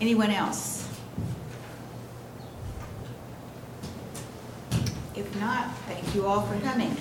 Anyone 0.00 0.30
else? 0.30 0.88
If 5.14 5.34
not, 5.40 5.74
thank 5.86 6.14
you 6.14 6.26
all 6.26 6.42
for 6.42 6.58
coming. 6.60 6.96